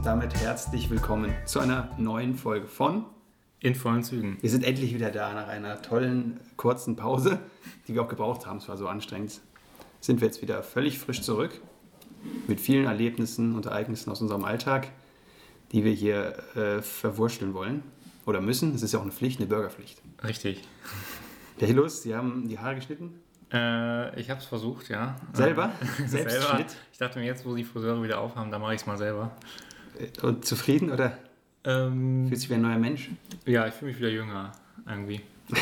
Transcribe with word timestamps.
und 0.00 0.06
damit 0.06 0.34
herzlich 0.34 0.88
willkommen 0.88 1.34
zu 1.44 1.60
einer 1.60 1.90
neuen 1.98 2.34
Folge 2.34 2.66
von 2.66 3.04
In 3.60 3.74
vollen 3.74 4.02
Zügen. 4.02 4.38
Wir 4.40 4.48
sind 4.48 4.64
endlich 4.64 4.94
wieder 4.94 5.10
da 5.10 5.34
nach 5.34 5.46
einer 5.46 5.82
tollen 5.82 6.40
kurzen 6.56 6.96
Pause, 6.96 7.38
die 7.86 7.92
wir 7.92 8.00
auch 8.00 8.08
gebraucht 8.08 8.46
haben. 8.46 8.56
Es 8.56 8.68
war 8.70 8.78
so 8.78 8.88
anstrengend. 8.88 9.42
Sind 10.00 10.22
wir 10.22 10.28
jetzt 10.28 10.40
wieder 10.40 10.62
völlig 10.62 10.98
frisch 10.98 11.20
zurück 11.20 11.60
mit 12.48 12.62
vielen 12.62 12.86
Erlebnissen 12.86 13.54
und 13.54 13.66
Ereignissen 13.66 14.10
aus 14.10 14.22
unserem 14.22 14.46
Alltag, 14.46 14.88
die 15.72 15.84
wir 15.84 15.92
hier 15.92 16.34
äh, 16.56 16.80
verwurschteln 16.80 17.52
wollen 17.52 17.82
oder 18.24 18.40
müssen. 18.40 18.74
Es 18.74 18.80
ist 18.80 18.92
ja 18.92 19.00
auch 19.00 19.04
eine 19.04 19.12
Pflicht, 19.12 19.38
eine 19.38 19.48
Bürgerpflicht. 19.48 20.00
Richtig. 20.24 20.66
Der 21.60 21.68
Hilus, 21.68 22.00
Sie 22.00 22.14
haben 22.14 22.48
die 22.48 22.58
Haare 22.58 22.76
geschnitten? 22.76 23.20
Äh, 23.52 24.18
ich 24.18 24.30
habe 24.30 24.40
es 24.40 24.46
versucht, 24.46 24.88
ja. 24.88 25.16
Selber? 25.34 25.72
Selbstschnitt? 26.06 26.40
selber. 26.40 26.66
Ich 26.90 26.96
dachte 26.98 27.18
mir, 27.18 27.26
jetzt, 27.26 27.44
wo 27.44 27.54
die 27.54 27.64
Friseure 27.64 28.02
wieder 28.02 28.18
aufhaben, 28.18 28.50
da 28.50 28.58
mache 28.58 28.72
ich 28.72 28.80
es 28.80 28.86
mal 28.86 28.96
selber. 28.96 29.32
Äh, 29.98 30.26
Und 30.26 30.44
zufrieden 30.44 30.90
oder 30.90 31.16
Ähm, 31.64 32.26
fühlst 32.28 32.44
du 32.44 32.48
dich 32.48 32.50
wie 32.50 32.54
ein 32.54 32.62
neuer 32.62 32.78
Mensch? 32.78 33.10
ja, 33.46 33.66
ich 33.66 33.74
fühle 33.74 33.90
mich 33.90 34.00
wieder 34.00 34.10
jünger, 34.10 34.52
irgendwie. 34.86 35.20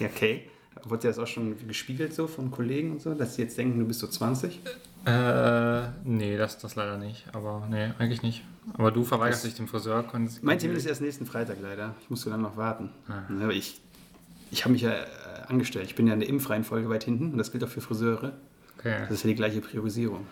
Ja, 0.00 0.08
okay. 0.08 0.42
Wurde 0.82 1.02
dir 1.02 1.08
das 1.08 1.18
auch 1.20 1.26
schon 1.28 1.56
gespiegelt 1.68 2.12
so 2.12 2.26
von 2.26 2.50
Kollegen 2.50 2.90
und 2.90 3.00
so, 3.00 3.14
dass 3.14 3.36
sie 3.36 3.42
jetzt 3.42 3.56
denken, 3.56 3.78
du 3.78 3.86
bist 3.86 4.00
so 4.00 4.08
20? 4.08 4.60
Äh, 5.06 5.82
nee, 6.04 6.36
das, 6.36 6.58
das 6.58 6.74
leider 6.74 6.98
nicht. 6.98 7.24
Aber 7.32 7.66
nee, 7.70 7.90
eigentlich 7.98 8.22
nicht. 8.22 8.42
Aber 8.76 8.90
du 8.90 9.04
verweigerst 9.04 9.44
Das- 9.44 9.50
dich 9.50 9.56
dem 9.56 9.68
Friseur. 9.68 10.04
Mein 10.42 10.58
Termin 10.58 10.76
ist 10.76 10.86
erst 10.86 11.00
nächsten 11.00 11.26
Freitag 11.26 11.58
leider. 11.62 11.94
Ich 12.02 12.10
musste 12.10 12.28
dann 12.30 12.42
noch 12.42 12.56
warten. 12.56 12.90
Ah. 13.08 13.22
Aber 13.40 13.52
ich, 13.52 13.80
ich 14.50 14.64
habe 14.64 14.72
mich 14.72 14.82
ja 14.82 14.90
äh, 14.92 15.06
angestellt. 15.46 15.86
Ich 15.86 15.94
bin 15.94 16.06
ja 16.08 16.14
in 16.14 16.20
der 16.20 16.28
Impfreihenfolge 16.28 16.88
weit 16.88 17.04
hinten 17.04 17.30
und 17.32 17.38
das 17.38 17.52
gilt 17.52 17.62
auch 17.64 17.68
für 17.68 17.80
Friseure. 17.80 18.32
Okay. 18.78 18.96
Das 19.02 19.10
ist 19.12 19.22
ja 19.24 19.28
die 19.28 19.36
gleiche 19.36 19.60
Priorisierung. 19.60 20.26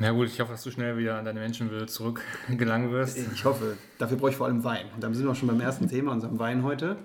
Na 0.00 0.12
gut, 0.12 0.28
ich 0.28 0.40
hoffe, 0.40 0.52
dass 0.52 0.62
du 0.62 0.70
schnell 0.70 0.96
wieder 0.96 1.18
an 1.18 1.26
deine 1.26 1.40
Menschenwürde 1.40 1.86
zurückgelangen 1.86 2.90
wirst. 2.92 3.18
Ich 3.18 3.44
hoffe, 3.44 3.76
dafür 3.98 4.16
brauche 4.16 4.30
ich 4.30 4.36
vor 4.36 4.46
allem 4.46 4.64
Wein. 4.64 4.86
Und 4.94 5.04
dann 5.04 5.12
sind 5.14 5.24
wir 5.26 5.32
auch 5.32 5.36
schon 5.36 5.48
beim 5.48 5.60
ersten 5.60 5.88
Thema, 5.90 6.12
unserem 6.12 6.38
Wein 6.38 6.62
heute. 6.62 6.96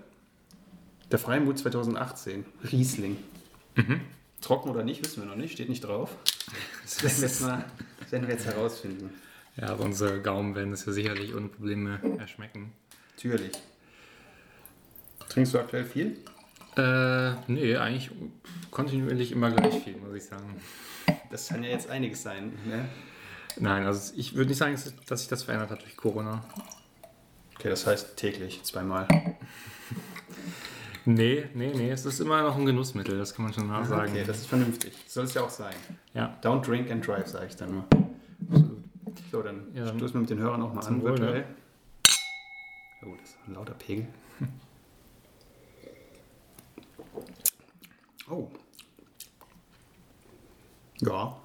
Der 1.11 1.19
Freimut 1.19 1.59
2018, 1.59 2.45
Riesling. 2.71 3.17
Mhm. 3.75 3.99
Trocken 4.39 4.69
oder 4.69 4.83
nicht, 4.83 5.03
wissen 5.03 5.21
wir 5.21 5.29
noch 5.29 5.35
nicht, 5.35 5.52
steht 5.52 5.67
nicht 5.67 5.83
drauf. 5.83 6.15
Das 6.83 7.03
werden 7.03 7.17
wir 7.17 7.27
jetzt, 7.27 7.41
mal, 7.41 7.65
werden 8.11 8.27
wir 8.27 8.33
jetzt 8.33 8.45
herausfinden. 8.45 9.09
Ja, 9.57 9.67
aber 9.69 9.83
unsere 9.83 10.21
Gaumen 10.21 10.55
werden 10.55 10.71
es 10.71 10.85
ja 10.85 10.93
sicherlich 10.93 11.35
ohne 11.35 11.49
Probleme 11.49 11.99
erschmecken. 12.17 12.71
Natürlich. 13.17 13.52
Trinkst 15.27 15.53
du 15.53 15.59
aktuell 15.59 15.83
viel? 15.83 16.17
Äh, 16.77 17.31
nee, 17.47 17.75
eigentlich 17.75 18.11
kontinuierlich 18.71 19.33
immer 19.33 19.52
gleich 19.52 19.83
viel, 19.83 19.97
muss 19.97 20.15
ich 20.15 20.23
sagen. 20.23 20.61
Das 21.36 21.50
kann 21.50 21.64
ja 21.66 21.69
jetzt 21.72 21.89
einiges 21.89 22.23
sein. 22.23 22.53
Ne? 22.66 22.88
Nein, 23.58 23.86
also 23.86 24.14
ich 24.16 24.36
würde 24.36 24.47
nicht 24.50 24.58
sagen, 24.58 24.80
dass 25.08 25.19
sich- 25.19 25.28
das 25.28 25.44
verändert 25.44 25.69
hat 25.69 25.81
durch 25.81 25.97
Corona. 25.97 26.42
Okay, 27.55 27.67
das 27.67 27.86
heißt 27.86 28.16
täglich, 28.16 28.64
zweimal. 28.64 29.05
Nee, 31.03 31.50
nee, 31.53 31.73
nee, 31.75 31.89
es 31.92 32.05
ist 32.05 32.22
immer 32.22 32.42
noch 32.42 32.55
ein 32.55 32.66
Genussmittel, 32.66 33.17
das 33.17 33.33
kann 33.36 33.44
man 33.44 33.53
schon 33.53 33.67
mal 33.67 33.83
sagen. 33.83 34.11
Okay, 34.14 34.23
das 34.25 34.38
ist 34.38 34.47
vernünftig. 34.47 34.94
Soll 35.08 35.25
es 35.25 35.33
ja 35.33 35.42
auch 35.44 35.50
sein. 35.50 35.75
ja, 36.14 36.38
Don't 36.42 36.61
drink 36.66 36.89
and 36.89 37.05
drive, 37.05 37.27
sage 37.27 37.47
ich 37.47 37.55
dann 37.58 37.72
nur. 37.73 37.86
absolut. 38.49 38.83
So, 39.30 39.42
dann 39.42 39.67
Ja, 39.75 39.88
stoßen 39.88 40.14
wir 40.14 40.22
mit 40.22 40.30
den 40.30 40.39
Hörern 40.39 40.61
auch 40.61 40.73
mal 40.73 40.86
an, 40.86 41.02
Wohl, 41.02 41.11
ne? 41.11 41.20
virtuell. 41.20 41.45
Oh, 43.05 43.14
das 43.20 43.30
ist 43.31 43.38
ein 43.45 43.53
lauter 43.55 43.73
Pegel. 43.73 44.08
Oh. 48.27 48.49
Ja, 51.05 51.36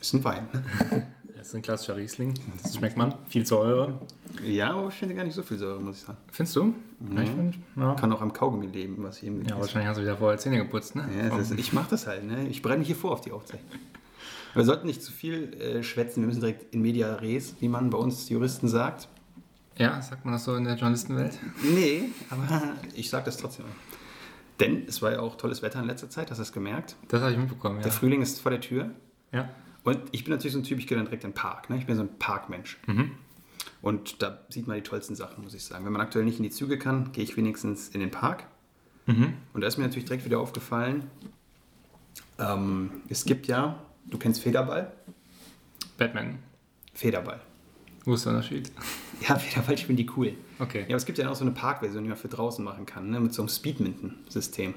ist 0.00 0.14
ein 0.14 0.24
Wein. 0.24 0.48
Das 1.42 1.48
ist 1.48 1.56
ein 1.56 1.62
klassischer 1.62 1.96
Riesling, 1.96 2.34
das 2.62 2.76
schmeckt 2.76 2.96
man. 2.96 3.16
Viel 3.26 3.44
Säure. 3.44 3.98
Ja, 4.44 4.74
aber 4.74 4.90
ich 4.90 4.94
finde 4.94 5.16
gar 5.16 5.24
nicht 5.24 5.34
so 5.34 5.42
viel 5.42 5.58
Säure, 5.58 5.80
muss 5.80 5.96
ich 5.96 6.02
sagen. 6.02 6.18
Findest 6.30 6.54
du? 6.54 6.72
Ja, 7.16 7.20
ich 7.20 7.30
find, 7.30 7.58
ja. 7.74 7.94
Kann 7.96 8.12
auch 8.12 8.20
am 8.20 8.32
Kaugummi 8.32 8.66
leben, 8.66 9.02
was 9.02 9.16
ich 9.18 9.24
eben 9.24 9.44
ja, 9.44 9.58
wahrscheinlich 9.58 9.88
hast 9.88 9.96
du 9.96 10.02
wieder 10.02 10.16
vorher 10.16 10.38
Zähne 10.38 10.58
geputzt, 10.58 10.94
ne? 10.94 11.04
Ja, 11.18 11.36
ist, 11.36 11.50
ich 11.50 11.72
mache 11.72 11.90
das 11.90 12.06
halt, 12.06 12.22
ne? 12.22 12.46
Ich 12.46 12.62
brenne 12.62 12.84
hier 12.84 12.94
vor 12.94 13.10
auf 13.10 13.22
die 13.22 13.32
Aufzeichnung. 13.32 13.68
Wir 14.54 14.64
sollten 14.64 14.86
nicht 14.86 15.02
zu 15.02 15.10
viel 15.10 15.52
äh, 15.54 15.82
schwätzen, 15.82 16.20
wir 16.20 16.28
müssen 16.28 16.42
direkt 16.42 16.72
in 16.72 16.80
media 16.80 17.12
res, 17.16 17.56
wie 17.58 17.66
man 17.66 17.90
bei 17.90 17.98
uns 17.98 18.28
Juristen 18.28 18.68
sagt. 18.68 19.08
ja, 19.76 20.00
sagt 20.00 20.24
man 20.24 20.34
das 20.34 20.44
so 20.44 20.54
in 20.54 20.62
der 20.62 20.74
Journalistenwelt? 20.74 21.36
Nee, 21.64 22.10
aber 22.30 22.46
ich 22.94 23.10
sage 23.10 23.24
das 23.24 23.36
trotzdem. 23.36 23.64
Denn 24.62 24.84
es 24.86 25.02
war 25.02 25.12
ja 25.12 25.20
auch 25.20 25.36
tolles 25.36 25.62
Wetter 25.62 25.80
in 25.80 25.86
letzter 25.86 26.08
Zeit, 26.08 26.30
hast 26.30 26.38
du 26.38 26.42
das 26.42 26.52
gemerkt? 26.52 26.96
Das 27.08 27.20
habe 27.20 27.32
ich 27.32 27.38
mitbekommen, 27.38 27.76
ja. 27.76 27.82
Der 27.82 27.92
Frühling 27.92 28.22
ist 28.22 28.40
vor 28.40 28.50
der 28.50 28.60
Tür. 28.60 28.90
ja. 29.32 29.48
Und 29.84 29.98
ich 30.12 30.22
bin 30.22 30.32
natürlich 30.32 30.52
so 30.52 30.60
ein 30.60 30.62
Typ, 30.64 30.78
ich 30.78 30.86
gehe 30.86 30.96
dann 30.96 31.06
direkt 31.06 31.24
in 31.24 31.30
den 31.30 31.34
Park. 31.34 31.68
Ne? 31.68 31.76
Ich 31.76 31.86
bin 31.86 31.96
so 31.96 32.02
ein 32.02 32.18
Parkmensch. 32.18 32.78
Mhm. 32.86 33.12
Und 33.80 34.22
da 34.22 34.38
sieht 34.48 34.68
man 34.68 34.76
die 34.76 34.82
tollsten 34.82 35.16
Sachen, 35.16 35.42
muss 35.42 35.54
ich 35.54 35.64
sagen. 35.64 35.84
Wenn 35.84 35.92
man 35.92 36.00
aktuell 36.00 36.24
nicht 36.24 36.38
in 36.38 36.44
die 36.44 36.50
Züge 36.50 36.78
kann, 36.78 37.10
gehe 37.10 37.24
ich 37.24 37.36
wenigstens 37.36 37.88
in 37.88 37.98
den 37.98 38.12
Park. 38.12 38.44
Mhm. 39.06 39.34
Und 39.52 39.60
da 39.60 39.66
ist 39.66 39.78
mir 39.78 39.84
natürlich 39.84 40.04
direkt 40.04 40.24
wieder 40.24 40.38
aufgefallen, 40.38 41.10
ähm, 42.38 42.90
es 43.08 43.24
gibt 43.24 43.46
ja, 43.48 43.82
du 44.06 44.18
kennst 44.18 44.40
Federball? 44.40 44.92
Batman. 45.98 46.38
Federball. 46.94 47.40
Wo 48.04 48.14
ist 48.14 48.24
der 48.24 48.34
Unterschied? 48.34 48.70
Ja, 49.28 49.36
Federball 49.36 49.78
spielen 49.78 49.96
die 49.96 50.10
cool. 50.16 50.34
Okay. 50.62 50.80
Ja, 50.80 50.86
aber 50.86 50.96
es 50.96 51.06
gibt 51.06 51.18
ja 51.18 51.28
auch 51.28 51.34
so 51.34 51.44
eine 51.44 51.50
Parkversion, 51.52 52.02
die 52.04 52.08
man 52.08 52.18
für 52.18 52.28
draußen 52.28 52.64
machen 52.64 52.86
kann, 52.86 53.10
ne? 53.10 53.20
mit 53.20 53.34
so 53.34 53.42
einem 53.42 53.48
Speedminton-System. 53.48 54.74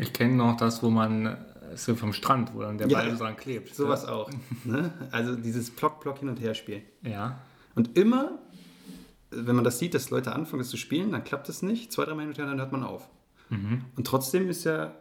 Ich 0.00 0.12
kenne 0.12 0.34
noch 0.34 0.56
das, 0.58 0.82
wo 0.82 0.90
man 0.90 1.24
äh, 1.26 1.36
so 1.76 1.94
vom 1.94 2.12
Strand, 2.12 2.54
wo 2.54 2.60
dann 2.60 2.76
der 2.76 2.88
Ja, 2.88 2.98
Ball 2.98 3.10
so 3.12 3.24
dran 3.24 3.36
klebt. 3.36 3.74
Sowas 3.74 4.04
auch. 4.04 4.30
Ne? 4.64 4.92
Also 5.10 5.34
dieses 5.34 5.70
Plock-Plock 5.70 6.18
hin 6.18 6.28
und 6.28 6.40
her 6.40 6.54
spielen. 6.54 6.82
Ja. 7.02 7.40
Und 7.74 7.96
immer, 7.96 8.38
wenn 9.30 9.56
man 9.56 9.64
das 9.64 9.78
sieht, 9.78 9.94
dass 9.94 10.10
Leute 10.10 10.32
anfangen, 10.32 10.60
das 10.60 10.68
zu 10.68 10.76
spielen, 10.76 11.10
dann 11.10 11.24
klappt 11.24 11.48
es 11.48 11.62
nicht. 11.62 11.90
Zwei, 11.90 12.04
drei 12.04 12.14
Mal 12.14 12.20
hin 12.20 12.30
und 12.30 12.38
her, 12.38 12.46
dann 12.46 12.58
hört 12.58 12.72
man 12.72 12.82
auf. 12.82 13.08
Und 13.50 14.06
trotzdem 14.06 14.48
ist 14.48 14.64
ja 14.64 14.94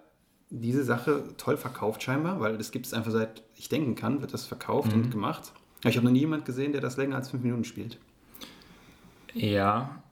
diese 0.50 0.84
Sache 0.84 1.24
toll 1.38 1.58
verkauft 1.58 2.04
scheinbar, 2.04 2.40
weil 2.40 2.58
das 2.58 2.70
gibt 2.72 2.86
es 2.86 2.94
einfach 2.94 3.12
seit 3.12 3.42
ich 3.56 3.70
denken 3.70 3.96
kann, 3.96 4.22
wird 4.22 4.34
das 4.34 4.46
verkauft 4.46 4.94
und 4.94 5.10
gemacht. 5.10 5.54
Ich 5.86 5.96
habe 5.96 6.06
noch 6.06 6.12
nie 6.12 6.20
jemanden 6.20 6.46
gesehen, 6.46 6.72
der 6.72 6.82
das 6.82 6.98
länger 6.98 7.16
als 7.16 7.30
fünf 7.30 7.44
Minuten 7.44 7.64
spielt. 7.64 7.98
Ja. 9.34 10.04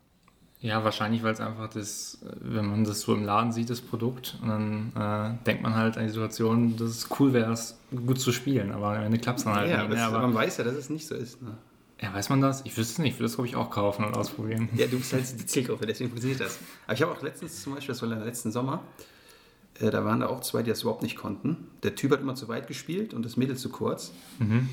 Ja, 0.59 0.84
wahrscheinlich, 0.84 1.24
weil 1.24 1.34
es 1.34 1.40
einfach 1.40 1.70
das, 1.70 2.20
äh, 2.24 2.36
wenn 2.40 2.68
man 2.68 2.84
das 2.84 3.02
so 3.02 3.16
im 3.16 3.24
Laden 3.24 3.52
sieht, 3.52 3.70
das 3.72 3.82
Produkt, 3.82 4.38
und 4.44 4.50
dann 4.50 4.92
äh, 4.96 5.44
denkt 5.46 5.64
man 5.64 5.74
halt 5.76 5.98
an 5.98 6.04
die 6.04 6.09
Situation, 6.09 6.78
dass 6.78 6.90
es 6.90 7.09
cool 7.20 7.34
wäre, 7.34 7.52
es 7.52 7.80
gut 8.06 8.20
zu 8.20 8.32
spielen, 8.32 8.72
aber 8.72 8.98
am 8.98 9.04
Ende 9.04 9.18
klappt 9.18 9.40
es 9.40 9.46
dann 9.46 9.56
halt 9.56 9.72
ja, 9.72 9.84
nicht. 9.84 9.98
es, 9.98 10.02
Aber, 10.02 10.20
man 10.20 10.36
weiß 10.36 10.58
ja, 10.58 10.64
dass 10.64 10.76
es 10.76 10.92
nicht 10.92 11.08
so 11.08 11.16
ist. 11.16 11.42
Ne? 11.42 11.58
ja, 12.02 12.14
weiß 12.14 12.30
man 12.30 12.42
das? 12.42 12.62
Ich 12.66 12.76
wüsste 12.78 12.94
es 12.94 13.00
nicht. 13.00 13.14
Ich 13.14 13.20
würde 13.20 13.26
das, 13.26 13.36
glaube 13.36 13.48
ich, 13.48 13.56
auch 13.56 13.70
kaufen 13.70 14.04
und 14.06 14.16
ausprobieren. 14.16 14.70
Ja, 14.76 14.88
du 14.88 14.98
bist 14.98 15.14
halt 15.14 15.24
die 15.40 15.46
Zielgruppe, 15.46 15.86
deswegen 15.86 16.09
funktioniert 16.09 16.42
das. 16.42 16.59
Aber 16.86 16.94
ich 16.94 17.02
habe 17.02 17.12
auch 17.12 17.22
letztens 17.22 17.62
zum 17.62 17.76
Beispiel, 17.76 17.94
das 17.94 18.02
war 18.02 18.09
letzten 18.09 18.52
Sommer, 18.52 18.82
äh, 19.80 19.92
da 19.92 20.03
waren 20.03 20.20
da 20.20 20.28
auch 20.28 20.42
zwei, 20.42 20.64
die 20.64 20.72
das 20.72 20.82
überhaupt 20.82 21.03
nicht 21.03 21.16
konnten. 21.16 21.68
Der 21.84 21.96
Typ 21.96 22.12
hat 22.12 22.22
immer 22.22 22.36
zu 22.36 22.48
weit 22.48 22.68
gespielt 22.68 23.14
und 23.14 23.24
das 23.24 23.38
Mädel 23.38 23.56
zu 23.56 23.70
kurz. 23.70 24.14
Mhm. 24.40 24.70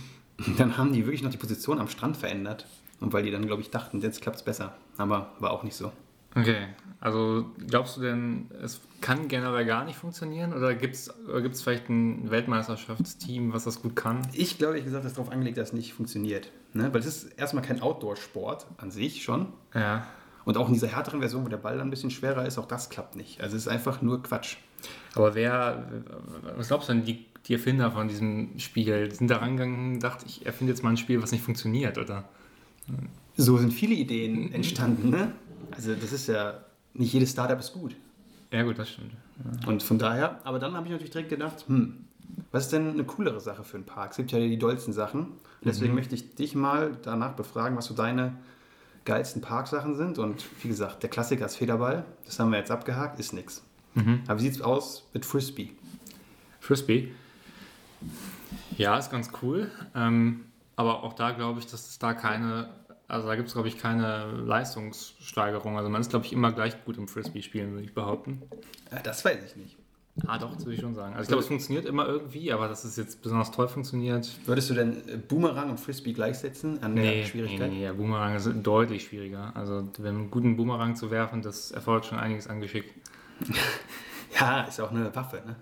Dann 0.56 0.78
haben 0.78 0.92
die 0.92 1.04
wirklich 1.04 1.22
noch 1.22 1.30
die 1.30 1.36
Position 1.36 1.80
am 1.80 1.88
Strand 1.88 2.16
verändert. 2.16 2.66
Und 3.00 3.12
weil 3.12 3.22
die 3.22 3.30
dann, 3.30 3.46
glaube 3.46 3.62
ich, 3.62 3.70
dachten, 3.70 4.00
jetzt 4.00 4.20
klappt 4.20 4.38
es 4.38 4.42
besser. 4.42 4.74
Aber 4.96 5.32
war 5.38 5.52
auch 5.52 5.62
nicht 5.62 5.76
so. 5.76 5.92
Okay, 6.34 6.66
also 7.00 7.46
glaubst 7.66 7.96
du 7.96 8.02
denn, 8.02 8.50
es 8.62 8.80
kann 9.00 9.28
generell 9.28 9.64
gar 9.64 9.84
nicht 9.84 9.96
funktionieren 9.96 10.52
oder 10.52 10.74
gibt 10.74 10.94
es 10.94 11.12
gibt's 11.42 11.62
vielleicht 11.62 11.88
ein 11.88 12.30
Weltmeisterschaftsteam, 12.30 13.52
was 13.52 13.64
das 13.64 13.82
gut 13.82 13.96
kann? 13.96 14.22
Ich 14.32 14.58
glaube, 14.58 14.78
ich 14.78 14.84
gesagt, 14.84 15.04
das 15.04 15.12
ist 15.12 15.18
darauf 15.18 15.32
angelegt, 15.32 15.56
dass 15.56 15.68
es 15.68 15.74
nicht 15.74 15.94
funktioniert. 15.94 16.50
Ne? 16.74 16.92
Weil 16.92 17.00
es 17.00 17.06
ist 17.06 17.24
erstmal 17.38 17.64
kein 17.64 17.80
Outdoor-Sport 17.80 18.66
an 18.76 18.90
sich 18.90 19.22
schon. 19.22 19.52
Ja. 19.74 20.06
Und 20.44 20.56
auch 20.56 20.68
in 20.68 20.74
dieser 20.74 20.88
härteren 20.88 21.20
Version, 21.20 21.44
wo 21.44 21.48
der 21.48 21.56
Ball 21.56 21.76
dann 21.76 21.88
ein 21.88 21.90
bisschen 21.90 22.10
schwerer 22.10 22.46
ist, 22.46 22.58
auch 22.58 22.66
das 22.66 22.90
klappt 22.90 23.16
nicht. 23.16 23.40
Also 23.40 23.56
es 23.56 23.62
ist 23.62 23.68
einfach 23.68 24.02
nur 24.02 24.22
Quatsch. 24.22 24.56
Aber 25.14 25.34
wer, 25.34 25.88
was 26.56 26.68
glaubst 26.68 26.88
du 26.88 26.94
denn, 26.94 27.04
die, 27.04 27.26
die 27.46 27.54
Erfinder 27.54 27.90
von 27.90 28.08
diesem 28.08 28.58
Spiel 28.58 29.12
sind 29.12 29.30
da 29.30 29.38
rangegangen 29.38 29.88
und 29.88 29.94
gedacht, 29.94 30.20
ich 30.26 30.46
erfinde 30.46 30.72
jetzt 30.72 30.82
mal 30.82 30.90
ein 30.90 30.96
Spiel, 30.96 31.22
was 31.22 31.32
nicht 31.32 31.44
funktioniert, 31.44 31.98
oder? 31.98 32.24
So 33.36 33.56
sind 33.58 33.72
viele 33.72 33.94
Ideen 33.94 34.52
entstanden. 34.52 35.10
Ne? 35.10 35.32
Also 35.70 35.94
das 35.94 36.12
ist 36.12 36.26
ja, 36.26 36.60
nicht 36.94 37.12
jedes 37.12 37.30
Startup 37.30 37.58
ist 37.58 37.72
gut. 37.72 37.94
Ja 38.52 38.62
gut, 38.62 38.78
das 38.78 38.90
stimmt. 38.90 39.12
Und 39.66 39.82
von 39.82 39.98
daher, 39.98 40.40
aber 40.44 40.58
dann 40.58 40.74
habe 40.74 40.86
ich 40.86 40.92
natürlich 40.92 41.12
direkt 41.12 41.30
gedacht, 41.30 41.64
hm, 41.68 42.04
was 42.50 42.64
ist 42.64 42.72
denn 42.72 42.90
eine 42.90 43.04
coolere 43.04 43.40
Sache 43.40 43.62
für 43.62 43.76
einen 43.76 43.86
Park? 43.86 44.12
Es 44.12 44.16
gibt 44.16 44.32
ja 44.32 44.38
die 44.38 44.58
dollsten 44.58 44.92
Sachen. 44.92 45.20
Und 45.20 45.64
deswegen 45.64 45.94
möchte 45.94 46.14
ich 46.14 46.34
dich 46.34 46.54
mal 46.54 46.96
danach 47.02 47.34
befragen, 47.34 47.76
was 47.76 47.86
so 47.86 47.94
deine 47.94 48.34
geilsten 49.04 49.42
Parksachen 49.42 49.96
sind. 49.96 50.18
Und 50.18 50.44
wie 50.62 50.68
gesagt, 50.68 51.02
der 51.02 51.10
Klassiker 51.10 51.46
ist 51.46 51.56
Federball. 51.56 52.04
Das 52.24 52.38
haben 52.38 52.50
wir 52.50 52.58
jetzt 52.58 52.70
abgehakt, 52.70 53.18
ist 53.20 53.32
nix. 53.32 53.62
Aber 54.28 54.38
wie 54.38 54.44
sieht 54.44 54.54
es 54.54 54.60
aus 54.62 55.08
mit 55.12 55.24
Frisbee? 55.24 55.72
Frisbee. 56.60 57.12
Ja, 58.76 58.98
ist 58.98 59.10
ganz 59.10 59.30
cool. 59.42 59.70
Ähm, 59.94 60.44
aber 60.78 61.02
auch 61.02 61.12
da 61.12 61.32
glaube 61.32 61.58
ich, 61.58 61.66
dass 61.66 61.88
es 61.88 61.98
da 61.98 62.14
keine, 62.14 62.68
also 63.08 63.26
da 63.26 63.34
gibt 63.34 63.48
es 63.48 63.54
glaube 63.54 63.66
ich 63.68 63.78
keine 63.78 64.26
Leistungssteigerung. 64.46 65.76
Also 65.76 65.90
man 65.90 66.00
ist 66.00 66.10
glaube 66.10 66.24
ich 66.24 66.32
immer 66.32 66.52
gleich 66.52 66.84
gut 66.84 66.96
im 66.98 67.08
Frisbee 67.08 67.42
spielen, 67.42 67.72
würde 67.72 67.84
ich 67.84 67.94
behaupten. 67.94 68.42
Das 69.02 69.24
weiß 69.24 69.38
ich 69.44 69.56
nicht. 69.56 69.76
Ah, 70.26 70.38
doch, 70.38 70.52
das 70.54 70.64
würde 70.64 70.74
ich 70.74 70.80
schon 70.80 70.94
sagen. 70.94 71.12
Also 71.14 71.22
ich 71.22 71.28
glaube, 71.28 71.42
es 71.42 71.48
funktioniert 71.48 71.84
immer 71.84 72.06
irgendwie, 72.06 72.52
aber 72.52 72.66
dass 72.68 72.84
es 72.84 72.96
jetzt 72.96 73.22
besonders 73.22 73.50
toll 73.50 73.68
funktioniert. 73.68 74.28
Würdest 74.46 74.70
du 74.70 74.74
denn 74.74 75.08
äh, 75.08 75.16
Boomerang 75.16 75.70
und 75.70 75.78
Frisbee 75.78 76.12
gleichsetzen 76.12 76.82
an 76.82 76.96
der 76.96 77.04
Nee, 77.04 77.24
Schwierigkeit? 77.24 77.70
nee, 77.70 77.78
nee, 77.78 77.84
ja, 77.84 77.92
Boomerang 77.92 78.34
ist 78.34 78.48
deutlich 78.62 79.04
schwieriger. 79.04 79.52
Also, 79.54 79.88
wenn 79.98 80.14
einen 80.16 80.30
guten 80.30 80.56
Boomerang 80.56 80.96
zu 80.96 81.10
werfen, 81.12 81.42
das 81.42 81.70
erfordert 81.70 82.06
schon 82.06 82.18
einiges 82.18 82.46
an 82.48 82.60
Geschick. 82.60 82.94
Ja, 84.38 84.62
ist 84.62 84.80
auch 84.80 84.90
eine 84.92 85.12
Waffe, 85.16 85.42
ne? 85.44 85.56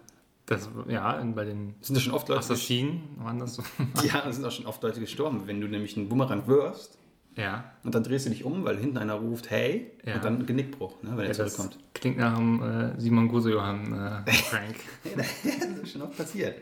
Das, 0.46 0.68
ja, 0.88 1.22
bei 1.34 1.44
den 1.44 1.74
Sind 1.80 1.96
da 1.96 2.00
schon 2.00 2.12
oft 2.14 2.28
Leute, 2.28 2.38
Assassinen 2.38 3.02
waren 3.18 3.38
das 3.38 3.56
so. 3.56 3.62
ja, 4.06 4.26
es 4.28 4.36
sind 4.36 4.44
auch 4.44 4.52
schon 4.52 4.66
oft 4.66 4.82
Leute 4.82 5.00
gestorben, 5.00 5.42
wenn 5.46 5.60
du 5.60 5.66
nämlich 5.66 5.96
einen 5.96 6.08
Boomerang 6.08 6.46
wirfst 6.46 6.98
ja, 7.36 7.64
und 7.84 7.94
dann 7.94 8.02
drehst 8.02 8.24
du 8.24 8.30
dich 8.30 8.44
um, 8.44 8.64
weil 8.64 8.78
hinten 8.78 8.96
einer 8.96 9.14
ruft, 9.14 9.50
hey, 9.50 9.92
Ja. 10.06 10.14
und 10.14 10.24
dann 10.24 10.46
Genickbruch, 10.46 11.02
ne, 11.02 11.10
wenn 11.10 11.18
er 11.18 11.32
ja 11.32 11.44
das 11.44 11.54
zurückkommt. 11.56 11.78
klingt 11.92 12.16
nach 12.16 12.38
einem 12.38 12.62
äh, 12.62 12.98
Simon 13.00 13.28
Gose-Johann 13.28 14.24
äh, 14.26 14.32
Frank. 14.32 14.76
das 15.16 15.44
ist 15.82 15.92
schon 15.92 16.02
oft 16.02 16.16
passiert. 16.16 16.56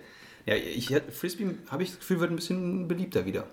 Ja, 0.47 0.57
ich, 0.57 0.93
Frisbee, 1.13 1.55
habe 1.71 1.85
ich 1.85 1.91
das 1.91 2.01
Gefühl, 2.01 2.19
wird 2.21 2.31
ein 2.31 2.37
bisschen 2.37 2.89
beliebter 2.89 3.25
wieder. 3.25 3.47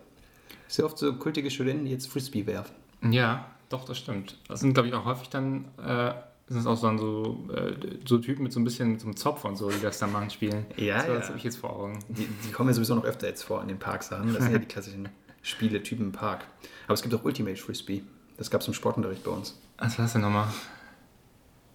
Sehr 0.68 0.86
oft 0.86 0.98
so 0.98 1.14
kultige 1.14 1.52
Studenten, 1.52 1.86
die 1.86 1.92
jetzt 1.92 2.08
Frisbee 2.08 2.48
werfen. 2.48 2.74
ja, 3.12 3.46
doch, 3.70 3.86
das 3.86 4.00
stimmt. 4.00 4.38
Das 4.48 4.60
sind, 4.62 4.74
glaube 4.74 4.90
ich, 4.90 4.94
auch 4.96 5.06
häufig 5.06 5.30
dann, 5.30 5.66
äh, 5.78 6.14
sind 6.52 6.62
es 6.62 6.68
auch 6.68 6.80
dann 6.82 6.98
so, 6.98 7.48
äh, 7.54 7.74
so 8.06 8.18
Typen 8.18 8.44
mit 8.44 8.52
so 8.52 8.60
ein 8.60 8.64
bisschen 8.64 8.92
mit 8.92 9.02
so 9.02 9.08
einem 9.08 9.16
Zopf 9.16 9.46
und 9.46 9.56
so, 9.56 9.70
die 9.70 9.80
das 9.82 10.00
dann 10.00 10.12
machen, 10.12 10.30
spielen. 10.30 10.66
Ja, 10.76 10.98
das, 10.98 11.08
ja. 11.08 11.14
Das 11.16 11.28
habe 11.30 11.38
ich 11.38 11.44
jetzt 11.44 11.58
vor 11.58 11.76
Augen. 11.76 12.00
Die, 12.10 12.28
die 12.46 12.52
kommen 12.52 12.70
ja 12.70 12.74
sowieso 12.74 12.96
noch 12.96 13.06
öfter 13.06 13.28
jetzt 13.28 13.44
vor 13.44 13.62
in 13.62 13.68
den 13.68 13.80
Parksachen. 13.80 14.34
Das 14.34 14.44
sind 14.44 14.52
ja 14.52 14.60
die 14.60 14.66
klassischen 14.66 15.10
Spieletypen 15.42 16.08
im 16.08 16.12
Park. 16.12 16.46
Aber 16.86 16.94
es 16.94 17.02
gibt 17.02 17.14
auch 17.14 17.24
Ultimate 17.24 17.58
Frisbee. 17.58 18.04
Das 18.38 18.50
gab 18.50 18.62
es 18.62 18.68
im 18.68 18.74
Sportunterricht 18.74 19.24
bei 19.24 19.32
uns. 19.32 19.60
Was 19.78 19.98
war 19.98 20.06
das 20.06 20.14
denn 20.14 20.22
nochmal? 20.22 20.48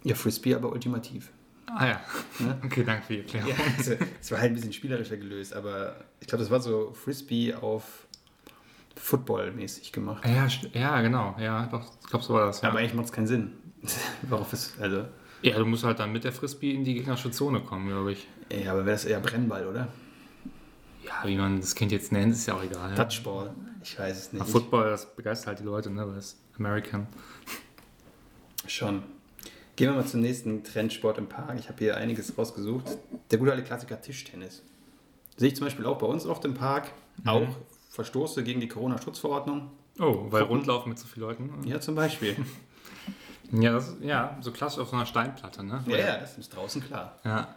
Ja, 0.03 0.15
Frisbee, 0.15 0.55
aber 0.55 0.71
ultimativ. 0.71 1.31
Ah 1.67 1.85
ja. 1.87 2.01
Ne? 2.39 2.57
Okay, 2.65 2.83
danke 2.83 3.05
für 3.05 3.13
die 3.13 3.19
Erklärung. 3.19 3.49
Ja, 3.49 3.55
also, 3.77 3.93
es 4.21 4.31
war 4.31 4.39
halt 4.39 4.51
ein 4.51 4.55
bisschen 4.55 4.73
spielerischer 4.73 5.17
gelöst, 5.17 5.53
aber 5.53 5.95
ich 6.19 6.27
glaube, 6.27 6.43
das 6.43 6.51
war 6.51 6.59
so 6.61 6.93
Frisbee 6.93 7.53
auf 7.53 8.07
Football-mäßig 8.95 9.91
gemacht. 9.91 10.25
Ja, 10.25 10.47
ja, 10.73 11.01
genau. 11.01 11.35
Ja, 11.39 11.67
doch, 11.67 11.83
ich 12.01 12.07
glaube, 12.07 12.25
so 12.25 12.33
war 12.33 12.45
das. 12.45 12.61
Ja. 12.61 12.69
Aber 12.69 12.79
eigentlich 12.79 12.93
macht 12.93 13.07
es 13.07 13.11
keinen 13.11 13.27
Sinn. 13.27 13.51
Worauf 14.29 14.53
ist, 14.53 14.79
also, 14.79 15.05
ja, 15.41 15.57
du 15.57 15.65
musst 15.65 15.83
halt 15.83 15.99
dann 15.99 16.11
mit 16.11 16.23
der 16.23 16.31
Frisbee 16.31 16.73
in 16.73 16.83
die 16.83 16.95
gegnerische 16.95 17.31
Zone 17.31 17.61
kommen, 17.61 17.87
glaube 17.87 18.13
ich. 18.13 18.27
ja, 18.51 18.71
aber 18.71 18.85
wäre 18.85 18.95
das 18.95 19.05
eher 19.05 19.19
Brennball, 19.19 19.67
oder? 19.67 19.87
Ja, 21.03 21.25
wie 21.25 21.37
man 21.37 21.61
das 21.61 21.75
Kind 21.75 21.91
jetzt 21.91 22.11
nennt, 22.11 22.33
ist 22.33 22.47
ja 22.47 22.55
auch 22.55 22.63
egal. 22.63 22.89
Ja. 22.89 23.03
Touchball. 23.03 23.53
Ich 23.83 23.97
weiß 23.97 24.17
es 24.17 24.33
nicht. 24.33 24.41
Aber 24.41 24.49
Football, 24.49 24.89
das 24.89 25.15
begeistert 25.15 25.47
halt 25.47 25.59
die 25.59 25.63
Leute, 25.63 25.89
ne? 25.89 26.05
Weil 26.07 26.17
es 26.17 26.37
American. 26.57 27.07
Schon. 28.65 29.03
Gehen 29.77 29.89
wir 29.91 29.95
mal 29.95 30.05
zum 30.05 30.21
nächsten 30.21 30.63
Trendsport 30.63 31.17
im 31.19 31.29
Park. 31.29 31.57
Ich 31.59 31.69
habe 31.69 31.77
hier 31.79 31.95
einiges 31.95 32.37
rausgesucht. 32.37 32.97
Der 33.31 33.37
gute 33.37 33.51
alte 33.51 33.63
Klassiker 33.63 34.01
Tischtennis. 34.01 34.63
Sehe 35.37 35.49
ich 35.49 35.55
zum 35.55 35.65
Beispiel 35.67 35.85
auch 35.85 35.99
bei 35.99 36.07
uns 36.07 36.25
oft 36.25 36.43
im 36.45 36.55
Park. 36.55 36.91
Auch 37.25 37.47
Verstoße 37.89 38.43
gegen 38.43 38.59
die 38.59 38.67
Corona-Schutzverordnung. 38.67 39.71
Oh, 39.99 40.25
weil. 40.29 40.43
Rundlaufen 40.43 40.89
mit 40.89 40.99
so 40.99 41.07
vielen 41.07 41.27
Leuten. 41.27 41.49
Ja, 41.65 41.79
zum 41.79 41.95
Beispiel. 41.95 42.35
Ja, 43.51 43.73
das, 43.73 43.95
ja, 44.01 44.37
so 44.41 44.51
klassisch 44.51 44.79
auf 44.79 44.89
so 44.89 44.95
einer 44.95 45.05
Steinplatte, 45.05 45.63
ne? 45.63 45.83
ja, 45.87 45.97
ja, 45.97 46.17
das 46.17 46.37
ist 46.37 46.55
draußen 46.55 46.83
klar. 46.83 47.15
Ja. 47.23 47.47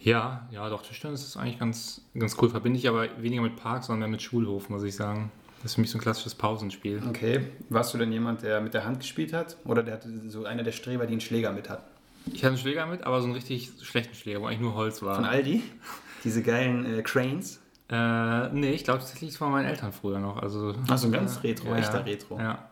Ja, 0.00 0.46
ja, 0.52 0.68
doch, 0.68 0.82
Tischtennis 0.82 1.24
ist 1.24 1.36
eigentlich 1.36 1.58
ganz, 1.58 2.02
ganz 2.16 2.36
cool. 2.40 2.48
Verbinde 2.48 2.78
ich 2.78 2.88
aber 2.88 3.08
weniger 3.20 3.42
mit 3.42 3.56
Park, 3.56 3.82
sondern 3.82 4.00
mehr 4.00 4.08
mit 4.08 4.22
Schulhof, 4.22 4.68
muss 4.68 4.84
ich 4.84 4.94
sagen. 4.94 5.32
Das 5.62 5.72
ist 5.72 5.74
für 5.74 5.80
mich 5.80 5.90
so 5.90 5.98
ein 5.98 6.00
klassisches 6.00 6.36
Pausenspiel. 6.36 7.02
Okay. 7.08 7.48
Warst 7.68 7.92
du 7.94 7.98
denn 7.98 8.12
jemand, 8.12 8.42
der 8.42 8.60
mit 8.60 8.74
der 8.74 8.84
Hand 8.84 9.00
gespielt 9.00 9.32
hat? 9.32 9.56
Oder 9.64 9.82
der 9.82 9.94
hatte 9.94 10.08
so 10.28 10.44
einer 10.44 10.62
der 10.62 10.70
Streber, 10.70 11.06
die 11.06 11.12
einen 11.12 11.20
Schläger 11.20 11.52
mit 11.52 11.68
hat? 11.68 11.82
Ich 12.26 12.44
hatte 12.44 12.48
einen 12.48 12.58
Schläger 12.58 12.86
mit, 12.86 13.02
aber 13.02 13.20
so 13.20 13.24
einen 13.24 13.34
richtig 13.34 13.72
schlechten 13.82 14.14
Schläger, 14.14 14.40
wo 14.40 14.46
eigentlich 14.46 14.60
nur 14.60 14.74
Holz 14.74 15.02
war. 15.02 15.16
Von 15.16 15.24
Aldi? 15.24 15.64
Diese 16.22 16.42
geilen 16.42 16.98
äh, 16.98 17.02
Cranes? 17.02 17.60
Äh, 17.90 18.48
nee, 18.50 18.72
ich 18.72 18.84
glaube 18.84 19.00
tatsächlich 19.00 19.36
von 19.36 19.50
meinen 19.50 19.66
Eltern 19.66 19.92
früher 19.92 20.20
noch. 20.20 20.36
Also, 20.36 20.74
Ach, 20.88 20.98
so 20.98 21.08
ein 21.08 21.12
ganz 21.12 21.38
äh, 21.38 21.48
Retro, 21.48 21.70
ja, 21.70 21.78
echter. 21.78 22.06
Retro. 22.06 22.38
Ja. 22.38 22.67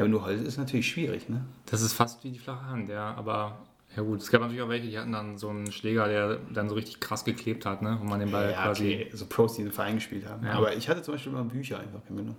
Ja, 0.00 0.04
aber 0.04 0.08
nur 0.12 0.24
Holz 0.24 0.40
ist 0.40 0.56
natürlich 0.56 0.88
schwierig, 0.88 1.28
ne? 1.28 1.44
Das 1.66 1.82
ist 1.82 1.92
fast 1.92 2.24
wie 2.24 2.30
die 2.30 2.38
flache 2.38 2.64
Hand, 2.64 2.88
ja. 2.88 3.12
Aber 3.16 3.58
ja 3.94 4.02
gut, 4.02 4.22
es 4.22 4.30
gab 4.30 4.40
natürlich 4.40 4.62
auch 4.62 4.70
welche, 4.70 4.88
die 4.88 4.98
hatten 4.98 5.12
dann 5.12 5.36
so 5.36 5.50
einen 5.50 5.70
Schläger, 5.72 6.08
der 6.08 6.38
dann 6.54 6.70
so 6.70 6.74
richtig 6.74 7.00
krass 7.00 7.22
geklebt 7.24 7.66
hat, 7.66 7.82
ne? 7.82 7.98
Wo 8.00 8.04
man 8.04 8.18
den 8.18 8.30
Ball 8.30 8.50
ja, 8.50 8.62
quasi. 8.62 8.94
okay. 8.94 9.10
So 9.12 9.26
Pros, 9.26 9.56
die 9.56 9.62
im 9.62 9.70
Verein 9.72 9.96
gespielt 9.96 10.26
haben. 10.26 10.46
Ja. 10.46 10.52
Aber 10.52 10.74
ich 10.74 10.88
hatte 10.88 11.02
zum 11.02 11.12
Beispiel 11.12 11.32
immer 11.32 11.44
Bücher 11.44 11.80
einfach 11.80 12.02
genommen. 12.06 12.34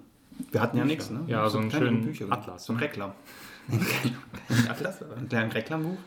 Wir 0.51 0.59
hatten 0.59 0.75
ja 0.77 0.85
nichts, 0.85 1.11
ne? 1.11 1.21
Ja, 1.27 1.47
so 1.49 1.59
einen 1.59 1.69
kleine 1.69 1.85
schönen 1.85 2.01
Bücher, 2.01 2.25
Atlas, 2.31 2.65
So 2.65 2.73
ein 2.73 2.77
ne? 2.77 2.81
Reklam. 2.83 3.11
Ein 4.49 4.67
Atlas, 4.69 5.03
aber 5.03 5.17
ein 5.17 5.29
kleines 5.29 5.53
Reklambuch. 5.53 5.97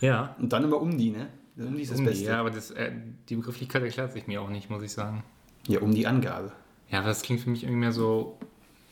Ja. 0.00 0.36
Und 0.38 0.52
dann 0.52 0.62
immer 0.62 0.80
um 0.80 0.96
die, 0.96 1.10
ne? 1.10 1.26
Um 1.56 1.74
die 1.74 1.82
ist 1.82 1.90
das 1.90 1.98
Um 1.98 2.04
die, 2.04 2.10
Beste. 2.10 2.26
ja, 2.26 2.38
aber 2.38 2.50
das, 2.50 2.70
äh, 2.70 2.92
die 3.28 3.34
Begrifflichkeit 3.36 3.82
erklärt 3.82 4.12
sich 4.12 4.28
mir 4.28 4.40
auch 4.40 4.50
nicht, 4.50 4.70
muss 4.70 4.82
ich 4.84 4.92
sagen. 4.92 5.24
ja, 5.66 5.80
um 5.80 5.92
die 5.92 6.06
Angabe. 6.06 6.52
Ja, 6.90 7.00
aber 7.00 7.08
das 7.08 7.22
klingt 7.22 7.40
für 7.40 7.50
mich 7.50 7.64
irgendwie 7.64 7.80
mehr 7.80 7.92
so. 7.92 8.38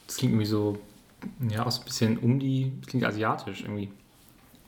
Das 0.08 0.17
klingt 0.17 0.32
irgendwie 0.32 0.47
so. 0.47 0.79
Ja, 1.49 1.67
auch 1.67 1.71
so 1.71 1.82
ein 1.82 1.85
bisschen 1.85 2.19
um 2.19 2.38
die. 2.38 2.73
Das 2.81 2.88
klingt 2.88 3.05
asiatisch 3.05 3.62
irgendwie. 3.62 3.91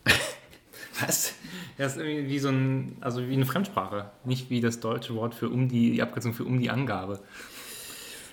Was? 1.00 1.34
Ja, 1.78 1.84
das 1.84 1.96
ist 1.96 2.02
irgendwie 2.02 2.28
wie 2.28 2.38
so 2.38 2.48
ein. 2.48 2.96
Also 3.00 3.28
wie 3.28 3.32
eine 3.34 3.46
Fremdsprache. 3.46 4.10
Nicht 4.24 4.50
wie 4.50 4.60
das 4.60 4.80
deutsche 4.80 5.14
Wort 5.14 5.34
für 5.34 5.48
um 5.48 5.68
die. 5.68 5.92
Die 5.92 6.02
Abkürzung 6.02 6.34
für 6.34 6.44
um 6.44 6.58
die 6.58 6.70
Angabe. 6.70 7.20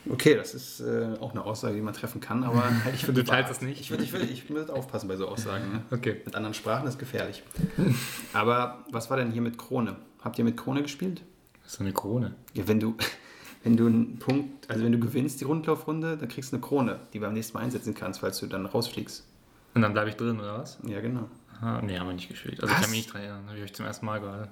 Okay, 0.10 0.36
das 0.36 0.54
ist 0.54 0.82
äh, 0.82 1.16
auch 1.22 1.32
eine 1.32 1.46
Aussage, 1.46 1.76
die 1.76 1.82
man 1.82 1.94
treffen 1.94 2.20
kann, 2.20 2.44
aber 2.44 2.64
halt 2.84 2.96
ich 2.96 3.06
für 3.06 3.14
Du 3.14 3.24
teilst 3.24 3.50
das 3.50 3.62
nicht? 3.62 3.80
Ich 3.80 3.90
würde 3.90 4.04
ich 4.04 4.12
würd, 4.12 4.30
ich 4.30 4.50
würd 4.50 4.70
aufpassen 4.70 5.08
bei 5.08 5.16
so 5.16 5.28
Aussagen. 5.28 5.72
Ne? 5.72 5.82
Okay. 5.92 6.22
Mit 6.26 6.36
anderen 6.36 6.54
Sprachen 6.54 6.88
ist 6.88 7.00
gefährlich. 7.00 7.44
aber 8.34 8.84
was 8.92 9.10
war 9.10 9.18
denn 9.18 9.32
hier 9.32 9.42
mit 9.42 9.58
Krone? 9.58 9.96
Habt 10.22 10.38
ihr 10.38 10.44
mit 10.44 10.58
Krone 10.58 10.82
gespielt? 10.82 11.22
Das 11.64 11.74
ist 11.74 11.82
eine 11.82 11.94
Krone. 11.94 12.36
Ja, 12.54 12.68
wenn 12.68 12.80
du, 12.80 12.98
wenn 13.64 13.78
du 13.78 13.88
einen 13.88 14.20
Punkt, 14.20 14.70
also 14.70 14.84
wenn 14.84 14.92
du 14.92 15.00
gewinnst 15.00 15.40
die 15.42 15.46
Rundlaufrunde, 15.46 16.18
dann 16.18 16.28
kriegst 16.28 16.52
du 16.52 16.58
eine 16.58 16.66
Krone, 16.66 17.00
die 17.14 17.20
du 17.20 17.26
beim 17.26 17.34
nächsten 17.34 17.58
Mal 17.58 17.64
einsetzen 17.64 17.94
kannst, 17.94 18.20
falls 18.20 18.40
du 18.40 18.48
dann 18.48 18.66
rausfliegst. 18.66 19.26
Und 19.74 19.82
dann 19.82 19.94
bleibe 19.94 20.10
ich 20.10 20.16
drin, 20.16 20.40
oder 20.40 20.60
was? 20.60 20.78
Ja, 20.86 21.02
genau. 21.02 21.30
Ah, 21.62 21.82
nee, 21.82 21.98
haben 21.98 22.08
wir 22.08 22.14
nicht 22.14 22.30
gespielt. 22.30 22.62
Also 22.62 22.68
Was? 22.68 22.80
ich 22.80 22.82
kann 22.82 22.92
mich 22.92 23.00
nicht 23.00 23.14
dran 23.14 23.22
erinnern. 23.22 23.48
Habe 23.48 23.58
ich 23.58 23.64
euch 23.64 23.74
zum 23.74 23.86
ersten 23.86 24.06
Mal 24.06 24.20
gerade. 24.20 24.52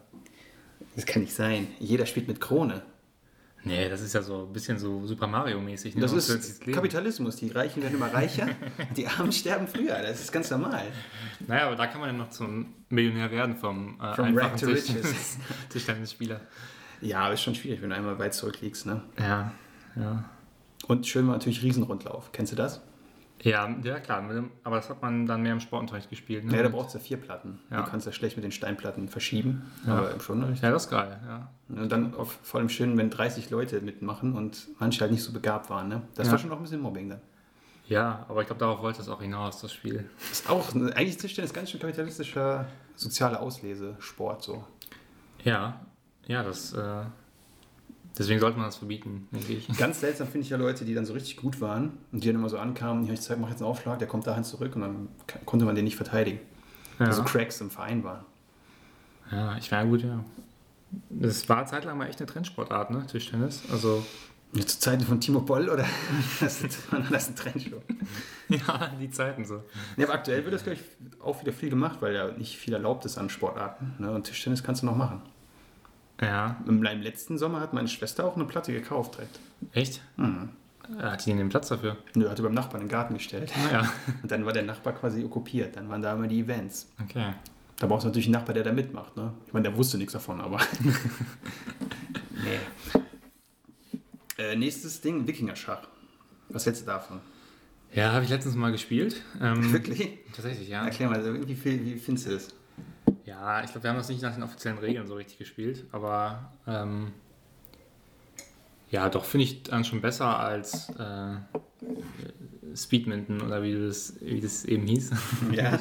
Das 0.96 1.06
kann 1.06 1.22
nicht 1.22 1.34
sein. 1.34 1.68
Jeder 1.80 2.06
spielt 2.06 2.28
mit 2.28 2.40
Krone. 2.40 2.82
Nee, 3.64 3.90
das 3.90 4.02
ist 4.02 4.14
ja 4.14 4.24
so 4.24 4.48
ein 4.48 4.54
bisschen 4.54 4.80
so 4.80 5.06
Super 5.06 5.28
Mario-mäßig. 5.28 5.96
Ne? 5.96 6.02
Das 6.02 6.14
ist. 6.14 6.66
Kapitalismus. 6.66 7.36
Die 7.36 7.50
Reichen 7.50 7.84
werden 7.84 7.96
immer 7.96 8.12
reicher, 8.12 8.48
die 8.98 9.08
Armen 9.08 9.32
sterben 9.32 9.68
früher. 9.68 10.02
Das 10.02 10.20
ist 10.20 10.32
ganz 10.32 10.50
normal. 10.50 10.86
Naja, 11.48 11.68
aber 11.68 11.76
da 11.76 11.86
kann 11.86 12.02
man 12.02 12.10
ja 12.10 12.18
noch 12.18 12.30
zum 12.30 12.74
Millionär 12.90 13.30
werden 13.30 13.56
vom 13.56 14.00
äh, 14.02 14.16
From 14.16 14.38
einfachen. 14.38 14.76
Tischtennisspieler. 15.70 16.42
Ja, 17.02 17.20
aber 17.22 17.34
ist 17.34 17.42
schon 17.42 17.56
schwierig, 17.56 17.82
wenn 17.82 17.90
du 17.90 17.96
einmal 17.96 18.18
weit 18.20 18.34
zurückliegst. 18.34 18.86
Ne? 18.86 19.02
Ja, 19.20 19.52
ja. 19.96 20.24
Und 20.88 21.08
schön 21.08 21.28
war 21.28 21.34
natürlich 21.34 21.62
Riesenrundlauf. 21.64 22.32
Kennst 22.32 22.52
du 22.52 22.56
das? 22.56 22.82
Ja, 23.44 23.76
ja 23.84 24.00
klar, 24.00 24.24
aber 24.64 24.76
das 24.76 24.90
hat 24.90 25.02
man 25.02 25.26
dann 25.26 25.42
mehr 25.42 25.54
im 25.54 25.60
Sportunterricht 25.60 26.10
gespielt. 26.12 26.46
Ne? 26.46 26.56
Ja, 26.56 26.62
da 26.64 26.70
brauchst 26.70 26.94
du 26.94 27.00
vier 27.00 27.18
Platten. 27.18 27.60
Ja. 27.72 27.82
Du 27.82 27.90
kannst 27.90 28.06
ja 28.06 28.12
schlecht 28.12 28.36
mit 28.38 28.44
den 28.44 28.52
Steinplatten 28.52 29.10
verschieben, 29.10 29.64
Ja. 29.88 29.94
aber 29.98 30.12
im 30.12 30.54
ja, 30.62 30.70
das 30.70 30.84
ist 30.86 30.90
geil, 30.92 31.20
ja. 31.26 31.50
Und 31.70 31.92
dann 31.92 32.14
auch 32.14 32.28
vor 32.44 32.60
allem 32.60 32.70
schön, 32.70 32.96
wenn 32.98 33.10
30 33.10 33.50
Leute 33.50 33.82
mitmachen 33.82 34.34
und 34.34 34.68
manche 34.80 35.02
halt 35.02 35.12
nicht 35.12 35.24
so 35.24 35.32
begabt 35.34 35.72
waren. 35.72 35.88
Ne? 35.88 36.04
Das 36.14 36.28
Ja. 36.28 36.34
war 36.34 36.40
schon 36.40 36.52
auch 36.52 36.58
ein 36.58 36.64
bisschen 36.64 36.82
Mobbing 36.82 37.10
dann. 37.10 37.22
Ja, 37.88 38.26
aber 38.30 38.42
ich 38.42 38.48
glaube, 38.48 38.60
darauf 38.60 38.82
wollte 38.82 39.02
es 39.02 39.10
auch 39.10 39.22
hinaus, 39.22 39.60
das 39.62 39.74
Spiel. 39.74 40.08
Das 40.30 40.42
ist 40.42 40.50
auch, 40.50 40.74
eigentlich 40.76 41.18
Tischtennis 41.18 41.50
ist 41.50 41.56
ganz 41.56 41.72
schön 41.72 41.80
kapitalistischer 41.80 42.66
soziale 42.96 43.40
Auslesesport 43.40 44.44
so. 44.44 44.64
Ja, 45.44 45.80
ja, 46.32 46.44
das, 46.44 46.74
äh, 46.74 47.04
deswegen 48.18 48.40
sollte 48.40 48.58
man 48.58 48.66
das 48.68 48.78
verbieten, 48.78 49.28
denke 49.32 49.54
ich. 49.54 49.68
Ganz 49.78 50.00
seltsam 50.00 50.28
finde 50.28 50.46
ich 50.46 50.50
ja 50.50 50.58
Leute, 50.58 50.86
die 50.86 50.94
dann 50.94 51.06
so 51.06 51.14
richtig 51.14 51.38
gut 51.38 51.62
waren 51.62 51.98
und 52.12 52.24
die 52.24 52.28
dann 52.28 52.36
immer 52.38 52.50
so 52.50 52.58
ankamen, 52.58 53.06
ja, 53.06 53.14
ich 53.14 53.22
zeig, 53.22 53.40
mach 53.40 53.50
jetzt 53.50 53.62
einen 53.62 53.70
Aufschlag, 53.70 54.00
der 54.00 54.08
kommt 54.08 54.28
dahin 54.28 54.44
zurück 54.44 54.76
und 54.76 54.82
dann 54.82 55.08
konnte 55.46 55.66
man 55.66 55.76
den 55.76 55.86
nicht 55.86 55.96
verteidigen. 55.96 56.40
Ja, 57.00 57.08
Also 57.08 57.24
Cracks 57.24 57.62
im 57.62 57.70
Verein 57.72 58.04
waren. 58.04 58.26
ja 59.32 59.58
ich 59.58 59.72
war 59.72 59.86
gut, 59.86 60.02
ja. 60.04 60.24
Das 61.10 61.48
war 61.48 61.66
zeitlang 61.66 61.98
mal 61.98 62.08
echt 62.08 62.20
eine 62.20 62.28
Trendsportart, 62.28 62.92
ne, 62.92 63.06
Tischtennis. 63.08 63.64
Also, 63.72 64.06
Zu 64.54 64.80
Zeiten 64.80 65.04
von 65.06 65.22
Timo 65.22 65.40
Boll 65.40 65.70
oder 65.70 65.86
das 66.42 66.62
ist, 66.62 66.80
das 67.10 67.30
ein 67.30 67.36
Trendshow? 67.38 67.82
ja, 68.50 68.92
die 69.00 69.10
Zeiten 69.10 69.46
so. 69.46 69.64
Ja, 69.96 70.06
aber 70.06 70.16
aktuell 70.16 70.44
wird 70.44 70.54
das, 70.54 70.64
glaube 70.64 70.78
ich, 70.80 71.22
auch 71.24 71.40
wieder 71.42 71.54
viel 71.54 71.70
gemacht, 71.70 72.02
weil 72.02 72.14
ja 72.14 72.28
nicht 72.34 72.58
viel 72.58 72.74
erlaubt 72.74 73.06
ist 73.06 73.18
an 73.18 73.30
Sportarten. 73.30 73.94
Ne? 74.00 74.12
Und 74.12 74.26
Tischtennis 74.26 74.64
kannst 74.64 74.82
du 74.82 74.86
noch 74.86 74.98
machen. 74.98 75.22
Ja, 76.22 76.56
Im, 76.68 76.84
letzten 76.84 77.38
Sommer 77.38 77.60
hat 77.60 77.74
meine 77.74 77.88
Schwester 77.88 78.26
auch 78.26 78.36
eine 78.36 78.46
Platte 78.46 78.72
gekauft 78.72 79.16
direkt. 79.16 79.40
echt? 79.74 80.02
Mhm. 80.18 80.50
Äh, 81.00 81.02
Hat 81.04 81.26
die 81.26 81.30
denn 81.30 81.38
den 81.40 81.50
Platz 81.50 81.68
dafür? 81.70 81.98
Nö, 82.16 82.30
hatte 82.30 82.44
beim 82.44 82.54
Nachbarn 82.54 82.82
in 82.82 82.88
den 82.88 82.92
Garten 82.92 83.14
gestellt. 83.16 83.52
Naja, 83.66 83.92
Und 84.22 84.32
dann 84.32 84.46
war 84.46 84.54
der 84.54 84.64
Nachbar 84.64 84.94
quasi 84.94 85.24
okkupiert. 85.24 85.76
Dann 85.76 85.90
waren 85.90 86.02
da 86.02 86.14
immer 86.14 86.28
die 86.28 86.40
Events. 86.42 86.92
okay. 87.04 87.34
Da 87.78 87.88
brauchst 87.88 88.04
du 88.04 88.10
natürlich 88.10 88.28
einen 88.28 88.34
Nachbar, 88.34 88.54
der 88.54 88.64
da 88.64 88.72
mitmacht. 88.72 89.18
Ne? 89.18 89.34
Ich 89.48 89.54
meine, 89.54 89.70
der 89.70 89.76
wusste 89.76 89.98
nichts 89.98 90.14
davon, 90.14 90.40
aber. 90.40 90.60
nee. 92.44 92.60
Äh, 94.38 94.56
nächstes 94.56 95.02
Ding, 95.02 95.26
Wikingerschach. 95.28 95.88
Was 96.50 96.66
hältst 96.68 96.84
du 96.84 96.86
davon? 96.88 97.20
Ja, 97.94 98.12
habe 98.14 98.24
ich 98.24 98.30
letztens 98.30 98.56
mal 98.56 98.72
gespielt. 98.72 99.22
Ähm, 99.42 99.74
Wirklich? 99.74 100.20
tatsächlich, 100.34 100.70
ja. 100.70 100.86
Erklär 100.86 101.10
mal, 101.10 101.18
also 101.18 101.48
wie, 101.48 101.56
viel, 101.56 101.84
wie 101.84 101.96
findest 101.98 102.28
du 102.28 102.32
das? 102.34 102.50
Ja, 103.32 103.64
ich 103.64 103.72
glaube, 103.72 103.84
wir 103.84 103.92
haben 103.92 103.98
das 103.98 104.10
nicht 104.10 104.22
nach 104.22 104.34
den 104.34 104.44
offiziellen 104.44 104.78
Regeln 104.78 105.08
so 105.08 105.16
richtig 105.16 105.38
gespielt, 105.38 105.86
aber 105.94 106.52
ähm, 106.68 107.14
ja, 108.90 109.08
doch 109.08 109.24
finde 109.24 109.46
ich 109.46 109.64
dann 109.64 109.86
schon 109.86 110.02
besser 110.02 110.38
als 110.38 110.90
äh, 110.90 111.38
Speedminton 112.76 113.42
oder 113.42 113.64
wie 113.64 113.74
das, 113.74 114.16
wie 114.20 114.42
das 114.42 114.66
eben 114.66 114.86
hieß. 114.86 115.12
Ja, 115.54 115.80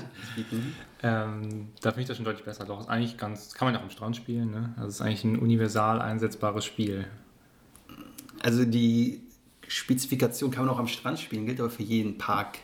ähm, 1.02 1.71
da 1.80 1.90
finde 1.90 2.02
ich 2.02 2.07
das 2.07 2.19
schon 2.19 2.25
deutlich 2.25 2.45
besser. 2.45 2.64
Doch, 2.66 2.78
ist 2.78 2.88
eigentlich 2.88 3.16
ganz, 3.16 3.52
kann 3.52 3.66
man 3.66 3.75
ja 3.75 3.80
auch 3.80 3.85
am 3.85 3.90
Strand 3.90 4.14
spielen, 4.14 4.52
ne? 4.52 4.73
Also 4.76 4.88
es 4.88 4.95
ist 4.97 5.00
eigentlich 5.00 5.25
ein 5.25 5.38
universal 5.38 6.00
einsetzbares 6.00 6.64
Spiel. 6.64 7.09
Also 8.45 8.64
die 8.64 9.23
Spezifikation 9.66 10.52
kann 10.52 10.66
man 10.66 10.75
auch 10.75 10.78
am 10.78 10.87
Strand 10.87 11.19
spielen, 11.19 11.47
gilt 11.47 11.59
aber 11.59 11.71
für 11.71 11.83
jeden 11.83 12.16
Park, 12.16 12.59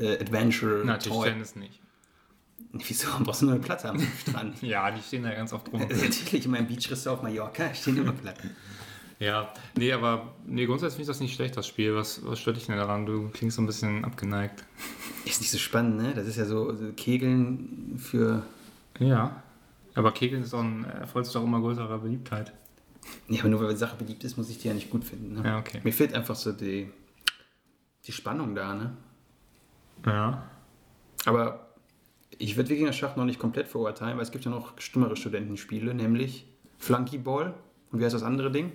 äh, 0.00 0.20
Adventure, 0.20 0.82
Na, 0.84 0.98
Tischtennis 0.98 1.56
nicht. 1.56 1.80
Wieso? 2.88 3.08
Brauchst 3.20 3.42
du 3.42 3.46
nur 3.46 3.54
eine 3.54 3.62
Platte 3.62 3.88
am 3.88 4.00
Strand? 4.00 4.56
Ja, 4.62 4.90
die 4.90 5.00
stehen 5.00 5.22
da 5.22 5.32
ganz 5.32 5.52
oft 5.52 5.72
rum. 5.72 5.80
Natürlich, 5.88 6.44
in 6.44 6.50
meinem 6.50 6.66
Beach-Restaurant 6.66 7.18
auf 7.18 7.22
Mallorca 7.22 7.72
stehen 7.74 7.96
immer 7.96 8.12
Platten. 8.12 8.50
Ja, 9.20 9.52
nee, 9.76 9.92
aber 9.92 10.34
nee, 10.44 10.66
grundsätzlich 10.66 10.96
finde 10.96 11.02
ich 11.02 11.08
das 11.08 11.20
nicht 11.20 11.34
schlecht, 11.34 11.56
das 11.56 11.68
Spiel. 11.68 11.94
Was, 11.94 12.24
was 12.26 12.40
stört 12.40 12.56
dich 12.56 12.66
denn 12.66 12.76
daran? 12.76 13.06
Du 13.06 13.28
klingst 13.28 13.56
so 13.56 13.62
ein 13.62 13.66
bisschen 13.66 14.04
abgeneigt. 14.04 14.64
Ist 15.24 15.40
nicht 15.40 15.50
so 15.50 15.58
spannend, 15.58 15.96
ne? 15.98 16.14
Das 16.14 16.26
ist 16.26 16.36
ja 16.36 16.44
so, 16.44 16.74
so 16.74 16.92
Kegeln 16.92 17.96
für. 17.96 18.42
Ja. 18.98 19.42
Aber 19.94 20.12
Kegeln 20.12 20.42
ist 20.42 20.52
auch 20.52 20.62
ein 20.62 20.84
sich 21.22 21.36
auch 21.36 21.44
immer 21.44 21.60
größerer 21.60 21.98
Beliebtheit. 21.98 22.52
Ja, 23.28 23.40
aber 23.40 23.50
nur 23.50 23.60
weil 23.60 23.68
die 23.68 23.76
Sache 23.76 23.96
beliebt 23.96 24.24
ist, 24.24 24.36
muss 24.36 24.50
ich 24.50 24.58
die 24.58 24.68
ja 24.68 24.74
nicht 24.74 24.90
gut 24.90 25.04
finden. 25.04 25.34
Ne? 25.34 25.42
Ja, 25.44 25.58
okay. 25.58 25.80
Mir 25.84 25.92
fehlt 25.92 26.12
einfach 26.12 26.34
so 26.34 26.52
die, 26.52 26.90
die 28.04 28.12
Spannung 28.12 28.54
da, 28.54 28.74
ne? 28.74 28.96
Ja. 30.04 30.42
Aber 31.24 31.63
ich 32.38 32.56
würde 32.56 32.70
Wikinger 32.70 32.92
Schach 32.92 33.16
noch 33.16 33.24
nicht 33.24 33.38
komplett 33.38 33.68
verurteilen, 33.68 34.16
weil 34.16 34.22
es 34.22 34.30
gibt 34.30 34.44
ja 34.44 34.50
noch 34.50 34.78
stummere 34.78 35.16
Studentenspiele, 35.16 35.94
nämlich 35.94 36.46
Flunkyball. 36.78 37.54
Und 37.90 38.00
wie 38.00 38.04
heißt 38.04 38.14
das 38.14 38.22
andere 38.22 38.50
Ding? 38.50 38.72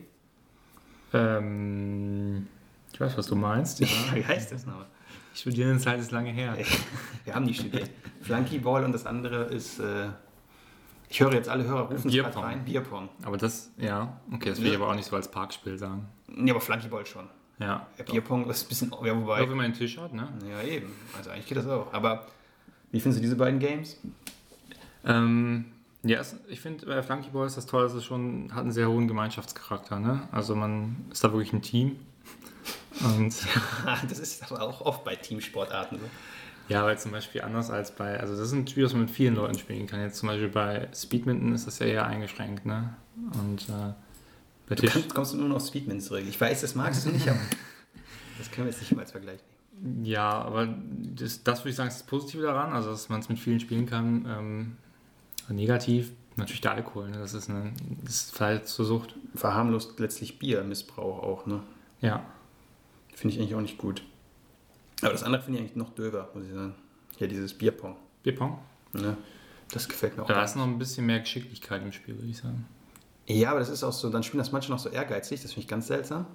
Ähm, 1.14 2.48
ich 2.94 3.00
weiß, 3.00 3.18
was 3.18 3.28
du 3.28 3.36
meinst. 3.36 3.80
Ja. 3.80 3.88
wie 4.14 4.26
heißt 4.26 4.52
das 4.52 4.66
noch? 4.66 4.86
Studierendenzeit 5.34 6.00
ist 6.00 6.12
lange 6.12 6.32
her. 6.32 6.58
Wir 7.24 7.36
haben 7.36 7.46
nicht 7.46 7.62
studiert. 7.62 7.90
Flunkyball 8.22 8.84
und 8.84 8.92
das 8.92 9.06
andere 9.06 9.44
ist, 9.46 9.80
äh, 9.80 10.08
ich 11.08 11.20
höre 11.20 11.34
jetzt 11.34 11.50
alle 11.50 11.64
Hörer 11.64 11.90
rufen 11.90 12.12
Bierpong. 12.12 12.32
gerade 12.34 12.46
rein, 12.46 12.66
Bierpong. 12.66 13.10
Aber 13.24 13.38
das, 13.38 13.72
ja, 13.78 14.20
okay, 14.34 14.50
das 14.50 14.62
will 14.62 14.70
ich 14.72 14.76
aber 14.76 14.90
auch 14.90 14.96
nicht 14.96 15.08
so 15.08 15.16
als 15.16 15.30
Parkspiel 15.30 15.78
sagen. 15.78 16.08
Nee, 16.28 16.52
aber 16.52 16.62
Flunkyball 16.62 17.06
schon. 17.06 17.28
Ja. 17.60 17.88
Ja, 17.98 18.04
Bierpong 18.04 18.50
ist 18.50 18.66
ein 18.66 18.70
bisschen, 18.70 18.92
ja, 19.04 19.16
wobei, 19.16 19.42
Auch 19.42 19.50
wenn 19.50 19.58
man 19.58 19.66
einen 19.66 19.74
Tisch 19.74 19.98
hat, 19.98 20.14
ne? 20.14 20.28
ja 20.50 20.62
eben, 20.62 20.92
also 21.18 21.30
eigentlich 21.30 21.48
geht 21.48 21.58
das 21.58 21.68
auch. 21.68 21.94
Aber 21.94 22.26
wie 22.92 23.00
findest 23.00 23.20
du 23.20 23.22
diese 23.24 23.36
beiden 23.36 23.60
Games? 23.60 23.98
Ähm, 25.06 25.66
ja, 26.04 26.20
es, 26.20 26.36
ich 26.48 26.60
finde, 26.62 26.86
bei 26.86 27.02
Flunkyball 27.04 27.46
ist 27.48 27.58
das 27.58 27.66
toll, 27.66 27.84
dass 27.84 27.94
es 27.94 28.06
schon 28.06 28.50
hat 28.54 28.62
einen 28.62 28.72
sehr 28.72 28.90
hohen 28.90 29.08
Gemeinschaftscharakter, 29.08 30.00
ne? 30.00 30.28
Also 30.32 30.56
man 30.56 30.96
ist 31.12 31.24
da 31.24 31.32
wirklich 31.32 31.54
ein 31.54 31.62
Team. 31.62 31.98
Und 33.16 33.34
das 34.10 34.20
ist 34.20 34.44
aber 34.52 34.62
auch 34.62 34.82
oft 34.82 35.04
bei 35.04 35.16
Teamsportarten 35.16 36.00
so. 36.00 36.06
ja, 36.68 36.84
weil 36.84 36.98
zum 37.00 37.12
Beispiel 37.12 37.42
anders 37.42 37.70
als 37.70 37.96
bei, 37.96 38.20
also 38.20 38.34
das 38.36 38.48
ist 38.48 38.54
ein 38.54 38.68
Spiel, 38.68 38.84
das 38.84 38.94
man 38.94 39.04
mit 39.04 39.12
vielen 39.12 39.36
Leuten 39.36 39.58
spielen 39.58 39.88
kann. 39.88 40.02
Jetzt 40.02 40.18
zum 40.18 40.28
Beispiel 40.28 40.50
bei 40.50 40.88
Speedminton 40.94 41.54
ist 41.54 41.68
das 41.68 41.80
ja 41.80 41.86
eher 41.86 42.06
eingeschränkt, 42.08 42.66
ne? 42.66 42.96
Und 43.34 43.70
äh, 43.70 43.94
bei 44.68 44.76
Du 44.76 44.82
Tisch. 44.84 44.94
kannst, 44.94 45.14
kommst 45.14 45.34
du 45.34 45.38
nur 45.38 45.50
noch 45.50 45.58
auf 45.58 45.68
Speedman 45.68 46.00
zurück. 46.02 46.24
Ich 46.28 46.40
weiß, 46.40 46.62
das 46.62 46.76
magst 46.76 47.06
du 47.06 47.10
nicht, 47.12 47.28
aber 47.28 47.40
das 48.38 48.50
können 48.52 48.68
wir 48.68 48.72
jetzt 48.72 48.82
nicht 48.82 48.94
mal 48.94 49.02
als 49.02 49.12
Vergleich 49.12 49.40
nehmen. 49.40 49.59
Ja, 50.04 50.42
aber 50.42 50.68
das, 51.16 51.44
das 51.44 51.60
würde 51.62 51.70
ich 51.70 51.76
sagen, 51.76 51.90
ist 51.90 52.00
das 52.00 52.06
Positive 52.08 52.44
daran, 52.44 52.74
also 52.74 52.92
dass 52.92 53.10
man 53.10 53.22
es 53.22 53.30
mit 53.30 53.40
vielen 53.40 53.60
spielen 53.60 53.86
kann. 53.86 54.26
Ähm, 54.28 54.78
negativ, 55.56 56.12
natürlich 56.36 56.62
der 56.62 56.74
Alkohol, 56.74 57.10
ne? 57.10 57.18
das 57.18 57.34
ist 57.34 57.50
eine, 57.50 57.72
das 58.04 58.32
verleitet 58.32 58.68
zur 58.68 58.86
Sucht. 58.86 59.16
Verharmlost 59.36 60.00
letztlich 60.00 60.38
Biermissbrauch 60.38 61.24
auch, 61.24 61.46
ne? 61.46 61.62
Ja, 62.02 62.24
Finde 63.20 63.36
ich 63.36 63.42
eigentlich 63.42 63.56
auch 63.56 63.62
nicht 63.62 63.78
gut. 63.78 64.02
Aber 65.02 65.12
das 65.12 65.24
andere 65.24 65.42
finde 65.42 65.60
ich 65.60 65.66
eigentlich 65.66 65.76
noch 65.76 65.94
döver, 65.94 66.30
muss 66.34 66.46
ich 66.46 66.54
sagen. 66.54 66.74
Ja, 67.18 67.28
dieses 67.28 67.54
Bierpong. 67.54 67.98
Bierpong. 68.24 68.58
Ne? 68.94 69.18
Das 69.74 69.90
gefällt 69.90 70.16
mir 70.16 70.24
auch. 70.24 70.28
Da 70.28 70.42
ist 70.42 70.56
noch 70.56 70.64
ein 70.64 70.80
bisschen 70.80 71.06
mehr 71.06 71.20
Geschicklichkeit 71.20 71.82
im 71.82 71.92
Spiel, 71.92 72.16
würde 72.16 72.30
ich 72.30 72.38
sagen. 72.38 72.66
Ja, 73.28 73.52
aber 73.52 73.60
das 73.60 73.68
ist 73.68 73.84
auch 73.84 73.92
so, 73.92 74.10
dann 74.10 74.24
spielen 74.24 74.40
das 74.40 74.54
manche 74.54 74.72
noch 74.72 74.80
so 74.80 74.88
ehrgeizig, 74.88 75.42
das 75.42 75.52
finde 75.52 75.64
ich 75.64 75.68
ganz 75.68 75.88
seltsam. 75.88 76.28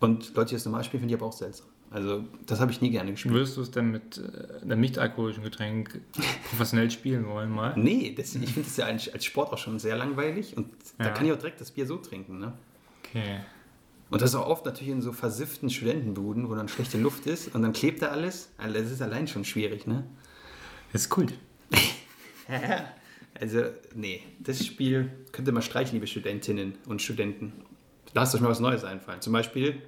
Und 0.00 0.34
Leute, 0.34 0.50
die 0.50 0.56
das 0.56 0.66
normal 0.66 0.84
spielen, 0.84 1.00
finde 1.00 1.14
ich 1.14 1.18
aber 1.18 1.28
auch 1.28 1.32
seltsam. 1.32 1.66
Also, 1.90 2.24
das 2.46 2.60
habe 2.60 2.70
ich 2.70 2.80
nie 2.80 2.90
gerne 2.90 3.10
gespielt. 3.10 3.34
Würdest 3.34 3.56
du 3.56 3.62
es 3.62 3.70
denn 3.72 3.90
mit 3.90 4.18
äh, 4.18 4.62
einem 4.62 4.80
nicht-alkoholischen 4.80 5.42
Getränk 5.42 6.00
professionell 6.48 6.88
spielen 6.90 7.26
wollen 7.26 7.50
mal? 7.50 7.72
Nee, 7.76 8.14
das, 8.16 8.34
ich 8.36 8.52
finde 8.52 8.68
das 8.68 8.76
ja 8.76 8.86
als 8.86 9.24
Sport 9.24 9.52
auch 9.52 9.58
schon 9.58 9.78
sehr 9.80 9.96
langweilig 9.96 10.56
und 10.56 10.68
da 10.98 11.06
Ja. 11.06 11.10
kann 11.10 11.26
ich 11.26 11.32
auch 11.32 11.38
direkt 11.38 11.60
das 11.60 11.72
Bier 11.72 11.86
so 11.86 11.96
trinken. 11.96 12.38
Ne? 12.38 12.52
Okay. 13.04 13.40
Und 14.08 14.22
das 14.22 14.30
ist 14.30 14.36
auch 14.36 14.46
oft 14.48 14.64
natürlich 14.66 14.92
in 14.92 15.02
so 15.02 15.12
versifften 15.12 15.68
Studentenbuden, 15.70 16.48
wo 16.48 16.54
dann 16.54 16.68
schlechte 16.68 16.96
Luft 16.98 17.26
ist 17.26 17.54
und 17.54 17.62
dann 17.62 17.72
klebt 17.72 18.02
da 18.02 18.08
alles. 18.08 18.50
Also 18.58 18.78
Das 18.78 18.90
ist 18.90 19.02
allein 19.02 19.26
schon 19.26 19.44
schwierig, 19.44 19.86
ne? 19.86 20.04
Das 20.92 21.02
ist 21.02 21.16
cool. 21.16 21.26
Also, 23.40 23.62
nee, 23.94 24.22
das 24.40 24.66
Spiel 24.66 25.10
könnte 25.32 25.52
man 25.52 25.62
streichen, 25.62 25.94
liebe 25.94 26.06
Studentinnen 26.06 26.74
und 26.86 27.00
Studenten. 27.00 27.52
Lasst 28.12 28.34
euch 28.34 28.40
mal 28.42 28.50
was 28.50 28.60
Neues 28.60 28.84
einfallen. 28.84 29.20
Zum 29.22 29.32
Beispiel 29.32 29.80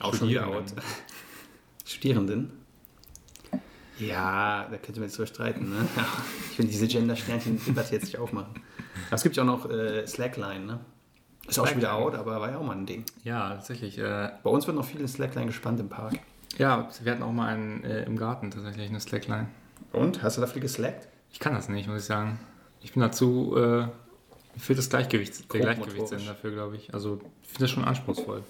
auch 0.00 0.14
schon 0.14 0.28
wieder 0.28 0.46
out. 0.48 0.64
Studierenden. 1.90 2.52
Ja, 3.98 4.66
da 4.70 4.76
könnte 4.78 5.00
man 5.00 5.08
jetzt 5.08 5.18
drüber 5.18 5.26
streiten, 5.26 5.68
ne? 5.70 5.86
Ich 6.52 6.58
will 6.58 6.66
diese 6.66 6.86
Gender-Sternchen-Debatte 6.88 7.92
jetzt 7.94 8.04
nicht 8.04 8.18
aufmachen. 8.18 8.54
Aber 9.08 9.14
es 9.16 9.22
gibt 9.22 9.36
ja 9.36 9.42
auch 9.42 9.46
noch 9.46 9.70
äh, 9.70 10.06
Slackline, 10.06 10.64
ne? 10.64 10.80
Ist 11.46 11.58
auch 11.58 11.66
schon 11.66 11.76
wieder 11.78 11.88
Slackline. 11.88 12.06
out, 12.06 12.14
aber 12.14 12.40
war 12.40 12.50
ja 12.50 12.58
auch 12.58 12.64
mal 12.64 12.76
ein 12.76 12.86
Ding. 12.86 13.04
Ja, 13.24 13.50
tatsächlich. 13.54 13.98
Äh, 13.98 14.30
Bei 14.42 14.50
uns 14.50 14.66
wird 14.66 14.76
noch 14.76 14.84
viel 14.86 15.00
in 15.00 15.08
Slackline 15.08 15.46
gespannt 15.46 15.80
im 15.80 15.88
Park. 15.88 16.14
ja, 16.58 16.88
wir 17.02 17.12
hatten 17.12 17.22
auch 17.22 17.32
mal 17.32 17.48
einen 17.48 17.84
äh, 17.84 18.04
im 18.04 18.16
Garten 18.16 18.50
tatsächlich, 18.50 18.88
eine 18.88 19.00
Slackline. 19.00 19.48
Und? 19.92 20.22
Hast 20.22 20.36
du 20.36 20.40
dafür 20.40 20.62
geslackt? 20.62 21.08
Ich 21.32 21.38
kann 21.40 21.54
das 21.54 21.68
nicht, 21.68 21.88
muss 21.88 22.00
ich 22.00 22.04
sagen. 22.06 22.38
Ich 22.82 22.92
bin 22.92 23.02
dazu, 23.02 23.54
äh, 23.56 23.86
fehlt 24.58 24.78
das 24.78 24.88
Gleichgewicht, 24.88 25.52
der. 25.52 25.60
Gleichgewichtssinn 25.60 26.24
dafür, 26.26 26.52
glaube 26.52 26.76
ich. 26.76 26.94
Also, 26.94 27.20
ich 27.42 27.48
finde 27.48 27.64
das 27.64 27.70
schon 27.70 27.84
anspruchsvoll. 27.84 28.42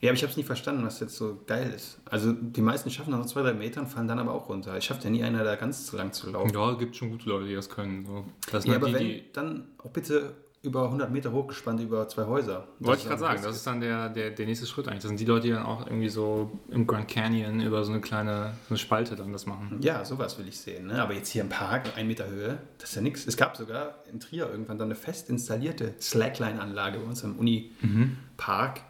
Ja, 0.00 0.10
aber 0.10 0.16
ich 0.16 0.22
habe 0.22 0.30
es 0.30 0.36
nie 0.36 0.44
verstanden, 0.44 0.84
was 0.84 1.00
jetzt 1.00 1.16
so 1.16 1.40
geil 1.46 1.72
ist. 1.74 1.98
Also 2.04 2.32
die 2.32 2.60
meisten 2.60 2.90
schaffen 2.90 3.10
dann 3.10 3.20
noch 3.20 3.26
zwei, 3.26 3.42
drei 3.42 3.52
Meter 3.52 3.80
und 3.80 3.88
fallen 3.88 4.06
dann 4.06 4.20
aber 4.20 4.32
auch 4.32 4.48
runter. 4.48 4.76
Ich 4.76 4.84
schafft 4.84 5.02
ja 5.04 5.10
nie 5.10 5.24
einer, 5.24 5.42
da 5.42 5.56
ganz 5.56 5.86
zu 5.86 5.96
lang 5.96 6.12
zu 6.12 6.30
laufen. 6.30 6.54
Ja, 6.54 6.74
gibt 6.74 6.94
schon 6.94 7.10
gute 7.10 7.28
Leute, 7.28 7.46
die 7.46 7.54
das 7.54 7.68
können. 7.68 8.06
So. 8.06 8.24
Das 8.52 8.64
Ja, 8.64 8.76
aber 8.76 8.88
die, 8.88 8.94
wenn, 8.94 9.04
die, 9.04 9.24
dann 9.32 9.68
auch 9.78 9.90
bitte 9.90 10.34
über 10.62 10.84
100 10.84 11.10
Meter 11.10 11.32
hochgespannt 11.32 11.80
über 11.80 12.08
zwei 12.08 12.26
Häuser. 12.26 12.66
Das 12.78 12.88
wollte 12.88 13.02
ich 13.02 13.08
gerade 13.08 13.20
sagen, 13.20 13.42
das 13.42 13.56
ist 13.56 13.66
dann 13.66 13.80
der, 13.80 14.08
der, 14.08 14.30
der 14.30 14.46
nächste 14.46 14.66
Schritt 14.66 14.88
eigentlich. 14.88 15.02
Das 15.02 15.08
sind 15.08 15.20
die 15.20 15.24
Leute, 15.24 15.46
die 15.46 15.52
dann 15.52 15.64
auch 15.64 15.86
irgendwie 15.86 16.08
so 16.08 16.50
im 16.70 16.86
Grand 16.86 17.08
Canyon 17.08 17.60
über 17.60 17.84
so 17.84 17.92
eine 17.92 18.00
kleine 18.00 18.54
so 18.64 18.70
eine 18.70 18.78
Spalte 18.78 19.14
dann 19.14 19.32
das 19.32 19.46
machen. 19.46 19.78
Ja, 19.80 20.04
sowas 20.04 20.38
will 20.38 20.48
ich 20.48 20.58
sehen. 20.58 20.88
Ne? 20.88 21.00
Aber 21.00 21.14
jetzt 21.14 21.30
hier 21.30 21.42
im 21.42 21.48
Park, 21.48 21.96
ein 21.96 22.08
Meter 22.08 22.28
Höhe, 22.28 22.58
das 22.78 22.90
ist 22.90 22.96
ja 22.96 23.02
nichts. 23.02 23.26
Es 23.26 23.36
gab 23.36 23.56
sogar 23.56 24.02
in 24.12 24.18
Trier 24.18 24.48
irgendwann 24.50 24.78
dann 24.78 24.88
eine 24.88 24.96
fest 24.96 25.30
installierte 25.30 25.94
Slackline-Anlage 26.00 26.98
bei 26.98 27.04
uns 27.04 27.24
am 27.24 27.36
Uni-Park. 27.38 28.80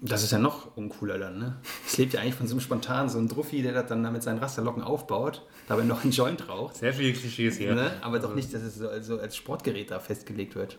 Das 0.00 0.22
ist 0.22 0.32
ja 0.32 0.38
noch 0.38 0.76
uncooler 0.76 1.18
dann. 1.18 1.38
Ne? 1.38 1.56
Es 1.86 1.96
lebt 1.96 2.12
ja 2.14 2.20
eigentlich 2.20 2.34
von 2.34 2.46
so 2.46 2.54
einem 2.54 2.60
spontanen, 2.60 3.08
so 3.08 3.18
einem 3.18 3.28
Druffi, 3.28 3.62
der 3.62 3.72
das 3.72 3.86
dann 3.86 4.10
mit 4.12 4.22
seinen 4.22 4.38
Rasterlocken 4.38 4.82
aufbaut, 4.82 5.42
dabei 5.68 5.84
noch 5.84 6.02
einen 6.02 6.12
Joint 6.12 6.48
raucht. 6.48 6.76
Sehr 6.76 6.92
viele 6.92 7.12
Klischees 7.12 7.56
hier. 7.56 7.74
Ne? 7.74 7.92
Aber 8.02 8.18
doch 8.18 8.34
nicht, 8.34 8.52
dass 8.54 8.62
es 8.62 8.76
so 8.76 8.88
also 8.88 9.18
als 9.18 9.36
Sportgerät 9.36 9.90
da 9.90 9.98
festgelegt 9.98 10.54
wird. 10.54 10.78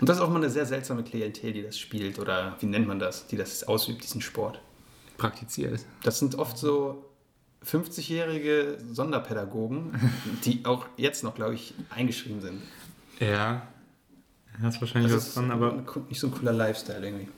Und 0.00 0.08
das 0.08 0.16
ist 0.16 0.22
auch 0.22 0.30
mal 0.30 0.36
eine 0.36 0.50
sehr 0.50 0.66
seltsame 0.66 1.02
Klientel, 1.02 1.52
die 1.52 1.62
das 1.62 1.78
spielt. 1.78 2.18
Oder 2.18 2.56
wie 2.60 2.66
nennt 2.66 2.86
man 2.88 2.98
das? 2.98 3.26
Die 3.26 3.36
das 3.36 3.64
ausübt, 3.64 4.02
diesen 4.02 4.22
Sport. 4.22 4.60
Praktiziert. 5.18 5.84
Das 6.02 6.18
sind 6.18 6.36
oft 6.36 6.56
so 6.56 7.04
50-jährige 7.66 8.78
Sonderpädagogen, 8.90 9.92
die 10.44 10.64
auch 10.64 10.86
jetzt 10.96 11.22
noch, 11.22 11.34
glaube 11.34 11.54
ich, 11.54 11.74
eingeschrieben 11.90 12.40
sind. 12.40 12.62
Ja. 13.18 13.68
Hast 14.62 14.80
wahrscheinlich 14.80 15.12
Das 15.12 15.22
was 15.22 15.28
ist 15.28 15.36
dran, 15.36 15.50
aber, 15.50 15.84
nicht 16.08 16.20
so 16.20 16.26
ein 16.26 16.32
cooler 16.32 16.52
Lifestyle 16.52 17.04
irgendwie. 17.06 17.28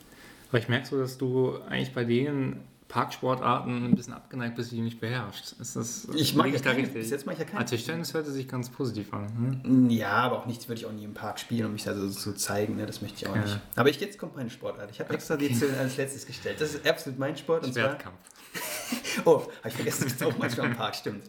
Aber 0.53 0.59
ich 0.59 0.69
merke 0.69 0.87
so, 0.87 0.99
dass 0.99 1.19
du 1.19 1.59
eigentlich 1.69 1.93
bei 1.95 2.05
den 2.05 2.61
Parksportarten 2.89 3.87
ein 3.87 3.95
bisschen 3.95 4.13
abgeneigt 4.13 4.55
bist, 4.55 4.71
die 4.71 4.77
du 4.77 4.83
nicht 4.83 5.01
beherrschst. 5.01 5.59
Ist 5.59 5.77
das 5.77 6.09
Ich 6.15 6.35
mag 6.35 6.49
ja 6.49 6.53
da 6.59 6.59
keine- 6.59 6.77
richtig? 6.79 6.93
bis 6.95 7.11
jetzt 7.11 7.25
mag 7.25 7.33
ich 7.35 7.39
ja 7.39 7.47
keine. 7.47 7.61
Ah, 7.61 7.65
Tischtennis 7.65 8.13
hörte 8.13 8.31
sich 8.31 8.47
ganz 8.47 8.69
positiv 8.69 9.13
an. 9.15 9.61
Hm? 9.65 9.89
Ja, 9.89 10.11
aber 10.11 10.39
auch 10.41 10.47
nichts 10.47 10.69
würde 10.69 10.79
ich 10.81 10.87
auch 10.87 10.93
nie 10.93 11.05
im 11.05 11.15
Park 11.15 11.41
spielen, 11.41 11.65
um 11.67 11.73
mich 11.73 11.85
da 11.85 11.95
so 11.95 12.09
zu 12.11 12.35
zeigen. 12.35 12.77
Ne? 12.77 12.85
Das 12.85 13.01
möchte 13.01 13.17
ich 13.17 13.27
auch 13.29 13.35
Ja. 13.35 13.43
nicht. 13.43 13.59
Aber 13.77 13.89
ich, 13.89 13.99
jetzt 13.99 14.19
kommt 14.19 14.37
meine 14.37 14.51
Sportart. 14.51 14.91
Ich 14.91 15.01
habe 15.01 15.15
extra 15.15 15.37
die 15.39 15.53
zu- 15.59 15.75
als 15.79 15.97
letztes 15.97 16.27
gestellt. 16.27 16.61
Das 16.61 16.75
ist 16.75 16.87
absolut 16.87 17.19
mein 17.19 17.35
Sport. 17.37 17.65
Und 17.65 17.73
zwar, 17.73 17.85
Schwertkampf. 17.85 18.17
oh, 19.25 19.37
habe 19.61 19.69
ich 19.69 19.75
vergessen, 19.75 20.05
das 20.05 20.13
ist 20.13 20.23
auch 20.23 20.37
manchmal 20.37 20.67
im 20.67 20.77
Park, 20.77 20.95
stimmt. 20.95 21.25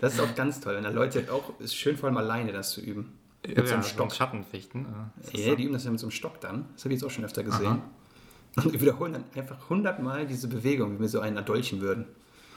Das 0.00 0.14
ist 0.14 0.20
auch 0.20 0.32
ganz 0.36 0.60
toll. 0.60 0.76
Wenn 0.76 0.84
da 0.84 0.90
Leute 0.90 1.26
auch, 1.32 1.58
ist 1.58 1.74
schön 1.74 1.96
vor 1.96 2.08
allem 2.08 2.18
alleine 2.18 2.52
das 2.52 2.70
zu 2.70 2.80
üben. 2.80 3.12
Mit 3.46 3.66
so 3.66 3.74
einem 3.74 3.82
Stock. 3.82 4.14
Schattenfechten. 4.14 4.86
ist 5.22 5.32
das 5.34 5.40
Ja, 5.40 5.50
so? 5.50 5.56
die 5.56 5.64
üben 5.64 5.72
das 5.72 5.84
ja 5.84 5.90
mit 5.90 5.98
so 5.98 6.06
einem 6.06 6.12
Stock 6.12 6.40
dann. 6.40 6.66
Das 6.74 6.84
habe 6.84 6.94
ich 6.94 7.00
jetzt 7.00 7.06
auch 7.06 7.10
schon 7.12 7.24
öfter 7.24 7.42
gesehen. 7.42 7.66
Aha. 7.66 7.82
Und 8.56 8.74
die 8.74 8.80
wiederholen 8.80 9.12
dann 9.12 9.24
einfach 9.36 9.68
hundertmal 9.68 10.26
diese 10.26 10.48
Bewegung, 10.48 10.96
wie 10.96 11.00
wir 11.02 11.08
so 11.08 11.20
einen 11.20 11.36
erdolchen 11.36 11.80
würden. 11.80 12.06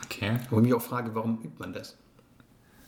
Okay. 0.06 0.38
Wo 0.50 0.58
ich 0.58 0.64
mich 0.64 0.74
auch 0.74 0.82
frage, 0.82 1.14
warum 1.16 1.40
übt 1.44 1.60
man 1.60 1.74
das? 1.74 1.98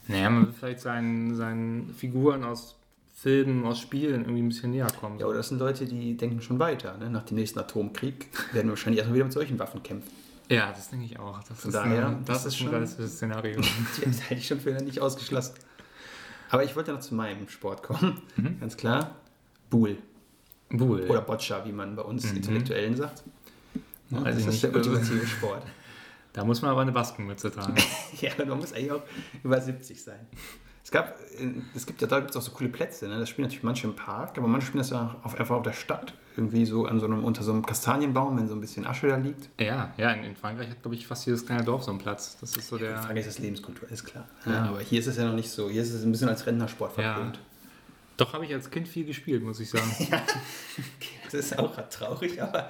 Naja, 0.07 0.29
man 0.29 0.47
will 0.47 0.53
vielleicht 0.53 0.81
seinen, 0.81 1.35
seinen 1.35 1.93
Figuren 1.93 2.43
aus 2.43 2.77
Filmen, 3.13 3.65
aus 3.65 3.79
Spielen 3.79 4.21
irgendwie 4.21 4.41
ein 4.43 4.49
bisschen 4.49 4.71
näher 4.71 4.87
kommen. 4.99 5.17
Ja, 5.19 5.25
oder 5.25 5.37
das 5.37 5.49
sind 5.49 5.59
Leute, 5.59 5.85
die 5.85 6.17
denken 6.17 6.41
schon 6.41 6.59
weiter. 6.59 6.97
Ne? 6.97 7.09
Nach 7.09 7.23
dem 7.23 7.37
nächsten 7.37 7.57
Atomkrieg 7.59 8.27
werden 8.53 8.67
wir 8.67 8.71
wahrscheinlich 8.71 8.99
erstmal 8.99 9.15
wieder 9.15 9.25
mit 9.25 9.33
solchen 9.33 9.57
Waffen 9.57 9.81
kämpfen. 9.81 10.11
Ja, 10.49 10.71
das 10.71 10.89
denke 10.89 11.05
ich 11.05 11.17
auch. 11.17 11.39
Das 11.43 11.59
Von 11.59 11.69
ist, 11.69 11.73
daher, 11.75 12.07
ein, 12.09 12.25
das 12.25 12.43
das 12.43 12.45
ist 12.45 12.45
ist 12.45 12.53
ein 12.53 12.63
schon- 12.65 12.69
realistisches 12.73 13.13
Szenario. 13.15 13.61
Die 13.97 14.01
hätte 14.11 14.33
ich 14.35 14.47
schon 14.47 14.59
für 14.59 14.71
nicht 14.73 14.99
ausgeschlossen. 14.99 15.55
Aber 16.51 16.63
ich 16.63 16.75
wollte 16.75 16.91
noch 16.91 16.99
zu 16.99 17.15
meinem 17.15 17.47
Sport 17.49 17.81
kommen. 17.81 18.21
Ganz 18.59 18.77
klar. 18.77 19.15
Buhl. 19.71 19.97
Bull. 20.69 21.03
Oder 21.09 21.21
Boccia, 21.21 21.63
wie 21.65 21.71
man 21.71 21.95
bei 21.95 22.01
uns 22.01 22.31
Intellektuellen 22.31 22.95
sagt. 22.95 23.23
Ja, 24.09 24.23
Weiß 24.23 24.35
das 24.35 24.53
ist 24.53 24.63
der 24.63 24.71
nicht. 24.71 24.87
ultimative 24.87 25.25
Sport. 25.27 25.63
Da 26.33 26.43
muss 26.43 26.61
man 26.61 26.71
aber 26.71 26.81
eine 26.81 26.91
Baskenmütze 26.91 27.49
tragen. 27.49 27.75
ja, 28.19 28.29
man 28.45 28.57
muss 28.57 28.73
eigentlich 28.73 28.91
auch 28.91 29.03
über 29.41 29.61
70 29.61 30.03
sein. 30.03 30.19
Es 30.83 30.91
gab, 30.91 31.17
äh, 31.39 31.47
es 31.73 31.85
gibt 31.85 32.01
ja 32.01 32.07
da 32.07 32.19
gibt's 32.19 32.35
auch 32.35 32.41
so 32.41 32.51
coole 32.51 32.69
Plätze, 32.69 33.07
ne? 33.07 33.17
Das 33.19 33.29
spielen 33.29 33.47
natürlich 33.47 33.63
manche 33.63 33.87
im 33.87 33.95
Park, 33.95 34.37
aber 34.37 34.45
manche 34.45 34.67
spielen 34.67 34.79
das 34.79 34.89
ja 34.89 35.15
auch 35.21 35.25
auf, 35.25 35.39
einfach 35.39 35.55
auf 35.55 35.63
der 35.63 35.71
Stadt. 35.71 36.13
Irgendwie 36.35 36.65
so 36.65 36.87
an 36.87 36.99
so 36.99 37.05
einem, 37.05 37.23
unter 37.23 37.41
so 37.41 37.53
einem 37.53 37.65
Kastanienbaum, 37.65 38.37
wenn 38.37 38.49
so 38.49 38.53
ein 38.53 38.59
bisschen 38.59 38.85
Asche 38.85 39.07
da 39.07 39.15
liegt. 39.15 39.49
ja, 39.61 39.93
ja, 39.95 40.11
in, 40.11 40.25
in 40.25 40.35
Frankreich 40.35 40.69
hat, 40.71 40.81
glaube 40.81 40.95
ich, 40.95 41.07
fast 41.07 41.25
jedes 41.25 41.45
kleine 41.45 41.63
Dorf 41.63 41.83
so 41.83 41.91
einen 41.91 42.01
Platz. 42.01 42.37
Das 42.41 42.57
ist 42.57 42.67
so 42.67 42.77
der. 42.77 42.97
Frankreich 42.97 43.19
ist 43.19 43.29
das 43.29 43.39
Lebenskultur, 43.39 43.89
ist 43.89 44.03
klar. 44.03 44.27
Ja. 44.45 44.51
Ja, 44.51 44.63
aber 44.65 44.79
hier 44.81 44.99
ist 44.99 45.07
es 45.07 45.15
ja 45.15 45.23
noch 45.23 45.35
nicht 45.35 45.49
so. 45.49 45.69
Hier 45.69 45.83
ist 45.83 45.93
es 45.93 46.03
ein 46.03 46.11
bisschen 46.11 46.27
als 46.27 46.45
Rentnersport 46.45 46.91
verpönt. 46.91 47.39
Doch 48.17 48.33
habe 48.33 48.45
ich 48.45 48.53
als 48.53 48.69
Kind 48.71 48.87
viel 48.87 49.05
gespielt, 49.05 49.43
muss 49.43 49.59
ich 49.59 49.69
sagen. 49.69 49.91
Das 51.31 51.33
ist 51.33 51.59
auch 51.59 51.75
traurig, 51.89 52.41
aber 52.41 52.69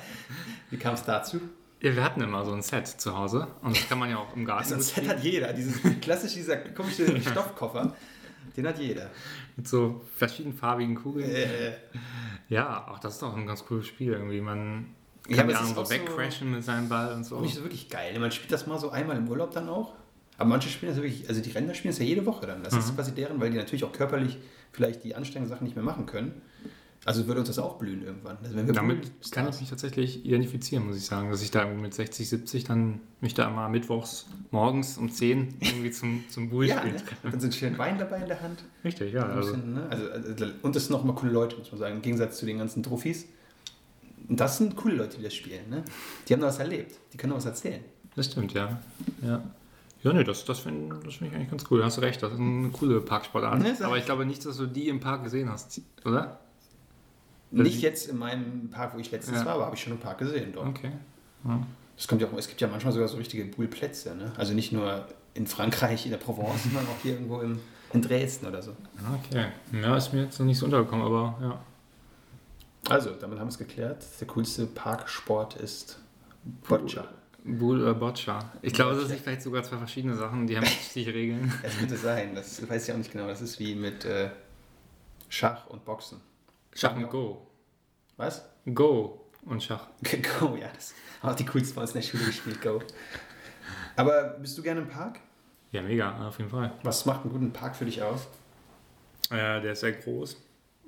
wie 0.72 0.78
kam 0.78 0.94
es 0.96 1.04
dazu? 1.04 1.40
Ja, 1.82 1.94
wir 1.96 2.04
hatten 2.04 2.22
immer 2.22 2.44
so 2.46 2.54
ein 2.54 2.62
Set 2.64 2.88
zu 2.88 3.16
Hause 3.16 3.48
und 3.62 3.76
das 3.78 3.88
kann 3.88 4.00
man 4.00 4.10
ja 4.10 4.18
auch 4.18 4.36
im 4.36 4.46
Garten 4.46 4.70
So 4.70 4.76
ein 4.76 4.82
Set 4.82 5.08
hat 5.08 5.22
jeder. 5.24 5.54
Dieses 5.54 5.82
klassisch, 6.02 6.34
dieser 6.34 6.58
komische 6.58 7.20
Stoffkoffer, 7.30 7.94
den 8.56 8.66
hat 8.68 8.80
jeder. 8.80 9.12
mit 9.56 9.68
so 9.68 10.02
verschiedenfarbigen 10.16 10.96
Kugeln. 10.96 11.30
Äh, 11.30 11.74
Ja, 12.50 12.88
auch 12.88 12.98
das 13.00 13.14
ist 13.16 13.22
doch 13.22 13.36
ein 13.36 13.46
ganz 13.46 13.66
cooles 13.66 13.86
Spiel 13.88 14.14
irgendwie. 14.14 14.42
Man 14.42 14.96
Ja, 15.28 15.38
kann 15.38 15.50
ja, 15.50 15.64
so 15.64 15.82
auch 15.82 15.86
so- 15.86 15.92
wegcrashen 15.92 16.50
mit 16.52 16.64
seinem 16.64 16.90
Ball 16.90 17.14
und 17.14 17.24
so. 17.26 17.38
auch 17.38 17.42
nicht 17.42 17.56
so 17.56 17.62
wirklich 17.64 17.90
geil. 17.90 18.18
Man 18.20 18.32
spielt 18.32 18.52
das 18.52 18.66
mal 18.66 18.80
so 18.80 18.90
einmal 18.90 19.18
im 19.18 19.28
Urlaub 19.28 19.52
dann 19.52 19.70
auch. 19.70 19.94
Aber 20.38 20.50
manche 20.50 20.70
spielen 20.70 20.92
das 20.94 21.02
wirklich, 21.02 21.30
also 21.30 21.42
die 21.42 21.52
Rentner 21.52 21.74
spielen 21.76 21.94
das 21.94 22.00
ja 22.00 22.06
jede 22.06 22.26
Woche 22.26 22.48
dann. 22.48 22.64
Das 22.64 22.74
Mhm. 22.74 22.80
ist 22.80 22.96
quasi 22.96 23.14
deren, 23.14 23.40
weil 23.40 23.52
die 23.52 23.58
natürlich 23.58 23.84
auch 23.84 23.92
körperlich 23.94 24.38
vielleicht 24.72 25.04
die 25.04 25.16
anstrengenden 25.16 25.54
Sachen 25.54 25.66
nicht 25.66 25.76
mehr 25.76 25.86
machen 25.86 26.06
können. 26.06 26.42
Also 27.06 27.28
würde 27.28 27.40
uns 27.42 27.50
das 27.50 27.60
auch 27.60 27.78
blühen 27.78 28.02
irgendwann. 28.02 28.38
Also 28.44 28.56
Damit 28.74 29.02
blühen, 29.02 29.14
kann 29.32 29.48
ich 29.48 29.60
mich 29.60 29.70
tatsächlich 29.70 30.26
identifizieren, 30.26 30.88
muss 30.88 30.98
ich 30.98 31.06
sagen, 31.06 31.30
dass 31.30 31.44
ich 31.44 31.52
da 31.52 31.62
irgendwie 31.62 31.84
mit 31.84 31.94
60, 31.94 32.28
70 32.28 32.64
dann 32.64 33.00
mich 33.22 33.36
da 33.36 33.48
immer 33.48 33.70
mittwochs 33.70 34.26
morgens 34.50 34.98
um 34.98 35.12
10 35.12 35.58
irgendwie 35.60 35.92
zum, 35.92 36.24
zum 36.30 36.50
Bull 36.50 36.66
ja, 36.66 36.80
spielen 36.80 36.96
ne? 36.96 37.02
dann 37.30 37.40
sind 37.40 37.54
schön 37.54 37.78
Wein 37.78 38.00
dabei 38.00 38.22
in 38.22 38.28
der 38.28 38.42
Hand. 38.42 38.64
Richtig, 38.84 39.14
ja. 39.14 39.24
Also, 39.24 39.54
bisschen, 39.54 39.76
ne? 39.76 39.88
also, 39.88 40.10
also, 40.10 40.46
und 40.64 40.76
das 40.76 40.88
sind 40.88 40.96
auch 40.96 41.04
mal 41.04 41.14
coole 41.14 41.32
Leute, 41.32 41.58
muss 41.58 41.72
man 41.72 41.80
sagen, 41.80 41.96
im 41.98 42.02
Gegensatz 42.02 42.40
zu 42.40 42.48
den 42.48 42.58
ganzen 42.58 42.82
Trophys. 42.82 43.28
Und 44.28 44.40
das 44.40 44.58
sind 44.58 44.76
coole 44.76 44.96
Leute, 44.96 45.18
die 45.18 45.24
das 45.24 45.36
spielen. 45.36 45.70
Ne? 45.70 45.84
Die 46.28 46.34
haben 46.34 46.42
da 46.42 46.48
was 46.48 46.58
erlebt. 46.58 46.98
Die 47.14 47.18
können 47.18 47.32
da 47.32 47.38
was 47.38 47.46
erzählen. 47.46 47.84
das 48.16 48.26
stimmt, 48.26 48.54
ja. 48.54 48.82
Ja, 49.22 49.44
ja 50.06 50.14
nee, 50.14 50.24
das, 50.24 50.46
das 50.46 50.60
finde 50.60 50.96
das 51.04 51.16
find 51.16 51.32
ich 51.32 51.36
eigentlich 51.36 51.50
ganz 51.50 51.66
cool. 51.70 51.80
Da 51.80 51.86
hast 51.86 51.98
du 51.98 52.02
recht, 52.02 52.22
das 52.24 52.32
ist 52.34 52.40
eine 52.40 52.70
coole 52.70 53.02
Parksportart. 53.02 53.60
Ne, 53.60 53.76
sag 53.76 53.88
Aber 53.88 53.98
ich. 53.98 54.06
glaube 54.06 54.26
nicht, 54.26 54.46
dass 54.46 54.58
du 54.58 54.66
die 54.68 54.88
im 54.88 55.00
Park 55.00 55.24
gesehen 55.24 55.50
hast, 55.52 55.82
oder? 56.06 56.40
Nicht 57.52 57.82
jetzt 57.82 58.08
in 58.10 58.18
meinem 58.18 58.70
Park, 58.70 58.94
wo 58.96 59.00
ich 59.00 59.12
letztens 59.12 59.40
Ja. 59.40 59.46
war, 59.46 59.54
aber 59.56 59.66
habe 59.66 59.76
ich 59.76 59.82
schon 59.82 59.94
im 59.94 60.00
Park 60.00 60.18
gesehen 60.20 60.52
dort. 60.54 60.68
Okay. 60.70 60.92
Ja. 61.46 61.60
Das 61.98 62.08
kommt 62.08 62.22
ja 62.22 62.28
auch, 62.28 62.38
es 62.38 62.48
gibt 62.48 62.60
ja 62.62 62.68
manchmal 62.68 62.92
sogar 62.94 63.08
so 63.08 63.18
richtige 63.18 63.46
Bullplätze. 63.46 64.16
Ne? 64.16 64.32
Also 64.38 64.54
nicht 64.54 64.72
nur 64.74 65.06
in 65.34 65.48
Frankreich, 65.48 66.06
in 66.06 66.12
der 66.12 66.18
Provence, 66.18 66.64
sondern 66.64 66.86
auch 66.86 67.02
hier 67.02 67.14
irgendwo 67.14 67.40
im, 67.40 67.60
in 67.94 68.02
Dresden 68.02 68.48
oder 68.48 68.62
so. 68.62 68.72
Okay. 69.24 69.46
Ja, 69.82 69.96
ist 69.96 70.12
mir 70.14 70.24
jetzt 70.24 70.38
noch 70.40 70.46
nicht 70.46 70.58
so 70.58 70.66
untergekommen, 70.66 71.06
aber 71.06 71.38
ja. 71.42 71.60
Also, 72.90 73.12
damit 73.12 73.40
haben 73.40 73.48
wir 73.48 73.52
es 73.52 73.58
geklärt. 73.58 74.06
Der 74.20 74.28
coolste 74.28 74.66
Parksport 74.68 75.56
ist 75.56 76.00
Boccia. 76.68 77.06
Bull 77.46 77.82
oder 77.82 77.94
Boccia. 77.94 78.40
Ich 78.64 78.74
glaube, 78.74 78.96
das 78.96 79.08
sind 79.08 79.22
vielleicht 79.22 79.44
sogar 79.44 79.62
zwei 79.62 79.78
verschiedene 79.78 80.16
Sachen, 80.16 80.48
die 80.48 80.58
haben 80.58 80.64
richtig 80.66 81.08
Regeln. 81.08 81.54
Das 81.62 81.78
könnte 81.78 81.96
sein, 81.96 82.34
das 82.34 82.68
weiß 82.68 82.88
ich 82.88 82.94
auch 82.94 82.98
nicht 82.98 83.12
genau. 83.12 83.28
Das 83.28 83.42
ist 83.42 83.60
wie 83.60 83.76
mit 83.76 84.04
äh, 84.04 84.32
Schach 85.30 85.68
und 85.68 85.86
Boxen. 85.86 86.20
Schach 86.74 86.96
und 86.96 87.10
Go. 87.10 87.46
Was? 88.18 88.44
Go 88.74 89.22
und 89.46 89.62
Schach. 89.62 89.88
Go, 90.40 90.58
ja. 90.60 90.70
Das 90.74 90.96
haben 91.22 91.32
auch 91.32 91.36
die 91.36 91.46
coolsten 91.46 91.76
bei 91.76 91.82
uns 91.82 91.92
in 91.92 92.02
der 92.02 92.08
Schule 92.08 92.26
gespielt, 92.26 92.62
Go. 92.62 92.82
Aber 93.96 94.24
bist 94.42 94.58
du 94.58 94.64
gerne 94.64 94.82
im 94.82 94.90
Park? 94.90 95.20
Ja, 95.72 95.84
mega, 95.84 96.28
auf 96.28 96.40
jeden 96.40 96.50
Fall. 96.50 96.74
Was 96.82 97.06
macht 97.06 97.22
einen 97.22 97.32
guten 97.32 97.54
Park 97.54 97.76
für 97.76 97.86
dich 97.86 98.02
aus? 98.02 98.28
Äh, 99.30 99.62
der 99.62 99.74
ist 99.74 99.82
sehr 99.82 99.92
groß, 99.92 100.42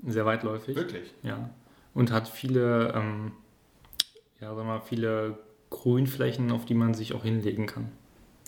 sehr 0.08 0.26
weitläufig. 0.26 0.76
Wirklich? 0.76 1.14
Ja. 1.22 1.52
Und 1.94 2.12
hat 2.12 2.28
viele, 2.28 2.94
ähm, 2.96 3.32
ja, 4.40 4.56
sag 4.56 4.66
mal, 4.66 4.82
viele 4.82 5.38
Grünflächen, 5.70 6.52
auf 6.52 6.66
die 6.66 6.74
man 6.74 6.94
sich 6.94 7.14
auch 7.14 7.24
hinlegen 7.24 7.66
kann. 7.66 7.90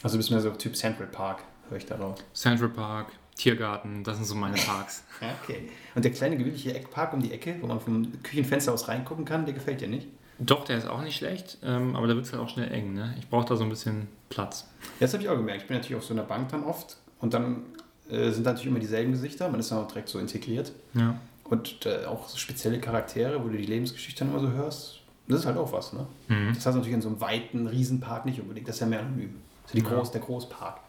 Also 0.04 0.18
bist 0.18 0.30
du 0.30 0.34
mehr 0.34 0.42
so 0.42 0.52
Typ 0.52 0.76
Central 0.76 1.08
Park, 1.08 1.44
höre 1.70 1.78
ich 1.78 1.86
daraus. 1.86 2.20
Central 2.34 2.70
Park, 2.70 3.12
Tiergarten, 3.36 4.04
das 4.04 4.18
sind 4.18 4.26
so 4.26 4.36
meine 4.36 4.58
Parks. 4.58 5.04
Okay. 5.44 5.70
Und 5.96 6.06
der 6.06 6.14
kleine 6.14 6.38
gewöhnliche 6.38 6.74
Eckpark 6.74 7.12
um 7.12 7.22
die 7.22 7.34
Ecke, 7.34 7.58
wo 7.60 7.68
man 7.68 7.82
vom 7.82 8.24
Küchenfenster 8.24 8.74
aus 8.74 8.88
reingucken 8.88 9.26
kann, 9.26 9.46
der 9.46 9.54
gefällt 9.54 9.82
dir 9.82 9.90
nicht? 9.90 10.08
Doch, 10.40 10.64
der 10.64 10.78
ist 10.78 10.88
auch 10.88 11.02
nicht 11.02 11.18
schlecht, 11.18 11.58
ähm, 11.62 11.96
aber 11.98 12.08
da 12.08 12.16
wird 12.16 12.26
es 12.26 12.32
halt 12.32 12.42
auch 12.42 12.48
schnell 12.48 12.72
eng. 12.72 12.94
Ne? 12.94 13.14
Ich 13.20 13.28
brauche 13.28 13.46
da 13.46 13.58
so 13.58 13.64
ein 13.64 13.70
bisschen 13.70 14.08
Platz. 14.30 14.70
Das 15.02 15.12
habe 15.12 15.22
ich 15.22 15.28
auch 15.28 15.36
gemerkt. 15.36 15.64
Ich 15.64 15.68
bin 15.68 15.76
natürlich 15.76 15.98
auf 15.98 16.06
so 16.06 16.14
einer 16.14 16.24
Bank 16.24 16.50
dann 16.50 16.64
oft 16.64 16.96
und 17.20 17.34
dann 17.34 17.64
äh, 18.10 18.32
sind 18.32 18.46
natürlich 18.46 18.68
immer 18.68 18.80
dieselben 18.80 19.12
Gesichter. 19.12 19.50
Man 19.50 19.60
ist 19.60 19.72
dann 19.72 19.80
auch 19.80 19.88
direkt 19.88 20.08
so 20.08 20.20
integriert. 20.20 20.72
Ja. 20.94 21.20
Und 21.44 21.86
äh, 21.86 22.06
auch 22.06 22.30
so 22.30 22.38
spezielle 22.38 22.80
Charaktere, 22.80 23.44
wo 23.44 23.50
du 23.50 23.58
die 23.58 23.66
Lebensgeschichte 23.66 24.24
dann 24.24 24.34
immer 24.34 24.40
so 24.40 24.52
hörst. 24.52 24.99
Das 25.30 25.40
ist 25.42 25.46
halt 25.46 25.58
auch 25.58 25.72
was, 25.72 25.94
ne? 25.94 26.06
Mhm. 26.28 26.48
Das 26.56 26.66
hast 26.66 26.74
du 26.74 26.80
natürlich 26.80 26.96
in 26.96 27.02
so 27.02 27.08
einem 27.10 27.22
weiten 27.22 27.68
Riesenpark 27.68 28.26
nicht 28.26 28.42
unbedingt. 28.42 28.68
Das 28.68 28.76
ist 28.76 28.82
ja 28.82 28.88
mehr 28.88 29.00
anonym. 29.00 29.36
Das 29.64 29.72
ist 29.72 29.78
ja 29.78 29.84
die 29.86 29.90
Ja. 29.90 29.96
Groß, 29.98 30.12
der 30.12 30.22
Großpark. 30.22 30.80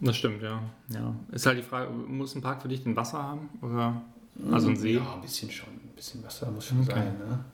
Das 0.00 0.16
stimmt, 0.16 0.42
ja. 0.42 0.60
ja. 0.88 1.14
Ist 1.30 1.46
halt 1.46 1.58
die 1.58 1.62
Frage, 1.62 1.90
muss 1.92 2.34
ein 2.34 2.42
Park 2.42 2.62
für 2.62 2.68
dich 2.68 2.82
denn 2.82 2.96
Wasser 2.96 3.22
haben? 3.22 3.48
Oder 3.60 4.02
also 4.50 4.68
ein 4.70 4.76
See? 4.76 4.94
Ja, 4.94 5.14
ein 5.14 5.20
bisschen 5.20 5.50
schon. 5.50 5.68
Ein 5.68 5.92
bisschen 5.94 6.24
Wasser 6.24 6.50
muss 6.50 6.66
schon 6.66 6.80
Okay. 6.80 6.90
sein, 6.92 7.18
ne? 7.18 7.44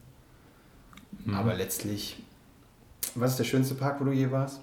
Mhm. 1.25 1.35
Aber 1.35 1.55
letztlich, 1.55 2.23
was 3.17 3.33
ist 3.33 3.39
der 3.39 3.45
schönste 3.45 3.75
Park, 3.75 4.01
wo 4.01 4.05
du 4.05 4.13
je 4.13 4.31
warst? 4.31 4.61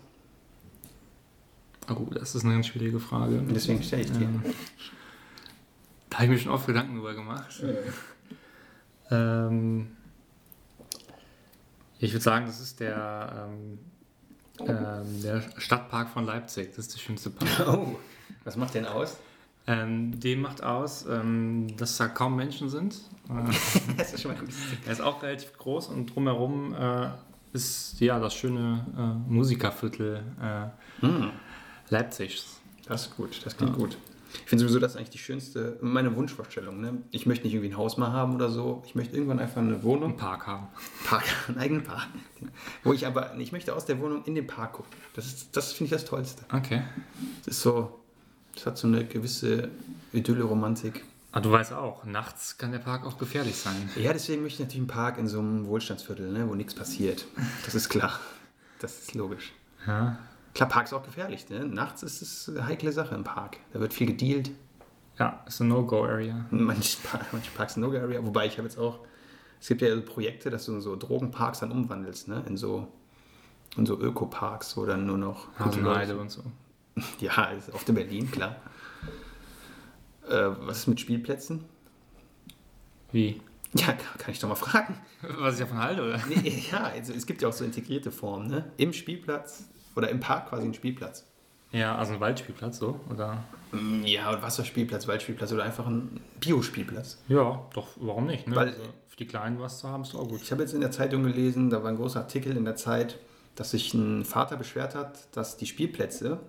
Ah, 1.88 1.94
gut, 1.94 2.16
das 2.16 2.34
ist 2.34 2.44
eine 2.46 2.54
ganz 2.54 2.68
schwierige 2.68 3.00
Frage. 3.00 3.38
Und 3.40 3.54
deswegen 3.54 3.84
stelle 3.84 4.02
ich 4.04 4.12
dir. 4.12 4.22
Ähm, 4.24 4.42
da 6.10 6.16
habe 6.18 6.26
ich 6.26 6.32
mir 6.32 6.40
schon 6.40 6.52
oft 6.54 6.66
Gedanken 6.66 6.96
drüber 6.96 7.14
gemacht. 7.14 7.62
Ähm, 9.12 9.88
ich 12.06 12.14
würde 12.14 12.24
sagen, 12.24 12.46
das 12.46 12.60
ist 12.62 12.80
der, 12.80 13.48
ähm, 13.50 13.80
ähm, 14.68 15.22
der 15.22 15.42
Stadtpark 15.58 16.10
von 16.10 16.26
Leipzig. 16.26 16.70
Das 16.76 16.86
ist 16.88 16.96
der 16.96 17.00
schönste 17.00 17.30
Park. 17.30 17.50
Oh, 17.68 17.96
was 18.44 18.56
macht 18.56 18.74
denn 18.76 18.86
aus? 18.86 19.18
Ähm, 19.68 20.20
dem 20.20 20.42
macht 20.42 20.62
aus, 20.64 21.06
ähm, 21.10 21.76
dass 21.78 21.98
da 21.98 22.08
kaum 22.08 22.36
Menschen 22.36 22.70
sind. 22.70 23.02
Das 23.98 24.14
ist 24.14 24.22
schon 24.22 24.32
mal 24.34 24.40
gut. 24.40 24.50
er 24.86 24.92
ist 24.92 25.02
auch 25.02 25.24
relativ 25.24 25.58
groß 25.58 25.88
und 25.88 26.14
drumherum 26.14 26.76
äh, 26.76 27.08
ist 27.54 28.00
ja 28.00 28.20
das 28.20 28.36
schöne 28.36 28.86
äh, 28.96 29.32
Musikerviertel 29.32 30.22
äh, 30.42 31.04
Hm, 31.06 31.32
Leipzigs. 31.90 32.60
das 32.88 33.08
ist 33.08 33.18
gut, 33.18 33.44
das 33.46 33.58
klingt 33.58 33.74
gut. 33.76 33.98
Ich 34.44 34.50
finde 34.50 34.64
sowieso, 34.64 34.80
das 34.80 34.92
ist 34.92 34.98
eigentlich 34.98 35.10
die 35.12 35.18
schönste, 35.18 35.78
meine 35.82 36.16
Wunschvorstellung. 36.16 36.82
Ne? 36.82 36.98
Ich 37.12 37.26
möchte 37.26 37.46
nicht 37.46 37.54
irgendwie 37.54 37.72
ein 37.74 37.78
Haus 37.78 37.98
mal 37.98 38.12
haben 38.12 38.36
oder 38.36 38.50
so. 38.50 38.84
Ich 38.86 38.96
möchte 38.96 39.16
irgendwann 39.16 39.40
einfach 39.40 39.62
eine 39.62 39.82
Wohnung, 39.84 40.10
Einen 40.12 40.18
Park 40.18 40.48
haben. 40.48 40.68
Park, 41.06 41.24
einen 41.48 41.58
eigenen 41.58 41.84
Park. 41.84 42.08
Wo 42.84 42.94
ich 42.94 43.06
aber, 43.08 43.36
ich 43.38 43.52
möchte 43.52 43.76
aus 43.76 43.86
der 43.86 44.00
Wohnung 44.00 44.24
in 44.26 44.36
den 44.36 44.48
Park 44.48 44.74
gucken. 44.74 44.92
Das, 45.14 45.26
ist- 45.26 45.56
das 45.58 45.72
finde 45.74 45.86
ich 45.86 45.92
das 45.92 46.06
Tollste. 46.06 46.44
Okay. 46.54 46.84
Das 47.46 47.56
ist 47.58 47.62
so, 47.62 48.00
das 48.56 48.66
hat 48.66 48.78
so 48.78 48.88
eine 48.88 49.06
gewisse 49.06 49.70
Idylle-Romantik. 50.14 51.04
Aber 51.32 51.42
du 51.42 51.52
weißt 51.52 51.74
auch, 51.74 52.06
nachts 52.06 52.58
kann 52.58 52.72
der 52.72 52.80
Park 52.80 53.06
auch 53.06 53.18
gefährlich 53.18 53.58
sein. 53.58 53.90
Ja, 53.98 54.14
deswegen 54.14 54.42
möchte 54.42 54.56
ich 54.64 54.68
natürlich 54.68 54.80
einen 54.82 54.88
Park 54.88 55.18
in 55.18 55.28
so 55.28 55.40
einem 55.40 55.66
Wohlstandsviertel, 55.68 56.32
ne, 56.32 56.48
wo 56.48 56.56
nichts 56.56 56.74
passiert. 56.74 57.26
Das 57.66 57.76
ist 57.76 57.90
klar. 57.90 58.20
Das 58.80 59.00
ist 59.00 59.16
logisch. 59.16 59.52
Ja, 59.86 60.18
Klar, 60.56 60.70
Park 60.70 60.86
ist 60.86 60.94
auch 60.94 61.04
gefährlich. 61.04 61.50
Ne? 61.50 61.66
Nachts 61.66 62.02
ist 62.02 62.22
es 62.22 62.50
eine 62.50 62.66
heikle 62.66 62.94
Sache 62.94 63.14
im 63.14 63.26
Park. 63.26 63.58
Da 63.74 63.82
wird 63.82 63.94
viel 63.94 64.08
gedealt. 64.08 64.52
ja 65.20 65.44
ist 65.46 65.60
eine 65.60 65.70
No-Go-Area. 65.70 66.46
Manche, 66.50 66.98
manche 67.34 67.52
Parks 67.52 67.74
sind 67.74 67.84
No-Area. 67.84 68.26
Wobei 68.26 68.48
ich 68.48 68.58
habe 68.58 68.66
jetzt 68.66 68.78
auch, 68.78 69.00
es 69.60 69.68
gibt 69.68 69.82
ja 69.82 69.94
so 69.94 70.02
Projekte, 70.02 70.50
dass 70.50 70.66
du 70.66 70.80
so 70.80 70.96
Drogenparks 70.96 71.60
dann 71.60 71.74
umwandelst, 71.74 72.30
ne? 72.30 72.42
in 72.48 72.56
so, 72.56 72.88
in 73.76 73.86
so 73.86 74.00
Ökoparks, 74.00 74.78
wo 74.78 74.86
dann 74.86 75.06
nur 75.06 75.18
noch 75.18 75.48
Hasenheide 75.60 76.18
und 76.18 76.32
so. 76.32 76.42
Ja, 77.20 77.52
ist 77.52 77.74
oft 77.74 77.90
in 77.90 77.96
Berlin, 77.96 78.32
klar. 78.32 78.56
Äh, 80.30 80.52
was 80.62 80.78
ist 80.78 80.88
mit 80.88 81.02
Spielplätzen? 81.02 81.66
Wie? 83.12 83.42
Ja, 83.74 83.88
kann, 83.88 84.18
kann 84.18 84.32
ich 84.32 84.40
doch 84.40 84.48
mal 84.48 84.56
fragen. 84.56 84.98
Was 85.22 85.56
ich 85.56 85.60
davon 85.60 85.80
halte, 85.80 86.02
oder? 86.02 86.22
Nee, 86.30 86.64
ja, 86.72 86.86
also 86.86 87.12
es 87.12 87.26
gibt 87.26 87.42
ja 87.42 87.50
auch 87.50 87.54
so 87.54 87.66
integrierte 87.66 88.14
Formen, 88.14 88.48
ne? 88.48 88.72
Im 88.78 88.94
Spielplatz 88.94 89.66
oder 89.96 90.10
im 90.10 90.20
Park 90.20 90.50
quasi 90.50 90.66
ein 90.66 90.74
Spielplatz. 90.74 91.26
Ja, 91.72 91.96
also 91.96 92.14
ein 92.14 92.20
Waldspielplatz 92.20 92.78
so, 92.78 93.00
oder? 93.12 93.44
Mm, 93.72 94.04
Ja, 94.06 94.32
und 94.32 94.42
Wasserspielplatz, 94.42 95.08
Waldspielplatz 95.08 95.52
oder 95.52 95.64
einfach 95.64 95.88
ein 95.88 96.22
Biospielplatz. 96.40 97.18
Ja, 97.28 97.66
doch, 97.74 97.88
warum 97.98 98.28
nicht? 98.28 98.48
Ne? 98.48 98.56
Weil- 98.56 98.70
also, 98.70 98.82
für 99.10 99.18
die 99.18 99.28
Kleinen 99.28 99.60
was 99.60 99.80
zu 99.80 99.88
haben, 99.90 100.04
ist 100.04 100.16
auch 100.16 100.28
gut. 100.28 100.42
Ich 100.42 100.52
habe 100.52 100.62
jetzt 100.62 100.74
in 100.74 100.82
der 100.82 100.92
Zeitung 100.92 101.24
gelesen, 101.24 101.70
da 101.70 101.82
war 101.84 101.90
ein 101.90 101.98
großer 101.98 102.20
Artikel 102.20 102.56
in 102.56 102.66
der 102.66 102.76
Zeit, 102.76 103.18
dass 103.56 103.72
sich 103.72 103.94
ein 103.94 104.26
Vater 104.26 104.58
beschwert 104.58 104.96
hat, 104.96 105.36
dass 105.36 105.58
die 105.58 105.66
Spielplätze 105.66 106.40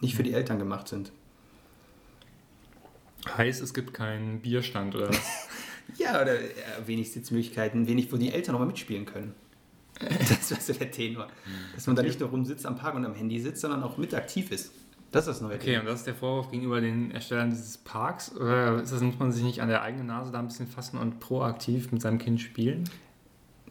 nicht 0.00 0.14
für 0.16 0.22
die 0.24 0.32
Eltern 0.32 0.58
gemacht 0.58 0.88
sind. 0.88 1.12
Heißt, 3.36 3.62
es 3.62 3.74
gibt 3.74 3.94
keinen 3.94 4.40
Bierstand 4.40 4.94
oder 4.94 5.08
was? 5.10 5.20
Ja, 5.96 6.20
oder 6.20 6.38
äh, 6.38 6.44
wenig 6.84 7.10
Sitzmöglichkeiten, 7.12 7.88
wenig, 7.88 8.12
wo 8.12 8.18
die 8.18 8.30
Eltern 8.30 8.52
noch 8.52 8.60
mal 8.60 8.66
mitspielen 8.66 9.06
können. 9.06 9.34
Das 10.28 10.50
war 10.50 10.60
so 10.60 10.72
der 10.72 10.90
Tenor. 10.90 11.28
Dass 11.74 11.86
man 11.86 11.96
da 11.96 12.02
nicht 12.02 12.20
nur 12.20 12.28
rumsitzt 12.28 12.66
am 12.66 12.76
Park 12.76 12.94
und 12.94 13.04
am 13.04 13.14
Handy 13.14 13.40
sitzt, 13.40 13.60
sondern 13.60 13.82
auch 13.82 13.96
mit 13.96 14.14
aktiv 14.14 14.50
ist. 14.50 14.72
Das 15.10 15.26
ist 15.26 15.34
das 15.34 15.40
neue 15.40 15.56
Okay, 15.56 15.78
und 15.78 15.86
das 15.86 16.00
ist 16.00 16.06
der 16.06 16.14
Vorwurf 16.14 16.50
gegenüber 16.50 16.80
den 16.80 17.10
Erstellern 17.10 17.50
dieses 17.50 17.78
Parks? 17.78 18.34
Oder 18.36 18.82
ist 18.82 18.92
das, 18.92 19.00
muss 19.00 19.18
man 19.18 19.32
sich 19.32 19.42
nicht 19.42 19.62
an 19.62 19.68
der 19.68 19.82
eigenen 19.82 20.06
Nase 20.06 20.30
da 20.30 20.38
ein 20.38 20.48
bisschen 20.48 20.66
fassen 20.66 20.98
und 20.98 21.18
proaktiv 21.18 21.90
mit 21.92 22.02
seinem 22.02 22.18
Kind 22.18 22.40
spielen? 22.40 22.84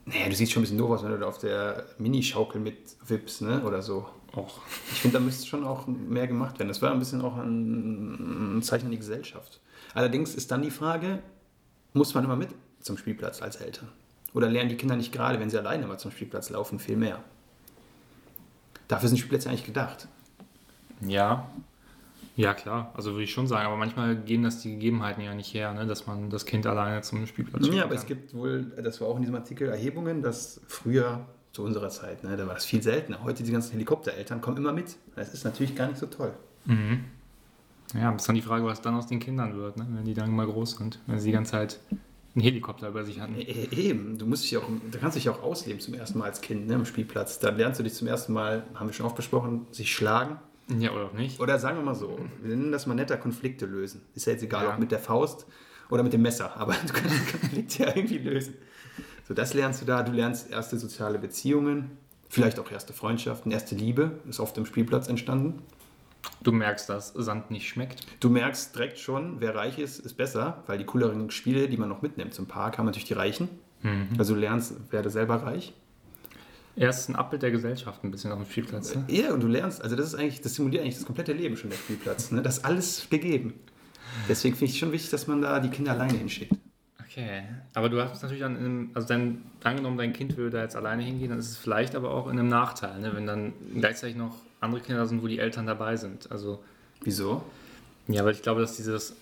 Naja, 0.05 0.29
du 0.29 0.35
siehst 0.35 0.51
schon 0.51 0.61
ein 0.61 0.63
bisschen 0.63 0.77
doof 0.77 0.91
aus, 0.91 1.03
wenn 1.03 1.11
du 1.11 1.19
da 1.19 1.27
auf 1.27 1.37
der 1.37 1.85
Minischaukel 1.99 2.59
mit 2.59 2.77
wippst, 3.05 3.41
ne? 3.41 3.61
Oder 3.63 3.81
so. 3.81 4.07
Och. 4.35 4.61
Ich 4.91 5.01
finde, 5.01 5.19
da 5.19 5.23
müsste 5.23 5.45
schon 5.45 5.63
auch 5.63 5.85
mehr 5.87 6.27
gemacht 6.27 6.57
werden. 6.59 6.69
Das 6.69 6.81
war 6.81 6.91
ein 6.91 6.99
bisschen 6.99 7.21
auch 7.21 7.37
ein, 7.37 8.57
ein 8.57 8.61
Zeichen 8.63 8.85
an 8.85 8.91
die 8.91 8.97
Gesellschaft. 8.97 9.59
Allerdings 9.93 10.33
ist 10.33 10.49
dann 10.51 10.61
die 10.61 10.71
Frage, 10.71 11.19
muss 11.93 12.13
man 12.13 12.23
immer 12.23 12.35
mit 12.35 12.49
zum 12.79 12.97
Spielplatz 12.97 13.41
als 13.41 13.57
Eltern? 13.57 13.89
Oder 14.33 14.49
lernen 14.49 14.69
die 14.69 14.75
Kinder 14.75 14.95
nicht 14.95 15.11
gerade, 15.11 15.39
wenn 15.39 15.49
sie 15.49 15.57
alleine 15.57 15.87
mal 15.87 15.97
zum 15.97 16.11
Spielplatz 16.11 16.49
laufen, 16.49 16.79
viel 16.79 16.97
mehr? 16.97 17.23
Dafür 18.87 19.09
sind 19.09 19.17
Spielplätze 19.17 19.49
eigentlich 19.49 19.65
gedacht. 19.65 20.07
Ja. 21.01 21.47
Ja, 22.35 22.53
klar. 22.53 22.91
Also 22.95 23.11
würde 23.11 23.23
ich 23.23 23.31
schon 23.33 23.47
sagen. 23.47 23.65
Aber 23.65 23.77
manchmal 23.77 24.15
geben 24.15 24.43
das 24.43 24.61
die 24.61 24.71
Gegebenheiten 24.73 25.21
ja 25.23 25.33
nicht 25.33 25.53
her, 25.53 25.73
ne? 25.73 25.87
dass 25.87 26.05
man 26.05 26.29
das 26.29 26.45
Kind 26.45 26.67
alleine 26.67 27.01
zum 27.01 27.25
Spielplatz 27.25 27.63
Ja, 27.65 27.71
schicken 27.71 27.79
aber 27.79 27.89
kann. 27.89 27.97
es 27.97 28.05
gibt 28.05 28.33
wohl, 28.35 28.63
das 28.81 29.01
war 29.01 29.07
auch 29.07 29.15
in 29.15 29.21
diesem 29.23 29.35
Artikel, 29.35 29.69
Erhebungen, 29.69 30.21
dass 30.21 30.61
früher 30.67 31.25
zu 31.51 31.63
unserer 31.63 31.89
Zeit, 31.89 32.23
ne, 32.23 32.37
da 32.37 32.45
war 32.45 32.53
das 32.53 32.65
viel 32.65 32.83
seltener. 32.83 33.23
Heute 33.23 33.41
die 33.41 33.51
ganzen 33.51 33.71
Helikoptereltern 33.71 34.41
kommen 34.41 34.57
immer 34.57 34.73
mit. 34.73 34.95
Das 35.15 35.33
ist 35.33 35.43
natürlich 35.43 35.75
gar 35.75 35.87
nicht 35.87 35.97
so 35.97 36.05
toll. 36.05 36.31
Mhm. 36.65 37.05
Ja, 37.95 38.11
ist 38.11 38.27
dann 38.27 38.35
die 38.35 38.41
Frage, 38.43 38.65
was 38.65 38.81
dann 38.81 38.93
aus 38.93 39.07
den 39.07 39.19
Kindern 39.19 39.55
wird, 39.55 39.77
ne? 39.77 39.87
wenn 39.89 40.05
die 40.05 40.13
dann 40.13 40.29
mal 40.29 40.45
groß 40.45 40.73
sind. 40.77 40.99
Wenn 41.07 41.19
sie 41.19 41.27
die 41.29 41.31
ganze 41.31 41.51
Zeit 41.53 41.79
einen 42.37 42.43
Helikopter 42.43 42.87
über 42.89 43.03
sich 43.03 43.19
hatten. 43.19 43.35
E- 43.37 43.67
Eben, 43.75 44.17
du 44.17 44.25
musst 44.27 44.43
dich 44.43 44.55
auch, 44.57 44.63
du 44.91 44.97
kannst 44.99 45.17
dich 45.17 45.27
auch 45.29 45.41
ausleben 45.41 45.79
zum 45.81 45.95
ersten 45.95 46.19
Mal 46.19 46.25
als 46.25 46.41
Kind 46.41 46.67
ne, 46.67 46.75
am 46.75 46.85
Spielplatz. 46.85 47.39
Da 47.39 47.49
lernst 47.49 47.79
du 47.79 47.83
dich 47.83 47.93
zum 47.95 48.07
ersten 48.07 48.31
Mal, 48.33 48.63
haben 48.75 48.87
wir 48.87 48.93
schon 48.93 49.05
oft 49.07 49.15
besprochen, 49.15 49.65
sich 49.71 49.91
schlagen. 49.93 50.39
Ja, 50.79 50.91
oder 50.91 51.05
auch 51.05 51.13
nicht. 51.13 51.39
Oder 51.39 51.57
sagen 51.59 51.77
wir 51.77 51.83
mal 51.83 51.95
so, 51.95 52.19
wir 52.41 52.55
nennen 52.55 52.71
das 52.71 52.85
mal 52.87 52.93
netter 52.93 53.17
Konflikte 53.17 53.65
lösen. 53.65 54.01
Ist 54.13 54.27
ja 54.27 54.33
jetzt 54.33 54.43
egal, 54.43 54.65
Ja. 54.65 54.73
ob 54.73 54.79
mit 54.79 54.91
der 54.91 54.99
Faust 54.99 55.45
oder 55.89 56.03
mit 56.03 56.13
dem 56.13 56.21
Messer, 56.21 56.55
aber 56.57 56.73
du 56.87 56.93
kannst 56.93 57.15
den 57.17 57.39
Konflikt 57.39 57.77
ja 57.79 57.87
irgendwie 57.95 58.17
lösen. 58.19 58.53
So, 59.27 59.33
das 59.33 59.53
lernst 59.53 59.81
du 59.81 59.85
da. 59.85 60.03
Du 60.03 60.11
lernst 60.11 60.51
erste 60.51 60.77
soziale 60.77 61.19
Beziehungen, 61.19 61.97
vielleicht 62.29 62.59
auch 62.59 62.69
erste 62.71 62.93
Freundschaften, 62.93 63.51
erste 63.51 63.75
Liebe, 63.75 64.19
ist 64.29 64.39
oft 64.39 64.57
am 64.57 64.65
Spielplatz 64.65 65.07
entstanden. 65.07 65.63
Du 66.41 66.51
merkst, 66.51 66.89
dass 66.89 67.13
Sand 67.13 67.51
nicht 67.51 67.67
schmeckt. 67.67 68.05
Du 68.19 68.29
merkst 68.29 68.75
direkt 68.75 68.99
schon, 68.99 69.39
wer 69.39 69.55
reich 69.55 69.79
ist, 69.79 69.99
ist 69.99 70.13
besser, 70.15 70.63
weil 70.67 70.77
die 70.77 70.85
cooleren 70.85 71.29
Spiele, 71.31 71.67
die 71.67 71.77
man 71.77 71.89
noch 71.89 72.01
mitnimmt 72.01 72.33
zum 72.33 72.47
Park, 72.47 72.77
haben 72.77 72.85
natürlich 72.85 73.07
die 73.07 73.13
Reichen. 73.13 73.49
Mhm. 73.83 74.09
Also 74.17 74.33
du 74.33 74.39
lernst, 74.39 74.91
werde 74.91 75.09
selber 75.09 75.35
reich. 75.43 75.73
Er 76.75 76.89
ist 76.89 77.09
ein 77.09 77.15
Abbild 77.15 77.41
der 77.41 77.49
Gesellschaft 77.51 78.03
ein 78.03 78.11
bisschen 78.11 78.31
auf 78.31 78.39
dem 78.39 78.49
Spielplatz. 78.49 78.95
Ne? 78.95 79.03
Ja, 79.07 79.33
und 79.33 79.41
du 79.41 79.47
lernst, 79.47 79.81
also 79.81 79.95
das 79.95 80.07
ist 80.07 80.15
eigentlich, 80.15 80.41
das 80.41 80.53
simuliert 80.55 80.83
eigentlich 80.83 80.95
das 80.95 81.05
komplette 81.05 81.33
Leben 81.33 81.57
schon, 81.57 81.71
der 81.71 81.77
Spielplatz. 81.77 82.31
Ne? 82.31 82.43
Das 82.43 82.59
ist 82.59 82.65
alles 82.65 83.07
gegeben. 83.09 83.55
Deswegen 84.29 84.55
finde 84.55 84.65
ich 84.65 84.71
es 84.73 84.77
schon 84.77 84.91
wichtig, 84.91 85.09
dass 85.09 85.25
man 85.25 85.41
da 85.41 85.59
die 85.59 85.69
Kinder 85.69 85.93
alleine 85.93 86.17
hinschickt. 86.17 86.53
Okay, 86.99 87.43
aber 87.73 87.89
du 87.89 87.99
hast 87.99 88.17
es 88.17 88.21
natürlich 88.21 88.43
dann, 88.43 88.57
in 88.57 88.65
einem, 88.65 88.91
also 88.93 89.07
dann, 89.07 89.41
angenommen, 89.63 89.97
dein 89.97 90.13
Kind 90.13 90.37
würde 90.37 90.57
da 90.57 90.63
jetzt 90.63 90.75
alleine 90.75 91.01
hingehen, 91.01 91.29
dann 91.29 91.39
ist 91.39 91.49
es 91.49 91.57
vielleicht 91.57 91.95
aber 91.95 92.11
auch 92.11 92.27
in 92.27 92.37
einem 92.37 92.47
Nachteil, 92.47 92.99
ne? 92.99 93.11
wenn 93.15 93.25
dann 93.25 93.53
gleichzeitig 93.75 94.15
noch 94.15 94.35
andere 94.59 94.81
Kinder 94.81 95.05
sind, 95.05 95.21
wo 95.21 95.27
die 95.27 95.39
Eltern 95.39 95.65
dabei 95.65 95.95
sind. 95.97 96.31
Also, 96.31 96.63
Wieso? 97.03 97.43
ja, 98.07 98.23
weil 98.25 98.33
ich 98.33 98.41
glaube, 98.41 98.61
dass 98.61 98.75
dieses, 98.77 99.15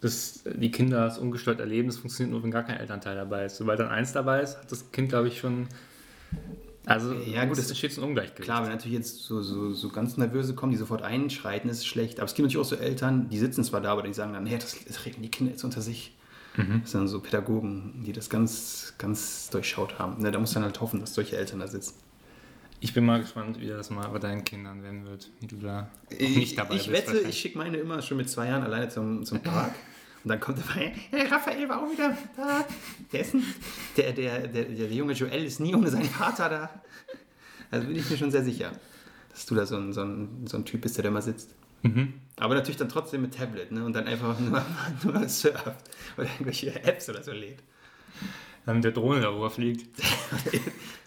dass 0.00 0.42
die 0.44 0.70
Kinder 0.70 1.04
das 1.06 1.18
ungestört 1.18 1.60
erleben, 1.60 1.88
das 1.88 1.96
funktioniert 1.98 2.32
nur, 2.32 2.42
wenn 2.42 2.50
gar 2.50 2.64
kein 2.64 2.78
Elternteil 2.78 3.16
dabei 3.16 3.46
ist. 3.46 3.56
Sobald 3.56 3.80
dann 3.80 3.88
eins 3.88 4.12
dabei 4.12 4.42
ist, 4.42 4.58
hat 4.58 4.70
das 4.70 4.90
Kind, 4.92 5.08
glaube 5.08 5.28
ich, 5.28 5.38
schon, 5.40 5.66
also, 6.86 7.14
Ja, 7.14 7.44
gut, 7.44 7.52
es 7.52 7.60
das- 7.64 7.70
entsteht 7.70 7.92
so 7.92 8.02
ein 8.02 8.08
Ungleichgewicht. 8.08 8.44
Klar, 8.44 8.62
wenn 8.62 8.70
natürlich 8.70 8.98
jetzt 8.98 9.20
so, 9.20 9.40
so, 9.40 9.72
so 9.72 9.88
ganz 9.88 10.18
Nervöse 10.18 10.54
kommen, 10.54 10.72
die 10.72 10.76
sofort 10.78 11.00
einschreiten, 11.02 11.70
ist 11.70 11.78
es 11.78 11.86
schlecht. 11.86 12.18
Aber 12.20 12.26
es 12.26 12.34
gibt 12.34 12.46
natürlich 12.46 12.60
auch 12.64 12.68
so 12.68 12.76
Eltern, 12.76 13.30
die 13.30 13.38
sitzen 13.38 13.64
zwar 13.64 13.80
da, 13.80 13.92
aber 13.92 14.02
die 14.02 14.12
sagen 14.12 14.34
dann, 14.34 14.44
hey, 14.44 14.58
das, 14.58 14.76
das 14.86 15.06
regeln 15.06 15.22
die 15.22 15.30
Kinder 15.30 15.52
jetzt 15.52 15.64
unter 15.64 15.80
sich. 15.80 16.14
Das 16.56 16.92
sind 16.92 17.00
dann 17.00 17.08
so 17.08 17.18
Pädagogen, 17.18 18.04
die 18.06 18.12
das 18.12 18.30
ganz, 18.30 18.94
ganz 18.96 19.50
durchschaut 19.50 19.98
haben. 19.98 20.22
Ne, 20.22 20.30
da 20.30 20.38
muss 20.38 20.52
dann 20.52 20.62
halt 20.62 20.80
hoffen, 20.80 21.00
dass 21.00 21.12
solche 21.14 21.36
Eltern 21.36 21.58
da 21.58 21.66
sitzen. 21.66 21.94
Ich 22.84 22.92
bin 22.92 23.06
mal 23.06 23.18
gespannt, 23.18 23.58
wie 23.60 23.68
das 23.68 23.88
mal 23.88 24.06
bei 24.08 24.18
deinen 24.18 24.44
Kindern 24.44 24.82
werden 24.82 25.06
wird, 25.06 25.30
wie 25.40 25.46
du 25.46 25.56
da 25.56 25.88
auch 26.12 26.18
nicht 26.20 26.58
dabei 26.58 26.74
ich 26.74 26.82
bist. 26.82 26.92
wette, 26.92 27.06
wahrscheinlich. 27.06 27.34
ich 27.34 27.40
schicke 27.40 27.56
meine 27.56 27.78
immer 27.78 28.02
schon 28.02 28.18
mit 28.18 28.28
zwei 28.28 28.48
Jahren 28.48 28.62
alleine 28.62 28.90
zum, 28.90 29.24
zum 29.24 29.40
Park. 29.42 29.74
Und 30.22 30.28
dann 30.28 30.38
kommt 30.38 30.58
dabei, 30.58 30.92
hey, 31.10 31.26
Raphael 31.26 31.66
war 31.66 31.82
auch 31.82 31.90
wieder 31.90 32.14
da. 32.36 32.62
Der, 33.10 33.20
ist 33.20 33.32
ein, 33.32 33.42
der, 33.96 34.12
der, 34.12 34.48
der, 34.48 34.64
der 34.66 34.92
junge 34.92 35.14
Joel 35.14 35.46
ist 35.46 35.60
nie 35.60 35.74
ohne 35.74 35.88
seinen 35.88 36.04
Vater 36.10 36.50
da. 36.50 36.82
Also 37.70 37.86
bin 37.86 37.96
ich 37.96 38.10
mir 38.10 38.18
schon 38.18 38.30
sehr 38.30 38.44
sicher, 38.44 38.70
dass 39.30 39.46
du 39.46 39.54
da 39.54 39.64
so 39.64 39.76
ein, 39.76 39.94
so 39.94 40.02
ein, 40.02 40.46
so 40.46 40.58
ein 40.58 40.66
Typ 40.66 40.82
bist, 40.82 40.98
der 40.98 41.04
da 41.04 41.08
immer 41.08 41.22
sitzt. 41.22 41.54
Mhm. 41.84 42.12
Aber 42.36 42.54
natürlich 42.54 42.76
dann 42.76 42.90
trotzdem 42.90 43.22
mit 43.22 43.34
Tablet 43.34 43.72
ne? 43.72 43.82
und 43.82 43.94
dann 43.94 44.06
einfach 44.06 44.38
nur, 44.38 44.62
nur 45.04 45.26
surft 45.30 45.88
oder 46.18 46.26
irgendwelche 46.26 46.84
Apps 46.84 47.08
oder 47.08 47.22
so 47.22 47.32
lädt. 47.32 47.60
Dann 48.66 48.76
mit 48.76 48.84
der 48.84 48.92
Drohne 48.92 49.22
darüber 49.22 49.48
fliegt. 49.48 49.88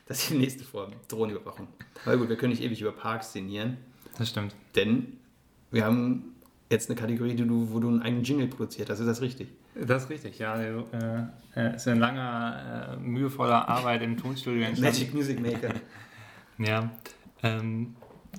Das 0.08 0.20
ist 0.20 0.30
die 0.30 0.38
nächste 0.38 0.64
Form, 0.64 0.92
Drohnenüberwachung. 1.08 1.68
Aber 2.06 2.18
gut, 2.18 2.30
wir 2.30 2.36
können 2.38 2.52
nicht 2.52 2.64
ewig 2.64 2.80
über 2.82 2.92
Parks 2.94 3.34
sinnieren, 3.34 3.78
Das 4.18 4.30
stimmt. 4.30 4.56
denn 4.76 5.18
wir 5.72 5.84
haben 5.84 6.36
jetzt 6.70 6.90
eine 6.90 6.98
Kategorie, 7.00 7.36
die 7.36 7.46
du, 7.46 7.70
wo 7.72 7.80
du 7.80 7.90
einen 7.90 8.02
eigenen 8.02 8.24
Jingle 8.24 8.48
produziert 8.48 8.90
hast. 8.90 9.00
Ist 9.00 9.08
das 9.08 9.22
richtig? 9.22 9.50
Das 9.76 10.04
ist 10.06 10.10
richtig, 10.10 10.40
ja. 10.40 10.58
Der, 10.58 11.34
äh, 11.56 11.76
ist 11.76 11.88
ein 11.88 12.00
langer, 12.00 12.94
äh, 12.94 12.98
mühevoller 12.98 13.68
Arbeit 13.68 14.02
im 14.02 14.18
Tonstudio 14.18 14.62
entstanden. 14.64 14.98
Magic 14.98 15.14
Music 15.14 15.40
Maker. 15.40 15.74
Ja. 16.60 16.90
Ähm, 17.44 17.96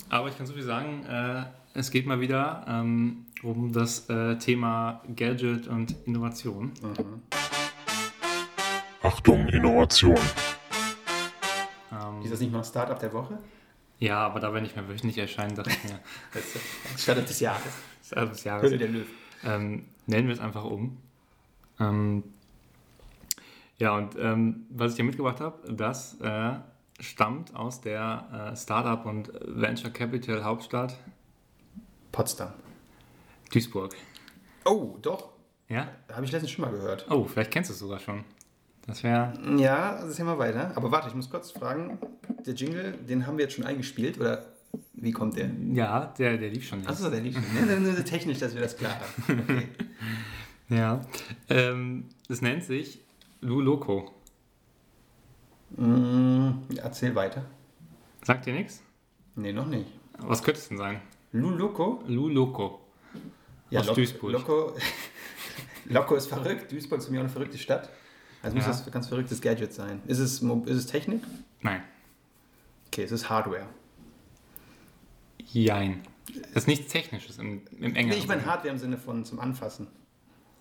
aber 0.08 0.26
ich 0.28 0.36
kann 0.36 0.44
so 0.44 0.52
viel 0.54 0.64
sagen, 0.64 1.04
äh, 1.06 1.44
es 1.74 1.92
geht 1.92 2.04
mal 2.04 2.18
wieder 2.20 2.64
ähm, 2.68 3.26
um 3.44 3.72
das 3.72 4.10
äh, 4.10 4.36
Thema 4.38 5.02
Gadget 5.14 5.68
und 5.68 5.94
Innovation. 6.04 6.72
Achtung, 9.02 9.46
Innovation. 9.46 10.18
Ähm, 12.18 12.22
Ist 12.24 12.32
das 12.32 12.40
nicht 12.40 12.52
mal 12.52 12.64
Startup 12.64 12.98
der 12.98 13.12
Woche? 13.12 13.38
ja, 14.00 14.18
aber 14.26 14.38
da 14.40 14.52
wir 14.54 14.60
nicht 14.60 14.76
mehr 14.76 14.88
wöchentlich 14.88 15.18
erscheinen, 15.18 15.54
dachte 15.56 15.70
ich 15.70 15.84
mir, 15.84 15.98
Startup 16.96 17.26
des 17.26 17.40
Jahres. 17.40 17.72
alles 18.12 18.30
des 18.30 18.44
Jahres. 18.44 18.62
Höhle 18.64 18.78
der 18.78 18.88
Löwen. 18.88 19.06
ähm, 19.44 19.84
nennen 20.06 20.28
wir 20.28 20.34
es 20.34 20.40
einfach 20.40 20.64
um. 20.64 20.98
Ähm, 21.80 22.22
ja, 23.78 23.92
und 23.96 24.16
ähm, 24.18 24.66
was 24.70 24.92
ich 24.92 24.96
hier 24.96 25.04
mitgebracht 25.04 25.40
habe, 25.40 25.72
das 25.72 26.20
äh, 26.20 26.54
stammt 27.00 27.54
aus 27.54 27.80
der 27.80 28.50
äh, 28.52 28.56
Startup 28.56 29.04
und 29.06 29.30
Venture 29.44 29.90
Capital 29.90 30.42
Hauptstadt 30.44 30.96
Potsdam. 32.12 32.52
Duisburg. 33.52 33.94
Oh, 34.64 34.96
doch. 35.02 35.30
Ja? 35.68 35.88
Habe 36.12 36.24
ich 36.24 36.32
letztens 36.32 36.50
schon 36.50 36.64
mal 36.64 36.70
gehört. 36.72 37.06
Oh, 37.10 37.24
vielleicht 37.24 37.50
kennst 37.50 37.70
du 37.70 37.74
es 37.74 37.78
sogar 37.78 37.98
schon. 38.00 38.24
Das 38.88 39.02
wäre. 39.04 39.32
Ja, 39.58 39.92
also 39.96 40.10
sehen 40.12 40.26
wir 40.26 40.38
weiter. 40.38 40.72
Aber 40.74 40.90
warte, 40.90 41.08
ich 41.08 41.14
muss 41.14 41.30
kurz 41.30 41.50
fragen. 41.52 41.98
Der 42.44 42.54
Jingle, 42.54 42.92
den 43.08 43.26
haben 43.26 43.36
wir 43.38 43.44
jetzt 43.44 43.54
schon 43.54 43.64
eingespielt 43.66 44.18
oder 44.18 44.46
wie 44.94 45.12
kommt 45.12 45.36
der? 45.36 45.50
Ja, 45.72 46.06
der, 46.18 46.38
der 46.38 46.50
lief 46.50 46.66
schon. 46.66 46.84
Achso, 46.86 47.08
der 47.10 47.20
liegt 47.20 47.36
schon. 47.36 47.66
Ne, 47.66 47.78
nur 47.78 48.04
technisch, 48.04 48.38
dass 48.38 48.54
wir 48.54 48.62
das 48.62 48.76
klar 48.76 48.94
haben. 48.94 49.40
Okay. 49.48 49.68
Ja. 50.70 51.00
Ähm, 51.48 52.10
das 52.28 52.42
nennt 52.42 52.62
sich 52.62 53.00
Luloco. 53.40 54.10
Mm, 55.76 56.50
erzähl 56.76 57.14
weiter. 57.14 57.42
Sagt 58.22 58.44
dir 58.44 58.52
nichts? 58.52 58.82
Nee, 59.34 59.54
noch 59.54 59.66
nicht. 59.66 59.86
Was 60.18 60.42
könnte 60.42 60.60
es 60.60 60.68
denn 60.68 60.76
sein? 60.76 61.00
Luloko? 61.32 62.02
Luloco. 62.06 62.80
Aus 63.74 63.86
Lo- 63.86 63.94
Duisburg. 63.94 64.32
Loco, 64.32 64.74
Loco 65.86 66.14
ist 66.16 66.26
verrückt. 66.26 66.70
Duisburg 66.70 66.98
ist 66.98 67.06
für 67.06 67.12
mich 67.12 67.20
auch 67.20 67.24
eine 67.24 67.32
verrückte 67.32 67.56
Stadt. 67.56 67.88
Also 68.42 68.56
muss 68.56 68.64
Ja. 68.66 68.70
das 68.72 68.86
ein 68.86 68.92
ganz 68.92 69.08
verrücktes 69.08 69.40
Gadget 69.40 69.72
sein. 69.72 70.00
Ist 70.06 70.18
es, 70.18 70.40
ist 70.42 70.76
es 70.76 70.86
Technik? 70.86 71.22
Nein. 71.60 71.82
Okay, 72.86 73.02
es 73.02 73.12
ist 73.12 73.28
Hardware. 73.28 73.66
Jein. 75.44 76.02
Das 76.54 76.64
ist 76.64 76.66
nichts 76.66 76.92
Technisches 76.92 77.38
im, 77.38 77.62
im 77.78 77.94
engeren 77.96 78.08
Nee, 78.10 78.16
ich 78.16 78.28
meine. 78.28 78.44
Hardware 78.44 78.68
im 78.72 78.78
Sinne 78.78 78.98
von 78.98 79.24
zum 79.24 79.40
Anfassen. 79.40 79.88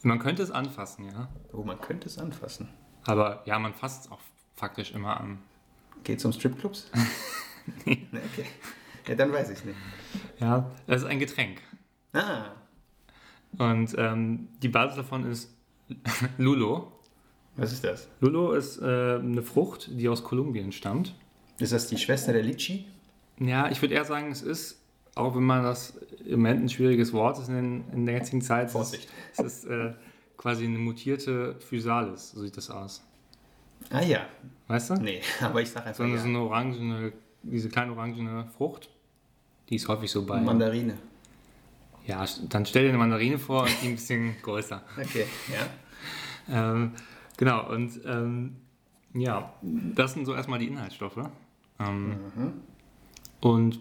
Man 0.02 0.20
könnte 0.20 0.44
es 0.44 0.52
anfassen, 0.52 1.06
ja. 1.12 1.28
Oh, 1.52 1.64
man 1.64 1.80
könnte 1.82 2.08
es 2.08 2.18
anfassen. 2.18 2.70
Aber 3.06 3.42
ja, 3.46 3.60
man 3.60 3.74
fasst 3.74 4.06
es 4.06 4.12
auch 4.12 4.20
faktisch 4.56 4.92
immer 4.92 5.20
an. 5.20 5.40
Geht 6.04 6.20
es 6.20 6.26
um 6.26 6.32
Stripclubs? 6.32 6.90
nee. 7.86 8.08
Okay. 8.12 8.46
Ja, 9.08 9.16
dann 9.16 9.32
weiß 9.32 9.50
ich 9.50 9.66
nicht. 9.66 9.78
Ja, 10.40 10.70
das 10.86 11.02
ist 11.02 11.08
ein 11.08 11.20
Getränk. 11.20 11.62
Ah, 12.14 12.52
Und 13.58 13.94
ähm, 13.98 14.48
die 14.62 14.70
Basis 14.70 14.98
davon 14.98 15.30
ist 15.30 15.54
Lulo. 16.38 16.92
Was 17.58 17.74
ist 17.74 17.84
das? 17.84 18.08
Lulo 18.22 18.54
ist 18.54 18.80
äh, 18.82 18.86
eine 19.20 19.42
Frucht, 19.42 19.90
die 19.92 20.08
aus 20.08 20.24
Kolumbien 20.24 20.72
stammt. 20.72 21.14
Ist 21.60 21.74
das 21.74 21.88
die 21.88 21.98
Schwester 21.98 22.34
der 22.34 22.44
Litchi? 22.44 22.86
Ja, 23.40 23.70
ich 23.70 23.82
würde 23.82 23.96
eher 23.96 24.06
sagen, 24.06 24.32
es 24.32 24.42
ist, 24.42 24.80
auch 25.16 25.36
wenn 25.36 25.44
man 25.44 25.64
das 25.64 25.98
im 26.26 26.40
Moment 26.42 26.64
ein 26.64 26.70
schwieriges 26.70 27.14
Wort 27.14 27.40
ist 27.40 27.50
in, 27.50 27.84
in 27.92 28.06
der 28.06 28.16
jetzigen 28.16 28.42
Zeit, 28.42 28.72
Vorsicht. 28.72 29.10
es 29.34 29.40
ist, 29.40 29.46
es 29.46 29.64
ist 29.64 29.66
äh, 29.72 29.94
quasi 30.38 30.66
eine 30.66 30.78
mutierte 30.78 31.56
Physalis, 31.60 32.32
so 32.32 32.42
sieht 32.42 32.56
das 32.58 32.70
aus. 32.70 33.04
Ah 33.90 34.02
ja. 34.02 34.28
Weißt 34.68 34.90
du? 34.92 34.94
Nee, 34.96 35.22
aber 35.42 35.62
ich 35.62 35.70
sag 35.70 35.86
einfach 35.86 35.98
So 35.98 36.04
eine, 36.04 36.14
ja. 36.16 36.20
so 36.20 36.28
eine 36.28 36.40
orangene, 36.40 37.14
diese 37.44 37.70
kleine 37.70 37.92
orangene 37.94 38.48
Frucht, 38.58 38.90
die 39.70 39.76
ist 39.76 39.88
häufig 39.88 40.10
so 40.12 40.26
bei. 40.26 40.40
Mandarine. 40.40 40.98
ja, 42.06 42.24
dann 42.50 42.66
stell 42.66 42.84
dir 42.84 42.90
eine 42.90 42.98
Mandarine 42.98 43.38
vor 43.40 43.64
und 43.64 43.72
die 43.82 43.88
ein 43.88 43.96
bisschen 43.96 44.36
größer. 44.42 44.82
Okay, 45.00 45.26
ja. 45.52 46.72
Ähm, 46.74 46.92
genau, 47.38 47.70
und 47.72 48.02
ähm, 48.06 48.58
ja, 49.14 49.54
das 49.62 50.14
sind 50.14 50.26
so 50.26 50.34
erstmal 50.34 50.60
die 50.60 50.68
Inhaltsstoffe. 50.68 51.30
Ähm, 51.80 52.18
Und 53.40 53.80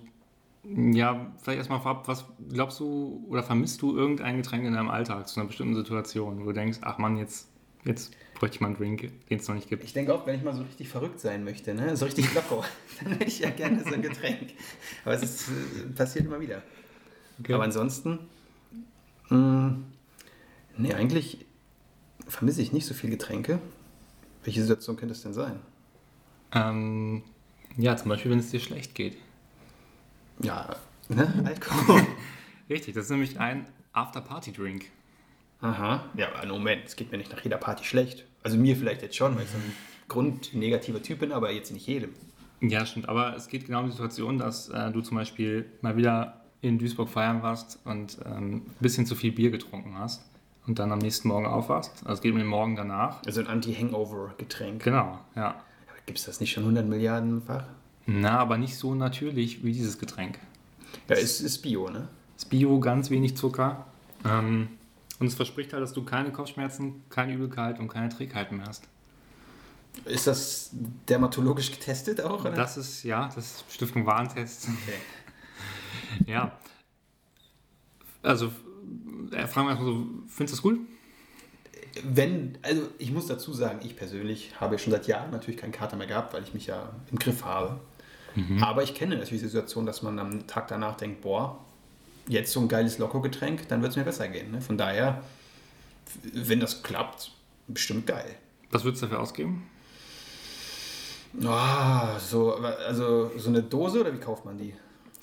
ja, 0.64 1.32
vielleicht 1.42 1.58
erstmal 1.58 1.80
vorab, 1.80 2.08
was 2.08 2.24
glaubst 2.50 2.80
du 2.80 3.24
oder 3.28 3.42
vermisst 3.42 3.82
du 3.82 3.96
irgendein 3.96 4.36
Getränk 4.38 4.64
in 4.64 4.74
deinem 4.74 4.90
Alltag 4.90 5.28
zu 5.28 5.38
einer 5.40 5.46
bestimmten 5.46 5.76
Situation, 5.76 6.40
wo 6.40 6.46
du 6.46 6.52
denkst, 6.52 6.78
ach 6.82 6.98
man, 6.98 7.16
jetzt, 7.16 7.48
jetzt 7.84 8.16
bräuchte 8.34 8.56
ich 8.56 8.60
mal 8.60 8.68
einen 8.68 8.76
Drink, 8.76 9.12
den 9.28 9.38
es 9.38 9.46
noch 9.48 9.54
nicht 9.54 9.68
gibt. 9.68 9.84
Ich 9.84 9.92
denke 9.92 10.12
auch, 10.12 10.26
wenn 10.26 10.34
ich 10.36 10.42
mal 10.42 10.54
so 10.54 10.62
richtig 10.62 10.88
verrückt 10.88 11.20
sein 11.20 11.44
möchte, 11.44 11.72
ne? 11.74 11.96
so 11.96 12.04
richtig 12.04 12.34
locker, 12.34 12.64
dann 13.02 13.12
hätte 13.12 13.24
ich 13.24 13.38
ja 13.38 13.50
gerne 13.50 13.82
so 13.84 13.94
ein 13.94 14.02
Getränk. 14.02 14.54
Aber 15.04 15.14
es 15.14 15.22
ist, 15.22 15.48
äh, 15.48 15.88
passiert 15.94 16.26
immer 16.26 16.40
wieder. 16.40 16.62
Okay. 17.40 17.54
Aber 17.54 17.64
ansonsten, 17.64 18.18
mh, 19.30 19.76
nee, 20.78 20.94
eigentlich 20.94 21.45
vermisse 22.26 22.62
ich 22.62 22.72
nicht 22.72 22.86
so 22.86 22.94
viel 22.94 23.10
Getränke. 23.10 23.58
Welche 24.44 24.62
Situation 24.62 24.96
könnte 24.96 25.12
es 25.12 25.22
denn 25.22 25.34
sein? 25.34 25.58
Ähm, 26.52 27.22
ja, 27.76 27.96
zum 27.96 28.08
Beispiel, 28.08 28.30
wenn 28.30 28.38
es 28.38 28.50
dir 28.50 28.60
schlecht 28.60 28.94
geht. 28.94 29.16
Ja, 30.42 30.76
ne? 31.08 31.42
Alkohol. 31.44 32.06
Richtig, 32.70 32.94
das 32.94 33.04
ist 33.04 33.10
nämlich 33.10 33.38
ein 33.38 33.66
After-Party-Drink. 33.92 34.86
Aha. 35.60 36.04
Ja, 36.16 36.28
aber 36.34 36.46
Moment, 36.46 36.84
es 36.86 36.96
geht 36.96 37.10
mir 37.10 37.18
nicht 37.18 37.32
nach 37.32 37.42
jeder 37.42 37.56
Party 37.56 37.84
schlecht. 37.84 38.24
Also 38.42 38.56
mir 38.56 38.76
vielleicht 38.76 39.02
jetzt 39.02 39.16
schon, 39.16 39.34
weil 39.36 39.44
ich 39.44 39.50
so 39.50 39.56
ein 39.56 39.72
grundnegativer 40.08 41.02
Typ 41.02 41.20
bin, 41.20 41.32
aber 41.32 41.50
jetzt 41.52 41.72
nicht 41.72 41.86
jedem. 41.86 42.10
Ja, 42.60 42.86
stimmt. 42.86 43.08
Aber 43.08 43.34
es 43.34 43.48
geht 43.48 43.66
genau 43.66 43.80
um 43.80 43.86
die 43.86 43.92
Situation, 43.92 44.38
dass 44.38 44.68
äh, 44.68 44.90
du 44.90 45.00
zum 45.00 45.16
Beispiel 45.16 45.66
mal 45.80 45.96
wieder 45.96 46.44
in 46.60 46.78
Duisburg 46.78 47.08
feiern 47.08 47.42
warst 47.42 47.80
und 47.84 48.18
ähm, 48.24 48.56
ein 48.66 48.74
bisschen 48.80 49.06
zu 49.06 49.14
viel 49.14 49.32
Bier 49.32 49.50
getrunken 49.50 49.98
hast 49.98 50.22
und 50.66 50.78
dann 50.78 50.92
am 50.92 50.98
nächsten 50.98 51.28
Morgen 51.28 51.46
aufwachst. 51.46 51.92
Also 52.02 52.14
es 52.14 52.20
geht 52.20 52.32
um 52.32 52.38
den 52.38 52.46
Morgen 52.46 52.76
danach. 52.76 53.22
Also 53.24 53.40
ein 53.40 53.46
Anti-Hangover-Getränk. 53.46 54.82
Genau, 54.82 55.18
ja. 55.34 55.62
Gibt 56.06 56.18
es 56.18 56.24
das 56.24 56.40
nicht 56.40 56.52
schon 56.52 56.62
100 56.64 56.86
Milliardenfach? 56.86 57.64
Na, 58.06 58.38
aber 58.38 58.56
nicht 58.58 58.76
so 58.76 58.94
natürlich 58.94 59.64
wie 59.64 59.72
dieses 59.72 59.98
Getränk. 59.98 60.38
Ja, 61.08 61.16
es 61.16 61.40
ist 61.40 61.58
Bio, 61.58 61.88
ne? 61.88 62.08
Es 62.36 62.44
ist 62.44 62.50
Bio, 62.50 62.78
ganz 62.78 63.10
wenig 63.10 63.36
Zucker. 63.36 63.86
Ähm, 64.24 64.68
und 65.18 65.26
es 65.26 65.34
verspricht 65.34 65.72
halt, 65.72 65.82
dass 65.82 65.92
du 65.92 66.04
keine 66.04 66.30
Kopfschmerzen, 66.30 67.02
keine 67.10 67.34
Übelkeit 67.34 67.80
und 67.80 67.88
keine 67.88 68.08
Trägheit 68.08 68.52
mehr 68.52 68.66
hast. 68.66 68.86
Ist 70.04 70.26
das 70.26 70.70
dermatologisch 71.08 71.72
getestet 71.72 72.20
auch? 72.20 72.40
Oder? 72.40 72.52
Das 72.52 72.76
ist, 72.76 73.02
ja, 73.02 73.26
das 73.34 73.38
ist 73.38 73.64
Stiftung 73.70 74.06
Warentest. 74.06 74.68
Okay. 74.68 74.98
Ja. 76.26 76.52
Also, 78.22 78.50
äh, 79.32 79.46
fragen 79.46 79.66
wir 79.66 79.70
erstmal 79.72 79.92
so, 79.92 80.06
findest 80.28 80.38
du 80.38 80.44
das 80.44 80.62
gut? 80.62 80.80
Wenn, 82.04 82.58
also 82.62 82.82
ich 82.98 83.10
muss 83.10 83.26
dazu 83.26 83.52
sagen, 83.52 83.80
ich 83.82 83.96
persönlich 83.96 84.60
habe 84.60 84.78
schon 84.78 84.92
seit 84.92 85.06
Jahren 85.06 85.30
natürlich 85.30 85.58
keinen 85.58 85.72
Kater 85.72 85.96
mehr 85.96 86.06
gehabt, 86.06 86.34
weil 86.34 86.42
ich 86.42 86.52
mich 86.52 86.66
ja 86.66 86.90
im 87.10 87.18
Griff 87.18 87.44
habe. 87.44 87.80
Aber 88.60 88.82
ich 88.82 88.94
kenne 88.94 89.16
natürlich 89.16 89.40
die 89.40 89.48
Situation, 89.48 89.86
dass 89.86 90.02
man 90.02 90.18
am 90.18 90.46
Tag 90.46 90.68
danach 90.68 90.96
denkt, 90.96 91.22
boah, 91.22 91.58
jetzt 92.28 92.52
so 92.52 92.60
ein 92.60 92.68
geiles 92.68 92.98
Loco-Getränk, 92.98 93.68
dann 93.68 93.80
wird 93.80 93.92
es 93.92 93.96
mir 93.96 94.04
besser 94.04 94.28
gehen. 94.28 94.50
Ne? 94.50 94.60
Von 94.60 94.76
daher, 94.76 95.22
wenn 96.34 96.60
das 96.60 96.82
klappt, 96.82 97.32
bestimmt 97.66 98.06
geil. 98.06 98.36
Was 98.70 98.84
würdest 98.84 99.02
du 99.02 99.06
dafür 99.06 99.22
ausgeben? 99.22 99.62
Ah, 101.44 102.18
so, 102.18 102.54
also 102.54 103.30
so 103.36 103.48
eine 103.48 103.62
Dose 103.62 104.00
oder 104.00 104.12
wie 104.12 104.18
kauft 104.18 104.44
man 104.44 104.58
die? 104.58 104.74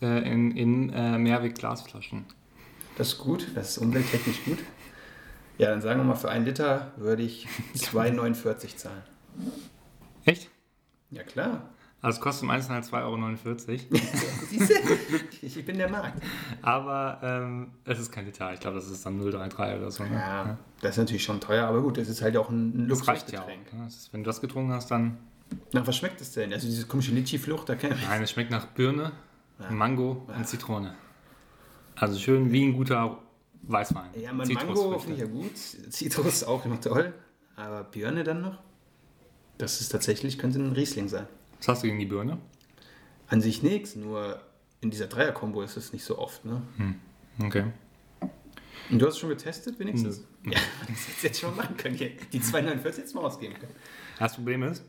Äh, 0.01 0.31
in 0.31 0.51
in 0.57 0.89
äh, 0.91 1.17
Mehrweg-Glasflaschen. 1.17 2.25
Das 2.97 3.09
ist 3.09 3.17
gut, 3.17 3.47
das 3.55 3.71
ist 3.71 3.77
umwelttechnisch 3.79 4.43
gut. 4.45 4.59
Ja, 5.57 5.69
dann 5.69 5.81
sagen 5.81 5.99
wir 5.99 6.03
mal, 6.03 6.15
für 6.15 6.29
einen 6.29 6.45
Liter 6.45 6.91
würde 6.97 7.23
ich 7.23 7.47
2,49 7.75 8.75
zahlen. 8.75 9.01
Echt? 10.25 10.49
Ja, 11.11 11.23
klar. 11.23 11.69
Also 12.01 12.17
es 12.17 12.21
kostet 12.21 12.43
im 12.43 12.49
Einzelnen 12.49 12.83
halt 12.83 12.85
2,49 12.93 12.99
Euro. 13.05 14.01
Siehst 14.49 14.69
du? 14.71 14.75
Ich 15.41 15.65
bin 15.65 15.77
der 15.77 15.89
Markt. 15.89 16.21
Aber 16.61 17.19
ähm, 17.23 17.71
es 17.85 17.97
ist 17.99 18.11
kein 18.11 18.25
Liter. 18.25 18.51
Ich 18.53 18.59
glaube, 18.59 18.75
das 18.75 18.89
ist 18.89 19.05
dann 19.05 19.21
0,33 19.21 19.77
oder 19.77 19.89
so. 19.89 20.03
Ne? 20.03 20.11
Ja, 20.15 20.57
das 20.81 20.91
ist 20.91 20.97
natürlich 20.97 21.23
schon 21.23 21.39
teuer, 21.39 21.65
aber 21.65 21.81
gut, 21.81 21.97
das 21.97 22.09
ist 22.09 22.21
halt 22.21 22.35
auch 22.35 22.49
ein 22.49 22.91
reicht 22.91 23.31
ja 23.31 23.41
auch. 23.41 23.47
Luxusgetränk. 23.47 23.73
Ne? 23.73 23.85
Das 23.85 23.95
ist, 23.95 24.13
wenn 24.13 24.23
du 24.23 24.27
das 24.29 24.41
getrunken 24.41 24.73
hast, 24.73 24.91
dann. 24.91 25.17
Na, 25.71 25.85
was 25.87 25.95
schmeckt 25.95 26.19
es 26.19 26.33
denn? 26.33 26.51
Also 26.51 26.67
diese 26.67 26.85
komische 26.87 27.11
Litchi-Flucht, 27.11 27.69
da 27.69 27.75
kennt 27.75 27.95
Nein, 28.03 28.23
es 28.23 28.31
schmeckt 28.31 28.51
nach 28.51 28.65
Birne, 28.67 29.13
Ja. 29.59 29.69
Mango 29.71 30.27
und 30.35 30.45
Zitrone. 30.47 30.95
Also 31.95 32.19
schön 32.19 32.51
wie 32.51 32.65
ein 32.65 32.73
guter 32.73 33.19
Weißwein. 33.63 34.09
Ja, 34.19 34.33
mein 34.33 34.47
Mango 34.47 34.73
Zitrusfrüchte. 34.73 34.99
finde 34.99 35.13
ich 35.13 35.19
ja 35.19 35.27
gut. 35.27 35.93
Zitrus 35.93 36.43
auch 36.45 36.65
immer 36.65 36.79
toll. 36.81 37.13
Aber 37.55 37.83
Birne 37.83 38.23
dann 38.23 38.41
noch? 38.41 38.59
Das 39.57 39.79
ist 39.81 39.89
tatsächlich, 39.89 40.37
könnte 40.37 40.59
ein 40.59 40.71
Riesling 40.73 41.07
sein. 41.07 41.27
Was 41.59 41.67
hast 41.67 41.83
du 41.83 41.87
gegen 41.87 41.99
die 41.99 42.05
Birne? 42.05 42.39
An 43.27 43.41
sich 43.41 43.63
nichts, 43.63 43.95
nur 43.95 44.41
in 44.81 44.91
dieser 44.91 45.07
Dreier-Kombo 45.07 45.61
ist 45.61 45.77
es 45.77 45.93
nicht 45.93 46.03
so 46.03 46.17
oft. 46.17 46.43
Ne? 46.43 46.61
Okay. 47.41 47.65
Und 48.89 48.99
du 48.99 49.05
hast 49.05 49.13
es 49.13 49.19
schon 49.19 49.29
getestet, 49.29 49.79
wenigstens? 49.79 50.25
Ja, 50.43 50.51
das 50.87 51.07
hättest 51.07 51.23
du 51.23 51.27
jetzt 51.27 51.39
schon 51.39 51.55
machen 51.55 51.77
können. 51.77 51.95
Die 51.97 52.39
2,49 52.39 52.97
jetzt 52.97 53.15
mal 53.15 53.21
ausgeben 53.21 53.53
können. 53.53 53.73
Das 54.19 54.35
Problem 54.35 54.63
ist, 54.63 54.83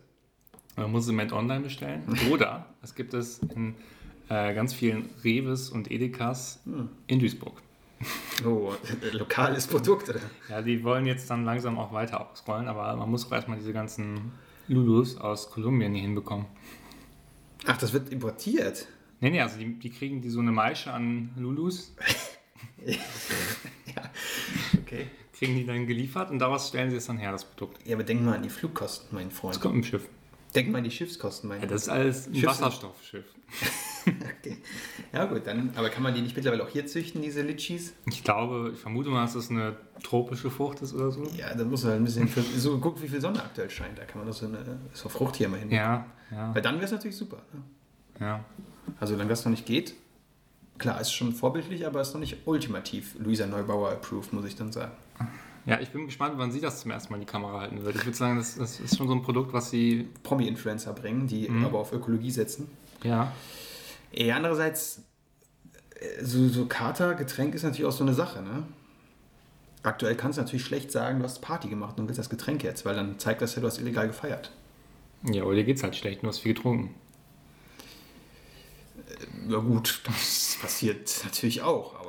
man 0.76 0.90
muss 0.90 1.04
es 1.04 1.10
im 1.10 1.14
Moment 1.14 1.32
online 1.32 1.60
bestellen. 1.60 2.02
Oder 2.30 2.66
es 2.82 2.94
gibt 2.94 3.14
es 3.14 3.38
in 3.54 3.76
äh, 4.28 4.54
ganz 4.54 4.72
vielen 4.74 5.08
Reves 5.22 5.70
und 5.70 5.90
Edekas 5.90 6.60
in 7.06 7.18
Duisburg. 7.18 7.60
Oh, 8.44 8.72
äh, 9.02 9.16
lokales 9.16 9.66
Produkt, 9.66 10.08
oder? 10.10 10.20
Ja, 10.50 10.60
die 10.62 10.82
wollen 10.84 11.06
jetzt 11.06 11.30
dann 11.30 11.44
langsam 11.44 11.78
auch 11.78 11.92
weiter 11.92 12.30
ausrollen, 12.30 12.68
aber 12.68 12.94
man 12.96 13.10
muss 13.10 13.26
auch 13.26 13.32
erstmal 13.32 13.58
diese 13.58 13.72
ganzen 13.72 14.32
Lulus 14.68 15.16
aus 15.16 15.50
Kolumbien 15.50 15.92
hier 15.94 16.02
hinbekommen. 16.02 16.46
Ach, 17.66 17.76
das 17.78 17.92
wird 17.92 18.10
importiert. 18.10 18.88
Nee, 19.20 19.30
nee, 19.30 19.40
also 19.40 19.56
die, 19.58 19.78
die 19.78 19.90
kriegen 19.90 20.20
die 20.20 20.28
so 20.28 20.40
eine 20.40 20.52
Maische 20.52 20.92
an 20.92 21.30
Lulus, 21.36 21.94
Okay. 24.82 25.06
kriegen 25.32 25.54
die 25.56 25.64
dann 25.66 25.86
geliefert 25.86 26.30
und 26.30 26.38
daraus 26.40 26.68
stellen 26.68 26.90
sie 26.90 26.96
es 26.96 27.06
dann 27.06 27.16
her, 27.18 27.32
das 27.32 27.44
Produkt. 27.44 27.86
Ja, 27.86 27.94
aber 27.96 28.04
denk 28.04 28.22
mal 28.22 28.34
an 28.36 28.42
die 28.42 28.48
Flugkosten, 28.50 29.08
mein 29.12 29.28
Das 29.30 29.38
Freund. 29.38 29.60
kommt 29.60 29.74
im 29.76 29.84
Schiff. 29.84 30.06
Denk 30.54 30.70
mal 30.70 30.78
an 30.78 30.84
die 30.84 30.90
Schiffskosten, 30.90 31.48
mein 31.48 31.60
Ja, 31.60 31.66
das 31.66 31.82
ist 31.82 31.88
alles 31.88 32.26
ein 32.28 32.34
Schiff- 32.34 32.46
Wasserstoffschiff. 32.46 33.24
Okay. 34.06 34.58
Ja 35.14 35.24
gut, 35.24 35.46
dann, 35.46 35.70
aber 35.76 35.88
kann 35.88 36.02
man 36.02 36.14
die 36.14 36.20
nicht 36.20 36.36
mittlerweile 36.36 36.62
auch 36.62 36.68
hier 36.68 36.86
züchten, 36.86 37.22
diese 37.22 37.40
Litchis? 37.40 37.94
Ich 38.04 38.22
glaube, 38.22 38.72
ich 38.74 38.78
vermute 38.78 39.08
mal, 39.08 39.22
dass 39.22 39.32
das 39.32 39.48
eine 39.48 39.76
tropische 40.02 40.50
Frucht 40.50 40.82
ist 40.82 40.92
oder 40.92 41.10
so. 41.10 41.24
Ja, 41.38 41.54
da 41.54 41.64
muss 41.64 41.84
man 41.84 41.92
halt 41.92 42.02
ein 42.02 42.04
bisschen, 42.04 42.28
für, 42.28 42.42
so 42.42 42.76
guck, 42.78 43.00
wie 43.00 43.08
viel 43.08 43.22
Sonne 43.22 43.42
aktuell 43.42 43.70
scheint, 43.70 43.98
da 43.98 44.04
kann 44.04 44.18
man 44.18 44.28
doch 44.28 44.34
so 44.36 44.44
eine 44.44 44.58
so 44.92 45.08
Frucht 45.08 45.36
hier 45.36 45.48
mal 45.48 45.58
hin. 45.58 45.70
Ja, 45.70 46.04
ja, 46.30 46.54
Weil 46.54 46.60
dann 46.60 46.74
wäre 46.74 46.84
es 46.84 46.92
natürlich 46.92 47.16
super. 47.16 47.38
Ne? 47.54 47.62
ja. 48.26 48.44
Also 49.00 49.18
wenn 49.18 49.26
das 49.30 49.42
noch 49.46 49.50
nicht 49.50 49.64
geht, 49.64 49.94
klar, 50.76 51.00
ist 51.00 51.10
schon 51.12 51.32
vorbildlich, 51.32 51.86
aber 51.86 52.02
ist 52.02 52.12
noch 52.12 52.20
nicht 52.20 52.36
ultimativ 52.44 53.14
Luisa 53.18 53.46
Neubauer 53.46 53.90
approved, 53.92 54.34
muss 54.34 54.44
ich 54.44 54.54
dann 54.56 54.70
sagen. 54.70 54.92
Ja, 55.66 55.80
ich 55.80 55.88
bin 55.90 56.04
gespannt, 56.06 56.34
wann 56.36 56.52
sie 56.52 56.60
das 56.60 56.80
zum 56.80 56.90
ersten 56.90 57.10
Mal 57.12 57.16
in 57.16 57.22
die 57.22 57.30
Kamera 57.30 57.60
halten 57.60 57.82
wird. 57.84 57.96
Ich 57.96 58.04
würde 58.04 58.16
sagen, 58.16 58.36
das, 58.36 58.56
das 58.56 58.80
ist 58.80 58.98
schon 58.98 59.08
so 59.08 59.14
ein 59.14 59.22
Produkt, 59.22 59.52
was 59.54 59.70
sie. 59.70 60.08
Promi-Influencer 60.22 60.92
bringen, 60.92 61.26
die 61.26 61.48
Mhm. 61.48 61.64
aber 61.64 61.78
auf 61.78 61.92
Ökologie 61.92 62.30
setzen. 62.30 62.68
Ja. 63.02 63.32
Ja, 64.12 64.36
andererseits, 64.36 65.02
äh, 66.00 66.22
so, 66.24 66.48
so 66.48 66.66
Kater-Getränk 66.66 67.54
ist 67.54 67.62
natürlich 67.62 67.86
auch 67.86 67.92
so 67.96 68.04
eine 68.04 68.14
Sache, 68.14 68.42
ne? 68.42 68.64
Aktuell 69.82 70.14
kannst 70.16 70.38
du 70.38 70.42
natürlich 70.42 70.64
schlecht 70.64 70.90
sagen, 70.92 71.18
du 71.18 71.24
hast 71.24 71.40
Party 71.40 71.68
gemacht 71.68 71.98
und 71.98 72.06
willst 72.08 72.18
das 72.18 72.30
Getränk 72.30 72.62
jetzt, 72.62 72.84
weil 72.84 72.94
dann 72.94 73.18
zeigt 73.18 73.42
das 73.42 73.54
ja, 73.54 73.60
du 73.60 73.66
hast 73.66 73.78
illegal 73.78 74.06
gefeiert. 74.06 74.50
Ja, 75.30 75.42
aber 75.42 75.54
dir 75.54 75.64
geht's 75.64 75.82
halt 75.82 75.96
schlecht, 75.96 76.22
du 76.22 76.26
hast 76.28 76.38
viel 76.40 76.54
getrunken. 76.54 76.94
Ja 79.48 79.58
gut, 79.58 80.02
das 80.06 80.56
passiert 80.60 81.20
natürlich 81.24 81.62
auch, 81.62 82.00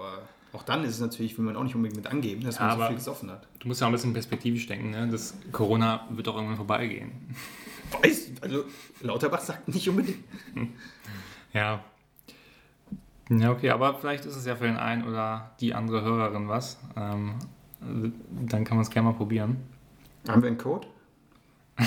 auch 0.56 0.64
dann 0.64 0.84
ist 0.84 0.92
es 0.96 1.00
natürlich, 1.02 1.38
will 1.38 1.46
man 1.46 1.56
auch 1.56 1.64
nicht 1.64 1.76
unbedingt 1.76 1.98
mit 1.98 2.08
angeben, 2.12 2.44
dass 2.44 2.60
man 2.60 2.70
Aber- 2.70 2.84
so 2.84 2.88
viel 2.88 2.98
gesoffen 2.98 3.30
hat. 3.32 3.48
Du 3.60 3.68
musst 3.68 3.82
ja 3.82 3.88
auch 3.88 3.92
ein 3.92 3.94
bisschen 3.94 4.14
perspektivisch 4.14 4.66
denken, 4.68 4.90
ne? 4.92 5.08
Das 5.12 5.36
Corona 5.52 6.08
wird 6.10 6.28
auch 6.28 6.36
irgendwann 6.36 6.56
vorbeigehen. 6.58 7.12
Weiß, 8.02 8.32
also 8.42 8.66
Lauterbach 9.02 9.42
sagt 9.42 9.68
nicht 9.68 9.88
unbedingt. 9.88 10.24
Ja. 11.54 11.84
Ja, 13.30 13.52
okay, 13.52 13.70
aber 13.72 13.96
vielleicht 14.00 14.26
ist 14.26 14.36
es 14.36 14.46
ja 14.46 14.56
für 14.56 14.66
den 14.66 14.78
einen 14.78 15.04
oder 15.04 15.52
die 15.60 15.74
andere 15.74 16.02
Hörerin 16.04 16.48
was. 16.48 16.78
Ähm, 16.96 17.36
dann 17.82 18.64
kann 18.64 18.78
man 18.78 18.84
es 18.86 18.90
gerne 18.90 19.10
mal 19.10 19.16
probieren. 19.16 19.58
Haben 20.28 20.42
wir 20.42 20.48
einen 20.48 20.58
Code? 20.58 20.88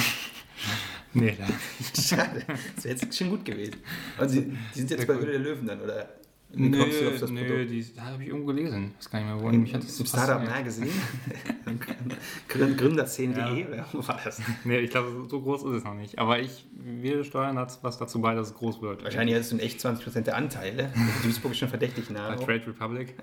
Nee, 1.14 1.36
da. 1.38 1.46
Schade. 2.00 2.44
Das 2.76 2.84
wäre 2.84 2.94
jetzt 2.96 3.16
schon 3.16 3.30
gut 3.30 3.44
gewesen. 3.44 3.76
Und 4.20 4.28
Sie, 4.28 4.42
die 4.74 4.78
sind 4.78 4.90
jetzt 4.90 5.06
bei. 5.06 5.14
Höhle 5.14 5.32
der 5.32 5.38
Löwen 5.40 5.66
dann, 5.66 5.80
oder? 5.80 6.06
Wie 6.50 6.70
kommst 6.70 7.00
du 7.02 7.08
auf 7.08 7.18
das 7.20 7.30
nö, 7.30 7.44
Produkt? 7.44 7.70
die 7.70 7.86
da 7.94 8.02
habe 8.06 8.22
ich 8.22 8.28
irgendwo 8.30 8.46
gelesen. 8.46 8.92
Ich 8.98 9.04
weiß 9.06 9.10
gar 9.10 9.18
nicht 9.20 9.28
mehr, 9.28 9.40
wo. 9.42 9.48
Im, 9.50 9.60
Mich 9.62 9.74
hat 9.74 9.82
das 9.84 10.00
im 10.00 10.06
Startup. 10.06 10.42
Magazine? 10.48 10.88
Grün- 12.48 12.76
Gründerszene.de? 12.76 13.76
Ja. 13.76 13.86
Wo 13.92 14.06
war 14.08 14.18
das? 14.24 14.40
Nee, 14.64 14.78
ich 14.78 14.90
glaube, 14.90 15.26
so 15.28 15.40
groß 15.42 15.64
ist 15.64 15.70
es 15.78 15.84
noch 15.84 15.94
nicht. 15.94 16.18
Aber 16.18 16.40
ich, 16.40 16.66
wir 16.72 17.22
steuern 17.24 17.56
das, 17.56 17.82
was 17.84 17.98
dazu 17.98 18.20
bei, 18.20 18.34
dass 18.34 18.48
es 18.48 18.54
groß 18.54 18.80
wird. 18.80 19.04
Wahrscheinlich 19.04 19.36
hast 19.36 19.52
du 19.52 19.56
in 19.56 19.60
echt 19.60 19.78
20% 19.80 20.22
der 20.22 20.36
Anteile. 20.36 20.90
Duisburg 21.22 21.52
ist 21.52 21.58
schon 21.58 21.68
verdächtig 21.68 22.08
nah. 22.10 22.30
Bei 22.30 22.36
Trade 22.36 22.66
Republic. 22.66 23.14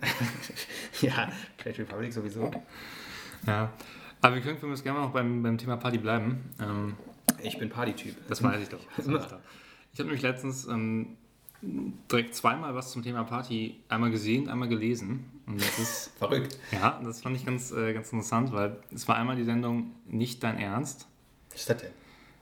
Ja, 1.01 1.31
Trade 1.57 1.79
Republic 1.79 2.13
sowieso. 2.13 2.51
Ja. 3.47 3.73
Aber 4.21 4.35
wir 4.35 4.41
können 4.41 4.57
für 4.57 4.67
uns 4.67 4.83
gerne 4.83 4.99
noch 4.99 5.11
beim, 5.11 5.41
beim 5.43 5.57
Thema 5.57 5.77
Party 5.77 5.97
bleiben. 5.97 6.43
Ähm, 6.61 6.93
Ich 7.43 7.57
bin 7.57 7.69
Partytyp. 7.69 8.15
das 8.27 8.41
weiß 8.43 8.61
ich 8.61 8.69
doch. 8.69 8.79
Das 8.97 9.07
weiß 9.07 9.23
ich 9.23 9.29
doch. 9.29 9.39
Ich 9.93 9.99
habe 9.99 10.07
nämlich 10.09 10.21
letztens 10.23 10.67
ähm, 10.67 11.17
direkt 12.12 12.36
zweimal 12.36 12.75
was 12.75 12.91
zum 12.91 13.04
Thema 13.04 13.23
Party 13.23 13.75
einmal 13.89 14.12
gesehen, 14.12 14.49
einmal 14.49 14.67
gelesen. 14.67 15.25
Und 15.47 15.60
das 15.62 15.80
ist, 15.80 16.12
Verrückt. 16.17 16.58
ja, 16.71 16.99
das 17.04 17.21
fand 17.21 17.36
ich 17.36 17.45
ganz, 17.45 17.71
äh, 17.71 17.93
ganz 17.93 18.12
interessant, 18.12 18.51
weil 18.51 18.78
es 18.93 19.08
war 19.08 19.15
einmal 19.15 19.36
die 19.36 19.43
Sendung 19.43 19.91
Nicht 20.08 20.43
dein 20.43 20.58
Ernst. 20.58 21.08
Was 21.51 21.62
ist 21.62 21.69
das 21.69 21.78
denn? 21.78 21.91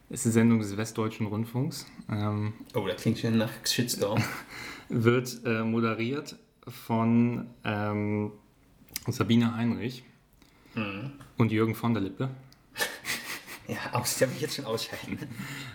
Das 0.09 0.19
ist 0.19 0.25
die 0.25 0.31
Sendung 0.31 0.59
des 0.59 0.75
Westdeutschen 0.77 1.25
Rundfunks. 1.27 1.85
Ähm, 2.09 2.53
Oh, 2.73 2.85
das 2.87 3.01
klingt 3.01 3.19
schon 3.19 3.37
nach 3.37 3.51
Shitstorm. 3.65 4.21
wird 4.89 5.41
äh, 5.45 5.63
moderiert 5.63 6.35
von 6.67 7.47
ähm, 7.63 8.31
Sabine 9.07 9.55
Heinrich 9.55 10.03
und 11.37 11.51
Jürgen 11.51 11.75
von 11.75 11.93
der 11.93 12.03
Lippe. 12.03 12.29
Ja, 13.65 13.77
aus, 13.93 14.17
da 14.17 14.27
will 14.27 14.35
ich 14.35 14.41
jetzt 14.41 14.55
schon 14.55 14.65
ausscheiden. 14.65 15.17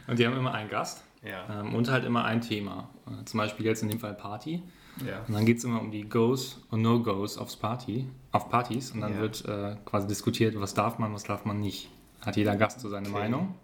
Und 0.07 0.19
die 0.19 0.27
haben 0.27 0.37
immer 0.37 0.53
einen 0.53 0.69
Gast 0.69 1.03
Ja. 1.25 1.61
ähm, 1.61 1.75
und 1.75 1.91
halt 1.91 2.05
immer 2.05 2.25
ein 2.25 2.41
Thema. 2.41 2.89
Äh, 3.07 3.25
zum 3.25 3.39
Beispiel 3.39 3.67
jetzt 3.67 3.83
in 3.83 3.89
dem 3.89 3.99
Fall 4.01 4.15
Party. 4.15 4.63
ja. 5.05 5.21
Und 5.27 5.35
dann 5.35 5.45
geht 5.47 5.59
es 5.59 5.65
immer 5.65 5.81
um 5.81 5.91
die 5.91 6.09
Goes 6.09 6.65
und 6.71 6.83
No-Goes 6.83 7.39
aufs 7.39 7.57
Party, 7.57 8.07
auf 8.33 8.49
Partys. 8.49 8.93
Und 8.93 9.01
dann 9.01 9.15
Ja. 9.15 9.21
wird 9.21 9.45
äh, 9.47 9.77
quasi 9.85 10.07
diskutiert, 10.07 10.59
was 10.61 10.75
darf 10.75 10.99
man, 10.99 11.13
was 11.15 11.25
darf 11.25 11.45
man 11.45 11.61
nicht. 11.61 11.91
Hat 12.25 12.37
jeder 12.37 12.57
Gast 12.57 12.81
so 12.81 12.89
seine 12.89 13.09
Okay. 13.09 13.19
Meinung. 13.19 13.55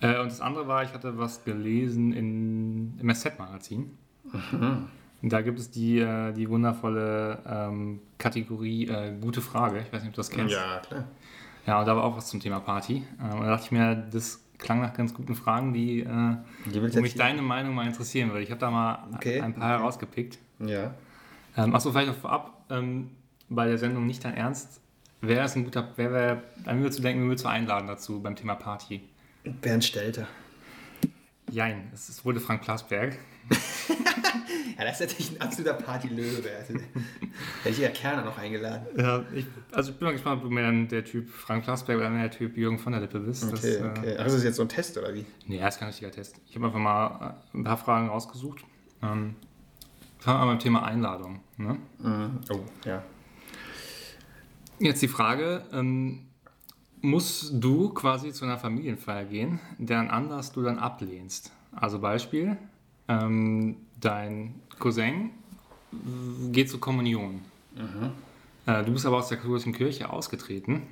Äh, 0.00 0.20
und 0.20 0.30
das 0.30 0.40
andere 0.40 0.68
war, 0.68 0.82
ich 0.84 0.92
hatte 0.92 1.18
was 1.18 1.44
gelesen 1.44 2.12
in, 2.12 2.98
im 3.00 3.14
SZ-Magazin. 3.14 3.96
Da 5.22 5.40
gibt 5.42 5.58
es 5.58 5.70
die, 5.70 5.98
äh, 5.98 6.32
die 6.32 6.48
wundervolle 6.48 7.42
ähm, 7.46 8.00
Kategorie 8.18 8.86
äh, 8.86 9.12
Gute 9.20 9.40
Frage. 9.40 9.80
Ich 9.80 9.92
weiß 9.92 10.02
nicht, 10.02 10.10
ob 10.10 10.14
du 10.14 10.20
das 10.20 10.30
kennst. 10.30 10.54
Ja, 10.54 10.78
klar. 10.86 11.04
Ja, 11.66 11.80
und 11.80 11.86
da 11.86 11.96
war 11.96 12.04
auch 12.04 12.16
was 12.16 12.28
zum 12.28 12.38
Thema 12.40 12.60
Party. 12.60 13.02
Ähm, 13.20 13.32
und 13.32 13.40
da 13.40 13.46
dachte 13.48 13.64
ich 13.66 13.72
mir, 13.72 13.96
das 13.96 14.44
klang 14.58 14.80
nach 14.80 14.92
ganz 14.94 15.14
guten 15.14 15.34
Fragen, 15.34 15.72
die, 15.72 16.00
äh, 16.00 16.36
Die 16.66 16.82
wo 16.82 17.00
mich 17.00 17.14
deine 17.14 17.42
Meinung 17.42 17.74
mal 17.74 17.86
interessieren 17.86 18.30
würde. 18.30 18.42
Ich 18.42 18.50
habe 18.50 18.60
da 18.60 18.70
mal 18.70 19.08
Okay, 19.14 19.40
ein 19.40 19.54
paar 19.54 19.70
okay. 19.74 19.78
herausgepickt. 19.78 20.38
Ja. 20.60 20.94
Ähm, 21.56 21.74
achso, 21.74 21.90
vielleicht 21.92 22.08
noch 22.08 22.16
vorab, 22.16 22.64
ähm, 22.70 23.10
bei 23.48 23.66
der 23.66 23.78
Sendung 23.78 24.06
Nicht 24.06 24.24
dein 24.24 24.34
Ernst, 24.34 24.80
wäre 25.20 25.44
es 25.44 25.56
ein 25.56 25.64
guter, 25.64 25.88
wer 25.96 26.12
wäre, 26.12 26.42
an 26.66 26.80
würdest 26.80 26.98
du 26.98 27.02
denken, 27.02 27.22
wen 27.22 27.28
würdest 27.28 27.44
du 27.44 27.48
einladen 27.48 27.86
dazu 27.88 28.20
beim 28.20 28.36
Thema 28.36 28.54
Party? 28.56 29.00
Bernd 29.44 29.84
Stelter. 29.84 30.26
Jein, 31.50 31.88
es 31.94 32.08
ist- 32.08 32.24
wurde 32.24 32.40
Frank 32.40 32.62
Plasberg. 32.62 33.16
Ja, 34.78 34.84
das 34.84 35.00
ist 35.00 35.08
natürlich 35.08 35.32
ein 35.32 35.40
absoluter 35.40 35.74
Partylöwe. 35.74 36.50
Also, 36.56 36.74
hätte 36.74 37.70
ich 37.70 37.78
ja 37.78 37.88
Kerner 37.88 38.24
noch 38.24 38.38
eingeladen. 38.38 38.86
Ja, 38.96 39.24
ich, 39.34 39.44
also 39.72 39.90
ich 39.90 39.96
bin 39.96 40.06
mal 40.06 40.12
gespannt, 40.12 40.36
ob 40.36 40.48
du 40.48 40.54
mehr 40.54 40.70
der 40.70 41.04
Typ 41.04 41.28
Frank 41.30 41.64
Plasberg 41.64 41.98
oder 41.98 42.10
mehr 42.10 42.28
der 42.28 42.30
Typ 42.30 42.56
Jürgen 42.56 42.78
von 42.78 42.92
der 42.92 43.00
Lippe 43.00 43.18
bist. 43.18 43.50
Das, 43.50 43.58
Okay, 43.64 43.74
äh, 43.74 43.82
okay. 43.82 44.16
Ach, 44.20 44.26
ist 44.26 44.34
das 44.36 44.44
jetzt 44.44 44.56
so 44.56 44.62
ein 44.62 44.68
Test, 44.68 44.96
oder 44.96 45.12
wie? 45.14 45.26
Nee, 45.46 45.58
das 45.58 45.74
ist 45.74 45.78
kein 45.80 45.88
richtiger 45.88 46.12
Test. 46.12 46.36
Ich 46.46 46.54
habe 46.54 46.66
einfach 46.66 46.78
mal 46.78 47.36
äh, 47.54 47.58
ein 47.58 47.64
paar 47.64 47.76
Fragen 47.76 48.08
rausgesucht. 48.08 48.60
Ähm, 49.02 49.34
fangen 50.20 50.38
wir 50.38 50.42
an 50.42 50.48
beim 50.48 50.58
Thema 50.60 50.84
Einladung. 50.84 51.40
Ne? 51.56 51.76
Oh, 52.50 52.60
ja. 52.84 53.02
Jetzt 54.78 55.02
die 55.02 55.08
Frage, 55.08 55.64
ähm, 55.72 56.26
musst 57.00 57.50
du 57.52 57.88
quasi 57.88 58.32
zu 58.32 58.44
einer 58.44 58.58
Familienfeier 58.58 59.24
gehen, 59.24 59.58
deren 59.78 60.08
Anlass 60.08 60.52
du 60.52 60.62
dann 60.62 60.78
ablehnst? 60.78 61.50
Also 61.72 61.98
Beispiel, 61.98 62.56
ähm, 63.08 63.76
dein 64.00 64.54
Cousin 64.78 65.30
geht 66.52 66.70
zur 66.70 66.80
Kommunion. 66.80 67.40
Äh, 68.66 68.84
du 68.84 68.92
bist 68.92 69.06
aber 69.06 69.16
aus 69.16 69.28
der 69.28 69.38
katholischen 69.38 69.72
Kirche 69.72 70.10
ausgetreten. 70.10 70.82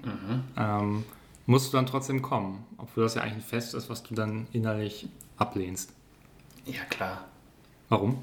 Ähm, 0.56 1.04
musst 1.46 1.72
du 1.72 1.76
dann 1.76 1.86
trotzdem 1.86 2.22
kommen, 2.22 2.64
obwohl 2.78 3.04
das 3.04 3.14
ja 3.14 3.22
eigentlich 3.22 3.44
ein 3.44 3.48
Fest 3.48 3.74
ist, 3.74 3.88
was 3.88 4.02
du 4.02 4.14
dann 4.14 4.46
innerlich 4.52 5.08
ablehnst. 5.36 5.92
Ja, 6.64 6.84
klar. 6.88 7.24
Warum? 7.88 8.18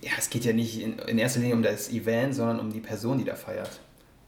Ja, 0.00 0.12
es 0.18 0.30
geht 0.30 0.44
ja 0.44 0.52
nicht 0.52 0.80
in, 0.80 0.98
in 1.00 1.18
erster 1.18 1.40
Linie 1.40 1.56
um 1.56 1.62
das 1.62 1.90
Event, 1.90 2.34
sondern 2.34 2.60
um 2.60 2.72
die 2.72 2.80
Person, 2.80 3.18
die 3.18 3.24
da 3.24 3.34
feiert. 3.34 3.80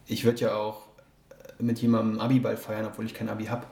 Ich 0.06 0.24
würde 0.24 0.40
ja 0.40 0.54
auch 0.54 0.82
äh, 1.30 1.62
mit 1.62 1.78
jemandem 1.78 2.20
Abiball 2.20 2.56
feiern, 2.56 2.86
obwohl 2.86 3.06
ich 3.06 3.14
kein 3.14 3.28
Abi 3.28 3.46
habe. 3.46 3.66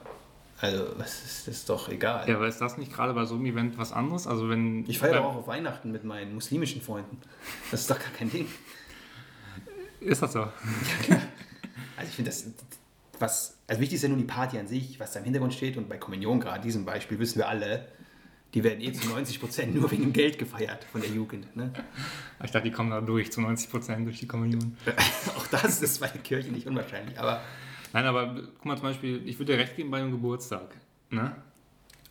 Also, 0.59 0.85
das 0.97 1.23
ist, 1.23 1.47
das 1.47 1.65
doch 1.65 1.87
egal. 1.89 2.27
Ja, 2.27 2.35
aber 2.35 2.47
ist 2.47 2.59
das 2.59 2.77
nicht 2.77 2.91
gerade 2.91 3.13
bei 3.13 3.25
so 3.25 3.35
einem 3.35 3.45
Event 3.45 3.77
was 3.77 3.91
anderes? 3.91 4.25
Also 4.25 4.49
wenn 4.49 4.89
Ich 4.89 4.97
feiere 4.97 5.23
auch 5.23 5.35
auf 5.35 5.47
Weihnachten 5.47 5.91
mit 5.91 6.03
meinen 6.03 6.33
muslimischen 6.33 6.81
Freunden. 6.81 7.19
Das 7.69 7.81
ist 7.81 7.91
doch 7.91 7.99
gar 7.99 8.09
kein 8.09 8.31
Ding. 8.31 8.47
Ist 9.99 10.21
das 10.21 10.33
so? 10.33 10.41
Also 11.97 12.09
ich 12.09 12.15
finde 12.15 12.31
das, 12.31 12.45
was, 13.19 13.57
also 13.67 13.81
wichtig 13.81 13.95
ist 13.95 14.03
ja 14.03 14.09
nur 14.09 14.17
die 14.17 14.23
Party 14.23 14.57
an 14.57 14.67
sich, 14.67 14.99
was 14.99 15.11
da 15.11 15.19
im 15.19 15.25
Hintergrund 15.25 15.53
steht 15.53 15.77
und 15.77 15.89
bei 15.89 15.97
Kommunion 15.97 16.39
gerade, 16.39 16.61
diesem 16.61 16.85
Beispiel, 16.85 17.19
wissen 17.19 17.39
wir 17.39 17.47
alle, 17.47 17.87
die 18.53 18.63
werden 18.63 18.81
eh 18.81 18.93
zu 18.93 19.07
90 19.07 19.39
Prozent 19.39 19.75
nur 19.75 19.91
wegen 19.91 20.03
dem 20.03 20.13
Geld 20.13 20.39
gefeiert 20.39 20.85
von 20.91 21.01
der 21.01 21.09
Jugend. 21.09 21.55
Ne? 21.55 21.73
Ich 22.43 22.51
dachte, 22.51 22.69
die 22.69 22.71
kommen 22.71 22.91
da 22.91 23.01
durch 23.01 23.31
zu 23.31 23.41
90 23.41 23.69
Prozent 23.69 24.07
durch 24.07 24.19
die 24.19 24.27
Kommunion. 24.27 24.77
Auch 25.37 25.47
das 25.47 25.81
ist 25.81 25.99
bei 25.99 26.07
der 26.07 26.21
Kirche 26.21 26.51
nicht 26.51 26.67
unwahrscheinlich, 26.67 27.19
aber 27.19 27.41
Nein, 27.93 28.05
aber 28.05 28.35
guck 28.35 28.65
mal 28.65 28.77
zum 28.77 28.87
Beispiel, 28.87 29.27
ich 29.27 29.39
würde 29.39 29.53
dir 29.53 29.59
recht 29.59 29.75
geben 29.75 29.91
bei 29.91 29.97
einem 29.99 30.11
Geburtstag. 30.11 30.75
Ne? 31.09 31.35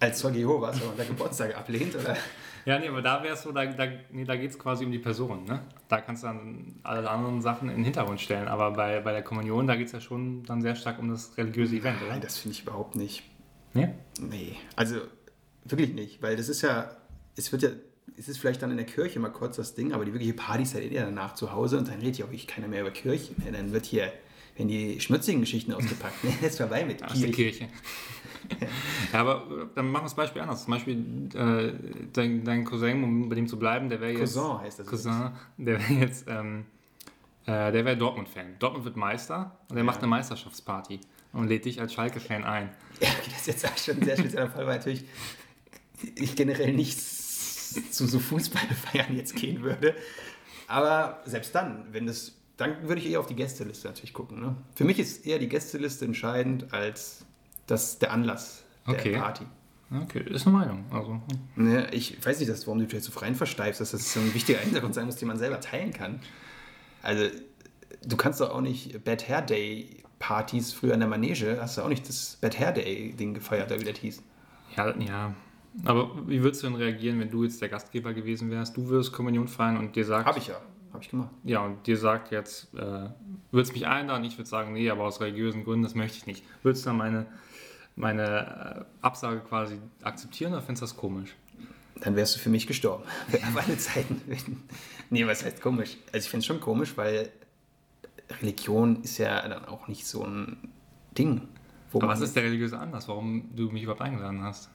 als 0.00 0.18
Zeuge 0.18 0.38
Jehovas, 0.38 0.80
wenn 0.80 0.88
man 0.88 0.96
da 0.96 1.04
Geburtstag 1.04 1.56
ablehnt, 1.56 1.94
oder? 1.96 2.16
Ja, 2.64 2.78
nee, 2.78 2.88
aber 2.88 3.00
da 3.00 3.22
wäre 3.22 3.34
es 3.34 3.42
so, 3.42 3.52
da, 3.52 3.64
da, 3.64 3.86
nee, 4.10 4.24
da 4.24 4.36
geht 4.36 4.50
es 4.50 4.58
quasi 4.58 4.84
um 4.84 4.90
die 4.90 4.98
Person. 4.98 5.44
Ne? 5.44 5.60
Da 5.88 6.00
kannst 6.00 6.24
du 6.24 6.26
dann 6.26 6.80
alle 6.82 7.08
anderen 7.08 7.40
Sachen 7.40 7.68
in 7.68 7.76
den 7.76 7.84
Hintergrund 7.84 8.20
stellen. 8.20 8.48
Aber 8.48 8.72
bei, 8.72 9.00
bei 9.00 9.12
der 9.12 9.22
Kommunion, 9.22 9.66
da 9.66 9.76
geht 9.76 9.86
es 9.86 9.92
ja 9.92 10.00
schon 10.00 10.42
dann 10.44 10.60
sehr 10.62 10.74
stark 10.74 10.98
um 10.98 11.08
das 11.08 11.36
religiöse 11.38 11.76
Event, 11.76 12.02
oder? 12.02 12.10
Nein, 12.10 12.20
das 12.20 12.38
finde 12.38 12.56
ich 12.56 12.62
überhaupt 12.62 12.96
nicht. 12.96 13.22
Nee? 13.72 13.90
Nee, 14.20 14.56
also 14.74 14.96
wirklich 15.64 15.94
nicht, 15.94 16.22
weil 16.22 16.36
das 16.36 16.48
ist 16.48 16.62
ja, 16.62 16.90
es 17.36 17.52
wird 17.52 17.62
ja, 17.62 17.68
es 18.16 18.28
ist 18.28 18.38
vielleicht 18.38 18.62
dann 18.62 18.70
in 18.70 18.78
der 18.78 18.86
Kirche 18.86 19.20
mal 19.20 19.30
kurz 19.30 19.56
das 19.56 19.74
Ding, 19.74 19.92
aber 19.92 20.04
die 20.04 20.12
wirkliche 20.12 20.32
Party 20.32 20.62
ist 20.62 20.74
halt 20.74 20.90
eher 20.90 21.04
danach 21.04 21.34
zu 21.34 21.52
Hause 21.52 21.78
und 21.78 21.88
dann 21.88 22.00
redet 22.00 22.18
ja 22.18 22.24
auch 22.24 22.30
wirklich 22.30 22.46
keiner 22.46 22.68
mehr 22.68 22.80
über 22.80 22.90
Kirche. 22.90 23.32
mehr. 23.36 23.52
Dann 23.52 23.72
wird 23.72 23.86
hier, 23.86 24.12
werden 24.56 24.68
die 24.68 25.00
schmutzigen 25.00 25.40
Geschichten 25.40 25.72
ausgepackt. 25.72 26.22
Nee, 26.24 26.34
jetzt 26.42 26.56
vorbei 26.58 26.84
mit 26.84 27.02
Aus 27.04 27.18
der 27.20 27.30
Kirche. 27.30 27.66
Kirche. 27.66 27.68
ja, 29.12 29.20
aber 29.20 29.68
dann 29.74 29.86
machen 29.90 30.02
wir 30.02 30.06
das 30.06 30.14
Beispiel 30.14 30.42
anders. 30.42 30.64
Zum 30.64 30.72
Beispiel 30.72 31.28
äh, 31.34 31.72
dein, 32.12 32.44
dein 32.44 32.64
Cousin, 32.64 33.02
um 33.02 33.28
bei 33.28 33.34
dem 33.34 33.48
zu 33.48 33.58
bleiben, 33.58 33.88
der 33.88 34.00
wäre 34.00 34.12
jetzt. 34.12 34.34
Cousin 34.34 34.60
heißt 34.60 34.78
das. 34.80 34.86
Cousin, 34.86 35.30
der 35.56 35.80
wäre 35.80 35.92
jetzt, 36.00 36.26
ähm, 36.28 36.64
äh, 37.44 37.72
der 37.72 37.84
wäre 37.84 37.96
Dortmund-Fan. 37.96 38.56
Dortmund 38.58 38.84
wird 38.84 38.96
Meister 38.96 39.58
und 39.68 39.74
der 39.74 39.78
Ja. 39.78 39.84
macht 39.84 39.98
eine 39.98 40.06
Meisterschaftsparty 40.08 41.00
und 41.32 41.48
lädt 41.48 41.64
dich 41.64 41.80
als 41.80 41.92
Schalke-Fan 41.92 42.44
ein. 42.44 42.70
Ja, 43.00 43.08
okay, 43.18 43.30
das 43.30 43.40
ist 43.40 43.46
jetzt 43.48 43.66
auch 43.66 43.76
schon 43.76 43.98
ein 43.98 44.04
sehr 44.04 44.16
spezieller 44.16 44.48
Fall, 44.48 44.66
weil 44.66 44.76
natürlich 44.78 45.04
ich 46.14 46.36
generell 46.36 46.72
nicht 46.72 46.98
zu 47.00 48.06
so 48.06 48.18
Fußballfeiern 48.20 49.16
jetzt 49.16 49.34
gehen 49.34 49.62
würde. 49.62 49.94
Aber 50.68 51.20
selbst 51.26 51.54
dann, 51.54 51.86
wenn 51.92 52.06
das, 52.06 52.35
dann 52.56 52.88
würde 52.88 53.00
ich 53.00 53.10
eher 53.10 53.20
auf 53.20 53.26
die 53.26 53.36
Gästeliste 53.36 53.88
natürlich 53.88 54.12
gucken. 54.12 54.40
Ne? 54.40 54.56
Für 54.74 54.84
mich 54.84 54.98
ist 54.98 55.26
eher 55.26 55.38
die 55.38 55.48
Gästeliste 55.48 56.04
entscheidend 56.04 56.72
als 56.72 57.24
das, 57.66 57.98
der 57.98 58.12
Anlass 58.12 58.64
der 58.86 58.94
Okay. 58.94 59.16
Party. 59.16 59.44
Okay, 60.02 60.20
ist 60.30 60.46
eine 60.48 60.56
Meinung. 60.56 60.84
Also, 60.90 61.20
Ne, 61.54 61.88
ich 61.92 62.24
weiß 62.24 62.40
nicht, 62.40 62.50
dass, 62.50 62.66
warum 62.66 62.78
du 62.80 62.86
dich 62.86 62.94
jetzt 62.94 63.04
so 63.12 63.18
rein 63.20 63.34
versteifst, 63.36 63.80
dass 63.80 63.92
das 63.92 64.12
so 64.12 64.18
ein 64.20 64.34
wichtiger 64.34 64.58
Hintergrund 64.60 64.94
sein 64.94 65.06
muss, 65.06 65.16
den 65.16 65.28
man 65.28 65.38
selber 65.38 65.60
teilen 65.60 65.92
kann. 65.92 66.18
Also, 67.02 67.26
du 68.04 68.16
kannst 68.16 68.40
doch 68.40 68.50
auch 68.50 68.60
nicht 68.60 69.04
Bad 69.04 69.28
Hair 69.28 69.42
Day 69.42 70.02
Partys 70.18 70.72
früher 70.72 70.94
in 70.94 71.00
der 71.00 71.08
Manege, 71.08 71.58
hast 71.60 71.76
du 71.78 71.82
auch 71.82 71.88
nicht 71.88 72.08
das 72.08 72.36
Bad 72.40 72.58
Hair 72.58 72.72
Day 72.72 73.12
Ding 73.12 73.34
gefeiert, 73.34 73.70
oder 73.70 73.80
wie 73.80 73.84
das 73.84 73.98
hieß. 73.98 74.22
ja, 74.76 74.96
ja. 74.98 75.34
Aber 75.84 76.26
wie 76.26 76.42
würdest 76.42 76.62
du 76.62 76.68
denn 76.68 76.76
reagieren, 76.76 77.20
wenn 77.20 77.30
du 77.30 77.44
jetzt 77.44 77.60
der 77.60 77.68
Gastgeber 77.68 78.14
gewesen 78.14 78.50
wärst? 78.50 78.76
Du 78.78 78.88
würdest 78.88 79.12
Kommunion 79.12 79.46
feiern 79.46 79.76
und 79.76 79.94
dir 79.94 80.06
sagt. 80.06 80.26
Habe 80.26 80.38
ich 80.38 80.46
ja, 80.46 80.58
habe 80.96 81.04
ich 81.04 81.10
gemacht. 81.10 81.30
Ja, 81.44 81.60
und 81.60 81.86
dir 81.86 81.96
sagt 81.96 82.30
jetzt, 82.30 82.74
äh, 82.74 83.08
würdest 83.50 83.72
mich 83.72 83.86
einladen? 83.86 84.24
Ich 84.24 84.36
würde 84.38 84.48
sagen, 84.48 84.72
nee, 84.72 84.90
aber 84.90 85.04
aus 85.04 85.20
religiösen 85.20 85.64
Gründen, 85.64 85.84
das 85.84 85.94
möchte 85.94 86.18
ich 86.18 86.26
nicht. 86.26 86.44
Würdest 86.62 86.84
du 86.84 86.90
dann 86.90 86.96
meine, 86.96 87.26
meine 87.94 88.86
äh, 89.02 89.04
Absage 89.04 89.40
quasi 89.40 89.78
akzeptieren 90.02 90.52
oder 90.52 90.62
findest 90.62 90.82
du 90.82 90.86
das 90.86 90.96
komisch? 90.96 91.34
dann 92.00 92.16
wärst 92.16 92.36
du 92.36 92.40
für 92.40 92.50
mich 92.50 92.66
gestorben. 92.66 93.04
Alle 93.56 93.78
Zeiten. 93.78 94.20
nee, 95.10 95.26
was 95.26 95.44
heißt 95.44 95.60
komisch? 95.60 95.96
Also 96.12 96.24
ich 96.24 96.30
finde 96.30 96.40
es 96.40 96.46
schon 96.46 96.60
komisch, 96.60 96.96
weil 96.96 97.30
Religion 98.40 99.02
ist 99.02 99.18
ja 99.18 99.48
dann 99.48 99.64
auch 99.64 99.88
nicht 99.88 100.06
so 100.06 100.24
ein 100.24 100.72
Ding. 101.16 101.48
Aber 101.92 102.08
was 102.08 102.20
ist 102.20 102.36
der 102.36 102.42
religiöse 102.42 102.78
Anlass, 102.78 103.08
warum 103.08 103.48
du 103.54 103.70
mich 103.70 103.82
überhaupt 103.82 104.02
eingeladen 104.02 104.42
hast? 104.42 104.68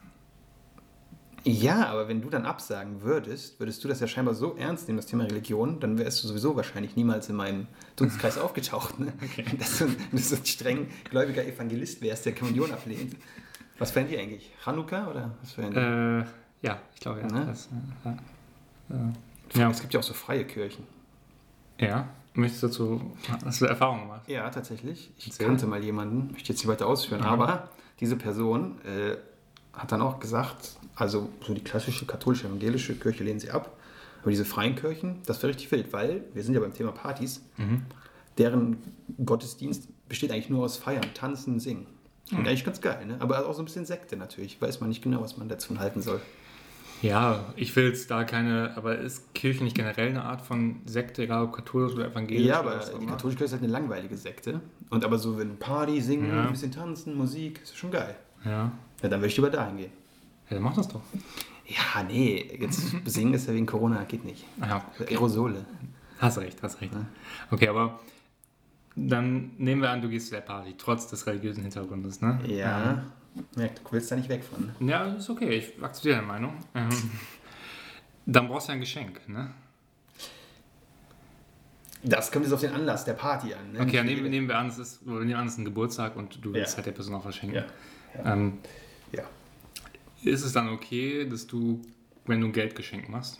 Ja, 1.44 1.88
aber 1.88 2.08
wenn 2.08 2.22
du 2.22 2.30
dann 2.30 2.46
absagen 2.46 3.02
würdest, 3.02 3.60
würdest 3.60 3.84
du 3.84 3.88
das 3.88 4.00
ja 4.00 4.08
scheinbar 4.08 4.36
so 4.36 4.56
ernst 4.56 4.88
nehmen, 4.88 4.98
das 4.98 5.08
Thema 5.08 5.24
Religion, 5.24 5.80
dann 5.80 5.98
wärst 5.98 6.24
du 6.24 6.28
sowieso 6.28 6.56
wahrscheinlich 6.56 6.96
niemals 6.96 7.30
in 7.30 7.36
meinem 7.36 7.68
Dunstkreis 7.96 8.38
aufgetaucht. 8.38 9.00
Ne? 9.00 9.12
Dass, 9.58 9.80
du, 9.80 9.88
dass 10.12 10.30
du 10.30 10.36
ein 10.36 10.46
streng 10.46 10.88
gläubiger 11.10 11.44
Evangelist 11.46 12.02
wärst, 12.02 12.26
der 12.26 12.36
Kommunion 12.36 12.72
ablehnt. 12.72 13.16
Was 13.80 13.92
fänden 13.92 14.12
die 14.12 14.20
eigentlich? 14.20 14.52
Chanukka 14.64 15.08
oder 15.10 15.32
was 15.42 15.54
fänden 15.54 15.74
die? 15.74 16.22
Äh, 16.22 16.68
ja, 16.68 16.80
ich 16.94 17.00
glaube 17.00 17.22
ja. 17.22 17.28
Ne? 17.28 17.46
Das, 17.48 17.68
äh, 18.06 18.10
ja. 18.94 19.14
ja. 19.56 19.70
Es 19.72 19.82
gibt 19.82 19.94
ja 19.94 20.00
auch 20.00 20.04
so 20.04 20.14
freie 20.14 20.46
Kirchen. 20.46 20.86
ja. 21.80 22.08
Möchtest 22.34 22.64
du 22.64 22.68
dazu, 22.68 23.12
hast 23.44 23.60
du 23.60 23.66
Erfahrung 23.66 24.04
gemacht? 24.04 24.22
Ja, 24.28 24.50
tatsächlich. 24.50 25.12
Ich 25.18 25.28
Erzähl. 25.28 25.48
kannte 25.48 25.68
mal 25.68 25.84
jemanden, 25.84 26.32
möchte 26.32 26.54
jetzt 26.54 26.60
nicht 26.60 26.68
weiter 26.70 26.88
ausführen, 26.88 27.24
aber 27.24 27.68
diese 28.00 28.16
Person 28.16 28.80
äh, 28.86 29.18
hat 29.74 29.92
dann 29.92 30.02
auch 30.02 30.18
gesagt, 30.22 30.78
also 30.96 31.30
so 31.46 31.54
die 31.54 31.64
klassische 31.64 32.06
katholische 32.06 32.48
evangelische 32.48 32.96
Kirche 32.96 33.24
lehnen 33.24 33.40
sie 33.40 33.50
ab, 33.52 33.78
aber 34.22 34.32
diese 34.32 34.46
freien 34.46 34.76
Kirchen, 34.76 35.20
das 35.26 35.42
wäre 35.42 35.50
richtig 35.50 35.72
wild, 35.72 35.92
weil 35.94 36.24
wir 36.34 36.44
sind 36.44 36.54
ja 36.54 36.60
beim 36.60 36.74
Thema 36.74 36.92
Partys, 36.92 37.42
deren 38.38 38.78
Gottesdienst 39.26 39.88
besteht 40.08 40.32
eigentlich 40.32 40.50
nur 40.50 40.64
aus 40.64 40.78
Feiern, 40.78 41.06
Tanzen, 41.14 41.60
Singen. 41.60 41.88
Und 42.32 42.48
eigentlich 42.48 42.64
ganz 42.64 42.80
geil, 42.80 43.06
ne? 43.06 43.18
aber 43.20 43.46
auch 43.46 43.54
so 43.54 43.62
ein 43.62 43.66
bisschen 43.66 43.86
Sekte 43.86 44.16
natürlich, 44.16 44.62
weiß 44.62 44.80
man 44.80 44.90
nicht 44.90 45.02
genau, 45.04 45.22
was 45.22 45.38
man 45.38 45.50
dazu 45.50 45.78
halten 45.80 46.02
soll. 46.02 46.22
Ja, 47.02 47.52
ich 47.56 47.76
will 47.76 47.88
jetzt 47.88 48.12
da 48.12 48.24
keine, 48.24 48.78
aber 48.78 49.00
ist 49.00 49.34
Kirche 49.34 49.64
nicht 49.64 49.76
generell 49.76 50.10
eine 50.10 50.24
Art 50.24 50.42
von 50.42 50.82
Sekte, 50.86 51.24
egal 51.24 51.46
ob 51.46 51.54
katholisch 51.54 51.94
oder 51.94 52.06
evangelisch? 52.06 52.46
Ja, 52.46 52.60
aber 52.60 52.80
die 53.02 53.08
katholische 53.08 53.40
Kirche 53.40 53.46
ist 53.46 53.52
halt 53.54 53.64
eine 53.64 53.72
langweilige 53.72 54.16
Sekte. 54.16 54.62
Und 54.92 55.04
aber 55.04 55.18
so, 55.18 55.38
wenn 55.38 55.58
Party, 55.58 56.00
Singen, 56.00 56.30
Ja. 56.30 56.44
ein 56.44 56.52
bisschen 56.52 56.72
tanzen, 56.72 57.18
Musik, 57.18 57.60
ist 57.64 57.76
schon 57.76 57.90
geil. 57.92 58.16
Ja. 58.46 58.72
Ja, 59.02 59.10
dann 59.10 59.20
würde 59.20 59.28
ich 59.28 59.36
lieber 59.36 59.50
dahin 59.50 59.78
gehen. 59.78 59.92
Ja, 60.52 60.56
dann 60.56 60.64
mach 60.64 60.76
das 60.76 60.88
doch. 60.88 61.02
Ja, 61.66 62.04
nee, 62.04 62.58
jetzt 62.60 62.94
singen 63.06 63.34
ist 63.34 63.48
ja 63.48 63.54
wegen 63.54 63.66
Corona, 63.66 64.04
geht 64.04 64.26
nicht. 64.26 64.46
Ja, 64.60 64.84
Aerosole. 65.10 65.66
hast 66.20 66.38
recht, 66.38 66.62
hast 66.62 66.82
recht. 66.82 66.92
Okay, 67.50 67.68
aber 67.70 68.00
dann 68.96 69.52
nehmen 69.58 69.82
wir 69.82 69.90
an, 69.90 70.02
du 70.02 70.10
gehst 70.10 70.28
zu 70.28 70.34
der 70.36 70.42
Party, 70.42 70.76
trotz 70.78 71.08
des 71.08 71.26
religiösen 71.26 71.62
Hintergrundes, 71.64 72.20
ne? 72.22 72.40
Ja. 72.46 73.04
ja. 73.56 73.68
Du 73.68 73.92
willst 73.92 74.12
da 74.12 74.18
nicht 74.18 74.28
weg 74.28 74.44
von. 74.44 74.72
ne? 74.80 74.92
Ja, 74.92 75.06
ist 75.06 75.30
okay, 75.30 75.50
ich 75.52 75.82
akzeptiere 75.82 76.16
deine 76.16 76.28
Meinung. 76.28 76.56
Ähm, 76.76 76.90
dann 78.26 78.48
brauchst 78.50 78.68
du 78.68 78.74
ein 78.74 78.82
Geschenk, 78.82 79.22
ne? 79.30 79.52
Das 82.04 82.32
kommt 82.32 82.46
jetzt 82.46 82.54
auf 82.54 82.62
den 82.62 82.74
Anlass 82.74 83.06
der 83.06 83.14
Party 83.14 83.54
an. 83.54 83.74
Ne? 83.74 83.80
Okay, 83.82 83.98
ja, 83.98 84.04
nehmen, 84.04 84.30
nehmen 84.30 84.48
wir 84.48 84.58
an, 84.58 84.68
es 84.68 84.80
ist, 84.80 85.06
wir 85.06 85.20
nehmen 85.20 85.36
an, 85.36 85.46
es 85.48 85.54
ist 85.54 85.60
ein 85.60 85.66
Geburtstag 85.66 86.16
und 86.16 86.44
du 86.44 86.52
willst 86.54 86.72
Ja. 86.72 86.78
halt 86.78 86.88
der 86.88 86.92
Person 86.94 87.14
auch 87.16 87.24
was 87.24 87.36
schenken. 87.36 87.56
Ja. 87.58 88.34
Ähm, 88.34 88.58
ja. 89.12 89.24
Ist 90.24 90.44
es 90.44 90.54
dann 90.54 90.70
okay, 90.70 91.28
dass 91.28 91.48
du, 91.48 91.82
wenn 92.26 92.42
du 92.42 92.48
ein 92.48 92.54
Geldgeschenk 92.54 93.10
machst? 93.10 93.40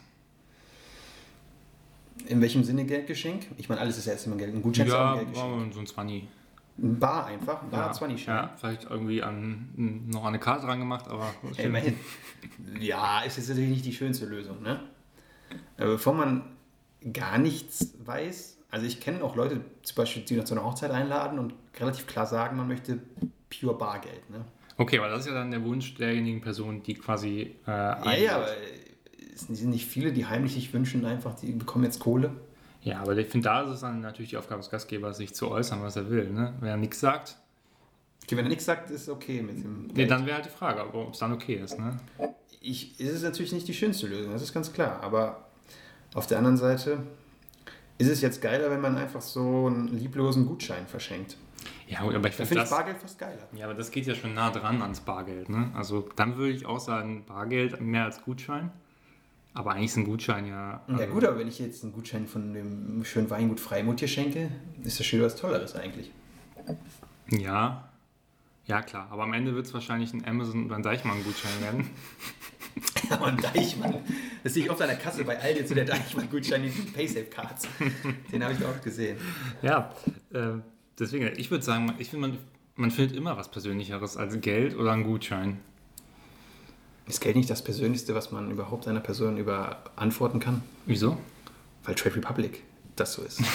In 2.26 2.40
welchem 2.40 2.62
Sinne 2.64 2.84
Geldgeschenk? 2.84 3.46
Ich 3.56 3.68
meine, 3.68 3.80
alles 3.80 3.98
ist 3.98 4.06
ja 4.06 4.12
erstmal 4.12 4.38
Geld. 4.38 4.54
Ein 4.54 4.62
Gutschein 4.62 4.86
ist 4.86 4.92
auch 4.92 4.98
Ja, 4.98 5.12
ein 5.12 5.18
Geldgeschenk. 5.24 5.74
so 5.74 5.80
ein 5.80 5.86
20. 5.86 6.28
Ein 6.78 6.98
Bar 6.98 7.26
einfach. 7.26 7.62
Ein 7.62 7.70
Bar 7.70 7.80
ja, 7.80 7.86
hat 7.86 7.94
20 7.96 8.26
ja, 8.26 8.54
vielleicht 8.58 8.84
irgendwie 8.84 9.22
an, 9.22 10.04
noch 10.08 10.22
an 10.22 10.28
eine 10.28 10.38
Karte 10.38 10.66
dran 10.66 10.78
gemacht, 10.78 11.08
aber 11.08 11.32
Ey, 11.56 11.66
immerhin. 11.66 11.98
Ja, 12.80 13.20
ist 13.22 13.36
jetzt 13.36 13.48
natürlich 13.48 13.70
nicht 13.70 13.84
die 13.84 13.92
schönste 13.92 14.26
Lösung, 14.26 14.62
ne? 14.62 14.80
Aber 15.76 15.92
bevor 15.92 16.14
man 16.14 16.44
gar 17.12 17.38
nichts 17.38 17.94
weiß, 18.04 18.58
also 18.70 18.86
ich 18.86 19.00
kenne 19.00 19.22
auch 19.22 19.36
Leute, 19.36 19.60
zum 19.82 19.96
Beispiel, 19.96 20.22
die 20.22 20.36
noch 20.36 20.44
zu 20.44 20.54
einer 20.54 20.64
Hochzeit 20.64 20.90
einladen 20.90 21.38
und 21.38 21.54
relativ 21.78 22.06
klar 22.06 22.26
sagen, 22.26 22.56
man 22.56 22.68
möchte 22.68 22.98
pure 23.50 23.76
Bargeld, 23.76 24.30
ne? 24.30 24.44
Okay, 24.76 24.98
aber 24.98 25.08
das 25.08 25.20
ist 25.20 25.26
ja 25.26 25.34
dann 25.34 25.50
der 25.50 25.64
Wunsch 25.64 25.94
derjenigen 25.94 26.40
Person, 26.40 26.82
die 26.82 26.94
quasi 26.94 27.56
äh, 27.66 27.70
Ja, 27.70 28.14
ja, 28.14 28.36
aber 28.36 28.48
es 29.34 29.46
sind 29.46 29.70
nicht 29.70 29.86
viele, 29.86 30.12
die 30.12 30.26
heimlich 30.26 30.54
sich 30.54 30.72
wünschen, 30.72 31.04
einfach, 31.04 31.34
die 31.34 31.52
bekommen 31.52 31.84
jetzt 31.84 32.00
Kohle. 32.00 32.30
Ja, 32.82 33.00
aber 33.00 33.16
ich 33.16 33.28
finde, 33.28 33.44
da 33.44 33.62
ist 33.62 33.70
es 33.70 33.80
dann 33.80 34.00
natürlich 34.00 34.30
die 34.30 34.36
Aufgabe 34.36 34.60
des 34.60 34.70
Gastgebers, 34.70 35.16
sich 35.16 35.34
zu 35.34 35.50
äußern, 35.50 35.82
was 35.82 35.96
er 35.96 36.10
will. 36.10 36.30
Ne? 36.30 36.54
Wenn 36.60 36.68
er 36.68 36.76
nichts 36.76 37.00
sagt, 37.00 37.36
Okay, 38.24 38.36
wenn 38.36 38.44
er 38.46 38.50
nichts 38.50 38.64
sagt, 38.64 38.88
ist 38.90 39.08
okay 39.08 39.42
mit 39.42 39.62
dem. 39.64 39.86
nee, 39.88 39.94
Geld. 39.94 40.10
dann 40.10 40.24
wäre 40.26 40.36
halt 40.36 40.46
die 40.46 40.50
Frage, 40.50 40.94
ob 40.94 41.12
es 41.12 41.18
dann 41.18 41.32
okay 41.32 41.54
ist. 41.56 41.78
Ne? 41.78 41.98
ich, 42.60 42.98
ist 43.00 43.12
es 43.12 43.22
natürlich 43.22 43.52
nicht 43.52 43.66
die 43.68 43.74
schönste 43.74 44.06
Lösung, 44.06 44.32
das 44.32 44.42
ist 44.42 44.54
ganz 44.54 44.72
klar. 44.72 45.00
Aber 45.02 45.48
auf 46.14 46.26
der 46.26 46.38
anderen 46.38 46.56
Seite 46.56 46.98
ist 47.98 48.08
es 48.08 48.20
jetzt 48.20 48.40
geiler, 48.40 48.70
wenn 48.70 48.80
man 48.80 48.96
einfach 48.96 49.20
so 49.20 49.66
einen 49.66 49.88
lieblosen 49.88 50.46
Gutschein 50.46 50.86
verschenkt. 50.86 51.36
Ja, 51.88 52.00
aber 52.00 52.28
ich 52.28 52.36
Da 52.36 52.44
finde 52.44 52.64
ich. 52.64 52.70
Bargeld 52.70 52.98
fast 52.98 53.18
geiler. 53.18 53.48
Ja, 53.52 53.66
aber 53.66 53.74
das 53.74 53.90
geht 53.90 54.06
ja 54.06 54.14
schon 54.14 54.34
nah 54.34 54.50
dran 54.50 54.80
ans 54.82 55.00
Bargeld. 55.00 55.48
Ne? 55.48 55.70
Also 55.74 56.08
dann 56.16 56.36
würde 56.36 56.52
ich 56.52 56.66
auch 56.66 56.80
sagen, 56.80 57.24
Bargeld 57.26 57.80
mehr 57.80 58.04
als 58.04 58.22
Gutschein. 58.22 58.70
Aber 59.54 59.72
eigentlich 59.72 59.86
ist 59.90 59.96
ein 59.98 60.04
Gutschein 60.04 60.46
ja. 60.46 60.80
Ja 60.88 60.94
also- 60.96 61.12
gut, 61.12 61.24
aber 61.24 61.38
wenn 61.38 61.48
ich 61.48 61.58
jetzt 61.58 61.82
einen 61.84 61.92
Gutschein 61.92 62.26
von 62.26 62.54
dem 62.54 63.04
schönen 63.04 63.28
Weingut 63.28 63.60
Freimut 63.60 63.98
hier 63.98 64.08
schenke, 64.08 64.50
ist 64.82 64.98
das 64.98 65.06
schon 65.06 65.20
was 65.20 65.36
Tolleres 65.36 65.74
eigentlich. 65.74 66.10
Ja. 67.28 67.88
Ja, 68.64 68.80
klar. 68.80 69.08
Aber 69.10 69.24
am 69.24 69.32
Ende 69.32 69.54
wird 69.54 69.66
es 69.66 69.74
wahrscheinlich 69.74 70.12
ein 70.14 70.24
Amazon 70.26 70.66
oder 70.66 70.76
ein 70.76 70.82
Deichmann-Gutschein 70.82 71.60
werden. 71.60 71.90
Ja, 73.10 73.16
und 73.26 73.42
Deichmann, 73.44 73.96
das 74.44 74.54
sehe 74.54 74.64
ich 74.64 74.70
oft 74.70 74.80
an 74.80 74.88
der 74.88 74.96
Kasse 74.96 75.24
bei 75.24 75.38
Aldi 75.38 75.66
zu 75.66 75.74
der 75.74 75.84
Deichmann-Gutschein, 75.84 76.62
die 76.62 76.70
Paysafe-Cards. 76.70 77.68
Den 78.32 78.42
habe 78.44 78.54
ich 78.54 78.64
auch 78.64 78.80
gesehen. 78.80 79.18
Ja, 79.62 79.92
äh, 80.32 80.52
deswegen, 80.98 81.30
ich 81.36 81.50
würde 81.50 81.64
sagen, 81.64 81.94
ich 81.98 82.10
finde, 82.10 82.28
man, 82.28 82.38
man 82.76 82.90
findet 82.90 83.16
immer 83.16 83.36
was 83.36 83.50
Persönlicheres 83.50 84.16
als 84.16 84.40
Geld 84.40 84.76
oder 84.76 84.92
ein 84.92 85.04
Gutschein. 85.04 85.60
Ist 87.06 87.20
Geld 87.20 87.36
nicht 87.36 87.50
das 87.50 87.62
Persönlichste, 87.64 88.14
was 88.14 88.30
man 88.30 88.50
überhaupt 88.50 88.86
einer 88.86 89.00
Person 89.00 89.36
über 89.36 89.82
antworten 89.96 90.40
kann? 90.40 90.62
Wieso? 90.86 91.18
Weil 91.84 91.94
Trade 91.94 92.16
Republic 92.16 92.62
das 92.96 93.14
so 93.14 93.22
ist. 93.22 93.42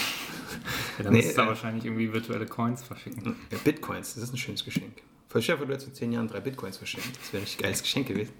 Ja, 0.98 1.04
dann 1.04 1.14
Nee, 1.14 1.22
musst 1.22 1.34
du 1.34 1.36
da 1.36 1.44
äh, 1.44 1.48
wahrscheinlich 1.50 1.86
irgendwie 1.86 2.12
virtuelle 2.12 2.46
Coins 2.46 2.82
verschicken. 2.82 3.36
Ja, 3.52 3.58
Bitcoins, 3.64 4.16
das 4.16 4.24
ist 4.24 4.34
ein 4.34 4.38
schönes 4.38 4.64
Geschenk. 4.64 5.02
Voll 5.28 5.42
Chef, 5.42 5.60
du 5.60 5.68
hättest 5.68 5.90
in 5.90 5.94
zehn 5.94 6.12
Jahren 6.14 6.28
drei 6.28 6.40
Bitcoins 6.40 6.78
verschenkt. 6.78 7.10
Das 7.20 7.34
wäre 7.34 7.44
ein 7.44 7.62
geiles 7.62 7.82
Geschenk 7.84 8.08
gewesen. 8.08 8.34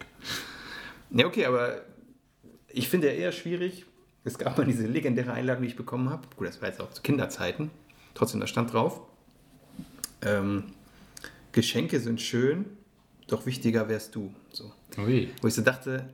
Ja, 1.12 1.26
okay, 1.26 1.46
aber 1.46 1.82
ich 2.70 2.88
finde 2.88 3.08
ja 3.08 3.14
eher 3.14 3.32
schwierig. 3.34 3.86
Es 4.24 4.38
gab 4.38 4.58
mal 4.58 4.66
diese 4.66 4.88
legendäre 4.88 5.34
Einladung, 5.34 5.64
die 5.64 5.70
ich 5.70 5.76
bekommen 5.76 6.10
habe. 6.10 6.28
Gut, 6.36 6.48
das 6.48 6.62
war 6.62 6.70
jetzt 6.70 6.82
auch 6.82 6.90
zu 6.92 7.02
Kinderzeiten. 7.02 7.72
Trotzdem, 8.18 8.40
da 8.40 8.48
stand 8.48 8.74
drauf. 8.74 9.00
Ähm, 10.24 10.64
Geschenke 11.52 12.00
sind 12.00 12.20
schön, 12.20 12.66
doch 13.28 13.46
wichtiger 13.46 13.88
wärst 13.90 14.16
du. 14.16 14.34
So. 14.52 14.72
Ui. 14.98 15.30
Wo 15.40 15.48
ich 15.48 15.54
so 15.54 15.62
dachte, 15.62 16.10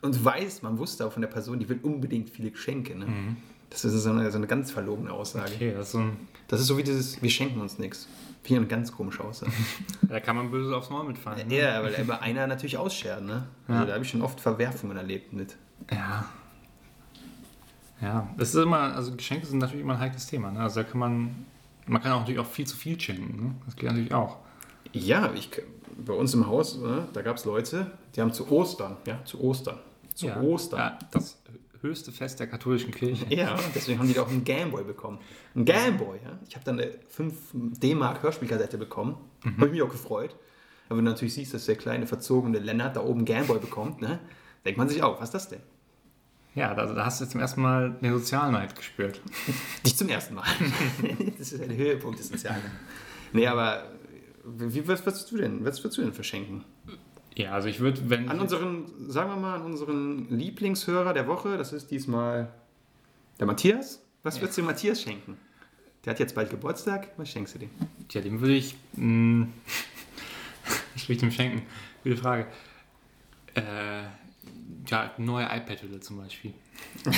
und 0.00 0.24
weiß, 0.24 0.62
man 0.62 0.78
wusste 0.78 1.04
auch 1.04 1.12
von 1.12 1.22
der 1.22 1.28
Person, 1.28 1.58
die 1.58 1.68
will 1.68 1.80
unbedingt 1.82 2.30
viele 2.30 2.52
Geschenke. 2.52 2.94
Ne? 2.94 3.06
Das 3.68 3.84
ist 3.84 3.94
so 4.00 4.10
eine, 4.10 4.30
so 4.30 4.38
eine 4.38 4.46
ganz 4.46 4.70
verlogene 4.70 5.12
Aussage. 5.12 5.54
Okay, 5.56 5.72
das 5.76 5.86
ist 5.88 5.92
so 5.92 6.04
Das 6.46 6.60
ist 6.60 6.68
so 6.68 6.78
wie 6.78 6.84
dieses, 6.84 7.20
wir 7.20 7.30
schenken 7.30 7.60
uns 7.60 7.80
nichts. 7.80 8.06
Finde 8.44 8.62
ich 8.62 8.70
eine 8.72 8.80
ganz 8.80 8.92
komische 8.92 9.24
Aussage. 9.24 9.50
da 10.02 10.20
kann 10.20 10.36
man 10.36 10.52
böse 10.52 10.76
aufs 10.76 10.88
Maul 10.88 11.04
mitfallen. 11.08 11.48
Ne? 11.48 11.58
ja, 11.58 11.82
weil 11.82 11.94
immer 11.94 12.22
einer 12.22 12.46
natürlich 12.46 12.78
ausschert, 12.78 13.24
ne? 13.24 13.48
Also 13.66 13.80
Ja. 13.80 13.86
da 13.86 13.94
habe 13.94 14.04
ich 14.04 14.10
schon 14.10 14.22
oft 14.22 14.40
Verwerfungen 14.40 14.96
erlebt 14.96 15.32
mit. 15.32 15.56
Ja. 15.90 16.26
Ja, 18.00 18.28
das 18.36 18.54
ist 18.54 18.62
immer, 18.62 18.94
also 18.94 19.14
Geschenke 19.14 19.46
sind 19.46 19.58
natürlich 19.58 19.82
immer 19.82 19.94
ein 19.94 20.00
heikles 20.00 20.26
Thema. 20.26 20.50
Ne? 20.50 20.60
Also 20.60 20.82
da 20.82 20.88
kann 20.88 21.00
man, 21.00 21.46
man 21.86 22.02
kann 22.02 22.12
auch 22.12 22.20
natürlich 22.20 22.40
auch 22.40 22.46
viel 22.46 22.66
zu 22.66 22.76
viel 22.76 23.00
schenken. 23.00 23.44
Ne? 23.44 23.54
Das 23.66 23.76
geht 23.76 23.88
natürlich 23.88 24.14
auch. 24.14 24.36
Ja, 24.92 25.32
ich, 25.34 25.50
bei 25.96 26.12
uns 26.12 26.32
im 26.34 26.46
Haus, 26.46 26.78
ne, 26.78 27.08
da 27.12 27.22
gab 27.22 27.36
es 27.36 27.44
Leute, 27.44 27.90
die 28.14 28.20
haben 28.20 28.32
zu 28.32 28.50
Ostern, 28.50 28.96
ja, 29.06 29.22
zu 29.24 29.40
Ostern, 29.42 29.78
zu 30.14 30.28
ja. 30.28 30.40
Ostern. 30.40 30.78
Ja, 30.78 30.98
das 31.10 31.42
höchste 31.80 32.10
Fest 32.12 32.40
der 32.40 32.46
katholischen 32.46 32.92
Kirche. 32.92 33.26
Ja, 33.34 33.56
deswegen 33.74 33.98
haben 33.98 34.08
die 34.08 34.14
da 34.14 34.22
auch 34.22 34.30
einen 34.30 34.44
Gameboy 34.44 34.84
bekommen. 34.84 35.18
Ein 35.54 35.64
Gameboy, 35.64 36.18
ja. 36.24 36.38
Ich 36.48 36.54
habe 36.54 36.64
dann 36.64 36.80
eine 36.80 36.90
5 37.08 37.34
D-Mark 37.80 38.22
Hörspielkassette 38.22 38.78
bekommen. 38.78 39.16
Habe 39.44 39.66
ich 39.66 39.72
mich 39.72 39.82
auch 39.82 39.90
gefreut. 39.90 40.34
Aber 40.88 40.98
wenn 40.98 41.04
du 41.04 41.10
natürlich 41.10 41.34
siehst, 41.34 41.54
dass 41.54 41.66
der 41.66 41.76
kleine 41.76 42.06
verzogene 42.06 42.58
Lennart 42.58 42.96
da 42.96 43.02
oben 43.02 43.24
Gameboy 43.24 43.58
bekommt, 43.58 44.00
ne, 44.00 44.18
denkt 44.64 44.78
man 44.78 44.88
sich 44.88 45.02
auch, 45.02 45.20
was 45.20 45.28
ist 45.28 45.34
das 45.34 45.48
denn? 45.50 45.60
Ja, 46.54 46.74
da, 46.74 46.86
da 46.86 47.04
hast 47.04 47.20
du 47.20 47.26
zum 47.26 47.40
ersten 47.40 47.60
Mal 47.60 47.92
den 48.02 48.12
Sozialneid 48.12 48.74
gespürt. 48.74 49.20
Nicht 49.84 49.98
zum 49.98 50.08
ersten 50.08 50.34
Mal. 50.34 50.46
das 51.38 51.52
ist 51.52 51.62
der 51.62 51.76
Höhepunkt 51.76 52.18
des 52.18 52.28
Sozialen. 52.28 52.62
Nee, 53.32 53.46
aber 53.46 53.84
wie 54.44 54.88
was 54.88 55.04
würdest 55.04 55.30
du 55.30 55.36
denn, 55.36 55.64
was 55.64 55.82
würdest 55.84 55.98
du 55.98 56.02
denn 56.02 56.12
verschenken? 56.12 56.64
Ja, 57.36 57.52
also 57.52 57.68
ich 57.68 57.78
würde, 57.78 58.10
wenn. 58.10 58.28
An 58.28 58.40
unseren, 58.40 58.86
sagen 59.08 59.30
wir 59.30 59.36
mal, 59.36 59.56
an 59.56 59.62
unseren 59.62 60.28
Lieblingshörer 60.28 61.12
der 61.12 61.28
Woche, 61.28 61.56
das 61.56 61.72
ist 61.72 61.90
diesmal 61.90 62.48
der 63.38 63.46
Matthias. 63.46 64.02
Was 64.24 64.40
würdest 64.40 64.58
du 64.58 64.62
dem 64.62 64.66
Matthias 64.66 65.02
schenken? 65.02 65.36
Der 66.04 66.12
hat 66.12 66.20
jetzt 66.20 66.34
bald 66.34 66.50
Geburtstag. 66.50 67.12
Was 67.16 67.28
schenkst 67.30 67.54
du 67.54 67.60
dem? 67.60 67.70
Tja, 68.08 68.20
dem 68.20 68.40
würde 68.40 68.54
ich. 68.54 68.76
Mh, 68.94 69.46
was 70.94 71.04
würde 71.04 71.12
ich 71.12 71.18
dem 71.18 71.30
schenken? 71.30 71.62
Gute 72.02 72.16
Frage. 72.16 72.46
Äh, 73.54 74.04
Ja, 74.90 75.12
neue 75.18 75.44
iPad-Hülle 75.44 76.00
zum 76.00 76.18
Beispiel. 76.18 76.52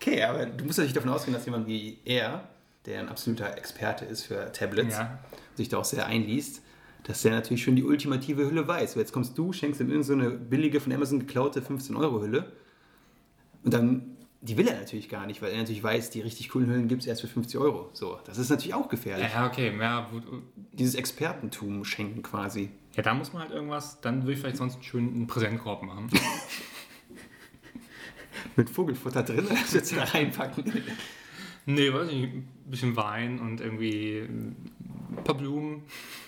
Okay, 0.00 0.22
aber 0.22 0.46
du 0.46 0.64
musst 0.64 0.78
natürlich 0.78 0.94
davon 0.94 1.10
ausgehen, 1.10 1.34
dass 1.34 1.44
jemand 1.44 1.66
wie 1.66 1.98
er, 2.04 2.48
der 2.86 3.00
ein 3.00 3.08
absoluter 3.08 3.58
Experte 3.58 4.04
ist 4.04 4.22
für 4.22 4.52
Tablets, 4.52 4.96
Ja. 4.96 5.18
sich 5.56 5.68
da 5.68 5.78
auch 5.78 5.84
sehr 5.84 6.06
einliest, 6.06 6.62
dass 7.02 7.22
der 7.22 7.32
natürlich 7.32 7.64
schon 7.64 7.74
die 7.74 7.82
ultimative 7.82 8.46
Hülle 8.48 8.66
weiß. 8.68 8.92
So, 8.92 9.00
jetzt 9.00 9.12
kommst 9.12 9.36
du, 9.36 9.52
schenkst 9.52 9.80
ihm 9.80 9.90
irgend 9.90 10.06
so 10.06 10.12
eine 10.12 10.30
billige 10.30 10.80
von 10.80 10.92
Amazon 10.92 11.18
geklaute 11.18 11.60
15-Euro-Hülle 11.60 12.52
und 13.64 13.74
dann, 13.74 14.16
die 14.40 14.56
will 14.56 14.68
er 14.68 14.78
natürlich 14.78 15.08
gar 15.08 15.26
nicht, 15.26 15.42
weil 15.42 15.50
er 15.50 15.58
natürlich 15.58 15.82
weiß, 15.82 16.10
die 16.10 16.20
richtig 16.20 16.48
coolen 16.50 16.68
Hüllen 16.70 16.86
gibt 16.86 17.02
es 17.02 17.08
erst 17.08 17.22
für 17.22 17.28
50 17.28 17.58
Euro. 17.60 17.90
So, 17.92 18.18
das 18.24 18.38
ist 18.38 18.50
natürlich 18.50 18.74
auch 18.74 18.88
gefährlich. 18.88 19.32
Ja, 19.34 19.48
okay. 19.48 19.76
Ja, 19.76 20.08
Dieses 20.72 20.94
Expertentum 20.94 21.84
schenken 21.84 22.22
quasi. 22.22 22.70
ja, 22.94 23.02
da 23.02 23.14
muss 23.14 23.32
man 23.32 23.42
halt 23.42 23.50
irgendwas, 23.50 24.00
dann 24.00 24.22
würde 24.22 24.34
ich 24.34 24.38
vielleicht 24.38 24.58
sonst 24.58 24.82
schön 24.84 25.08
einen 25.12 25.26
Präsentkorb 25.26 25.82
machen. 25.82 26.08
Mit 28.56 28.70
Vogelfutter 28.70 29.22
drin, 29.22 29.46
das 29.50 29.72
jetzt 29.72 29.96
da 29.96 30.04
reinpacken. 30.04 30.64
nee, 31.66 31.92
weiß 31.92 32.08
ich 32.08 32.14
nicht, 32.14 32.34
ein 32.34 32.48
bisschen 32.66 32.96
Wein 32.96 33.38
und 33.40 33.60
irgendwie 33.60 34.20
ein 34.20 35.24
paar 35.24 35.36
Blumen. 35.36 35.82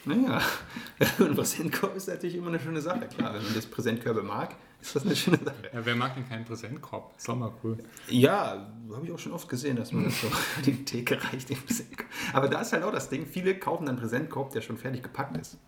Naja, 0.04 0.40
und 1.18 1.30
ein 1.30 1.34
Präsentkorb 1.36 1.94
ist 1.96 2.08
natürlich 2.08 2.36
immer 2.36 2.48
eine 2.48 2.58
schöne 2.61 2.80
Sache. 2.80 3.06
Klar, 3.06 3.34
wenn 3.34 3.42
man 3.44 3.54
das 3.54 3.66
Präsentkörbe 3.66 4.22
mag, 4.22 4.54
ist 4.80 4.96
das 4.96 5.04
eine 5.04 5.14
schöne 5.14 5.36
Sache. 5.38 5.70
Ja, 5.74 5.84
wer 5.84 5.94
mag 5.94 6.14
denn 6.14 6.26
keinen 6.26 6.46
Präsentkorb? 6.46 7.12
Ist 7.18 7.28
doch 7.28 7.36
mal 7.36 7.52
cool. 7.62 7.76
Ja, 8.08 8.66
habe 8.94 9.04
ich 9.06 9.12
auch 9.12 9.18
schon 9.18 9.32
oft 9.32 9.46
gesehen, 9.48 9.76
dass 9.76 9.92
man 9.92 10.04
das 10.04 10.18
so 10.20 10.26
an 10.28 10.32
die 10.64 10.84
Theke 10.84 11.22
reicht. 11.22 11.50
Den 11.50 11.58
Präsentkorb. 11.58 12.08
Aber 12.32 12.48
da 12.48 12.62
ist 12.62 12.72
halt 12.72 12.82
auch 12.84 12.92
das 12.92 13.11
Ding, 13.11 13.26
viele 13.26 13.54
kaufen 13.56 13.84
dann 13.84 13.96
einen 13.96 14.00
Präsentkorb, 14.02 14.52
der 14.52 14.62
schon 14.62 14.78
fertig 14.78 15.02
gepackt 15.02 15.36
ist. 15.36 15.58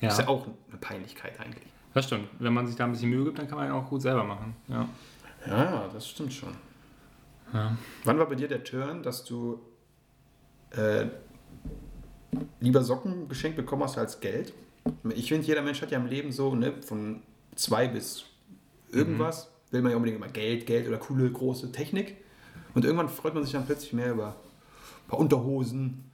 Ja, 0.00 0.08
Das 0.08 0.18
ist 0.18 0.24
ja 0.24 0.28
auch 0.28 0.48
eine 0.68 0.78
Peinlichkeit 0.80 1.38
eigentlich. 1.38 1.68
das 1.94 2.06
stimmt. 2.06 2.26
Wenn 2.40 2.52
man 2.52 2.66
sich 2.66 2.74
da 2.74 2.84
ein 2.84 2.90
bisschen 2.90 3.10
Mühe 3.10 3.22
gibt, 3.26 3.38
dann 3.38 3.46
kann 3.46 3.58
man 3.58 3.68
ihn 3.68 3.72
auch 3.72 3.88
gut 3.88 4.02
selber 4.02 4.24
machen. 4.24 4.56
Ja. 4.66 4.88
Ja, 5.46 5.88
das 5.92 6.08
stimmt 6.08 6.32
schon. 6.32 6.54
ja. 7.52 7.76
Wann 8.04 8.18
war 8.18 8.26
bei 8.28 8.34
dir 8.34 8.48
der 8.48 8.62
Turn, 8.64 9.02
dass 9.02 9.24
du 9.24 9.60
äh, 10.70 11.06
lieber 12.60 12.82
Socken 12.82 13.28
geschenkt 13.28 13.56
bekommen 13.56 13.82
hast 13.82 13.98
als 13.98 14.20
Geld? 14.20 14.52
Ich 15.14 15.28
finde, 15.28 15.46
jeder 15.46 15.62
Mensch 15.62 15.80
hat 15.82 15.90
ja 15.90 15.98
im 15.98 16.06
Leben 16.06 16.32
so, 16.32 16.54
ne, 16.54 16.72
von 16.82 17.22
zwei 17.54 17.88
bis 17.88 18.24
irgendwas, 18.90 19.48
will 19.70 19.82
man 19.82 19.90
ja 19.92 19.96
unbedingt 19.96 20.18
immer 20.22 20.32
Geld, 20.32 20.66
Geld 20.66 20.88
oder 20.88 20.98
coole, 20.98 21.30
große 21.30 21.72
Technik. 21.72 22.16
Und 22.74 22.84
irgendwann 22.84 23.08
freut 23.08 23.34
man 23.34 23.42
sich 23.44 23.52
dann 23.52 23.66
plötzlich 23.66 23.92
mehr 23.92 24.12
über 24.12 24.28
ein 24.28 25.08
paar 25.08 25.18
Unterhosen, 25.18 26.04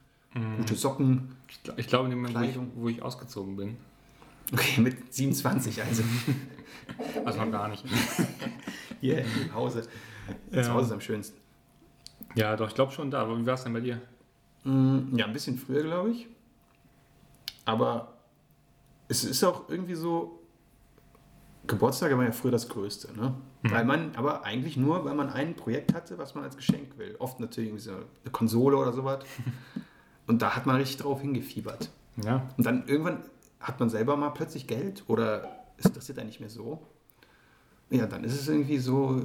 gute 0.57 0.75
Socken. 0.75 1.35
Ich, 1.47 1.63
glaub- 1.63 1.79
ich 1.79 1.87
glaube, 1.87 2.05
in 2.05 2.11
dem 2.11 2.21
Moment, 2.21 2.35
wo 2.37 2.43
ich, 2.43 2.57
wo 2.75 2.87
ich 2.89 3.01
ausgezogen 3.01 3.55
bin. 3.55 3.77
Okay, 4.53 4.81
mit 4.81 5.13
27 5.13 5.81
also. 5.83 6.03
Also 7.23 7.43
noch 7.43 7.51
gar 7.51 7.67
nicht. 7.67 7.83
Hier 9.01 9.19
im 9.19 9.53
Hause. 9.53 9.83
Ja. 10.51 10.63
Zu 10.63 10.73
Hause 10.73 10.87
ist 10.87 10.91
am 10.93 11.01
schönsten. 11.01 11.37
Ja, 12.35 12.55
doch, 12.55 12.67
ich 12.67 12.75
glaube 12.75 12.91
schon 12.91 13.09
da. 13.11 13.21
Aber 13.21 13.37
wie 13.37 13.45
war 13.45 13.53
es 13.55 13.63
denn 13.63 13.73
bei 13.73 13.79
dir? 13.81 14.01
Mm, 14.63 15.15
Ja, 15.17 15.25
ein 15.25 15.33
bisschen 15.33 15.57
früher, 15.57 15.83
glaube 15.83 16.11
ich. 16.11 16.27
Aber 17.65 18.17
es 19.07 19.23
ist 19.23 19.43
auch 19.43 19.69
irgendwie 19.69 19.95
so, 19.95 20.39
Geburtstage 21.67 22.17
waren 22.17 22.25
ja 22.25 22.31
früher 22.31 22.51
das 22.51 22.67
Größte, 22.69 23.15
ne? 23.15 23.35
Weil 23.63 23.83
man, 23.85 24.15
aber 24.15 24.43
eigentlich 24.45 24.77
nur, 24.77 25.03
weil 25.05 25.15
man 25.15 25.29
ein 25.29 25.55
Projekt 25.55 25.93
hatte, 25.93 26.17
was 26.17 26.33
man 26.33 26.43
als 26.45 26.55
Geschenk 26.55 26.97
will. 26.97 27.15
Oft 27.19 27.39
natürlich 27.39 27.69
irgendwie 27.69 27.83
so 27.83 27.91
eine 27.91 28.31
Konsole 28.31 28.77
oder 28.77 28.93
sowas. 28.93 29.23
Und 30.27 30.41
da 30.41 30.55
hat 30.55 30.65
man 30.65 30.75
richtig 30.77 30.97
drauf 30.97 31.21
hingefiebert. 31.21 31.89
Ja. 32.23 32.47
Und 32.57 32.65
dann 32.65 32.87
irgendwann 32.87 33.23
hat 33.59 33.79
man 33.79 33.89
selber 33.89 34.15
mal 34.15 34.29
plötzlich 34.29 34.67
Geld 34.67 35.03
oder 35.07 35.65
ist 35.77 35.95
das 35.97 36.07
jetzt 36.07 36.19
eigentlich 36.19 36.39
mehr 36.39 36.49
so? 36.49 36.81
Ja, 37.91 38.05
dann 38.05 38.23
ist 38.23 38.33
es 38.39 38.47
irgendwie 38.47 38.77
so, 38.77 39.19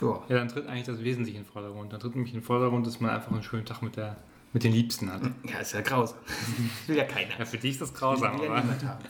ja. 0.00 0.22
Ja, 0.28 0.36
dann 0.38 0.48
tritt 0.48 0.66
eigentlich 0.66 0.86
das 0.86 1.02
Wesentliche 1.02 1.38
in 1.38 1.44
den 1.44 1.50
Vordergrund. 1.50 1.92
Dann 1.92 2.00
tritt 2.00 2.14
nämlich 2.14 2.32
in 2.32 2.40
den 2.40 2.44
Vordergrund, 2.44 2.86
dass 2.86 2.98
man 3.00 3.10
einfach 3.10 3.30
einen 3.30 3.42
schönen 3.42 3.66
Tag 3.66 3.82
mit, 3.82 3.96
der, 3.96 4.16
mit 4.54 4.64
den 4.64 4.72
Liebsten 4.72 5.12
hat. 5.12 5.20
Ja, 5.44 5.58
ist 5.58 5.72
ja 5.72 5.82
grausam. 5.82 6.18
Das 6.26 6.68
will 6.88 6.96
ja 6.96 7.04
keiner. 7.04 7.38
Ja, 7.38 7.44
für 7.44 7.58
dich 7.58 7.72
ist 7.72 7.82
das 7.82 7.92
grausam, 7.92 8.38
Will 8.38 8.46
ja 8.46 8.52
aber. 8.52 8.60
niemand 8.62 8.84
haben. 8.84 9.04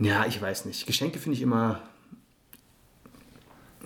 Ja, 0.00 0.26
ich 0.26 0.40
weiß 0.40 0.64
nicht. 0.64 0.86
Geschenke 0.86 1.18
finde 1.18 1.36
ich 1.36 1.42
immer. 1.42 1.80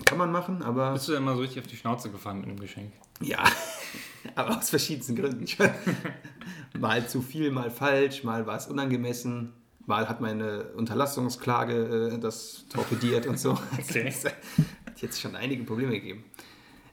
Kann 0.07 0.19
man 0.19 0.33
machen, 0.33 0.63
aber. 0.63 0.93
Bist 0.93 1.09
du 1.09 1.13
denn 1.13 1.23
mal 1.23 1.35
so 1.35 1.43
richtig 1.43 1.61
auf 1.61 1.67
die 1.67 1.77
Schnauze 1.77 2.11
gefallen 2.11 2.39
mit 2.39 2.49
einem 2.49 2.59
Geschenk? 2.61 2.93
Ja. 3.21 3.45
aber 4.35 4.59
aus 4.59 4.71
verschiedensten 4.71 5.15
Gründen. 5.15 5.45
mal 6.79 7.07
zu 7.07 7.21
viel, 7.21 7.51
mal 7.51 7.71
falsch, 7.71 8.25
mal 8.25 8.47
war 8.47 8.57
es 8.57 8.67
unangemessen. 8.67 9.53
Mal 9.87 10.09
hat 10.09 10.21
meine 10.21 10.65
Unterlassungsklage 10.75 12.13
äh, 12.15 12.19
das 12.19 12.67
torpediert 12.69 13.27
und 13.27 13.39
so. 13.39 13.59
Okay. 13.79 14.13
Es 14.95 14.97
hat 14.97 15.03
jetzt 15.03 15.21
schon 15.21 15.35
einige 15.37 15.65
Probleme 15.65 15.93
gegeben. 15.93 16.25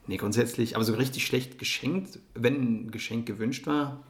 Nee, 0.06 0.16
grundsätzlich, 0.16 0.74
aber 0.74 0.84
so 0.84 0.94
richtig 0.94 1.26
schlecht 1.26 1.58
geschenkt, 1.58 2.18
wenn 2.34 2.54
ein 2.86 2.90
Geschenk 2.90 3.26
gewünscht 3.26 3.66
war, 3.66 4.02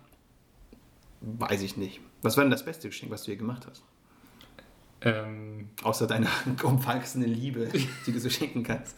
weiß 1.20 1.62
ich 1.62 1.76
nicht. 1.76 2.00
Was 2.22 2.36
war 2.36 2.44
denn 2.44 2.50
das 2.50 2.64
beste 2.64 2.88
Geschenk, 2.88 3.10
was 3.10 3.24
du 3.24 3.32
ihr 3.32 3.36
gemacht 3.36 3.66
hast? 3.68 3.82
Ähm, 5.02 5.70
Außer 5.82 6.06
deiner 6.06 6.30
umfassenden 6.62 7.32
Liebe, 7.32 7.68
die 8.06 8.12
du 8.12 8.20
so 8.20 8.30
schenken 8.30 8.62
kannst. 8.62 8.96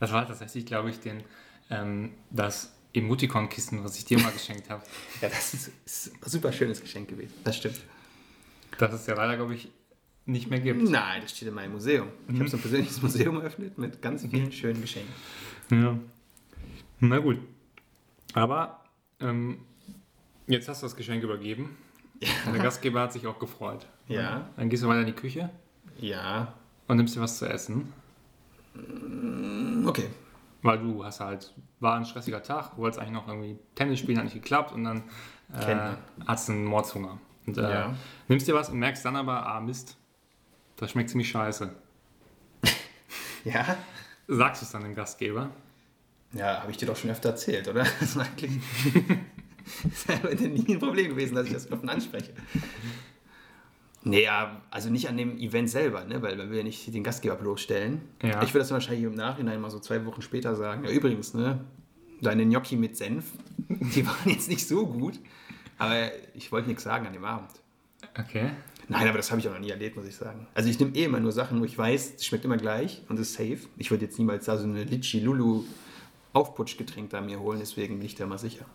das 0.00 0.12
war 0.12 0.26
tatsächlich, 0.26 0.66
glaube 0.66 0.90
ich, 0.90 1.00
den, 1.00 1.22
ähm, 1.70 2.14
das 2.30 2.72
Emoticon-Kissen, 2.94 3.84
was 3.84 3.98
ich 3.98 4.04
dir 4.04 4.18
mal 4.18 4.32
geschenkt 4.32 4.70
habe. 4.70 4.82
Ja, 5.20 5.28
das 5.28 5.52
ist 5.52 5.70
ein 6.14 6.30
super 6.30 6.52
schönes 6.52 6.80
Geschenk 6.80 7.08
gewesen. 7.08 7.34
Das 7.44 7.56
stimmt. 7.56 7.80
Das 8.78 8.92
es 8.92 9.06
ja 9.06 9.14
leider, 9.14 9.36
glaube 9.36 9.54
ich, 9.54 9.70
nicht 10.26 10.50
mehr 10.50 10.60
gibt. 10.60 10.82
Nein, 10.90 11.22
das 11.22 11.30
steht 11.36 11.48
in 11.48 11.54
meinem 11.54 11.72
Museum. 11.72 12.08
Ich 12.28 12.38
habe 12.38 12.48
so 12.48 12.56
ein 12.56 12.60
persönliches 12.60 13.00
Museum 13.02 13.36
eröffnet 13.36 13.78
mit 13.78 14.02
ganz 14.02 14.26
vielen 14.26 14.50
schönen 14.52 14.80
Geschenken. 14.80 15.12
Ja. 15.70 15.96
Na 17.00 17.18
gut. 17.18 17.38
Aber 18.34 18.80
ähm, 19.20 19.58
jetzt 20.46 20.68
hast 20.68 20.82
du 20.82 20.86
das 20.86 20.96
Geschenk 20.96 21.22
übergeben. 21.22 21.76
Und 22.46 22.54
der 22.54 22.62
Gastgeber 22.62 23.00
hat 23.02 23.12
sich 23.12 23.26
auch 23.26 23.38
gefreut. 23.38 23.86
Ja. 24.08 24.48
Dann 24.56 24.68
gehst 24.68 24.82
du 24.82 24.88
weiter 24.88 25.00
in 25.00 25.06
die 25.06 25.12
Küche 25.12 25.50
Ja. 25.98 26.54
und 26.88 26.96
nimmst 26.96 27.14
dir 27.14 27.20
was 27.20 27.38
zu 27.38 27.46
essen. 27.48 27.92
Okay. 29.86 30.08
Weil 30.62 30.78
du 30.78 31.04
hast 31.04 31.20
halt, 31.20 31.54
war 31.80 31.96
ein 31.96 32.04
stressiger 32.04 32.42
Tag, 32.42 32.76
wolltest 32.76 32.98
eigentlich 33.00 33.12
noch 33.12 33.28
irgendwie 33.28 33.58
Tennis 33.74 34.00
spielen, 34.00 34.18
hat 34.18 34.24
nicht 34.24 34.34
geklappt 34.34 34.72
und 34.72 34.84
dann 34.84 35.02
äh, 35.54 35.94
hast 36.26 36.48
du 36.48 36.52
einen 36.52 36.64
Mordshunger. 36.64 37.18
Und, 37.46 37.58
äh, 37.58 37.62
Ja. 37.62 37.94
nimmst 38.28 38.46
dir 38.48 38.54
was 38.54 38.68
und 38.70 38.78
merkst 38.78 39.04
dann 39.04 39.16
aber, 39.16 39.46
ah 39.46 39.60
Mist, 39.60 39.96
das 40.76 40.90
schmeckt 40.90 41.10
ziemlich 41.10 41.28
scheiße. 41.28 41.70
Ja. 43.44 43.76
Sagst 44.28 44.62
du 44.62 44.66
es 44.66 44.72
dann 44.72 44.82
dem 44.82 44.94
Gastgeber? 44.96 45.50
Ja, 46.32 46.60
habe 46.62 46.70
ich 46.72 46.76
dir 46.78 46.86
doch 46.86 46.96
schon 46.96 47.10
öfter 47.10 47.28
erzählt, 47.30 47.68
oder? 47.68 47.84
Das 48.00 48.10
ist 48.10 48.18
eigentlich 48.18 48.50
nie 50.66 50.74
ein 50.74 50.80
Problem 50.80 51.10
gewesen, 51.10 51.36
dass 51.36 51.46
ich 51.46 51.52
das 51.52 51.70
offen 51.70 51.88
anspreche. 51.88 52.32
Naja, 54.02 54.62
also 54.70 54.88
nicht 54.90 55.08
an 55.08 55.16
dem 55.16 55.36
Event 55.38 55.68
selber, 55.70 56.04
ne? 56.04 56.22
weil 56.22 56.36
man 56.36 56.50
will 56.50 56.58
ja 56.58 56.62
nicht 56.64 56.92
den 56.94 57.02
Gastgeber 57.02 57.34
bloßstellen. 57.36 58.00
Ja. 58.22 58.42
Ich 58.42 58.50
würde 58.50 58.60
das 58.60 58.70
wahrscheinlich 58.70 59.04
im 59.04 59.14
Nachhinein 59.14 59.60
mal 59.60 59.70
so 59.70 59.80
zwei 59.80 60.04
Wochen 60.06 60.22
später 60.22 60.54
sagen. 60.54 60.84
Ja, 60.84 60.90
übrigens, 60.90 61.34
ne, 61.34 61.60
deine 62.20 62.44
Gnocchi 62.46 62.76
mit 62.76 62.96
Senf, 62.96 63.26
die 63.68 64.06
waren 64.06 64.28
jetzt 64.30 64.48
nicht 64.48 64.66
so 64.66 64.86
gut, 64.86 65.18
aber 65.78 66.10
ich 66.34 66.52
wollte 66.52 66.68
nichts 66.68 66.84
sagen 66.84 67.06
an 67.06 67.12
dem 67.12 67.24
Abend. 67.24 67.50
Okay. 68.18 68.50
Nein, 68.88 69.08
aber 69.08 69.16
das 69.16 69.30
habe 69.30 69.40
ich 69.40 69.48
auch 69.48 69.52
noch 69.52 69.60
nie 69.60 69.70
erlebt, 69.70 69.96
muss 69.96 70.06
ich 70.06 70.14
sagen. 70.14 70.46
Also 70.54 70.68
ich 70.68 70.78
nehme 70.78 70.94
eh 70.94 71.04
immer 71.04 71.18
nur 71.18 71.32
Sachen, 71.32 71.60
wo 71.60 71.64
ich 71.64 71.76
weiß, 71.76 72.14
es 72.16 72.24
schmeckt 72.24 72.44
immer 72.44 72.56
gleich 72.56 73.02
und 73.08 73.18
ist 73.18 73.34
safe. 73.34 73.58
Ich 73.76 73.90
würde 73.90 74.04
jetzt 74.04 74.18
niemals 74.18 74.44
da 74.44 74.56
so 74.56 74.64
eine 74.64 74.84
Litchi 74.84 75.20
Lulu 75.20 75.64
Aufputschgetränk 76.32 77.10
da 77.10 77.20
mir 77.20 77.40
holen, 77.40 77.58
deswegen 77.58 77.96
bin 77.98 78.06
ich 78.06 78.14
da 78.14 78.26
mal 78.26 78.38
sicher. 78.38 78.66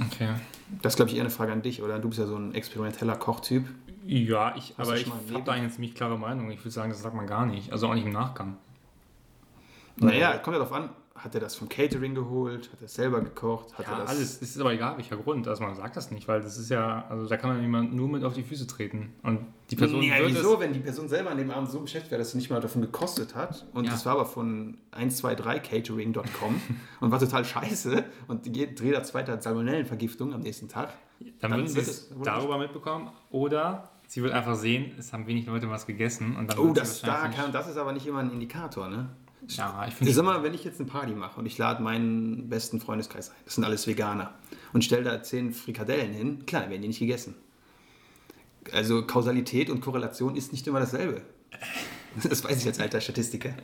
Okay. 0.00 0.34
Das 0.82 0.94
ist, 0.94 0.96
glaube 0.96 1.10
ich, 1.10 1.16
eher 1.16 1.22
eine 1.22 1.30
Frage 1.30 1.52
an 1.52 1.62
dich, 1.62 1.82
oder? 1.82 1.98
Du 1.98 2.08
bist 2.08 2.18
ja 2.18 2.26
so 2.26 2.36
ein 2.36 2.54
experimenteller 2.54 3.16
Kochtyp. 3.16 3.66
Ja, 4.06 4.56
ich, 4.56 4.74
aber 4.78 4.96
ich 4.96 5.06
habe 5.06 5.44
da 5.44 5.52
eine 5.52 5.70
ziemlich 5.70 5.94
klare 5.94 6.18
Meinung. 6.18 6.50
Ich 6.50 6.60
würde 6.60 6.70
sagen, 6.70 6.90
das 6.90 7.02
sagt 7.02 7.14
man 7.14 7.26
gar 7.26 7.44
nicht. 7.44 7.70
Also 7.70 7.86
auch 7.88 7.94
nicht 7.94 8.06
im 8.06 8.12
Nachgang. 8.12 8.56
Naja, 9.96 10.38
kommt 10.38 10.56
ja 10.56 10.62
darauf 10.62 10.72
an, 10.72 10.88
hat 11.22 11.34
er 11.34 11.40
das 11.40 11.54
vom 11.54 11.68
Catering 11.68 12.14
geholt, 12.14 12.70
hat 12.72 12.80
er 12.80 12.86
es 12.86 12.94
selber 12.94 13.20
gekocht, 13.20 13.76
hat 13.78 13.86
er 13.86 13.92
Ja, 13.92 13.98
das... 14.00 14.10
alles. 14.10 14.42
Es 14.42 14.50
ist 14.56 14.60
aber 14.60 14.72
egal, 14.72 14.96
welcher 14.96 15.16
Grund. 15.16 15.46
Also 15.48 15.62
man 15.62 15.74
sagt 15.74 15.96
das 15.96 16.10
nicht, 16.10 16.26
weil 16.28 16.40
das 16.40 16.56
ist 16.58 16.70
ja, 16.70 17.04
also 17.08 17.26
da 17.26 17.36
kann 17.36 17.50
man 17.50 17.60
jemand 17.60 17.92
nur 17.94 18.08
mit 18.08 18.24
auf 18.24 18.34
die 18.34 18.42
Füße 18.42 18.66
treten. 18.66 19.12
Und 19.22 19.46
die 19.70 19.76
Person 19.76 20.02
ja, 20.02 20.14
wieso, 20.24 20.54
es. 20.54 20.60
wenn 20.60 20.72
die 20.72 20.80
Person 20.80 21.08
selber 21.08 21.30
an 21.30 21.38
dem 21.38 21.50
Abend 21.50 21.70
so 21.70 21.80
beschäftigt 21.80 22.10
war, 22.12 22.18
dass 22.18 22.32
sie 22.32 22.38
nicht 22.38 22.50
mal 22.50 22.60
davon 22.60 22.82
gekostet 22.82 23.34
hat 23.34 23.66
und 23.72 23.84
Ja. 23.84 23.90
das 23.92 24.04
war 24.06 24.14
aber 24.14 24.24
von 24.26 24.78
123catering.com 24.92 26.60
und 27.00 27.10
war 27.10 27.18
total 27.18 27.44
scheiße 27.44 28.04
und 28.28 28.46
jeder 28.46 29.02
zweite 29.02 29.32
hat 29.32 29.42
Salmonellenvergiftung 29.42 30.32
am 30.34 30.40
nächsten 30.40 30.68
Tag. 30.68 30.92
Dann, 31.40 31.50
würden 31.52 31.68
sie 31.68 31.80
es 31.80 32.10
darüber 32.22 32.56
mitbekommen. 32.58 33.10
Oder 33.30 33.90
sie 34.06 34.22
wird 34.22 34.32
einfach 34.32 34.54
sehen, 34.56 34.92
es 34.98 35.12
haben 35.12 35.26
wenig 35.26 35.46
Leute 35.46 35.68
was 35.68 35.86
gegessen. 35.86 36.34
Und 36.36 36.50
dann 36.50 36.58
Oh, 36.58 36.72
das, 36.72 37.02
da 37.02 37.28
kann, 37.28 37.52
das 37.52 37.68
ist 37.68 37.76
aber 37.76 37.92
nicht 37.92 38.06
immer 38.06 38.20
ein 38.20 38.30
Indikator, 38.30 38.88
ne? 38.88 39.10
Ja, 39.48 39.86
ich 39.88 39.94
finde. 39.94 40.12
sag 40.12 40.24
mal, 40.24 40.42
wenn 40.42 40.54
ich 40.54 40.64
jetzt 40.64 40.80
eine 40.80 40.88
Party 40.88 41.12
mache 41.12 41.40
und 41.40 41.46
ich 41.46 41.56
lade 41.58 41.82
meinen 41.82 42.48
besten 42.48 42.80
Freundeskreis 42.80 43.30
ein, 43.30 43.36
das 43.44 43.54
sind 43.54 43.64
alles 43.64 43.86
Veganer, 43.86 44.34
und 44.72 44.84
stelle 44.84 45.02
da 45.02 45.22
zehn 45.22 45.52
Frikadellen 45.52 46.12
hin, 46.12 46.46
klar, 46.46 46.68
werden 46.68 46.82
die 46.82 46.88
nicht 46.88 47.00
gegessen. 47.00 47.34
Also 48.72 49.06
Kausalität 49.06 49.70
und 49.70 49.80
Korrelation 49.80 50.36
ist 50.36 50.52
nicht 50.52 50.66
immer 50.66 50.80
dasselbe. 50.80 51.22
Das 52.24 52.42
weiß 52.42 52.60
ich 52.60 52.66
als 52.66 52.80
alter 52.80 53.00
Statistiker. 53.00 53.54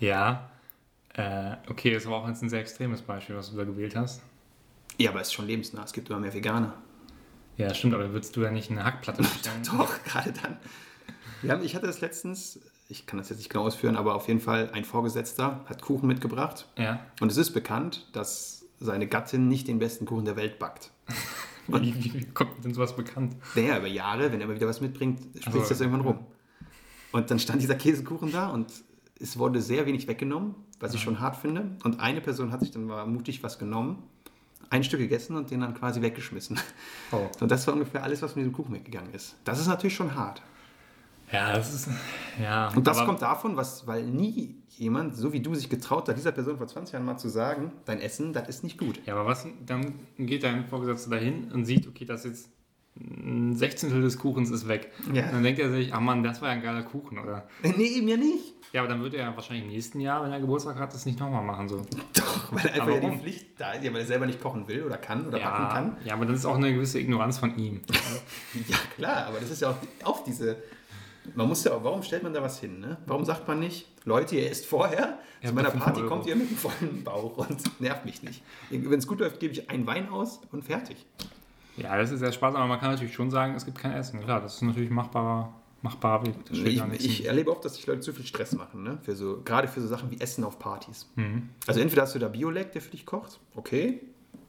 Ja. 0.00 0.50
Äh, 1.14 1.54
okay, 1.68 1.94
das 1.94 2.06
war 2.06 2.14
auch 2.14 2.26
jetzt 2.26 2.42
ein 2.42 2.48
sehr 2.48 2.58
extremes 2.58 3.02
Beispiel, 3.02 3.36
was 3.36 3.52
du 3.52 3.56
da 3.56 3.62
gewählt 3.62 3.94
hast. 3.94 4.20
Ja, 4.98 5.10
aber 5.10 5.20
es 5.20 5.28
ist 5.28 5.34
schon 5.34 5.46
lebensnah. 5.46 5.84
Es 5.84 5.92
gibt 5.92 6.10
immer 6.10 6.18
mehr 6.18 6.34
Veganer. 6.34 6.74
Ja, 7.56 7.72
stimmt, 7.72 7.94
aber 7.94 8.12
würdest 8.12 8.34
du 8.34 8.42
ja 8.42 8.50
nicht 8.50 8.70
eine 8.70 8.84
Hackplatte 8.84 9.22
bestellen? 9.22 9.62
Doch, 9.64 10.02
gerade 10.04 10.32
dann. 10.32 10.58
Haben, 11.48 11.64
ich 11.64 11.74
hatte 11.74 11.86
das 11.86 12.00
letztens, 12.00 12.60
ich 12.88 13.06
kann 13.06 13.18
das 13.18 13.28
jetzt 13.28 13.38
nicht 13.38 13.50
genau 13.50 13.64
ausführen, 13.64 13.96
aber 13.96 14.14
auf 14.14 14.28
jeden 14.28 14.40
Fall 14.40 14.70
ein 14.72 14.84
Vorgesetzter 14.84 15.60
hat 15.66 15.82
Kuchen 15.82 16.06
mitgebracht. 16.06 16.68
Ja. 16.76 17.00
Und 17.20 17.30
es 17.30 17.38
ist 17.38 17.52
bekannt, 17.52 18.08
dass 18.12 18.66
seine 18.80 19.06
Gattin 19.06 19.48
nicht 19.48 19.68
den 19.68 19.78
besten 19.78 20.06
Kuchen 20.06 20.24
der 20.24 20.36
Welt 20.36 20.58
backt. 20.58 20.90
Wie, 21.68 21.94
wie, 21.94 22.14
wie 22.14 22.24
kommt 22.26 22.64
denn 22.64 22.74
sowas 22.74 22.96
bekannt? 22.96 23.36
Naja, 23.54 23.78
über 23.78 23.86
Jahre, 23.86 24.32
wenn 24.32 24.40
er 24.40 24.48
mal 24.48 24.56
wieder 24.56 24.66
was 24.66 24.80
mitbringt, 24.80 25.20
spricht 25.38 25.46
Also, 25.46 25.68
das 25.68 25.80
irgendwann 25.80 26.00
rum. 26.00 26.18
Und 27.12 27.30
dann 27.30 27.38
stand 27.38 27.62
dieser 27.62 27.76
Käsekuchen 27.76 28.32
da 28.32 28.48
und 28.48 28.72
es 29.20 29.38
wurde 29.38 29.62
sehr 29.62 29.86
wenig 29.86 30.08
weggenommen, 30.08 30.56
was 30.80 30.92
ich 30.92 31.00
schon 31.00 31.20
hart 31.20 31.36
finde. 31.36 31.76
Und 31.84 32.00
eine 32.00 32.20
Person 32.20 32.50
hat 32.50 32.62
sich 32.62 32.72
dann 32.72 32.86
mal 32.86 33.06
mutig 33.06 33.44
was 33.44 33.60
genommen, 33.60 34.02
ein 34.70 34.82
Stück 34.82 34.98
gegessen 34.98 35.36
und 35.36 35.50
den 35.52 35.60
dann 35.60 35.74
quasi 35.74 36.02
weggeschmissen. 36.02 36.58
Oh. 37.12 37.28
Und 37.40 37.50
das 37.50 37.66
war 37.66 37.74
ungefähr 37.74 38.02
alles, 38.02 38.22
was 38.22 38.34
mit 38.34 38.44
diesem 38.44 38.52
Kuchen 38.52 38.74
weggegangen 38.74 39.14
ist. 39.14 39.36
Das 39.44 39.60
ist 39.60 39.68
natürlich 39.68 39.94
schon 39.94 40.14
hart. 40.14 40.42
Ja, 41.32 41.54
das 41.54 41.72
ist. 41.74 41.88
Ja. 42.40 42.68
Und 42.74 42.86
das 42.86 43.04
kommt 43.04 43.22
davon, 43.22 43.56
was, 43.56 43.86
weil 43.86 44.04
nie 44.04 44.56
jemand, 44.68 45.16
so 45.16 45.32
wie 45.32 45.40
du, 45.40 45.54
sich 45.54 45.68
getraut 45.68 46.08
hat, 46.08 46.16
dieser 46.16 46.32
Person 46.32 46.58
vor 46.58 46.66
20 46.66 46.92
Jahren 46.92 47.04
mal 47.04 47.16
zu 47.16 47.28
sagen, 47.28 47.72
dein 47.84 48.00
Essen, 48.00 48.32
das 48.32 48.48
ist 48.48 48.64
nicht 48.64 48.78
gut. 48.78 49.00
Ja, 49.06 49.14
aber 49.14 49.26
was, 49.26 49.46
dann 49.66 49.94
geht 50.18 50.42
dein 50.42 50.66
Vorgesetzter 50.66 51.10
dahin 51.10 51.50
und 51.52 51.64
sieht, 51.64 51.88
okay, 51.88 52.04
das 52.04 52.24
jetzt 52.24 52.50
ein 52.96 53.56
Sechzehntel 53.56 54.02
des 54.02 54.18
Kuchens 54.18 54.50
ist 54.50 54.68
weg. 54.68 54.92
Ja. 55.12 55.24
Und 55.26 55.32
dann 55.32 55.42
denkt 55.42 55.60
er 55.60 55.70
sich, 55.70 55.94
ach 55.94 56.00
Mann, 56.00 56.22
das 56.22 56.42
war 56.42 56.48
ja 56.48 56.54
ein 56.56 56.62
geiler 56.62 56.82
Kuchen, 56.82 57.18
oder? 57.18 57.46
Nee, 57.62 58.02
mir 58.02 58.18
nicht. 58.18 58.54
Ja, 58.72 58.80
aber 58.82 58.88
dann 58.88 59.02
wird 59.02 59.14
er 59.14 59.26
ja 59.26 59.34
wahrscheinlich 59.36 59.64
im 59.66 59.70
nächsten 59.70 60.00
Jahr, 60.00 60.22
wenn 60.22 60.32
er 60.32 60.40
Geburtstag 60.40 60.78
hat, 60.78 60.92
das 60.92 61.06
nicht 61.06 61.18
nochmal 61.18 61.42
machen. 61.42 61.68
So. 61.68 61.78
Doch, 62.14 62.52
weil 62.52 62.68
einfach 62.68 62.82
Aber 62.82 63.00
ja 63.00 63.10
die? 63.10 63.18
Pflicht 63.18 63.46
da 63.58 63.72
ist, 63.72 63.84
ja, 63.84 63.92
weil 63.92 64.00
er 64.00 64.06
selber 64.06 64.26
nicht 64.26 64.40
kochen 64.42 64.66
will 64.68 64.82
oder 64.84 64.96
kann 64.98 65.26
oder 65.26 65.38
backen 65.38 65.62
Ja, 65.62 65.68
kann. 65.68 65.96
ja, 66.04 66.14
aber 66.14 66.26
das 66.26 66.38
ist 66.38 66.46
auch 66.46 66.56
eine 66.56 66.72
gewisse 66.72 66.98
Ignoranz 66.98 67.38
von 67.38 67.56
ihm. 67.58 67.80
Ja, 68.68 68.76
klar, 68.96 69.26
aber 69.26 69.40
das 69.40 69.50
ist 69.50 69.62
ja 69.62 69.70
auch, 69.70 69.76
auch 70.04 70.24
diese. 70.24 70.56
Man 71.34 71.48
muss 71.48 71.62
ja 71.64 71.72
auch, 71.74 71.84
warum 71.84 72.02
stellt 72.02 72.22
man 72.22 72.32
da 72.34 72.42
was 72.42 72.58
hin? 72.60 72.80
Ne? 72.80 72.96
Warum 73.06 73.24
sagt 73.24 73.46
man 73.46 73.60
nicht, 73.60 73.86
Leute, 74.04 74.36
ihr 74.36 74.50
esst 74.50 74.66
vorher, 74.66 75.18
Ja, 75.40 75.48
zu 75.50 75.54
meiner 75.54 75.70
Party 75.70 76.00
Euro. 76.00 76.08
kommt 76.08 76.26
ihr 76.26 76.34
mit 76.36 76.48
einem 76.48 76.56
vollen 76.56 77.04
Bauch 77.04 77.36
und 77.38 77.62
nervt 77.80 78.04
mich 78.04 78.22
nicht. 78.22 78.42
Wenn 78.70 78.98
es 78.98 79.06
gut 79.06 79.20
läuft, 79.20 79.38
gebe 79.38 79.52
ich 79.52 79.70
einen 79.70 79.86
Wein 79.86 80.08
aus 80.08 80.40
und 80.50 80.64
fertig. 80.64 81.06
Ja, 81.76 81.96
das 81.96 82.10
ist 82.10 82.18
sehr 82.18 82.32
spaßig, 82.32 82.58
aber 82.58 82.66
man 82.66 82.80
kann 82.80 82.90
natürlich 82.90 83.14
schon 83.14 83.30
sagen, 83.30 83.54
es 83.54 83.64
gibt 83.64 83.78
kein 83.78 83.92
Essen. 83.92 84.20
Klar, 84.20 84.40
das 84.40 84.56
ist 84.56 84.62
natürlich 84.62 84.90
machbarer, 84.90 85.54
machbarer 85.80 86.26
Weg. 86.26 86.34
Das 86.46 86.58
steht 86.58 86.82
Ich, 86.94 87.04
ich 87.06 87.26
erlebe 87.26 87.50
oft, 87.50 87.64
dass 87.64 87.76
sich 87.76 87.86
Leute 87.86 88.00
zu 88.00 88.12
viel 88.12 88.26
Stress 88.26 88.52
machen, 88.52 88.82
ne? 88.82 88.98
für 89.02 89.14
so, 89.16 89.40
gerade 89.44 89.68
für 89.68 89.80
so 89.80 89.86
Sachen 89.86 90.10
wie 90.10 90.20
Essen 90.20 90.42
auf 90.44 90.58
Partys. 90.58 91.08
Mhm. 91.14 91.48
Also 91.66 91.80
entweder 91.80 92.02
hast 92.02 92.14
du 92.14 92.18
da 92.18 92.28
Biolek, 92.28 92.72
der 92.72 92.82
für 92.82 92.90
dich 92.90 93.06
kocht, 93.06 93.38
okay. 93.54 94.00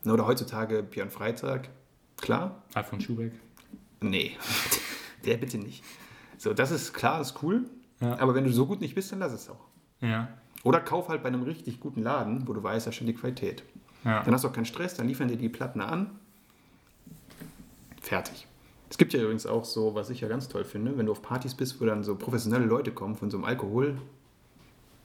Ne, 0.03 0.11
Oder 0.11 0.25
heutzutage 0.27 0.83
Björn 0.83 1.11
Freitag, 1.11 1.69
klar. 2.19 2.63
Alfon 2.73 2.99
Schubeck. 2.99 3.31
Nee, 4.01 4.31
der 5.25 5.37
bitte 5.37 5.57
nicht. 5.59 5.81
So, 6.43 6.53
das 6.53 6.71
ist 6.71 6.91
klar, 6.91 7.21
ist 7.21 7.41
cool. 7.41 7.63
Ja. 8.01 8.19
Aber 8.19 8.35
wenn 8.35 8.43
du 8.43 8.51
so 8.51 8.65
gut 8.65 8.81
nicht 8.81 8.95
bist, 8.95 9.13
dann 9.13 9.19
lass 9.19 9.31
es 9.31 9.49
auch. 9.49 9.65
Ja. 10.01 10.27
Oder 10.63 10.81
kauf 10.81 11.07
halt 11.07 11.23
bei 11.23 11.29
einem 11.29 11.43
richtig 11.43 11.79
guten 11.79 12.03
Laden, 12.03 12.45
wo 12.49 12.51
du 12.51 12.61
weißt, 12.61 12.85
da 12.85 12.91
steht 12.91 13.07
die 13.07 13.13
Qualität. 13.13 13.63
Ja. 14.03 14.23
Dann 14.23 14.33
hast 14.33 14.43
du 14.43 14.49
auch 14.49 14.53
keinen 14.53 14.65
Stress, 14.65 14.93
dann 14.95 15.07
liefern 15.07 15.29
dir 15.29 15.37
die 15.37 15.47
Platten 15.47 15.79
an. 15.79 16.19
Fertig. 18.01 18.45
Es 18.89 18.97
gibt 18.97 19.13
ja 19.13 19.21
übrigens 19.21 19.45
auch 19.45 19.63
so, 19.63 19.95
was 19.95 20.09
ich 20.09 20.19
ja 20.19 20.27
ganz 20.27 20.49
toll 20.49 20.65
finde, 20.65 20.97
wenn 20.97 21.05
du 21.05 21.13
auf 21.13 21.21
Partys 21.21 21.55
bist, 21.55 21.79
wo 21.79 21.85
dann 21.85 22.03
so 22.03 22.17
professionelle 22.17 22.65
Leute 22.65 22.91
kommen 22.91 23.15
von 23.15 23.31
so 23.31 23.37
einem 23.37 23.45
Alkohol 23.45 23.97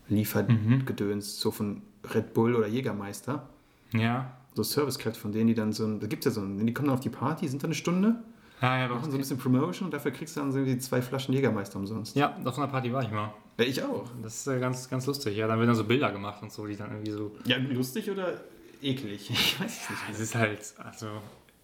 Liefergedöns, 0.09 1.39
so 1.39 1.53
von 1.53 1.83
Red 2.15 2.35
Bull 2.35 2.57
oder 2.57 2.67
Jägermeister. 2.67 3.49
Ja. 3.93 4.33
So 4.55 4.65
Servicekräfte 4.65 5.21
von 5.21 5.31
denen, 5.31 5.47
die 5.47 5.55
dann 5.55 5.73
so 5.73 5.99
da 5.99 6.09
gibt 6.09 6.27
es 6.27 6.35
ja 6.35 6.43
so 6.43 6.45
die 6.45 6.75
kommen 6.75 6.89
dann 6.89 6.97
auf 6.97 7.01
die 7.01 7.11
Party, 7.11 7.47
sind 7.47 7.63
da 7.63 7.69
eine 7.69 7.77
Stunde, 7.77 8.17
Ja, 8.61 8.79
ja, 8.79 8.89
doch. 8.89 8.97
machen 8.97 9.11
so 9.11 9.17
ein 9.17 9.21
bisschen 9.21 9.39
Promotion 9.39 9.87
und 9.87 9.95
dafür 9.95 10.11
kriegst 10.11 10.37
du 10.37 10.41
dann 10.41 10.53
so 10.53 10.65
die 10.65 10.79
zwei 10.79 11.01
Flaschen 11.01 11.33
Jägermeister 11.35 11.79
umsonst. 11.79 12.17
Ja, 12.17 12.37
auf 12.45 12.55
so 12.55 12.61
einer 12.61 12.71
Party 12.71 12.93
war 12.93 13.03
ich 13.03 13.11
mal. 13.11 13.33
Ja, 13.59 13.65
ich 13.65 13.83
auch. 13.83 14.09
Das 14.23 14.35
ist 14.35 14.47
äh, 14.47 14.59
ganz, 14.59 14.89
ganz 14.89 15.07
lustig. 15.07 15.37
Ja, 15.37 15.47
dann 15.47 15.59
werden 15.59 15.69
da 15.69 15.75
so 15.75 15.85
Bilder 15.85 16.11
gemacht 16.11 16.43
und 16.43 16.53
so, 16.53 16.67
die 16.67 16.77
dann 16.77 16.91
irgendwie 16.91 17.13
so. 17.13 17.33
Ja, 17.45 17.57
lustig 17.57 18.11
oder 18.11 18.41
eklig? 18.83 19.31
Ich 19.31 19.61
weiß 19.61 19.83
es 19.83 19.91
nicht. 19.91 20.03
Es 20.11 20.21
ist 20.21 20.35
halt, 20.35 20.75
also, 20.79 21.07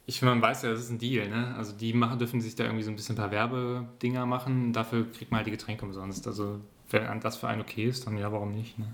ich 0.07 0.23
man 0.23 0.41
weiß 0.41 0.63
ja, 0.63 0.71
das 0.71 0.81
ist 0.81 0.91
ein 0.91 0.99
Deal, 0.99 1.29
ne? 1.29 1.55
Also, 1.57 1.73
die 1.73 1.93
machen, 1.93 2.19
dürfen 2.19 2.41
sich 2.41 2.55
da 2.55 2.65
irgendwie 2.65 2.85
so 2.85 2.91
ein 2.91 2.97
bisschen 2.97 3.17
ein 3.17 3.19
paar 3.19 3.31
Werbedinger 3.31 4.27
machen. 4.27 4.73
Dafür 4.73 5.11
kriegt 5.11 5.31
man 5.31 5.39
halt 5.39 5.47
die 5.47 5.53
Getränke 5.53 5.85
umsonst. 5.85 6.27
Also, 6.27 6.61
wenn 6.91 7.21
das 7.21 7.37
für 7.37 7.49
einen 7.49 7.63
okay 7.63 7.87
ist, 7.87 8.07
dann 8.07 8.17
ja, 8.19 8.31
warum 8.31 8.53
nicht, 8.53 8.79
ne? 8.79 8.87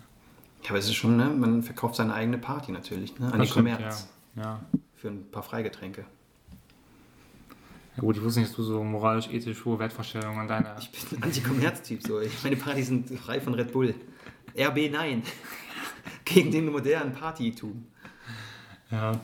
Ja, 0.62 0.70
aber 0.70 0.78
es 0.78 0.86
ist 0.86 0.94
schon, 0.94 1.16
ne? 1.16 1.24
man 1.24 1.62
verkauft 1.62 1.96
seine 1.96 2.12
eigene 2.14 2.38
Party 2.38 2.70
natürlich, 2.70 3.18
ne? 3.18 3.32
an 3.32 3.38
Das 3.38 3.48
die 3.48 3.52
stimmt, 3.52 3.70
Kommerz. 3.76 4.08
Ja. 4.36 4.42
ja. 4.42 4.60
Für 4.94 5.08
ein 5.08 5.30
paar 5.30 5.42
Freigetränke. 5.42 6.04
Ja, 8.00 8.06
gut, 8.06 8.16
ich 8.16 8.22
wusste 8.22 8.40
nicht, 8.40 8.48
dass 8.48 8.56
du 8.56 8.62
so 8.62 8.82
moralisch, 8.82 9.28
ethisch 9.28 9.62
hohe 9.62 9.78
Wertvorstellungen 9.78 10.40
an 10.40 10.48
deiner. 10.48 10.74
Ich 10.78 10.90
bin 10.90 11.18
ein 11.18 11.24
Anti-Kommerz-Typ. 11.24 12.02
So. 12.02 12.18
Meine 12.42 12.56
Partys 12.56 12.86
sind 12.86 13.10
frei 13.20 13.42
von 13.42 13.52
Red 13.52 13.72
Bull. 13.72 13.94
RB 14.58 14.90
nein. 14.90 15.22
Gegen 16.24 16.50
den 16.50 16.72
modernen 16.72 17.12
Partytum. 17.12 17.84
Ja. 18.90 19.20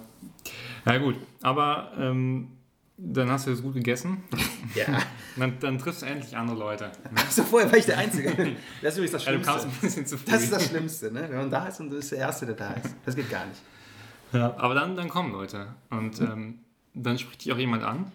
Ja, 0.84 0.98
gut. 0.98 1.16
Aber 1.40 1.90
ähm, 1.98 2.48
dann 2.98 3.30
hast 3.30 3.46
du 3.46 3.50
das 3.52 3.62
gut 3.62 3.72
gegessen. 3.72 4.22
Ja. 4.74 4.84
Dann, 5.38 5.58
dann 5.60 5.78
triffst 5.78 6.00
du 6.00 6.06
endlich 6.06 6.34
andere 6.34 6.56
Leute. 6.56 6.90
So, 7.28 7.42
vorher 7.42 7.70
war 7.70 7.76
ich 7.76 7.84
der 7.84 7.98
Einzige. 7.98 8.30
Das 8.80 8.94
ist 8.94 8.98
übrigens 8.98 9.12
das 9.12 9.24
Ja, 9.26 9.32
du 9.32 9.40
kamst 9.42 9.64
Schlimmste. 9.64 9.68
ein 9.68 9.80
bisschen 9.82 10.06
zu 10.06 10.16
früh. 10.16 10.30
Das 10.30 10.42
ist 10.42 10.52
das 10.52 10.66
Schlimmste, 10.66 11.12
ne? 11.12 11.26
wenn 11.28 11.36
man 11.36 11.50
da 11.50 11.66
ist 11.66 11.78
und 11.78 11.90
du 11.90 11.96
bist 11.96 12.10
der 12.10 12.20
Erste, 12.20 12.46
der 12.46 12.54
da 12.54 12.72
ist. 12.72 12.94
Das 13.04 13.14
geht 13.14 13.28
gar 13.30 13.44
nicht. 13.44 13.60
ja, 14.32 14.54
aber 14.56 14.74
dann, 14.74 14.96
dann 14.96 15.10
kommen 15.10 15.32
Leute. 15.32 15.66
Und 15.90 16.18
ähm, 16.22 16.60
dann 16.94 17.18
spricht 17.18 17.44
dich 17.44 17.52
auch 17.52 17.58
jemand 17.58 17.82
an, 17.82 18.10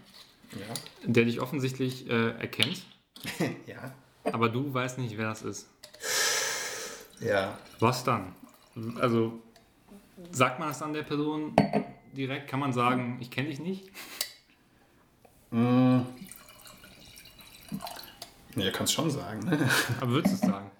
Ja. 0.53 0.73
der 1.05 1.25
dich 1.25 1.39
offensichtlich 1.39 2.09
äh, 2.09 2.31
erkennt, 2.31 2.83
ja. 3.67 3.93
aber 4.23 4.49
du 4.49 4.73
weißt 4.73 4.97
nicht, 4.97 5.17
wer 5.17 5.29
das 5.29 5.41
ist. 5.43 5.69
Ja. 7.21 7.57
Was 7.79 8.03
dann? 8.03 8.35
Also, 8.99 9.39
sagt 10.31 10.59
man 10.59 10.71
es 10.71 10.79
dann 10.79 10.93
der 10.93 11.03
Person 11.03 11.55
direkt? 12.13 12.47
Kann 12.49 12.59
man 12.59 12.73
sagen, 12.73 13.17
ich 13.21 13.29
kenne 13.31 13.49
dich 13.49 13.59
nicht? 13.59 13.91
Mm. 15.51 15.99
Ja, 18.55 18.71
kannst 18.71 18.93
schon 18.93 19.09
sagen. 19.09 19.39
Ne? 19.45 19.69
Aber 20.01 20.11
würdest 20.11 20.41
du 20.41 20.45
es 20.45 20.51
sagen? 20.51 20.71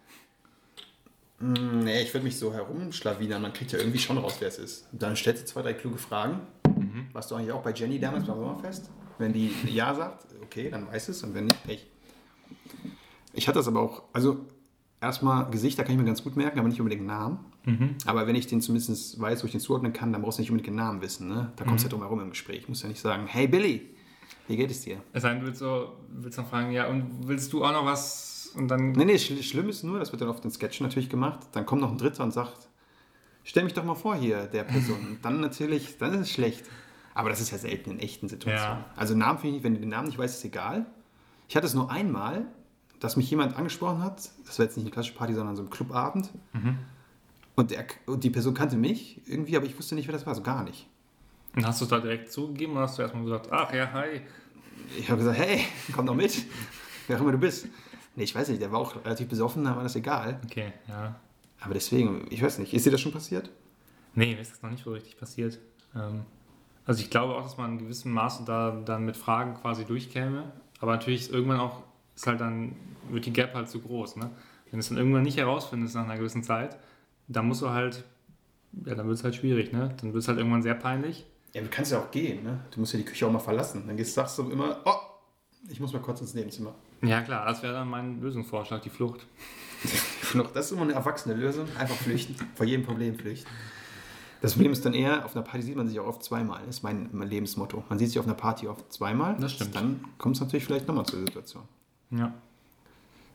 Mm, 1.40 1.80
Nee, 1.84 2.02
ich 2.02 2.14
würde 2.14 2.26
mich 2.26 2.38
so 2.38 2.54
herumschlawinern. 2.54 3.42
Man 3.42 3.54
kriegt 3.54 3.72
ja 3.72 3.80
irgendwie 3.80 4.00
schon 4.00 4.18
raus, 4.18 4.36
wer 4.40 4.48
es 4.50 4.58
ist. 4.58 4.88
Dann 4.92 5.16
stellst 5.16 5.44
du 5.44 5.48
zwei, 5.48 5.62
drei 5.62 5.74
kluge 5.74 5.98
Fragen. 5.98 6.42
Warst 7.14 7.32
du 7.32 7.36
eigentlich 7.36 7.52
auch 7.52 7.62
bei 7.64 7.72
Jenny 7.74 8.00
damals 8.00 8.26
beim 8.26 8.38
Sommerfest? 8.38 8.90
Wenn 9.22 9.34
die 9.34 9.54
Ja 9.68 9.94
sagt, 9.94 10.26
okay, 10.44 10.70
dann 10.70 10.88
weiß 10.88 11.10
es. 11.10 11.24
Und 11.24 11.34
wenn 11.34 11.46
nicht, 11.46 11.64
Pech. 11.64 11.88
Ich 13.34 13.48
hatte 13.48 13.60
das 13.60 13.68
aber 13.68 13.80
auch, 13.80 14.04
also 14.12 14.46
erstmal 15.00 15.50
Gesichter 15.50 15.84
kann 15.84 15.94
ich 15.94 16.00
mir 16.00 16.06
ganz 16.06 16.24
gut 16.24 16.36
merken, 16.36 16.60
aber 16.60 16.68
nicht 16.68 16.82
unbedingt 16.82 17.06
Namen. 17.06 17.40
Aber 18.06 18.28
wenn 18.28 18.36
ich 18.36 18.48
den 18.48 18.62
zumindest 18.62 19.20
weiß, 19.20 19.44
wo 19.44 19.46
ich 19.46 19.52
den 19.52 19.62
zuordnen 19.62 19.94
kann, 19.94 20.12
dann 20.12 20.22
brauchst 20.22 20.40
du 20.40 20.42
nicht 20.42 20.50
unbedingt 20.50 20.68
den 20.68 20.76
Namen 20.76 21.02
wissen. 21.02 21.28
Ne? 21.28 21.52
Da 21.56 21.64
kommst 21.64 21.84
du 21.84 21.88
ja 21.88 21.92
drum 21.92 22.02
herum 22.02 22.20
im 22.20 22.32
Gespräch. 22.32 22.60
Ich 22.62 22.70
muss 22.70 22.82
ja 22.82 22.90
nicht 22.90 23.00
sagen, 23.00 23.28
hey 23.28 23.48
Billy, 23.48 23.90
wie 24.48 24.58
geht 24.58 24.72
es 24.72 24.82
dir? 24.82 24.98
Es 25.14 25.22
sei 25.22 25.30
denn, 25.30 25.42
du 25.42 25.46
willst, 25.46 25.60
so, 25.60 25.94
willst 26.10 26.38
dann 26.38 26.48
fragen, 26.48 26.72
ja, 26.72 26.88
und 26.88 27.28
willst 27.28 27.54
du 27.54 27.64
auch 27.64 27.72
noch 27.72 27.86
was? 27.86 28.52
Und 28.56 28.68
dann. 28.68 28.92
Nee, 28.94 29.06
nee, 29.06 29.20
schl 29.20 29.42
schlimm 29.44 29.70
ist 29.70 29.84
nur, 29.84 30.00
das 30.00 30.12
wird 30.12 30.22
dann 30.22 30.30
auf 30.30 30.42
den 30.42 30.52
Sketch 30.52 30.82
natürlich 30.82 31.10
gemacht, 31.10 31.40
dann 31.52 31.66
kommt 31.66 31.82
noch 31.82 31.92
ein 31.92 31.98
Dritter 31.98 32.24
und 32.24 32.32
sagt, 32.32 32.68
stell 33.44 33.64
mich 33.64 33.74
doch 33.74 33.84
mal 33.84 33.96
vor 33.96 34.16
hier, 34.16 34.48
der 34.48 34.64
Person. 34.64 35.20
Dann 35.22 35.40
natürlich, 35.40 35.98
dann 35.98 36.14
ist 36.16 36.22
es 36.22 36.32
schlecht. 36.32 36.66
Aber 37.14 37.30
das 37.30 37.42
ist 37.42 37.52
ja 37.52 37.58
selten 37.58 37.92
in 37.92 38.00
echten 38.00 38.30
Situationen. 38.30 38.80
Ja. 38.80 38.90
Also 38.96 39.16
Namen 39.16 39.40
finde 39.40 39.58
ich, 39.58 39.64
wenn 39.64 39.74
du 39.74 39.80
den 39.80 39.90
Namen 39.90 40.08
nicht 40.08 40.18
weißt, 40.18 40.38
ist 40.38 40.46
egal. 40.46 40.86
Ich 41.48 41.56
hatte 41.56 41.68
es 41.68 41.74
nur 41.74 41.92
einmal, 41.92 42.46
dass 43.00 43.18
mich 43.18 43.30
jemand 43.30 43.58
angesprochen 43.58 44.04
hat, 44.04 44.30
das 44.46 44.60
war 44.60 44.66
jetzt 44.66 44.78
nicht 44.78 44.86
eine 44.86 44.92
klassische 44.92 45.18
Party, 45.18 45.34
sondern 45.34 45.56
so 45.56 45.64
ein 45.64 45.70
Clubabend. 45.70 46.30
Und, 47.56 47.72
der, 47.72 47.86
und 48.06 48.24
die 48.24 48.30
Person 48.30 48.54
kannte 48.54 48.78
mich 48.78 49.22
irgendwie, 49.28 49.58
aber 49.58 49.66
ich 49.66 49.78
wusste 49.78 49.96
nicht, 49.96 50.08
wer 50.08 50.14
das 50.14 50.26
war, 50.26 50.36
so 50.36 50.42
gar 50.42 50.64
nicht. 50.64 50.88
Und 51.56 51.66
hast 51.66 51.82
du 51.82 51.86
es 51.86 51.90
da 51.90 52.00
direkt 52.00 52.32
zugegeben 52.32 52.74
oder 52.74 52.84
hast 52.84 52.98
du 52.98 53.02
erstmal 53.02 53.24
gesagt, 53.24 53.50
ach 53.52 53.74
ja, 53.74 53.92
hi? 53.92 54.22
Ich 54.98 55.10
habe 55.10 55.20
gesagt, 55.20 55.38
hey, 55.38 55.66
komm 55.94 56.06
doch 56.06 56.16
mit, 56.16 56.46
wer 57.08 57.18
auch 57.18 57.22
immer 57.22 57.34
du 57.34 57.38
bist. 57.38 57.68
Nee, 58.16 58.24
ich 58.24 58.36
weiß 58.36 58.50
nicht, 58.50 58.62
der 58.62 58.72
war 58.72 58.80
auch 58.80 59.04
relativ 59.04 59.28
besoffen, 59.28 59.64
da 59.64 59.76
war 59.76 59.84
das 59.84 59.96
egal. 59.96 60.40
Okay, 60.46 60.74
ja. 60.88 61.20
Aber 61.60 61.74
deswegen, 61.74 62.26
ich 62.30 62.42
weiß 62.42 62.60
nicht, 62.60 62.74
ist 62.74 62.86
dir 62.86 62.92
das 62.92 63.02
schon 63.02 63.12
passiert? 63.12 63.50
Nee, 64.16 64.34
mir 64.34 64.42
ist 64.42 64.52
das 64.52 64.62
noch 64.62 64.70
nicht 64.70 64.84
so 64.84 64.92
richtig 64.92 65.18
passiert. 65.18 65.60
Ähm, 65.96 66.22
also 66.92 67.04
ich 67.04 67.10
glaube 67.10 67.36
auch, 67.36 67.44
dass 67.44 67.56
man 67.56 67.72
in 67.72 67.78
gewissem 67.78 68.12
Maße 68.12 68.44
da 68.46 68.72
dann 68.84 69.06
mit 69.06 69.16
Fragen 69.16 69.54
quasi 69.54 69.86
durchkäme. 69.86 70.52
Aber 70.82 70.92
natürlich 70.92 71.22
ist 71.22 71.32
irgendwann 71.32 71.62
auch, 71.62 71.84
ist 72.18 72.28
halt 72.28 72.42
dann, 72.42 72.76
wird 73.10 73.26
die 73.26 73.32
Gap 73.32 73.54
halt 73.54 73.70
zu 73.70 73.80
groß. 73.80 74.18
Ne? 74.18 74.30
Wenn 74.66 74.74
du 74.74 74.80
es 74.80 74.90
dann 74.90 74.98
irgendwann 74.98 75.22
nicht 75.22 75.38
herausfindest 75.38 75.96
nach 75.96 76.04
einer 76.04 76.18
gewissen 76.18 76.44
Zeit, 76.44 76.78
dann 77.30 77.48
musst 77.48 77.62
du 77.62 77.70
halt, 77.70 78.04
ja, 78.86 78.94
dann 78.94 79.08
wird 79.08 79.18
es 79.18 79.24
halt 79.24 79.36
schwierig, 79.36 79.72
ne? 79.72 79.96
Dann 80.02 80.12
wird 80.12 80.22
es 80.22 80.28
halt 80.28 80.38
irgendwann 80.38 80.64
sehr 80.64 80.74
peinlich. 80.74 81.26
Ja, 81.54 81.62
du 81.62 81.70
kannst 81.70 81.94
ja 81.94 82.00
auch 82.00 82.12
gehen, 82.12 82.44
ne? 82.44 82.60
Du 82.72 82.82
musst 82.82 82.92
ja 82.92 83.00
die 83.00 83.06
Küche 83.06 83.26
auch 83.26 83.32
mal 83.32 83.40
verlassen. 83.40 83.84
Dann 83.88 83.96
gehst, 83.96 84.14
sagst 84.14 84.38
du 84.38 84.50
immer, 84.50 84.82
oh, 84.84 84.96
ich 85.70 85.80
muss 85.80 85.94
mal 85.94 86.02
kurz 86.02 86.20
ins 86.20 86.34
Nebenzimmer. 86.34 86.76
Ja, 87.02 87.22
klar, 87.22 87.46
das 87.46 87.64
wäre 87.64 87.72
dann 87.72 87.90
mein 87.90 88.20
Lösungsvorschlag, 88.20 88.82
die 88.82 88.90
Flucht. 88.90 89.26
Flucht, 89.84 90.54
das 90.58 90.66
ist 90.66 90.72
immer 90.74 90.82
eine 90.82 90.94
erwachsene 90.94 91.36
Lösung. 91.36 91.70
Einfach 91.80 91.96
flüchten. 91.96 92.36
Vor 92.56 92.66
jedem 92.66 92.86
Problem 92.86 93.18
flüchten. 93.18 93.50
Das 94.42 94.54
Problem 94.54 94.72
ist 94.72 94.84
dann 94.84 94.94
eher, 94.94 95.24
auf 95.24 95.36
einer 95.36 95.46
Party 95.46 95.62
sieht 95.62 95.76
man 95.76 95.88
sich 95.88 96.00
auch 96.00 96.08
oft 96.08 96.24
zweimal. 96.24 96.62
Das 96.66 96.78
ist 96.78 96.84
mein, 96.84 97.10
mein 97.12 97.28
Lebensmotto. 97.28 97.84
Man 97.90 98.00
sieht 98.00 98.10
sich 98.10 98.20
auf 98.20 98.26
einer 98.26 98.34
Party 98.34 98.68
oft 98.68 98.92
zweimal. 98.92 99.38
Das 99.40 99.54
stimmt. 99.54 99.76
Dann 99.76 100.04
kommt 100.18 100.36
es 100.36 100.42
natürlich 100.42 100.66
vielleicht 100.66 100.88
nochmal 100.88 101.06
zur 101.06 101.20
Situation. 101.20 101.64
Ja. 102.10 102.34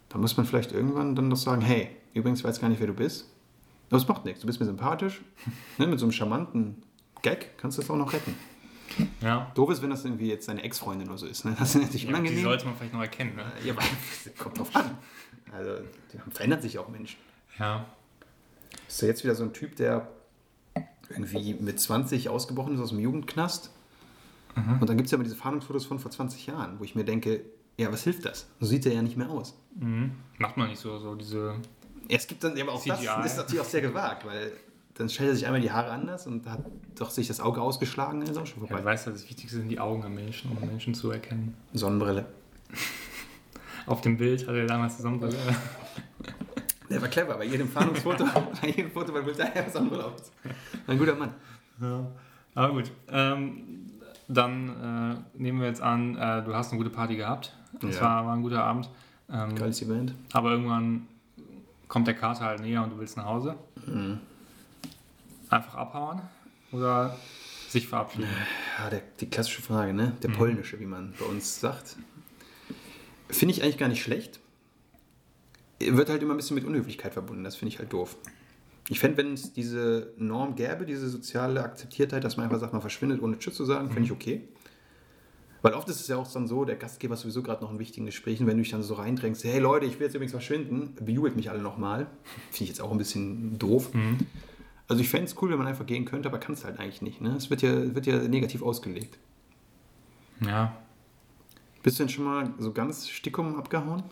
Da 0.09 0.19
muss 0.19 0.37
man 0.37 0.47
vielleicht 0.47 0.73
irgendwann 0.73 1.15
dann 1.15 1.29
noch 1.29 1.37
sagen, 1.37 1.63
hey, 1.63 1.91
übrigens, 2.13 2.41
ich 2.41 2.45
weiß 2.45 2.61
gar 2.61 2.69
nicht, 2.69 2.81
wer 2.81 2.89
du 2.89 2.93
bist. 2.93 3.31
Aber 3.89 3.99
es 3.99 4.09
macht 4.09 4.25
nichts. 4.25 4.41
Du 4.41 4.47
bist 4.49 4.59
mir 4.59 4.67
sympathisch. 4.67 5.23
Ne, 5.79 5.87
mit 5.87 6.01
so 6.01 6.07
einem 6.07 6.13
charmanten 6.13 6.83
Gag 7.23 7.57
kannst 7.59 7.79
du 7.79 7.83
es 7.83 7.91
auch 7.91 7.97
noch 7.97 8.13
retten. 8.13 8.35
Ja. 9.21 9.53
Doof 9.55 9.71
ist, 9.71 9.83
wenn 9.83 9.91
das 9.91 10.05
irgendwie 10.05 10.29
jetzt 10.29 10.47
seine 10.47 10.63
Ex-Freundin 10.63 11.09
oder 11.09 11.19
so 11.19 11.27
ist. 11.27 11.45
Ne? 11.45 11.55
Das 11.59 11.75
ist 11.75 11.83
natürlich 11.83 12.03
ja 12.03 12.09
die 12.09 12.15
unangenehm. 12.15 12.43
sollte 12.43 12.65
man 12.65 12.77
vielleicht 12.77 12.95
noch 12.95 13.03
erkennen. 13.03 13.37
Ne? 13.37 13.45
ja, 13.65 13.75
aber 13.75 13.83
kommt 14.39 14.59
drauf 14.59 14.75
an. 14.75 14.99
Also, 15.53 15.85
verändert 16.31 16.63
sich 16.63 16.79
auch 16.79 16.89
Menschen. 16.89 17.19
Ja. 17.59 17.85
Ist 18.89 19.03
ja 19.03 19.09
jetzt 19.09 19.23
wieder 19.23 19.35
so 19.35 19.45
ein 19.45 19.53
Typ, 19.53 19.77
der 19.77 20.09
irgendwie 21.11 21.55
mit 21.55 21.79
20 21.81 22.29
ausgebrochen 22.29 22.75
ist 22.75 22.81
aus 22.81 22.91
dem 22.91 22.99
Jugendknast. 23.01 23.71
Und 24.81 24.89
dann 24.89 24.97
gibt 24.97 25.05
es 25.07 25.11
ja 25.13 25.17
immer 25.17 25.25
diese 25.25 25.37
Fahndungsfotos 25.37 25.85
von 25.85 25.99
vor 25.99 26.11
20 26.11 26.47
Jahren, 26.47 26.79
wo 26.81 26.85
ich 26.85 26.95
mir 26.95 27.05
denke, 27.05 27.43
ja, 27.77 27.93
was 27.93 28.05
hilft 28.05 28.25
das? 28.25 28.47
So 28.59 28.65
sieht 28.67 28.87
er 28.87 28.95
ja 28.95 29.03
nicht 29.03 29.19
mehr 29.19 29.29
aus. 29.29 29.55
Mhm. 29.79 30.13
Macht 30.39 30.57
man 30.57 30.69
nicht 30.71 30.81
so, 30.81 30.99
so 30.99 31.15
diese. 31.15 31.57
Ja, 32.09 32.17
es 32.17 32.27
gibt 32.27 32.43
dann, 32.43 32.57
ja, 32.57 32.65
aber 32.65 32.73
auch 32.73 32.81
CGI. 32.81 33.05
das 33.05 33.33
ist 33.33 33.37
natürlich 33.37 33.61
auch 33.61 33.67
sehr 33.69 33.83
gewagt, 33.83 34.25
weil 34.25 34.53
dann 34.95 35.11
stellt 35.11 35.29
er 35.29 35.35
sich 35.35 35.45
einmal 35.45 35.61
die 35.61 35.71
Haare 35.71 35.91
anders 35.91 36.27
und 36.27 36.47
hat 36.49 36.65
doch 36.95 37.11
sich 37.11 37.29
das 37.29 37.39
Auge 37.41 37.61
ausgeschlagen, 37.61 38.23
ist 38.23 38.39
auch 38.39 38.47
schon 38.47 38.63
Ja, 38.63 38.69
vorbei. 38.69 38.81
du 38.81 38.85
weißt 38.87 39.07
ja, 39.09 39.13
das 39.13 39.29
Wichtigste 39.29 39.59
sind 39.59 39.69
die 39.69 39.79
Augen 39.79 40.03
am 40.05 40.15
Menschen, 40.15 40.51
um 40.57 40.67
Menschen 40.67 40.95
zu 40.95 41.11
erkennen. 41.11 41.55
Sonnenbrille. 41.75 42.25
Auf 43.87 44.01
dem 44.01 44.17
Bild 44.17 44.49
hat 44.49 44.55
er 44.55 44.67
damals 44.67 44.97
die 44.97 45.03
Sonnenbrille. 45.03 45.37
Der 46.91 47.01
war 47.03 47.09
clever, 47.09 47.35
bei 47.37 47.45
jedem 47.45 47.69
Fahndungsfoto, 47.69 48.25
bei 48.63 48.69
jedem 48.69 48.91
Foto 48.91 49.13
bei 49.13 49.21
Bild 49.23 49.39
daher 49.39 49.69
Sonnenbrille 49.71 50.05
auf. 50.07 50.15
Ein 50.87 50.99
guter 50.99 51.15
Mann. 51.15 51.35
Ja. 51.81 52.07
Aber 52.55 52.73
gut. 52.73 52.91
Ähm, 53.09 53.91
dann 54.29 55.23
äh, 55.37 55.39
nehmen 55.41 55.61
wir 55.61 55.69
jetzt 55.69 55.81
an, 55.83 56.17
äh, 56.17 56.43
du 56.43 56.55
hast 56.55 56.71
eine 56.73 56.79
gute 56.79 56.91
Party 56.91 57.17
gehabt. 57.17 57.53
Das 57.81 57.97
Ja. 57.97 58.03
war, 58.03 58.27
war 58.27 58.35
ein 58.35 58.43
guter 58.43 58.63
Abend. 58.65 58.89
Ähm, 59.31 59.55
Geiles 59.57 59.83
Event. 59.83 60.15
aber 60.33 60.53
irgendwann 60.53 61.07
kommt 61.89 62.07
der 62.07 62.15
Kater 62.15 62.45
halt 62.45 62.61
näher 62.61 62.83
und 62.83 62.91
du 62.91 62.99
willst 62.99 63.17
nach 63.17 63.25
Hause. 63.27 63.57
Mhm. 63.87 64.19
Einfach 65.49 65.75
abhauen 65.75 66.21
oder 66.73 67.17
sich 67.69 67.87
verabschieden. 67.89 68.27
Ja, 68.79 68.91
der, 68.91 69.03
die 69.21 69.29
klassische 69.29 69.63
Frage, 69.63 69.93
ne? 69.93 70.13
Der 70.23 70.29
polnische, 70.29 70.79
wie 70.81 70.87
man 70.87 71.13
bei 71.19 71.25
uns 71.27 71.61
sagt. 71.61 71.97
Finde 73.29 73.55
ich 73.55 73.63
eigentlich 73.63 73.79
gar 73.79 73.89
nicht 73.89 74.03
schlecht. 74.03 74.41
Wird 75.79 76.09
halt 76.09 76.23
immer 76.23 76.35
ein 76.35 76.39
bisschen 76.39 76.55
mit 76.55 76.65
Unhöflichkeit 76.65 77.13
verbunden. 77.13 77.45
Das 77.45 77.57
finde 77.57 77.73
ich 77.75 77.79
halt 77.79 77.93
doof. 77.93 78.17
Ich 78.89 79.01
fände, 79.01 79.17
wenn 79.19 79.33
es 79.33 79.53
diese 79.53 80.13
Norm 80.17 80.55
gäbe, 80.55 80.87
diese 80.87 81.09
soziale 81.09 81.63
Akzeptiertheit, 81.63 82.23
dass 82.23 82.37
man 82.37 82.45
einfach 82.45 82.61
sagt, 82.61 82.73
man 82.73 82.81
verschwindet, 82.81 83.21
ohne 83.21 83.39
Tschüss 83.39 83.55
zu 83.55 83.65
sagen, 83.65 83.89
finde 83.89 84.05
ich 84.05 84.13
okay. 84.13 84.49
Weil 85.63 85.75
oft 85.75 85.89
ist 85.89 86.01
es 86.01 86.07
ja 86.07 86.17
auch 86.17 86.31
dann 86.31 86.47
so, 86.47 86.65
der 86.65 86.77
Gastgeber 86.77 87.15
ist 87.15 87.23
sowieso 87.23 87.43
gerade 87.43 87.65
noch 87.65 87.73
in 87.73 87.81
wichtigen 87.81 88.07
Gesprächen, 88.07 88.47
wenn 88.47 88.57
du 88.57 88.63
dich 88.63 88.71
dann 88.71 88.85
so 88.85 88.95
reindrängst, 88.95 89.43
hey 89.43 89.59
Leute, 89.59 89.87
ich 89.87 89.99
will 89.99 90.07
jetzt 90.07 90.15
übrigens 90.15 90.31
verschwinden, 90.31 90.95
bejubelt 91.05 91.35
mich 91.35 91.51
alle 91.51 91.61
nochmal. 91.61 92.07
Finde 92.51 92.65
ich 92.65 92.69
jetzt 92.69 92.81
auch 92.81 92.93
ein 92.93 92.99
bisschen 92.99 93.59
doof. 93.59 93.91
Also 94.87 95.03
ich 95.03 95.09
fände 95.09 95.27
es 95.27 95.35
cool, 95.43 95.51
wenn 95.51 95.59
man 95.59 95.67
einfach 95.67 95.87
gehen 95.87 96.05
könnte, 96.05 96.29
aber 96.29 96.39
kann 96.39 96.53
es 96.53 96.65
halt 96.65 96.79
eigentlich 96.79 97.03
nicht. 97.03 97.21
Ne? 97.21 97.35
Es 97.37 97.51
wird 97.51 97.63
ja, 97.63 97.95
wird 97.95 98.07
ja 98.07 98.19
negativ 98.19 98.63
ausgelegt. 98.63 99.19
Ja. 100.41 100.77
Bist 101.83 101.99
du 101.99 102.05
denn 102.05 102.11
schon 102.11 102.25
mal 102.25 102.55
so 102.59 102.73
ganz 102.73 103.09
stickum 103.09 103.57
abgehauen? 103.57 104.05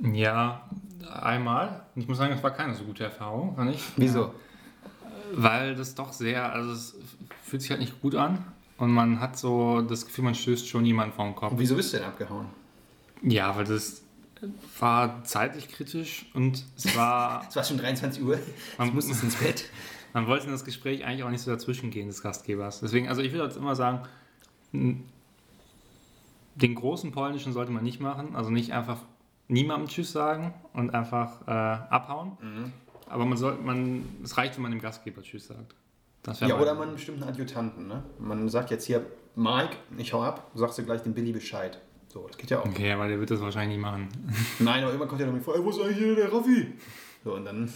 Ja, 0.00 0.68
einmal. 1.20 1.82
Ich 1.94 2.06
muss 2.08 2.18
sagen, 2.18 2.32
das 2.32 2.42
war 2.42 2.50
keine 2.50 2.74
so 2.74 2.84
gute 2.84 3.04
Erfahrung, 3.04 3.56
fand 3.56 3.74
ich. 3.74 3.82
Wieso? 3.96 4.34
Weil 5.32 5.74
das 5.74 5.94
doch 5.94 6.12
sehr, 6.12 6.52
also 6.52 6.72
es 6.72 6.96
fühlt 7.42 7.62
sich 7.62 7.70
halt 7.70 7.80
nicht 7.80 8.00
gut 8.00 8.14
an 8.14 8.44
und 8.78 8.90
man 8.92 9.20
hat 9.20 9.38
so 9.38 9.82
das 9.82 10.06
Gefühl, 10.06 10.24
man 10.24 10.34
stößt 10.34 10.68
schon 10.68 10.84
jemanden 10.84 11.14
vor 11.14 11.24
den 11.24 11.34
Kopf. 11.34 11.52
Und 11.52 11.58
wieso 11.58 11.76
bist 11.76 11.92
du 11.92 11.98
denn 11.98 12.06
abgehauen? 12.06 12.46
Ja, 13.22 13.56
weil 13.56 13.64
das 13.64 14.02
war 14.78 15.24
zeitlich 15.24 15.68
kritisch 15.68 16.26
und 16.34 16.64
es 16.76 16.96
war, 16.96 17.44
Es 17.48 17.56
war 17.56 17.64
schon 17.64 17.78
23 17.78 18.22
Uhr. 18.22 18.38
Man- 18.78 18.94
musste 18.94 19.12
ins 19.12 19.36
Bett. 19.36 19.64
man 20.12 20.26
wollte 20.26 20.46
in 20.46 20.52
das 20.52 20.64
Gespräch 20.64 21.04
eigentlich 21.04 21.24
auch 21.24 21.30
nicht 21.30 21.42
so 21.42 21.50
dazwischen 21.50 21.90
gehen 21.90 22.08
des 22.08 22.22
Gastgebers. 22.22 22.80
Deswegen, 22.80 23.08
also 23.08 23.22
ich 23.22 23.32
würde 23.32 23.44
jetzt 23.46 23.56
immer 23.56 23.74
sagen, 23.74 24.00
den 24.72 26.74
großen 26.74 27.12
polnischen 27.12 27.52
sollte 27.52 27.72
man 27.72 27.82
nicht 27.82 28.00
machen, 28.00 28.36
also 28.36 28.50
nicht 28.50 28.72
einfach 28.72 28.98
niemandem 29.48 29.88
Tschüss 29.88 30.12
sagen 30.12 30.54
und 30.72 30.94
einfach 30.94 31.46
äh, 31.46 31.50
abhauen. 31.50 32.72
Aber 33.08 33.24
man 33.24 33.38
soll, 33.38 33.56
man, 33.56 34.04
es 34.24 34.36
reicht, 34.36 34.56
wenn 34.56 34.62
man 34.62 34.72
dem 34.72 34.80
Gastgeber 34.80 35.22
Tschüss 35.22 35.46
sagt. 35.46 35.74
Ja, 36.40 36.58
oder 36.58 36.74
man 36.74 36.84
einen 36.88 36.96
bestimmten 36.96 37.22
Adjutanten. 37.22 37.86
Ne? 37.86 38.02
Man 38.18 38.48
sagt 38.48 38.70
jetzt 38.70 38.84
hier, 38.84 39.06
Mike, 39.36 39.76
ich 39.96 40.12
hau 40.12 40.22
ab, 40.22 40.50
sagst 40.54 40.78
du 40.78 40.82
gleich 40.82 41.02
dem 41.02 41.14
Billy 41.14 41.32
Bescheid. 41.32 41.80
So, 42.08 42.26
das 42.26 42.36
geht 42.36 42.50
ja 42.50 42.60
auch. 42.60 42.66
Okay, 42.66 42.90
aber 42.92 43.06
der 43.06 43.20
wird 43.20 43.30
das 43.30 43.40
wahrscheinlich 43.40 43.76
nicht 43.76 43.84
machen. 43.84 44.08
Nein, 44.58 44.82
aber 44.82 44.92
immer 44.92 45.06
kommt 45.06 45.20
ja 45.20 45.26
noch 45.26 45.40
vor, 45.40 45.54
ey, 45.54 45.62
wo 45.62 45.70
ist 45.70 45.80
eigentlich 45.80 45.98
hier 45.98 46.16
der 46.16 46.32
Raffi? 46.32 46.72
So, 47.22 47.34
und 47.34 47.44
dann, 47.44 47.72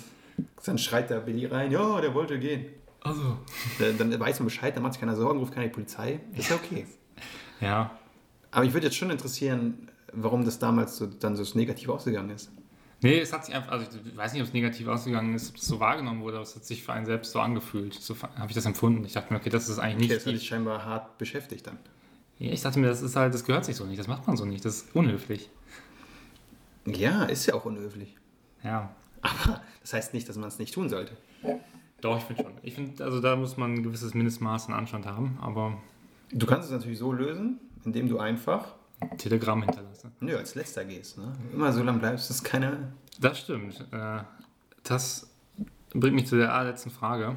dann 0.64 0.78
schreit 0.78 1.10
der 1.10 1.20
Billy 1.20 1.46
rein, 1.46 1.70
ja, 1.70 2.00
der 2.00 2.14
wollte 2.14 2.38
gehen. 2.38 2.66
Also. 3.02 3.38
Dann, 3.78 3.98
dann 3.98 4.18
weiß 4.18 4.40
man 4.40 4.46
Bescheid, 4.46 4.74
dann 4.74 4.82
macht 4.82 4.94
sich 4.94 5.00
keiner 5.00 5.16
Sorgen, 5.16 5.38
ruft 5.38 5.54
keine 5.54 5.68
Polizei. 5.68 6.20
Ist 6.34 6.50
ja 6.50 6.56
okay. 6.56 6.86
Ja, 7.60 7.98
Aber 8.50 8.64
ich 8.64 8.72
würde 8.72 8.86
jetzt 8.86 8.96
schon 8.96 9.10
interessieren, 9.10 9.89
warum 10.12 10.44
das 10.44 10.58
damals 10.58 10.96
so, 10.96 11.06
dann 11.06 11.36
so 11.36 11.58
negativ 11.58 11.88
ausgegangen 11.88 12.30
ist. 12.30 12.50
Nee, 13.02 13.18
es 13.20 13.32
hat 13.32 13.46
sich 13.46 13.54
einfach, 13.54 13.72
also 13.72 13.86
ich 14.04 14.16
weiß 14.16 14.34
nicht, 14.34 14.42
ob 14.42 14.48
es 14.48 14.52
negativ 14.54 14.86
ausgegangen 14.86 15.34
ist, 15.34 15.50
ob 15.50 15.56
es 15.56 15.66
so 15.66 15.80
wahrgenommen 15.80 16.20
wurde, 16.20 16.36
aber 16.36 16.42
es 16.42 16.54
hat 16.54 16.64
sich 16.66 16.82
für 16.82 16.92
einen 16.92 17.06
selbst 17.06 17.32
so 17.32 17.40
angefühlt. 17.40 17.94
So 17.94 18.14
habe 18.20 18.48
ich 18.48 18.54
das 18.54 18.66
empfunden. 18.66 19.04
Ich 19.06 19.14
dachte 19.14 19.32
mir, 19.32 19.38
okay, 19.40 19.48
das 19.48 19.68
ist 19.70 19.78
eigentlich 19.78 19.94
Okay, 19.94 20.02
nicht. 20.08 20.16
das 20.16 20.26
hat 20.26 20.34
dich 20.34 20.46
scheinbar 20.46 20.84
hart 20.84 21.16
beschäftigt 21.16 21.66
dann. 21.66 21.78
ja, 22.38 22.52
ich 22.52 22.60
dachte 22.60 22.78
mir, 22.78 22.88
das 22.88 23.00
ist 23.00 23.16
halt, 23.16 23.32
das 23.32 23.44
gehört 23.44 23.64
sich 23.64 23.76
so 23.76 23.86
nicht, 23.86 23.98
das 23.98 24.06
macht 24.06 24.26
man 24.26 24.36
so 24.36 24.44
nicht, 24.44 24.64
das 24.66 24.76
ist 24.82 24.94
unhöflich. 24.94 25.48
Ja, 26.86 27.24
ist 27.24 27.46
ja 27.46 27.54
auch 27.54 27.64
unhöflich. 27.64 28.16
Ja. 28.62 28.94
Aber 29.22 29.60
das 29.80 29.92
heißt 29.92 30.14
nicht, 30.14 30.28
dass 30.28 30.36
man 30.36 30.48
es 30.48 30.58
nicht 30.58 30.74
tun 30.74 30.88
sollte. 30.88 31.16
Doch, 32.00 32.16
ich 32.18 32.24
finde 32.24 32.42
schon. 32.42 32.52
Ich 32.62 32.74
finde, 32.74 33.04
also 33.04 33.20
da 33.20 33.36
muss 33.36 33.56
man 33.56 33.74
ein 33.74 33.82
gewisses 33.82 34.14
Mindestmaß 34.14 34.68
an 34.68 34.74
Anstand 34.74 35.06
haben, 35.06 35.38
aber 35.40 35.78
Du 36.32 36.46
kannst 36.46 36.66
es 36.66 36.72
natürlich 36.72 36.98
so 36.98 37.12
lösen, 37.12 37.58
indem 37.84 38.08
du 38.08 38.18
einfach 38.18 38.74
Telegramm 39.18 39.62
hinterlasse. 39.62 40.10
nö, 40.20 40.36
als 40.36 40.54
letzter 40.54 40.84
gehst. 40.84 41.18
Ne? 41.18 41.32
Immer 41.52 41.72
so 41.72 41.82
lange 41.82 41.98
bleibst, 41.98 42.28
dass 42.30 42.42
keiner. 42.42 42.76
Das 43.18 43.38
stimmt. 43.38 43.84
Äh, 43.92 44.20
Das 44.84 45.28
bringt 45.92 46.14
mich 46.14 46.26
zu 46.26 46.36
der 46.36 46.54
allerletzten 46.54 46.90
Frage. 46.90 47.36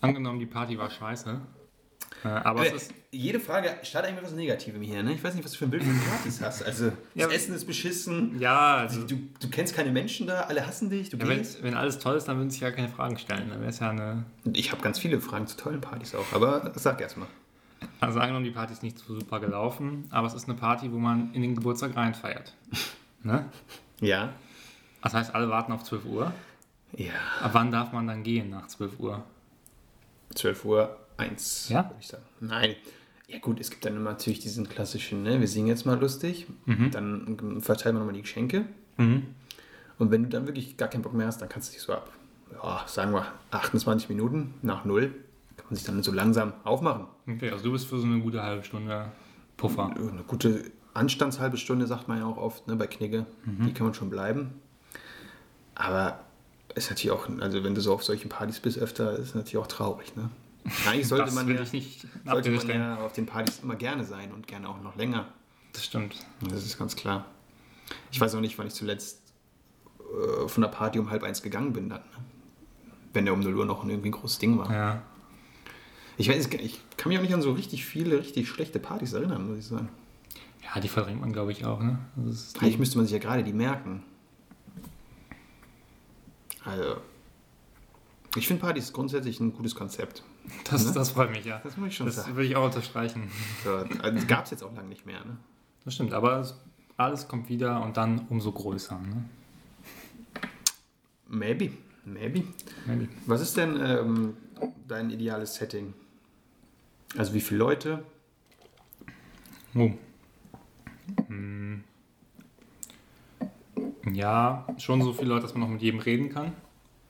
Angenommen, 0.00 0.38
die 0.38 0.46
Party 0.46 0.78
war 0.78 0.90
scheiße. 0.90 1.40
Äh, 2.24 2.28
Aber 2.28 2.62
es 2.66 2.72
Äh, 2.72 2.76
ist. 2.76 2.94
jede 3.12 3.38
Frage 3.40 3.70
startet 3.82 4.10
eigentlich 4.10 4.22
mit 4.22 4.30
was 4.30 4.36
Negativem 4.36 4.82
hier. 4.82 5.02
Ne? 5.02 5.12
Ich 5.14 5.22
weiß 5.22 5.34
nicht, 5.34 5.44
was 5.44 5.52
du 5.52 5.58
für 5.58 5.64
ein 5.66 5.70
Bild 5.70 5.84
von 5.84 5.98
Partys 6.00 6.40
hast. 6.42 6.62
Also, 6.64 6.86
Ja, 7.14 7.26
das 7.26 7.34
Essen 7.34 7.54
ist 7.54 7.64
beschissen. 7.66 8.38
Ja, 8.40 8.76
also, 8.78 9.04
Du, 9.06 9.16
du 9.40 9.48
kennst 9.50 9.74
keine 9.74 9.90
Menschen 9.92 10.26
da, 10.26 10.42
alle 10.42 10.66
hassen 10.66 10.90
dich, 10.90 11.10
du 11.10 11.16
ja, 11.16 11.28
wenn, 11.28 11.38
gehst. 11.38 11.62
wenn 11.62 11.74
alles 11.74 11.98
toll 12.00 12.16
ist, 12.16 12.26
dann 12.26 12.36
würden 12.38 12.50
sich 12.50 12.60
ja 12.60 12.70
keine 12.72 12.88
Fragen 12.88 13.18
stellen. 13.18 13.50
Dann 13.50 13.60
wäre 13.60 13.70
es 13.70 13.78
ja 13.78 13.90
eine. 13.90 14.24
Ich 14.52 14.72
habe 14.72 14.82
ganz 14.82 14.98
viele 14.98 15.20
Fragen 15.20 15.46
zu 15.46 15.56
tollen 15.56 15.80
Partys 15.80 16.14
auch, 16.14 16.32
aber 16.32 16.72
sag 16.76 17.00
erst 17.00 17.16
mal. 17.18 17.28
Also 18.00 18.20
angenommen, 18.20 18.44
die 18.44 18.50
Party 18.50 18.72
ist 18.72 18.82
nicht 18.82 18.98
so 18.98 19.14
super 19.18 19.40
gelaufen, 19.40 20.06
aber 20.10 20.26
es 20.26 20.34
ist 20.34 20.48
eine 20.48 20.56
Party, 20.58 20.92
wo 20.92 20.98
man 20.98 21.32
in 21.34 21.42
den 21.42 21.54
Geburtstag 21.54 21.96
reinfeiert. 21.96 22.54
Ne? 23.22 23.46
Ja. 24.00 24.32
Das 25.02 25.14
heißt, 25.14 25.34
alle 25.34 25.48
warten 25.48 25.72
auf 25.72 25.82
12 25.84 26.04
Uhr. 26.04 26.32
Ja. 26.96 27.12
Ab 27.42 27.50
wann 27.54 27.70
darf 27.72 27.92
man 27.92 28.06
dann 28.06 28.22
gehen 28.22 28.50
nach 28.50 28.68
12 28.68 28.98
Uhr? 29.00 29.24
12 30.34 30.64
Uhr 30.64 30.96
1, 31.16 31.68
Ja? 31.68 31.84
würde 31.84 31.96
ich 32.00 32.06
sagen. 32.06 32.24
Nein. 32.40 32.76
Ja 33.26 33.38
gut, 33.40 33.60
es 33.60 33.70
gibt 33.70 33.84
dann 33.84 33.94
immer 33.96 34.10
natürlich 34.10 34.38
diesen 34.38 34.68
klassischen, 34.68 35.22
ne? 35.22 35.38
wir 35.40 35.48
singen 35.48 35.66
jetzt 35.66 35.84
mal 35.84 35.98
lustig, 35.98 36.46
dann 36.92 37.60
verteilen 37.60 37.96
wir 37.96 37.98
nochmal 37.98 38.14
die 38.14 38.22
Geschenke. 38.22 38.64
Mhm. 38.96 39.26
Und 39.98 40.10
wenn 40.10 40.22
du 40.22 40.28
dann 40.30 40.46
wirklich 40.46 40.76
gar 40.78 40.88
keinen 40.88 41.02
Bock 41.02 41.12
mehr 41.12 41.26
hast, 41.26 41.42
dann 41.42 41.48
kannst 41.48 41.68
du 41.68 41.72
dich 41.74 41.82
so 41.82 41.92
ab, 41.92 42.10
ja, 42.54 42.82
sagen 42.86 43.12
wir 43.12 43.26
28 43.50 44.08
Minuten 44.08 44.54
nach 44.62 44.84
null, 44.86 45.14
man 45.70 45.76
sich 45.76 45.84
dann 45.84 46.02
so 46.02 46.12
langsam 46.12 46.52
aufmachen. 46.64 47.06
Okay, 47.26 47.50
also 47.50 47.64
du 47.64 47.72
bist 47.72 47.86
für 47.86 47.98
so 47.98 48.06
eine 48.06 48.20
gute 48.20 48.42
halbe 48.42 48.64
Stunde 48.64 49.12
Puffer. 49.56 49.90
Eine 49.90 50.22
gute 50.26 50.70
Anstandshalbe 50.94 51.56
Stunde 51.56 51.86
sagt 51.86 52.08
man 52.08 52.18
ja 52.18 52.26
auch 52.26 52.36
oft 52.36 52.66
ne, 52.66 52.76
bei 52.76 52.86
Knigge, 52.86 53.26
die 53.44 53.72
kann 53.72 53.86
man 53.86 53.94
schon 53.94 54.10
bleiben. 54.10 54.54
Aber 55.74 56.20
ist 56.74 56.90
natürlich 56.90 57.12
auch, 57.12 57.28
also 57.40 57.62
wenn 57.64 57.74
du 57.74 57.80
so 57.80 57.92
auf 57.92 58.02
solchen 58.02 58.28
Partys 58.28 58.60
bist 58.60 58.78
öfter, 58.78 59.16
ist 59.16 59.34
natürlich 59.34 59.58
auch 59.58 59.66
traurig. 59.66 60.16
Ne? 60.16 60.30
Eigentlich 60.86 61.08
sollte 61.08 61.32
man, 61.32 61.48
ja, 61.48 61.64
sollte 61.64 62.50
man 62.50 62.68
ja 62.68 62.96
auf 62.96 63.12
den 63.12 63.26
Partys 63.26 63.60
immer 63.62 63.76
gerne 63.76 64.04
sein 64.04 64.32
und 64.32 64.46
gerne 64.46 64.68
auch 64.68 64.80
noch 64.82 64.96
länger. 64.96 65.26
Das 65.72 65.84
stimmt. 65.84 66.16
Das 66.40 66.64
ist 66.64 66.78
ganz 66.78 66.96
klar. 66.96 67.26
Ich 68.10 68.20
weiß 68.20 68.34
auch 68.34 68.40
nicht, 68.40 68.58
wann 68.58 68.66
ich 68.66 68.74
zuletzt 68.74 69.20
äh, 70.00 70.48
von 70.48 70.62
der 70.62 70.68
Party 70.68 70.98
um 70.98 71.10
halb 71.10 71.22
eins 71.22 71.42
gegangen 71.42 71.72
bin 71.72 71.88
dann. 71.88 72.00
Ne? 72.00 72.24
Wenn 73.12 73.24
der 73.24 73.34
um 73.34 73.40
0 73.40 73.54
Uhr 73.54 73.66
noch 73.66 73.84
irgendwie 73.84 74.08
ein 74.08 74.12
großes 74.12 74.38
Ding 74.38 74.58
war. 74.58 74.72
Ja. 74.72 75.02
Ich 76.18 76.28
weiß, 76.28 76.48
ich 76.48 76.80
kann 76.96 77.10
mich 77.10 77.18
auch 77.18 77.22
nicht 77.22 77.32
an 77.32 77.42
so 77.42 77.52
richtig 77.52 77.84
viele, 77.84 78.18
richtig 78.18 78.48
schlechte 78.48 78.80
Partys 78.80 79.12
erinnern, 79.12 79.48
muss 79.48 79.58
ich 79.58 79.66
sagen. 79.66 79.88
Ja, 80.64 80.80
die 80.80 80.88
verdrängt 80.88 81.20
man, 81.20 81.32
glaube 81.32 81.52
ich, 81.52 81.64
auch. 81.64 81.80
Ne? 81.80 81.98
Das 82.16 82.34
ist 82.34 82.60
Eigentlich 82.60 82.78
müsste 82.78 82.98
man 82.98 83.06
sich 83.06 83.12
ja 83.12 83.20
gerade 83.20 83.44
die 83.44 83.52
merken. 83.52 84.02
Also, 86.64 86.96
ich 88.36 88.48
finde 88.48 88.60
Partys 88.60 88.92
grundsätzlich 88.92 89.38
ein 89.38 89.52
gutes 89.54 89.74
Konzept. 89.76 90.24
das, 90.70 90.86
ne? 90.86 90.92
das 90.92 91.10
freut 91.10 91.30
mich, 91.30 91.44
ja. 91.44 91.60
Das 91.62 91.76
muss 91.76 91.88
ich 91.90 91.96
schon 91.96 92.06
Das 92.06 92.16
sagen. 92.16 92.34
würde 92.34 92.46
ich 92.48 92.56
auch 92.56 92.64
unterstreichen. 92.66 93.30
So, 93.64 93.70
also, 94.02 94.26
Gab 94.26 94.44
es 94.44 94.50
jetzt 94.50 94.62
auch 94.64 94.74
lange 94.74 94.88
nicht 94.88 95.06
mehr. 95.06 95.24
Ne? 95.24 95.36
Das 95.84 95.94
stimmt, 95.94 96.12
aber 96.12 96.40
es, 96.40 96.54
alles 96.96 97.28
kommt 97.28 97.48
wieder 97.48 97.80
und 97.82 97.96
dann 97.96 98.26
umso 98.28 98.50
größer. 98.50 98.98
Ne? 98.98 99.24
Maybe, 101.28 101.70
maybe. 102.04 102.42
Maybe. 102.86 103.08
Was 103.26 103.40
ist 103.40 103.56
denn 103.56 103.78
ähm, 103.80 104.36
dein 104.88 105.10
ideales 105.10 105.54
Setting? 105.54 105.94
Also 107.16 107.34
wie 107.34 107.40
viele 107.40 107.58
Leute? 107.58 108.04
Oh. 109.74 109.90
Hm. 111.28 111.84
Ja, 114.12 114.66
schon 114.78 115.02
so 115.02 115.12
viele 115.12 115.28
Leute, 115.28 115.42
dass 115.42 115.54
man 115.54 115.62
noch 115.62 115.68
mit 115.68 115.82
jedem 115.82 116.00
reden 116.00 116.30
kann. 116.30 116.52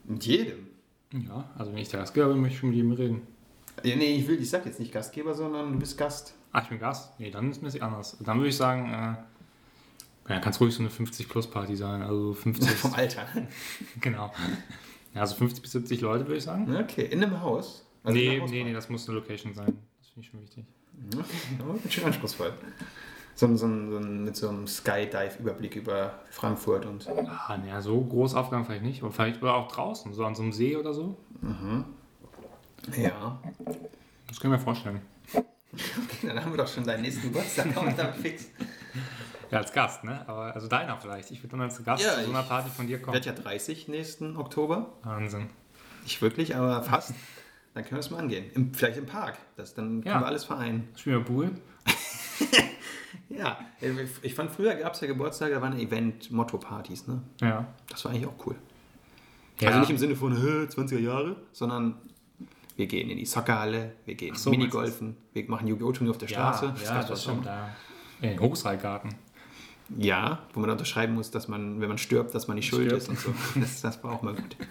Mit 0.05 0.25
jedem. 0.25 0.67
Ja, 1.11 1.49
also 1.57 1.71
wenn 1.71 1.79
ich 1.79 1.89
der 1.89 2.01
Gastgeber 2.01 2.29
bin, 2.29 2.41
möchte 2.41 2.55
ich 2.55 2.59
schon 2.59 2.69
mit 2.69 2.75
jedem 2.77 2.91
reden. 2.91 3.21
Ja, 3.83 3.95
nee, 3.95 4.15
ich 4.15 4.27
will, 4.27 4.41
ich 4.41 4.49
sag 4.49 4.65
jetzt 4.65 4.79
nicht 4.79 4.91
Gastgeber, 4.91 5.33
sondern 5.33 5.73
du 5.73 5.79
bist 5.79 5.97
Gast. 5.97 6.35
Ah, 6.51 6.61
ich 6.61 6.69
bin 6.69 6.79
Gast? 6.79 7.19
Nee, 7.19 7.31
dann 7.31 7.49
ist 7.49 7.57
es 7.57 7.63
ein 7.63 7.65
bisschen 7.65 7.81
anders. 7.81 8.17
Dann 8.19 8.37
würde 8.37 8.49
ich 8.49 8.57
sagen, 8.57 8.89
äh, 8.89 9.15
ja, 10.31 10.39
kann 10.39 10.51
es 10.51 10.59
ruhig 10.59 10.73
so 10.73 10.81
eine 10.81 10.89
50-Plus-Party 10.89 11.75
sein. 11.75 12.01
Also 12.01 12.33
50. 12.33 12.69
Vom 12.75 12.93
Alter. 12.93 13.27
genau. 14.01 14.31
Ja, 15.13 15.21
also 15.21 15.35
50 15.35 15.61
bis 15.61 15.71
70 15.71 16.01
Leute, 16.01 16.25
würde 16.25 16.37
ich 16.37 16.43
sagen. 16.43 16.75
Okay, 16.75 17.05
in 17.05 17.23
einem 17.23 17.41
Haus. 17.41 17.85
Also 18.03 18.17
nee, 18.17 18.41
nee, 18.49 18.63
nee, 18.63 18.73
das 18.73 18.89
muss 18.89 19.07
eine 19.07 19.17
Location 19.19 19.53
sein. 19.53 19.77
Finde 20.19 20.21
ich 20.21 20.27
schon 20.31 20.41
wichtig. 20.41 20.65
Okay, 21.69 21.89
schön 21.89 22.03
anspruchsvoll. 22.05 22.53
So, 23.35 23.45
ein- 23.45 23.57
so, 23.57 23.67
so, 23.67 23.99
mit 23.99 24.35
so 24.35 24.49
einem 24.49 24.67
Skydive-Überblick 24.67 25.77
über 25.77 26.19
Frankfurt 26.29 26.85
und. 26.85 27.07
Ah, 27.07 27.57
naja, 27.57 27.81
so 27.81 28.01
groß 28.01 28.35
Aufgaben 28.35 28.65
vielleicht 28.65 28.83
nicht. 28.83 29.01
Aber 29.01 29.11
vielleicht 29.13 29.41
oder 29.41 29.53
auch 29.55 29.71
draußen, 29.71 30.13
so 30.13 30.25
an 30.25 30.35
so 30.35 30.43
einem 30.43 30.51
See 30.51 30.75
oder 30.75 30.93
so. 30.93 31.15
Ja. 32.97 33.39
Das 34.27 34.39
können 34.39 34.53
wir 34.53 34.59
vorstellen. 34.59 35.01
Okay, 35.33 36.27
dann 36.27 36.43
haben 36.43 36.51
wir 36.51 36.57
doch 36.57 36.67
schon 36.67 36.83
deinen 36.83 37.01
nächsten 37.03 37.21
Geburtstag. 37.23 37.67
Komm, 37.73 37.95
damit 37.95 38.15
fix. 38.15 38.47
Ja, 39.51 39.59
als 39.59 39.71
Gast, 39.71 40.03
ne? 40.03 40.27
Aber 40.27 40.53
also 40.53 40.67
deiner 40.67 40.97
vielleicht. 40.99 41.31
Ich 41.31 41.39
würde 41.41 41.51
dann 41.51 41.61
als 41.61 41.83
Gast 41.83 42.03
Ja, 42.03 42.15
zu 42.15 42.25
so 42.25 42.29
einer 42.31 42.41
ich 42.41 42.49
Party 42.49 42.69
von 42.69 42.87
dir 42.87 42.97
Ich 42.97 43.03
kommen. 43.03 43.13
werde 43.13 43.27
ja 43.27 43.33
30 43.33 43.87
nächsten 43.87 44.35
Oktober. 44.35 44.91
Wahnsinn. 45.03 45.49
Nicht 46.03 46.21
wirklich, 46.21 46.55
aber 46.55 46.83
fast. 46.83 47.13
Dann 47.73 47.83
können 47.83 47.95
wir 47.95 47.99
es 47.99 48.09
mal 48.11 48.17
angehen. 48.19 48.45
Im, 48.53 48.73
vielleicht 48.73 48.97
im 48.97 49.05
Park. 49.05 49.37
Das, 49.55 49.73
dann 49.73 50.01
können 50.01 50.15
Ja. 50.15 50.19
wir 50.21 50.25
alles 50.27 50.43
vereinen. 50.43 50.87
Spielen 50.95 51.17
wir 51.19 51.25
Pool? 51.25 51.51
Ja, 53.29 53.59
ich 54.21 54.33
fand 54.35 54.51
früher 54.51 54.73
gab 54.75 54.93
es 54.93 55.01
ja 55.01 55.07
Geburtstage, 55.07 55.53
da 55.55 55.61
waren 55.61 55.77
Event-Motto-Partys. 55.79 57.07
Ne? 57.07 57.21
Ja. 57.41 57.65
Das 57.89 58.03
war 58.05 58.11
eigentlich 58.11 58.25
auch 58.27 58.45
cool. 58.45 58.55
ja. 59.59 59.67
Also 59.69 59.79
nicht 59.81 59.89
im 59.91 59.97
Sinne 59.97 60.15
von 60.15 60.35
"Hä, 60.35 60.65
20er 60.67 60.99
Jahre, 60.99 61.35
sondern 61.51 61.95
wir 62.75 62.87
gehen 62.87 63.09
in 63.09 63.17
die 63.17 63.25
Soccerhalle, 63.25 63.93
wir 64.05 64.15
gehen 64.15 64.35
so, 64.35 64.49
Minigolfen, 64.49 65.15
wir 65.33 65.47
machen 65.49 65.67
Yu-Gi-Oh! 65.67 65.91
Turnier 65.91 66.11
auf 66.11 66.17
der 66.17 66.27
Straße. 66.27 66.73
Ja, 66.77 66.83
ja 66.83 66.93
gab's 66.95 67.07
das 67.07 67.23
stimmt. 67.23 67.45
Ja. 67.45 67.69
In 68.21 68.29
den 68.31 68.39
Hochseilgarten. 68.39 69.15
Ja, 69.97 70.39
wo 70.53 70.59
man 70.59 70.69
unterschreiben 70.71 71.13
muss, 71.15 71.31
dass 71.31 71.47
man, 71.47 71.81
wenn 71.81 71.87
man 71.89 71.97
stirbt, 71.97 72.33
dass 72.35 72.47
man 72.47 72.55
nicht 72.55 72.67
schuld 72.67 72.87
Stirbt. 72.87 73.03
ist 73.03 73.09
und 73.09 73.19
so. 73.19 73.33
Das, 73.59 73.81
das 73.81 74.03
war 74.03 74.13
auch 74.13 74.21
mal 74.21 74.33
gut. 74.35 74.55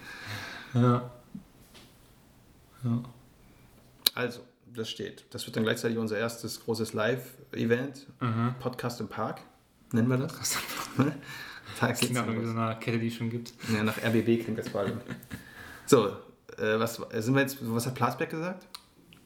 Ja. 0.74 1.10
Ja. 2.84 3.02
Also, 4.14 4.40
das 4.74 4.90
steht. 4.90 5.24
Das 5.30 5.46
wird 5.46 5.56
dann 5.56 5.64
gleichzeitig 5.64 5.98
unser 5.98 6.18
erstes 6.18 6.64
großes 6.64 6.92
Live-Event. 6.92 8.06
Mhm. 8.20 8.54
Podcast 8.60 9.00
im 9.00 9.08
Park, 9.08 9.40
nennen 9.92 10.08
wir 10.08 10.18
das. 10.18 10.58
Tag 11.78 11.96
Klingt 11.98 12.14
nach 12.14 12.26
so 12.26 12.50
einer 12.50 12.74
Kette, 12.76 12.98
die 12.98 13.08
es 13.08 13.14
schon 13.14 13.30
gibt. 13.30 13.52
Ja, 13.72 13.82
nach 13.82 13.96
RBB 13.98 14.42
klingt 14.42 14.58
das 14.58 14.68
vor 14.68 14.82
allem. 14.82 15.00
So, 15.86 16.08
äh, 16.58 16.78
was, 16.78 16.96
sind 16.96 17.34
wir 17.34 17.40
jetzt, 17.40 17.56
was 17.62 17.86
hat 17.86 17.94
Plasberg 17.94 18.28
gesagt? 18.28 18.66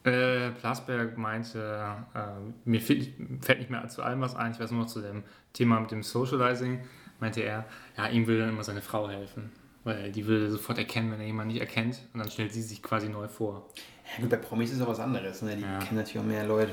Äh, 0.05 0.50
Plasberg 0.53 1.18
meinte, 1.18 1.96
äh, 2.14 2.18
mir 2.64 2.80
fällt, 2.80 3.14
fällt 3.40 3.59
nicht 3.59 3.70
mehr 3.70 3.86
zu 3.88 4.03
allem 4.03 4.20
was 4.20 4.36
ein, 4.36 4.53
ich 4.53 4.61
weiß 4.61 4.70
nur 4.70 4.82
noch 4.82 4.88
zu 4.88 5.00
dem 5.00 5.24
Thema 5.53 5.80
mit 5.80 5.90
dem 5.90 6.05
Socializing, 6.05 6.84
meinte 7.18 7.40
er, 7.40 7.66
ja, 7.96 8.07
ihm 8.07 8.28
würde 8.28 8.40
dann 8.40 8.50
immer 8.50 8.62
seine 8.62 8.80
Frau 8.80 9.09
helfen. 9.09 9.50
Weil 9.85 10.12
die 10.12 10.26
würde 10.26 10.51
sofort 10.51 10.78
erkennen, 10.78 11.11
wenn 11.11 11.20
er 11.20 11.26
jemanden 11.26 11.53
nicht 11.53 11.61
erkennt 11.61 12.01
und 12.14 12.20
dann 12.20 12.30
stellt 12.30 12.53
sie 12.53 12.62
sich 12.62 12.83
quasi 12.83 13.09
neu 13.09 13.26
vor. 13.26 13.68
Ja, 14.14 14.20
gut, 14.22 14.30
bei 14.30 14.37
Promis 14.37 14.70
ist 14.72 14.80
auch 14.80 14.89
was 14.89 15.01
anderes. 15.01 15.43
Ne? 15.43 15.57
Die 15.57 15.62
Ja. 15.62 15.78
kennen 15.80 15.97
natürlich 15.97 16.20
auch 16.20 16.24
mehr 16.24 16.47
Leute. 16.47 16.72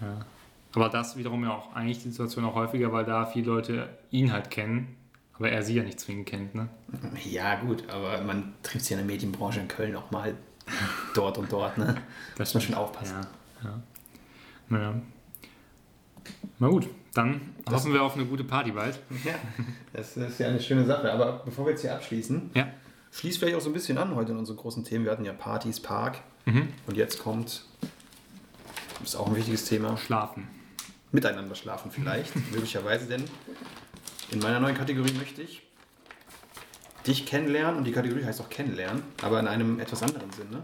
Ja. 0.00 0.18
Aber 0.74 0.88
das 0.90 1.16
wiederum 1.16 1.42
ja 1.42 1.50
auch 1.54 1.74
eigentlich 1.74 2.02
die 2.02 2.10
Situation 2.10 2.44
auch 2.44 2.54
häufiger, 2.54 2.92
weil 2.92 3.04
da 3.04 3.26
viele 3.26 3.46
Leute 3.46 3.88
ihn 4.10 4.32
halt 4.32 4.50
kennen, 4.50 4.94
aber 5.32 5.50
er 5.50 5.62
sie 5.62 5.74
ja 5.74 5.82
nicht 5.82 5.98
zwingend 5.98 6.26
kennt, 6.26 6.54
ne? 6.54 6.68
Ja, 7.24 7.56
gut, 7.56 7.88
aber 7.88 8.20
man 8.20 8.52
trifft 8.62 8.84
sich 8.84 8.92
in 8.92 8.98
der 8.98 9.06
Medienbranche 9.06 9.60
in 9.60 9.68
Köln 9.68 9.96
auch 9.96 10.10
mal 10.10 10.34
dort 11.14 11.38
und 11.38 11.50
dort. 11.50 11.78
Ne? 11.78 11.96
Das 12.36 12.52
muss 12.52 12.54
man 12.54 12.62
schon 12.62 12.74
aufpassen. 12.74 13.16
Ja, 13.62 13.68
ja. 13.70 13.82
Naja. 14.68 14.94
Na 16.58 16.68
gut, 16.68 16.88
dann 17.16 17.40
hoffen 17.70 17.92
wir 17.92 18.02
auf 18.02 18.14
eine 18.14 18.24
gute 18.26 18.44
Party 18.44 18.72
bald. 18.72 18.98
Ja, 19.24 19.34
das 19.92 20.16
ist 20.16 20.38
ja 20.38 20.48
eine 20.48 20.60
schöne 20.60 20.84
Sache. 20.84 21.10
Aber 21.12 21.42
bevor 21.44 21.64
wir 21.66 21.70
jetzt 21.72 21.82
hier 21.82 21.94
abschließen, 21.94 22.50
Ja. 22.54 22.68
schließt 23.12 23.38
vielleicht 23.38 23.56
auch 23.56 23.60
so 23.60 23.70
ein 23.70 23.72
bisschen 23.74 23.98
an 23.98 24.14
heute 24.14 24.32
in 24.32 24.38
unseren 24.38 24.56
großen 24.56 24.84
Themen. 24.84 25.04
Wir 25.04 25.12
hatten 25.12 25.24
ja 25.24 25.32
Partys, 25.32 25.80
Park 25.80 26.18
Mhm. 26.44 26.68
und 26.86 26.96
jetzt 26.96 27.18
kommt, 27.22 27.64
das 29.00 29.08
ist 29.10 29.16
auch 29.16 29.26
ein 29.28 29.36
wichtiges 29.36 29.64
Thema, 29.64 29.96
Schlafen. 29.96 30.48
miteinander 31.12 31.54
schlafen 31.54 31.90
vielleicht, 31.90 32.32
möglicherweise, 32.52 33.06
denn 33.06 33.24
in 34.30 34.38
meiner 34.40 34.60
neuen 34.60 34.76
Kategorie 34.76 35.12
möchte 35.12 35.40
ich 35.42 35.62
dich 37.06 37.24
kennenlernen 37.26 37.78
und 37.78 37.84
die 37.84 37.92
Kategorie 37.92 38.24
heißt 38.24 38.40
auch 38.40 38.48
kennenlernen, 38.48 39.02
aber 39.22 39.38
in 39.40 39.46
einem 39.46 39.78
etwas 39.80 40.02
anderen 40.02 40.30
Sinne. 40.32 40.58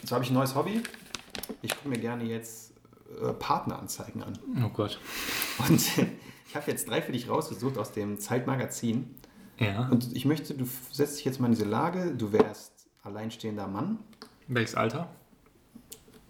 Und 0.00 0.06
zwar 0.08 0.16
habe 0.16 0.24
ich 0.24 0.30
ein 0.30 0.34
neues 0.34 0.54
Hobby. 0.54 0.82
Ich 1.62 1.70
gucke 1.74 1.88
mir 1.88 1.98
gerne 1.98 2.24
jetzt 2.24 2.72
äh, 3.22 3.32
Partneranzeigen 3.32 4.22
an. 4.22 4.38
Oh 4.64 4.68
Gott. 4.68 5.00
Und 5.68 5.80
ich 6.48 6.54
habe 6.54 6.70
jetzt 6.70 6.88
drei 6.88 7.02
für 7.02 7.12
dich 7.12 7.28
rausgesucht 7.28 7.78
aus 7.78 7.92
dem 7.92 8.18
Zeitmagazin. 8.18 9.14
Ja. 9.58 9.88
Und 9.88 10.14
ich 10.14 10.24
möchte, 10.24 10.54
du 10.54 10.66
setzt 10.90 11.18
dich 11.18 11.24
jetzt 11.24 11.40
mal 11.40 11.46
in 11.46 11.54
diese 11.54 11.64
Lage, 11.64 12.14
du 12.14 12.32
wärst 12.32 12.72
alleinstehender 13.02 13.68
Mann, 13.68 13.98
Welches 14.48 14.74
Alter? 14.74 15.08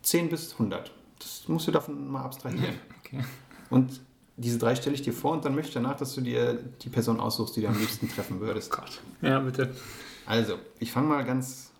10 0.02 0.30
bis 0.30 0.52
100. 0.52 0.92
Das 1.18 1.48
musst 1.48 1.66
du 1.66 1.72
davon 1.72 2.08
mal 2.10 2.22
abstrahieren. 2.22 2.76
Okay. 3.00 3.24
Und 3.70 4.00
diese 4.36 4.58
drei 4.58 4.74
stelle 4.76 4.94
ich 4.94 5.02
dir 5.02 5.12
vor 5.12 5.32
und 5.32 5.44
dann 5.44 5.54
möchte 5.54 5.68
ich 5.68 5.74
danach, 5.74 5.96
dass 5.96 6.14
du 6.14 6.20
dir 6.20 6.54
die 6.54 6.88
Person 6.88 7.20
aussuchst, 7.20 7.56
die 7.56 7.62
du 7.62 7.68
am 7.68 7.78
liebsten 7.78 8.08
treffen 8.08 8.40
würdest. 8.40 8.70
Gott. 8.70 9.00
Ja, 9.22 9.40
bitte. 9.40 9.74
Also, 10.26 10.58
ich 10.78 10.92
fange 10.92 11.08
mal 11.08 11.24
ganz 11.24 11.72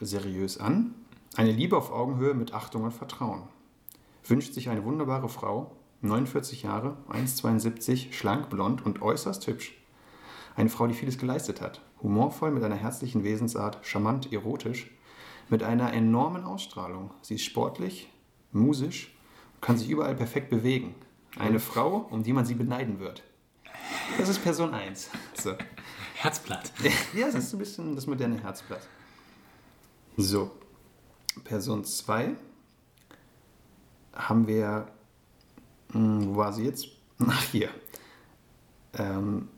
seriös 0.00 0.58
an. 0.58 0.94
Eine 1.36 1.50
Liebe 1.50 1.76
auf 1.76 1.90
Augenhöhe 1.90 2.32
mit 2.32 2.54
Achtung 2.54 2.84
und 2.84 2.92
Vertrauen. 2.92 3.42
Wünscht 4.24 4.54
sich 4.54 4.68
eine 4.68 4.84
wunderbare 4.84 5.28
Frau, 5.28 5.72
49 6.02 6.62
Jahre, 6.62 6.96
1,72, 7.10 8.12
schlank, 8.12 8.50
blond 8.50 8.86
und 8.86 9.02
äußerst 9.02 9.44
hübsch. 9.48 9.74
Eine 10.54 10.68
Frau, 10.68 10.86
die 10.86 10.94
vieles 10.94 11.18
geleistet 11.18 11.60
hat. 11.60 11.80
Humorvoll 12.00 12.52
mit 12.52 12.62
einer 12.62 12.76
herzlichen 12.76 13.24
Wesensart, 13.24 13.78
charmant, 13.82 14.32
erotisch, 14.32 14.92
mit 15.48 15.64
einer 15.64 15.92
enormen 15.92 16.44
Ausstrahlung. 16.44 17.10
Sie 17.20 17.34
ist 17.34 17.44
sportlich, 17.44 18.08
musisch 18.52 19.12
und 19.54 19.62
kann 19.62 19.76
sich 19.76 19.90
überall 19.90 20.14
perfekt 20.14 20.50
bewegen. 20.50 20.94
Eine 21.36 21.58
Frau, 21.58 22.06
um 22.10 22.22
die 22.22 22.32
man 22.32 22.46
sie 22.46 22.54
beneiden 22.54 23.00
wird. 23.00 23.24
Das 24.18 24.28
ist 24.28 24.40
Person 24.40 24.72
1. 24.72 25.10
So. 25.34 25.54
Herzblatt. 26.14 26.72
Ja, 27.12 27.26
das 27.26 27.46
ist 27.46 27.52
ein 27.54 27.58
bisschen 27.58 27.96
das 27.96 28.06
moderne 28.06 28.40
Herzblatt. 28.40 28.86
So, 30.16 30.52
Person 31.42 31.84
2 31.84 32.36
haben 34.14 34.46
wir, 34.46 34.86
hm, 35.92 36.28
wo 36.28 36.36
war 36.36 36.52
sie 36.52 36.64
jetzt? 36.64 36.86
Ach, 37.18 37.42
hier. 37.44 37.70
Ähm, 38.96 39.48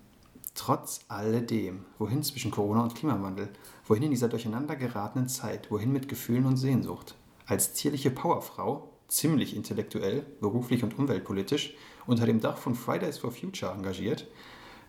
trotz 0.54 1.00
alledem, 1.08 1.84
wohin 1.98 2.22
zwischen 2.22 2.50
Corona 2.50 2.82
und 2.82 2.94
Klimawandel, 2.94 3.50
wohin 3.86 4.04
in 4.04 4.10
dieser 4.10 4.28
durcheinander 4.28 4.76
geratenen 4.76 5.28
Zeit, 5.28 5.70
wohin 5.70 5.92
mit 5.92 6.08
Gefühlen 6.08 6.46
und 6.46 6.56
Sehnsucht, 6.56 7.14
als 7.46 7.74
zierliche 7.74 8.10
Powerfrau, 8.10 8.90
ziemlich 9.08 9.54
intellektuell, 9.54 10.24
beruflich 10.40 10.82
und 10.82 10.98
umweltpolitisch, 10.98 11.74
unter 12.06 12.26
dem 12.26 12.40
Dach 12.40 12.56
von 12.56 12.74
Fridays 12.74 13.18
for 13.18 13.30
Future 13.30 13.72
engagiert, 13.72 14.26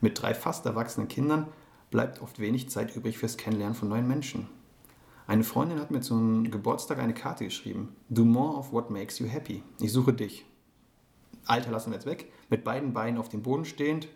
mit 0.01 0.21
drei 0.21 0.33
fast 0.33 0.65
erwachsenen 0.65 1.07
Kindern 1.07 1.47
bleibt 1.89 2.21
oft 2.21 2.39
wenig 2.39 2.69
Zeit 2.69 2.95
übrig 2.95 3.17
fürs 3.17 3.37
Kennenlernen 3.37 3.75
von 3.75 3.89
neuen 3.89 4.07
Menschen. 4.07 4.47
Eine 5.27 5.43
Freundin 5.43 5.79
hat 5.79 5.91
mir 5.91 5.99
zum 6.01 6.49
Geburtstag 6.49 6.99
eine 6.99 7.13
Karte 7.13 7.43
geschrieben. 7.43 7.95
Do 8.09 8.23
more 8.23 8.57
of 8.57 8.71
what 8.71 8.89
makes 8.89 9.19
you 9.19 9.27
happy. 9.27 9.61
Ich 9.79 9.91
suche 9.91 10.13
dich. 10.13 10.45
Alter 11.45 11.71
lassen 11.71 11.91
wir 11.91 11.95
jetzt 11.95 12.05
weg. 12.05 12.31
Mit 12.49 12.63
beiden 12.63 12.93
Beinen 12.93 13.17
auf 13.17 13.27
dem 13.29 13.41
Boden 13.43 13.65
stehend. 13.65 14.07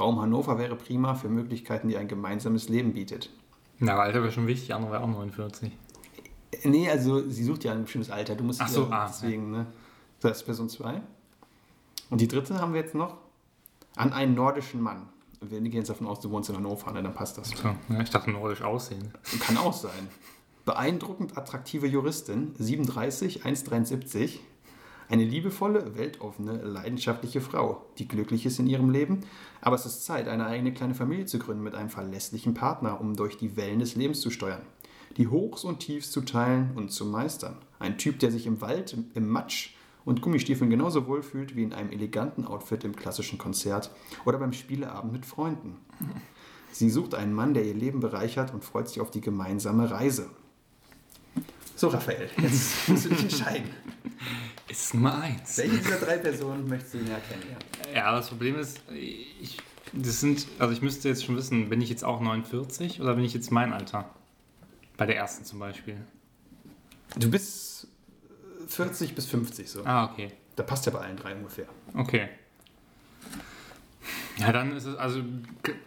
Raum 0.00 0.20
Hannover 0.20 0.58
wäre 0.58 0.76
prima 0.76 1.14
für 1.14 1.28
Möglichkeiten, 1.28 1.88
die 1.88 1.96
ein 1.96 2.08
gemeinsames 2.08 2.68
Leben 2.68 2.94
bietet. 2.94 3.30
Na, 3.78 3.96
Alter 3.98 4.22
wäre 4.22 4.32
schon 4.32 4.46
wichtig, 4.46 4.74
andere 4.74 4.92
wäre 4.92 5.02
auch 5.02 5.08
49. 5.08 5.72
Nee, 6.64 6.88
also 6.90 7.28
sie 7.28 7.44
sucht 7.44 7.64
ja 7.64 7.72
ein 7.72 7.82
bestimmtes 7.82 8.10
Alter. 8.10 8.34
Du 8.34 8.44
musst 8.44 8.60
Ach 8.62 8.68
so, 8.68 8.84
ihr- 8.86 8.92
ah, 8.92 9.06
deswegen, 9.08 9.50
ne? 9.50 9.66
Das 10.20 10.38
ist 10.38 10.44
Person 10.44 10.68
2. 10.70 11.02
Und 12.08 12.20
die 12.20 12.28
dritte 12.28 12.58
haben 12.58 12.72
wir 12.72 12.80
jetzt 12.80 12.94
noch. 12.94 13.16
An 13.96 14.12
einen 14.12 14.34
nordischen 14.34 14.80
Mann. 14.80 15.08
Wir 15.42 15.60
gehen 15.60 15.72
jetzt 15.72 15.90
davon 15.90 16.06
aus, 16.06 16.20
du 16.20 16.30
wohnst 16.30 16.48
in 16.48 16.56
Hannover, 16.56 16.92
ne? 16.92 17.02
dann 17.02 17.12
passt 17.14 17.36
das. 17.36 17.50
So, 17.50 17.68
ja, 17.90 18.00
ich 18.00 18.08
dachte 18.10 18.30
nordisch 18.30 18.62
aussehen. 18.62 19.12
Kann 19.40 19.58
auch 19.58 19.72
sein. 19.72 20.08
Beeindruckend 20.66 21.38
attraktive 21.38 21.86
Juristin, 21.86 22.52
37, 22.58 23.44
1,73. 23.44 24.40
Eine 25.08 25.22
liebevolle, 25.22 25.96
weltoffene, 25.96 26.56
leidenschaftliche 26.56 27.40
Frau, 27.40 27.86
die 27.98 28.08
glücklich 28.08 28.46
ist 28.46 28.58
in 28.58 28.66
ihrem 28.66 28.90
Leben. 28.90 29.20
Aber 29.60 29.76
es 29.76 29.86
ist 29.86 30.04
Zeit, 30.04 30.26
eine 30.26 30.44
eigene 30.44 30.74
kleine 30.74 30.96
Familie 30.96 31.26
zu 31.26 31.38
gründen 31.38 31.62
mit 31.62 31.76
einem 31.76 31.88
verlässlichen 31.88 32.54
Partner, 32.54 33.00
um 33.00 33.14
durch 33.14 33.36
die 33.36 33.56
Wellen 33.56 33.78
des 33.78 33.94
Lebens 33.94 34.20
zu 34.20 34.30
steuern. 34.30 34.62
Die 35.16 35.28
Hochs 35.28 35.62
und 35.62 35.78
Tiefs 35.78 36.10
zu 36.10 36.22
teilen 36.22 36.72
und 36.74 36.90
zu 36.90 37.04
meistern. 37.04 37.58
Ein 37.78 37.96
Typ, 37.96 38.18
der 38.18 38.32
sich 38.32 38.48
im 38.48 38.60
Wald, 38.60 38.98
im 39.14 39.28
Matsch 39.28 39.76
und 40.04 40.20
Gummistiefeln 40.20 40.68
genauso 40.68 41.06
wohl 41.06 41.22
fühlt 41.22 41.54
wie 41.54 41.62
in 41.62 41.74
einem 41.74 41.92
eleganten 41.92 42.44
Outfit 42.44 42.82
im 42.82 42.96
klassischen 42.96 43.38
Konzert 43.38 43.92
oder 44.24 44.38
beim 44.38 44.52
Spieleabend 44.52 45.12
mit 45.12 45.26
Freunden. 45.26 45.76
Sie 46.72 46.90
sucht 46.90 47.14
einen 47.14 47.34
Mann, 47.34 47.54
der 47.54 47.64
ihr 47.64 47.74
Leben 47.74 48.00
bereichert 48.00 48.52
und 48.52 48.64
freut 48.64 48.88
sich 48.88 49.00
auf 49.00 49.12
die 49.12 49.20
gemeinsame 49.20 49.92
Reise. 49.92 50.28
So, 51.76 51.88
Raphael, 51.88 52.30
jetzt 52.38 52.88
musst 52.88 53.04
du 53.04 53.10
dich 53.10 53.22
entscheiden. 53.24 53.70
Ist 54.66 54.94
Nummer 54.94 55.20
eins. 55.20 55.58
Welche 55.58 55.76
dieser 55.76 55.98
drei 55.98 56.16
Personen 56.16 56.66
möchtest 56.66 56.94
du 56.94 56.98
näher 56.98 57.20
kennenlernen? 57.20 57.62
Ja, 57.94 58.12
das 58.12 58.28
Problem 58.28 58.58
ist, 58.58 58.80
ich, 58.90 59.58
das 59.92 60.20
sind, 60.20 60.46
also 60.58 60.72
ich 60.72 60.80
müsste 60.80 61.10
jetzt 61.10 61.24
schon 61.24 61.36
wissen, 61.36 61.68
bin 61.68 61.82
ich 61.82 61.90
jetzt 61.90 62.02
auch 62.02 62.20
49 62.20 63.02
oder 63.02 63.14
bin 63.14 63.24
ich 63.24 63.34
jetzt 63.34 63.52
mein 63.52 63.74
Alter? 63.74 64.08
Bei 64.96 65.04
der 65.04 65.16
ersten 65.16 65.44
zum 65.44 65.58
Beispiel. 65.58 65.98
Du 67.14 67.30
bist 67.30 67.88
40 68.68 69.14
bis 69.14 69.26
50 69.26 69.70
so. 69.70 69.84
Ah, 69.84 70.10
okay. 70.10 70.32
Da 70.56 70.62
passt 70.62 70.86
ja 70.86 70.92
bei 70.92 71.00
allen 71.00 71.18
drei 71.18 71.34
ungefähr. 71.34 71.66
Okay. 71.92 72.30
Ja, 74.38 74.52
dann 74.52 74.76
ist 74.76 74.84
es, 74.84 74.96
also 74.96 75.22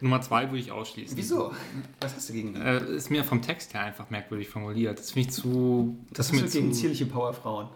Nummer 0.01 0.21
zwei 0.21 0.47
würde 0.49 0.59
ich 0.59 0.71
ausschließen. 0.71 1.15
Wieso? 1.17 1.53
Was 2.01 2.15
hast 2.15 2.29
du 2.29 2.33
gegen 2.33 2.53
die? 2.53 2.59
Äh, 2.59 2.95
ist 2.95 3.09
mir 3.09 3.23
vom 3.23 3.41
Text 3.41 3.73
her 3.73 3.81
einfach 3.83 4.09
merkwürdig 4.09 4.49
formuliert. 4.49 4.99
Das 4.99 5.11
finde 5.11 5.29
ich 5.29 5.33
zu. 5.35 5.97
Das 6.11 6.31
ist 6.31 6.41
mir 6.41 6.49
gegen 6.49 6.73
zu. 6.73 6.79
zierliche 6.79 7.05
Powerfrauen, 7.05 7.67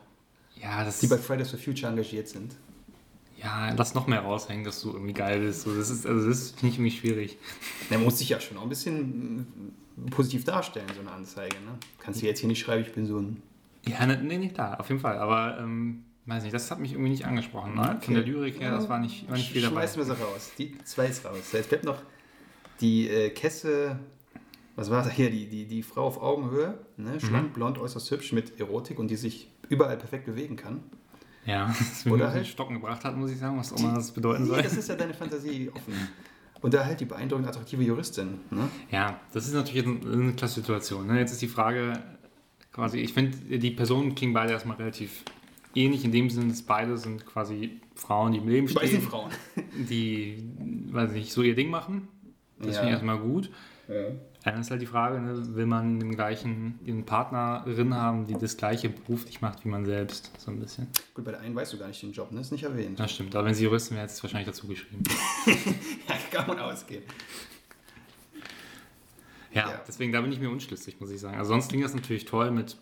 Ja, 0.62 0.84
das 0.84 1.00
die 1.00 1.08
bei 1.08 1.18
Fridays 1.18 1.52
for 1.52 1.60
Future 1.60 1.92
engagiert 1.92 2.28
sind. 2.28 2.56
Ja, 3.44 3.74
lass 3.74 3.94
noch 3.94 4.08
mehr 4.08 4.22
raushängen, 4.22 4.64
dass 4.64 4.82
du 4.82 4.92
irgendwie 4.94 5.14
geil 5.14 5.42
bist. 5.42 5.64
So, 5.64 5.76
das 5.76 5.90
ist, 5.90 6.06
also 6.06 6.28
das 6.28 6.52
finde 6.52 6.68
ich 6.68 6.76
irgendwie 6.76 6.92
schwierig. 6.92 7.38
Der 7.90 8.00
muss 8.00 8.20
sich 8.20 8.30
ja 8.30 8.40
schon 8.40 8.58
auch 8.58 8.64
ein 8.64 8.70
bisschen 8.70 9.40
mm, 9.40 10.06
positiv 10.12 10.46
darstellen, 10.46 10.88
so 10.96 11.02
eine 11.02 11.12
Anzeige. 11.12 11.56
Ne? 11.58 11.78
Kannst 12.00 12.22
du 12.22 12.26
jetzt 12.26 12.40
hier 12.40 12.48
nicht 12.48 12.60
schreiben, 12.60 12.84
ich 12.88 12.94
bin 12.94 13.06
so 13.06 13.20
ein. 13.20 13.44
Ja, 13.86 14.06
ne, 14.06 14.18
nee, 14.24 14.38
nee, 14.38 14.48
klar, 14.48 14.80
auf 14.80 14.88
jeden 14.88 15.02
Fall. 15.02 15.18
Aber, 15.18 15.58
ähm, 15.60 16.06
weiß 16.26 16.44
nicht, 16.44 16.54
das 16.54 16.72
hat 16.72 16.80
mich 16.80 16.94
irgendwie 16.94 17.10
nicht 17.12 17.26
angesprochen. 17.26 17.76
Ne? 17.76 18.00
Von 18.02 18.14
der 18.14 18.24
Lyrik 18.24 18.60
her, 18.60 18.72
das 18.72 18.88
war 18.90 19.00
nicht, 19.00 19.28
war 19.30 19.36
nicht 19.38 19.52
viel 19.52 19.62
dabei. 19.62 19.82
Schmeißen 19.82 19.98
wir 19.98 20.06
sie 20.06 20.22
raus. 20.22 20.52
Die 20.58 20.78
zwei 20.84 21.08
ist 21.08 21.26
raus. 21.26 21.52
Jetzt 21.52 21.70
bleibt 21.70 21.84
noch 21.84 22.02
die 22.80 23.10
äh, 23.10 23.30
Kesse. 23.30 24.00
Was 24.76 24.90
war 24.90 25.04
das 25.04 25.14
hier? 25.14 25.30
Die, 25.30 25.48
die, 25.48 25.66
die 25.66 25.84
Frau 25.84 26.06
auf 26.06 26.22
Augenhöhe. 26.22 26.78
Ne? 26.98 27.20
Schlank, 27.20 27.54
blond, 27.54 27.78
äußerst 27.78 28.10
hübsch 28.12 28.32
mit 28.32 28.60
Erotik 28.60 29.00
und 29.00 29.10
die 29.10 29.16
sich 29.18 29.50
überall 29.70 29.98
perfekt 29.98 30.26
bewegen 30.26 30.56
kann. 30.56 30.82
Ja, 31.46 31.68
das 31.78 32.12
Oder 32.12 32.32
halt- 32.32 32.48
Stocken 32.48 32.76
gebracht 32.76 33.04
hat, 33.04 33.18
muss 33.18 33.32
ich 33.32 33.38
sagen, 33.38 33.58
was 33.58 33.74
auch 33.74 33.80
immer 33.80 33.94
das 33.94 34.12
bedeuten 34.12 34.46
soll. 34.46 34.58
Nee, 34.58 34.64
das 34.64 34.78
ist 34.78 34.90
ja 34.90 34.96
deine 34.96 35.14
Fantasie 35.14 35.70
offen. 35.74 35.94
Und 36.62 36.74
da 36.74 36.86
halt 36.86 37.02
die 37.02 37.06
beeindruckend 37.06 37.46
attraktive 37.48 37.84
Juristin. 37.84 38.40
Ne? 38.50 38.70
Ja, 38.90 39.20
das 39.34 39.48
ist 39.48 39.54
natürlich 39.54 39.86
jetzt 39.86 40.06
eine 40.08 40.34
klasse 40.34 40.62
Situation. 40.62 41.06
Ne? 41.08 41.20
Jetzt 41.20 41.34
ist 41.34 41.42
die 41.42 41.50
Frage, 41.50 42.02
quasi, 42.72 43.00
ich 43.00 43.12
finde, 43.14 43.60
die 43.60 43.72
Personen 43.72 44.16
klingen 44.16 44.34
beide 44.34 44.54
erstmal 44.54 44.78
relativ 44.78 45.24
ähnlich, 45.76 46.04
in 46.06 46.12
dem 46.12 46.30
Sinne, 46.30 46.50
dass 46.50 46.62
beide 46.62 46.98
sind 46.98 47.26
quasi 47.26 47.80
Frauen, 47.96 48.32
die 48.34 48.40
im 48.40 48.48
Leben 48.48 48.68
stehen, 48.68 48.90
den 48.90 49.02
Frauen. 49.02 49.32
die, 49.90 50.44
weiß 50.92 51.12
nicht, 51.12 51.32
so 51.32 51.42
ihr 51.42 51.56
Ding 51.56 51.70
machen. 51.70 52.08
Das 52.60 52.68
Ja. 52.68 52.74
finde 52.76 52.88
ich 52.90 52.94
erstmal 52.94 53.20
gut. 53.20 53.50
Ja. 53.88 53.96
Dann 54.46 54.60
ist 54.60 54.72
halt 54.72 54.82
die 54.82 54.86
Frage, 54.86 55.20
ne, 55.22 55.56
will 55.56 55.66
man 55.66 56.00
den 56.00 56.16
gleichen, 56.16 56.80
eine 56.86 57.04
Partnerin 57.04 57.94
haben, 57.96 58.28
die 58.28 58.34
das 58.34 58.58
gleiche 58.58 58.90
beruflich 58.90 59.40
macht 59.42 59.64
wie 59.64 59.70
man 59.70 59.86
selbst, 59.86 60.32
so 60.38 60.52
ein 60.52 60.60
bisschen. 60.60 60.88
Gut, 61.14 61.24
bei 61.26 61.32
der 61.32 61.40
einen 61.42 61.56
weißt 61.56 61.72
du 61.74 61.78
gar 61.78 61.88
nicht 61.88 62.02
den 62.02 62.12
Job, 62.12 62.32
ne? 62.32 62.42
Ist 62.42 62.52
nicht 62.52 62.64
erwähnt. 62.64 63.00
Das 63.00 63.12
stimmt, 63.12 63.36
aber 63.36 63.46
wenn 63.48 63.54
sie 63.54 63.64
Juristin 63.64 63.96
wäre, 63.96 64.04
hätte 64.06 64.14
es 64.16 64.24
wahrscheinlich 64.24 64.48
dazu 64.48 64.68
geschrieben. 64.68 65.04
Ja, 66.08 66.16
kann 66.40 66.48
man 66.48 66.60
ausgehen. 66.60 67.04
Ja, 69.54 69.70
Ja. 69.70 69.82
deswegen, 69.88 70.12
da 70.12 70.22
bin 70.22 70.32
ich 70.32 70.40
mir 70.40 70.50
unschlüssig, 70.50 71.00
muss 71.00 71.12
ich 71.12 71.20
sagen. 71.22 71.38
Also 71.38 71.50
sonst 71.50 71.70
klingt 71.70 71.84
das 71.86 71.94
natürlich 71.94 72.26
toll 72.26 72.52
mit, 72.52 72.78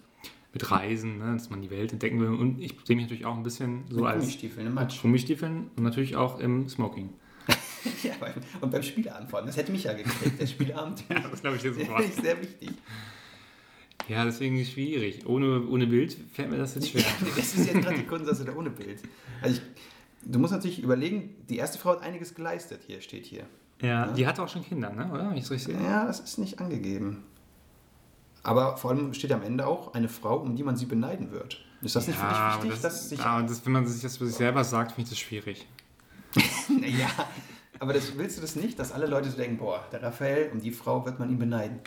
mit 0.53 0.69
Reisen, 0.69 1.17
ne, 1.19 1.33
dass 1.33 1.49
man 1.49 1.61
die 1.61 1.69
Welt 1.69 1.93
entdecken 1.93 2.19
will. 2.19 2.29
Und 2.29 2.59
ich 2.59 2.75
sehe 2.83 2.95
mich 2.95 3.05
natürlich 3.05 3.25
auch 3.25 3.35
ein 3.35 3.43
bisschen 3.43 3.83
so 3.89 4.01
Mit 4.01 4.05
als 4.05 4.19
Gummistiefeln 4.23 4.67
im 4.67 4.73
Matsch. 4.73 5.01
Gummistiefeln 5.01 5.71
und 5.75 5.83
natürlich 5.83 6.15
auch 6.15 6.39
im 6.39 6.67
Smoking. 6.67 7.09
Ja, 8.03 8.13
und 8.61 8.69
beim 8.69 8.83
Spieleabend 8.83 9.27
vor 9.27 9.39
allem. 9.39 9.47
Das 9.47 9.57
hätte 9.57 9.71
mich 9.71 9.85
ja 9.85 9.93
gekriegt. 9.93 10.39
Der 10.39 10.45
Spieleabend. 10.45 11.03
Ja, 11.09 11.19
das 11.19 11.41
glaube 11.41 11.55
ich 11.55 11.63
dir 11.63 11.73
sofort. 11.73 12.05
ist 12.05 12.17
sehr 12.21 12.39
wichtig. 12.39 12.69
Ja, 14.07 14.23
deswegen 14.23 14.57
ist 14.57 14.67
es 14.67 14.73
schwierig. 14.73 15.25
Ohne, 15.25 15.67
ohne 15.67 15.87
Bild 15.87 16.15
fällt 16.31 16.51
mir 16.51 16.57
das 16.57 16.75
jetzt 16.75 16.89
schwer. 16.89 17.03
Das 17.35 17.55
ist 17.55 17.67
jetzt 17.67 17.81
gerade 17.81 17.97
die 17.97 18.05
Kunst, 18.05 18.47
da 18.47 18.55
ohne 18.55 18.69
Bild. 18.69 18.99
Also 19.41 19.55
ich, 19.55 19.61
du 20.31 20.37
musst 20.37 20.53
natürlich 20.53 20.83
überlegen, 20.83 21.35
die 21.49 21.57
erste 21.57 21.79
Frau 21.79 21.91
hat 21.91 22.03
einiges 22.03 22.35
geleistet, 22.35 22.81
hier 22.85 23.01
steht 23.01 23.25
hier. 23.25 23.47
Ja, 23.81 24.11
die 24.11 24.27
hatte 24.27 24.43
auch 24.43 24.49
schon 24.49 24.63
Kinder, 24.63 24.91
ne? 24.91 25.09
oder? 25.11 25.33
Ich 25.35 25.49
richtig. 25.49 25.75
Ja, 25.75 26.05
das 26.05 26.19
ist 26.19 26.37
nicht 26.37 26.59
angegeben. 26.59 27.23
Aber 28.43 28.77
vor 28.77 28.91
allem 28.91 29.13
steht 29.13 29.31
am 29.31 29.43
Ende 29.43 29.67
auch 29.67 29.93
eine 29.93 30.09
Frau, 30.09 30.37
um 30.37 30.55
die 30.55 30.63
man 30.63 30.75
sie 30.75 30.85
beneiden 30.85 31.31
wird. 31.31 31.63
Ist 31.81 31.95
das 31.95 32.07
nicht 32.07 32.17
Ja, 32.19 32.21
für 32.23 32.27
aber 32.35 32.55
dich 32.63 32.71
wichtig, 32.71 32.81
das, 32.81 32.93
dass 32.93 33.09
sich. 33.09 33.19
aber 33.21 33.47
das, 33.47 33.65
wenn 33.65 33.73
man 33.73 33.87
sich 33.87 34.01
das 34.01 34.17
für 34.17 34.27
sich 34.27 34.35
selber 34.35 34.63
sagt, 34.63 34.91
finde 34.93 35.03
ich 35.03 35.09
das 35.09 35.19
schwierig. 35.19 35.67
Naja, 36.69 37.09
aber 37.79 37.93
das, 37.93 38.17
willst 38.17 38.37
du 38.37 38.41
das 38.41 38.55
nicht, 38.55 38.79
dass 38.79 38.91
alle 38.91 39.07
Leute 39.07 39.29
so 39.29 39.37
denken, 39.37 39.57
boah, 39.57 39.83
der 39.91 40.01
Raphael, 40.01 40.49
um 40.53 40.61
die 40.61 40.71
Frau 40.71 41.05
wird 41.05 41.19
man 41.19 41.29
ihn 41.29 41.39
beneiden. 41.39 41.79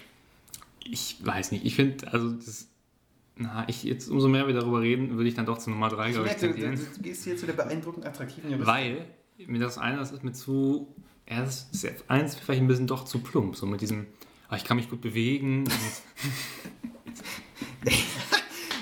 Ich 0.84 1.16
weiß 1.24 1.52
nicht. 1.52 1.64
Ich 1.64 1.76
finde, 1.76 2.12
also 2.12 2.30
das. 2.30 2.66
Na, 3.36 3.64
ich 3.68 3.82
jetzt 3.82 4.08
umso 4.10 4.28
mehr 4.28 4.46
wir 4.46 4.54
darüber 4.54 4.80
reden, 4.80 5.16
würde 5.16 5.28
ich 5.28 5.34
dann 5.34 5.46
doch 5.46 5.58
zu 5.58 5.70
Nummer 5.70 5.88
3, 5.88 6.08
Ich 6.08 6.14
glaube 6.14 6.28
ich, 6.28 6.34
merke, 6.40 6.46
du, 6.48 6.52
tendieren. 6.52 6.74
du, 6.76 6.96
du 6.96 7.02
gehst 7.02 7.24
hier 7.24 7.36
zu 7.36 7.46
der 7.46 7.54
beeindruckend 7.54 8.04
attraktiven 8.06 8.50
Juristin. 8.50 8.66
Weil 8.74 9.06
mir 9.46 9.58
das 9.58 9.78
eine, 9.78 9.96
das 9.96 10.12
ist 10.12 10.22
mir 10.22 10.32
zu. 10.32 10.94
Ja, 11.28 11.40
das 11.40 11.68
ist 11.72 11.86
eins 12.08 12.34
vielleicht 12.36 12.60
ein 12.62 12.68
bisschen 12.68 12.86
doch 12.86 13.04
zu 13.06 13.20
plump. 13.20 13.56
So 13.56 13.64
mit 13.66 13.80
diesem, 13.80 14.06
ah, 14.48 14.56
ich 14.56 14.64
kann 14.64 14.76
mich 14.76 14.88
gut 14.88 15.00
bewegen. 15.00 15.64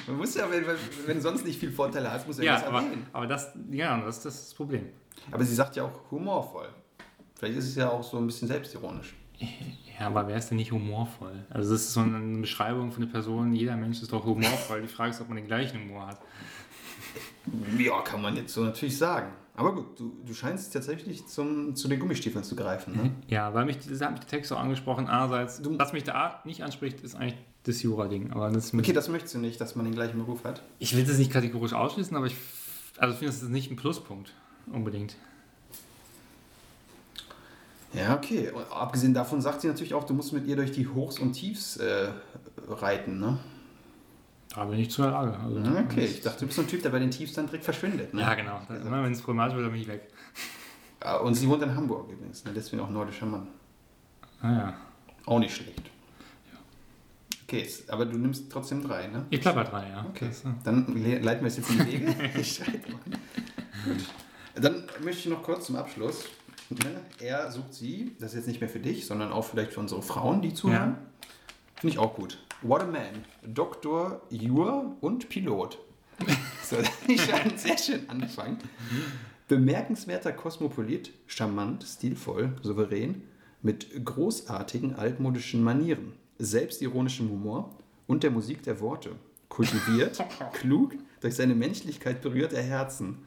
Man 0.07 0.17
muss 0.17 0.35
ja, 0.35 0.51
wenn, 0.51 0.65
wenn 1.07 1.17
du 1.17 1.23
sonst 1.23 1.45
nicht 1.45 1.61
viel 1.61 1.71
Vorteile 1.71 2.11
hast, 2.11 2.27
muss 2.27 2.39
er 2.39 2.45
ja, 2.45 2.55
das 2.55 2.65
aber, 2.65 2.83
erwähnen. 2.83 3.07
aber 3.13 3.27
das, 3.27 3.53
ja, 3.71 4.01
das 4.01 4.17
ist 4.19 4.25
das 4.25 4.55
Problem. 4.55 4.89
Aber 5.31 5.45
sie 5.45 5.55
sagt 5.55 5.77
ja 5.77 5.85
auch 5.85 6.11
humorvoll. 6.11 6.69
Vielleicht 7.37 7.59
ist 7.59 7.69
es 7.69 7.77
ja 7.77 7.89
auch 7.91 8.03
so 8.03 8.19
ein 8.19 8.27
bisschen 8.27 8.49
selbstironisch. 8.49 9.15
Ja, 10.01 10.07
aber 10.09 10.27
wer 10.27 10.37
ist 10.37 10.49
denn 10.49 10.57
nicht 10.57 10.73
humorvoll? 10.73 11.45
Also 11.51 11.75
das 11.75 11.83
ist 11.83 11.93
so 11.93 12.01
eine 12.01 12.39
Beschreibung 12.39 12.91
von 12.91 13.03
einer 13.03 13.13
Person, 13.13 13.53
jeder 13.53 13.77
Mensch 13.77 14.01
ist 14.03 14.13
doch 14.13 14.25
humorvoll. 14.25 14.81
Die 14.81 14.89
Frage 14.89 15.11
ist, 15.11 15.21
ob 15.21 15.29
man 15.29 15.37
den 15.37 15.47
gleichen 15.47 15.81
Humor 15.81 16.09
hat. 16.09 16.19
Ja, 17.79 18.01
kann 18.01 18.23
man 18.23 18.35
jetzt 18.35 18.55
so 18.55 18.65
natürlich 18.65 18.97
sagen. 18.97 19.33
Aber 19.55 19.75
gut, 19.75 19.99
du, 20.01 20.13
du 20.27 20.33
scheinst 20.33 20.73
tatsächlich 20.73 21.27
zum, 21.27 21.77
zu 21.77 21.87
den 21.89 22.01
Gummistiefeln 22.01 22.43
zu 22.43 22.57
greifen. 22.57 22.97
Ne? 22.97 23.11
Ja, 23.29 23.53
weil 23.53 23.67
mich, 23.67 23.79
das 23.87 24.01
hat 24.01 24.13
mich 24.13 24.21
der 24.21 24.29
Text 24.29 24.51
auch 24.53 24.59
angesprochen. 24.59 25.09
Einerseits, 25.09 25.61
Du- 25.61 25.79
was 25.79 25.93
mich 25.93 26.05
da 26.05 26.41
nicht 26.45 26.63
anspricht, 26.65 27.01
ist 27.03 27.15
eigentlich 27.15 27.37
das 27.65 27.83
Jura-Ding. 27.83 28.31
Aber 28.33 28.51
das 28.51 28.67
ist 28.67 28.75
Okay, 28.75 28.95
das 28.95 29.09
möchtest 29.09 29.35
du 29.35 29.39
nicht, 29.39 29.61
dass 29.61 29.77
man 29.77 29.85
den 29.85 29.95
gleichen 29.95 30.19
Beruf 30.19 30.45
hat. 30.45 30.63
Ich 30.79 30.97
will 30.97 31.05
das 31.05 31.19
nicht 31.19 31.31
kategorisch 31.31 31.75
ausschließen, 31.75 32.17
aber 32.17 32.27
ich 32.27 32.37
also 32.99 33.15
finde, 33.15 33.33
das 33.33 33.43
ist 33.43 33.49
nicht 33.51 33.71
ein 33.71 33.77
Pluspunkt 33.77 34.33
unbedingt. 34.73 35.17
Ja, 37.93 38.15
okay. 38.17 38.51
Und 38.51 38.65
abgesehen 38.73 39.13
davon 39.13 39.43
sagt 39.43 39.61
sie 39.61 39.69
natürlich 39.69 39.93
auch, 39.93 40.05
du 40.05 40.15
musst 40.15 40.33
mit 40.33 40.47
ihr 40.47 40.57
durch 40.57 40.73
die 40.73 40.89
Hochs 40.89 41.19
und 41.19 41.33
Tiefs 41.35 41.77
äh, 41.77 42.09
reiten. 42.69 43.21
Ne? 43.21 43.39
Da 44.55 44.65
bin 44.67 44.79
ich 44.79 44.91
zu 44.91 45.03
der 45.03 45.13
Lage. 45.13 45.35
Also, 45.39 45.61
Okay, 45.81 46.05
ich 46.05 46.21
dachte, 46.21 46.41
du 46.41 46.47
bist 46.47 46.57
so 46.57 46.63
ein 46.63 46.69
Typ, 46.69 46.83
der 46.83 46.91
bei 46.91 46.99
den 46.99 47.11
Tiefs 47.11 47.33
dann 47.35 47.47
direkt 47.47 47.65
verschwindet. 47.65 48.13
Ne? 48.13 48.21
Ja, 48.21 48.35
genau. 48.35 48.61
Immer 48.69 49.03
wenn 49.03 49.13
es 49.13 49.23
problematisch 49.23 49.55
wird, 49.57 49.65
dann 49.67 49.73
bin 49.73 49.81
ich 49.83 49.89
weg. 49.89 50.09
Ja, 51.03 51.17
Und 51.21 51.35
sie 51.35 51.49
wohnt 51.49 51.63
in 51.63 51.75
Hamburg 51.75 52.11
übrigens, 52.11 52.45
ne? 52.45 52.53
deswegen 52.55 52.83
auch 52.83 52.91
nordischer 52.91 53.27
Mann. 53.27 53.49
Ah, 54.43 54.53
ja. 54.53 54.75
Auch 55.27 55.39
nicht 55.39 55.55
schlecht. 55.55 55.83
Okay, 57.45 57.61
jetzt- 57.61 57.91
aber 57.91 58.07
du 58.07 58.19
nimmst 58.19 58.51
trotzdem 58.51 58.83
drei, 58.83 59.07
ne? 59.09 59.25
Ich 59.31 59.43
bei 59.43 59.53
drei, 59.65 59.89
ja. 59.89 60.07
Okay, 60.09 60.27
Das, 60.29 60.45
äh, 60.45 60.49
dann 60.65 60.87
le- 61.03 61.19
leiten 61.19 61.43
wir 61.43 61.49
es 61.49 61.57
jetzt 61.59 61.71
in 61.71 61.79
die 61.79 61.87
Wege. 61.93 62.15
Ich 62.41 62.57
schreibe 62.57 62.79
mal. 62.91 63.01
Gut. 63.85 64.05
Dann 64.63 64.85
möchte 65.03 65.21
ich 65.21 65.27
noch 65.27 65.43
kurz 65.43 65.67
zum 65.67 65.77
Abschluss. 65.77 66.25
Ne? 66.71 67.01
Er 67.21 67.51
sucht 67.51 67.75
sie, 67.75 68.17
das 68.19 68.31
ist 68.33 68.37
jetzt 68.39 68.47
nicht 68.49 68.61
mehr 68.61 68.71
für 68.71 68.81
dich, 68.81 69.07
sondern 69.07 69.33
auch 69.33 69.45
vielleicht 69.45 69.73
für 69.73 69.81
unsere 69.81 70.01
Frauen, 70.03 70.41
die 70.43 70.55
zuhören. 70.55 70.97
Finde 71.77 71.93
ich 71.95 71.99
auch 71.99 72.15
gut. 72.15 72.39
What 72.63 72.81
a 72.83 72.87
man. 72.87 73.25
Doktor, 73.45 74.23
Jur 74.31 74.97
und 75.01 75.29
Pilot. 75.29 75.79
So, 76.65 76.77
das 76.77 76.91
ist 77.07 77.25
schon 77.29 77.35
ein 77.35 77.59
sehr 77.59 77.77
schön 77.77 78.09
Anfang. 78.09 78.57
Bemerkenswerter 79.49 80.33
Kosmopolit, 80.33 81.13
charmant, 81.27 81.83
stilvoll, 81.83 82.57
souverän, 82.63 83.23
mit 83.63 84.05
großartigen 84.05 84.95
altmodischen 84.95 85.63
Manieren, 85.63 86.13
selbstironischem 86.39 87.29
Humor 87.29 87.77
und 88.07 88.23
der 88.23 88.31
Musik 88.31 88.63
der 88.63 88.81
Worte. 88.81 89.17
Kultiviert, 89.49 90.25
klug, 90.53 90.95
durch 91.21 91.35
seine 91.35 91.57
Menschlichkeit 91.57 92.23
berührt 92.23 92.53
er 92.53 92.63
Herzen. 92.63 93.19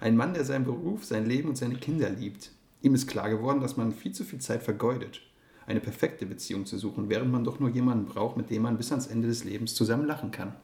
Ein 0.00 0.16
Mann, 0.16 0.32
der 0.32 0.44
seinen 0.44 0.64
Beruf, 0.64 1.04
sein 1.04 1.26
Leben 1.26 1.48
und 1.48 1.56
seine 1.56 1.74
Kinder 1.74 2.08
liebt. 2.08 2.52
Ihm 2.80 2.94
ist 2.94 3.08
klar 3.08 3.28
geworden, 3.28 3.60
dass 3.60 3.76
man 3.76 3.92
viel 3.92 4.12
zu 4.12 4.24
viel 4.24 4.40
Zeit 4.40 4.62
vergeudet, 4.62 5.20
eine 5.66 5.80
perfekte 5.80 6.26
Beziehung 6.26 6.66
zu 6.66 6.78
suchen, 6.78 7.08
während 7.08 7.30
man 7.32 7.44
doch 7.44 7.60
nur 7.60 7.70
jemanden 7.70 8.06
braucht, 8.06 8.36
mit 8.36 8.50
dem 8.50 8.62
man 8.62 8.76
bis 8.76 8.90
ans 8.90 9.06
Ende 9.06 9.28
des 9.28 9.44
Lebens 9.44 9.74
zusammen 9.74 10.06
lachen 10.06 10.30
kann. 10.30 10.54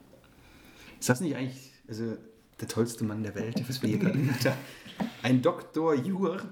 Ist 0.99 1.09
das 1.09 1.21
nicht 1.21 1.37
eigentlich 1.37 1.73
also, 1.89 2.17
der 2.61 2.69
tollste 2.69 3.05
Mann 3.05 3.23
der 3.23 3.35
Welt, 3.35 3.63
was 3.69 3.83
wir 3.83 3.89
hier 3.89 3.99
gerade 3.99 4.19
gehört 4.19 4.45
haben? 4.45 4.59
Ein 5.23 5.43
Doktor 5.43 5.95
Jur 5.95 6.43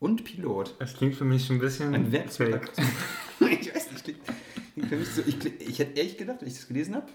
und 0.00 0.24
Pilot. 0.24 0.74
Das 0.78 0.94
klingt 0.94 1.14
für 1.14 1.24
mich 1.24 1.46
schon 1.46 1.56
ein 1.56 1.60
bisschen 1.60 1.94
Ein 1.94 2.10
Werkzeug. 2.10 2.68
ich 3.40 3.74
weiß 3.74 3.92
nicht. 3.92 4.04
klingt 4.04 4.88
Für 4.88 4.96
mich 4.96 5.08
so, 5.08 5.22
ich, 5.24 5.44
ich 5.60 5.78
hätte 5.78 5.98
ehrlich 5.98 6.18
gedacht, 6.18 6.40
wenn 6.40 6.48
ich 6.48 6.54
das 6.54 6.66
gelesen 6.66 6.96
habe, 6.96 7.06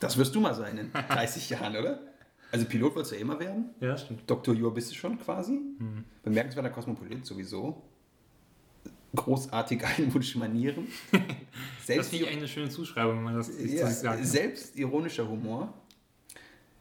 das 0.00 0.16
wirst 0.16 0.34
du 0.34 0.40
mal 0.40 0.54
sein 0.54 0.76
in 0.76 0.92
30 0.92 1.50
Jahren, 1.50 1.76
oder? 1.76 2.00
Also 2.50 2.66
Pilot 2.66 2.94
wolltest 2.94 3.12
du 3.12 3.16
ja 3.16 3.22
immer 3.22 3.38
werden. 3.38 3.70
Ja, 3.80 3.96
stimmt. 3.96 4.28
Dr. 4.28 4.54
Jur 4.54 4.72
bist 4.74 4.90
du 4.90 4.94
schon 4.94 5.18
quasi. 5.18 5.60
Bemerkenswerter 6.22 6.70
Kosmopolit 6.70 7.24
sowieso. 7.24 7.82
Großartige 9.16 9.86
einmodische 9.98 10.38
Manieren. 10.38 10.86
Das 11.10 11.86
Selbst, 11.86 12.10
finde 12.10 12.26
ich 12.26 12.36
eine 12.36 12.46
schöne 12.48 12.68
Zuschreibung, 12.68 13.16
wenn 13.16 13.24
man 13.24 13.36
das 13.36 13.48
sich 13.48 13.72
ja, 13.72 13.90
sagt. 13.90 14.24
selbstironischer 14.24 15.28
Humor. 15.28 15.72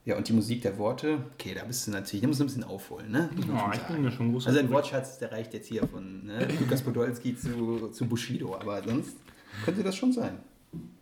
Ja, 0.06 0.18
und 0.18 0.28
die 0.28 0.34
Musik 0.34 0.62
der 0.62 0.78
Worte, 0.78 1.18
okay, 1.34 1.56
da 1.56 1.64
bist 1.64 1.88
du 1.88 1.92
natürlich, 1.92 2.22
da 2.22 2.28
musst 2.28 2.40
du 2.40 2.44
ein 2.44 2.48
bisschen 2.48 2.64
aufholen, 2.64 3.10
ne? 3.10 3.28
Ja, 3.48 3.72
ich 3.74 3.80
bin 3.82 4.04
mir 4.04 4.12
schon 4.12 4.32
groß. 4.32 4.46
Also 4.46 4.60
ein 4.60 4.70
Wortschatz, 4.70 5.18
der 5.18 5.32
reicht 5.32 5.56
jetzt 5.56 5.68
hier 5.68 5.88
von 5.88 6.28
ne, 6.28 6.48
Lukas 6.60 6.84
Podolski 6.84 7.36
zu, 7.36 7.90
zu 7.90 8.06
Bushido, 8.06 8.56
aber 8.56 8.84
sonst 8.84 9.18
könnte 9.64 9.82
das 9.82 9.96
schon 9.96 10.14
sein. 10.14 10.38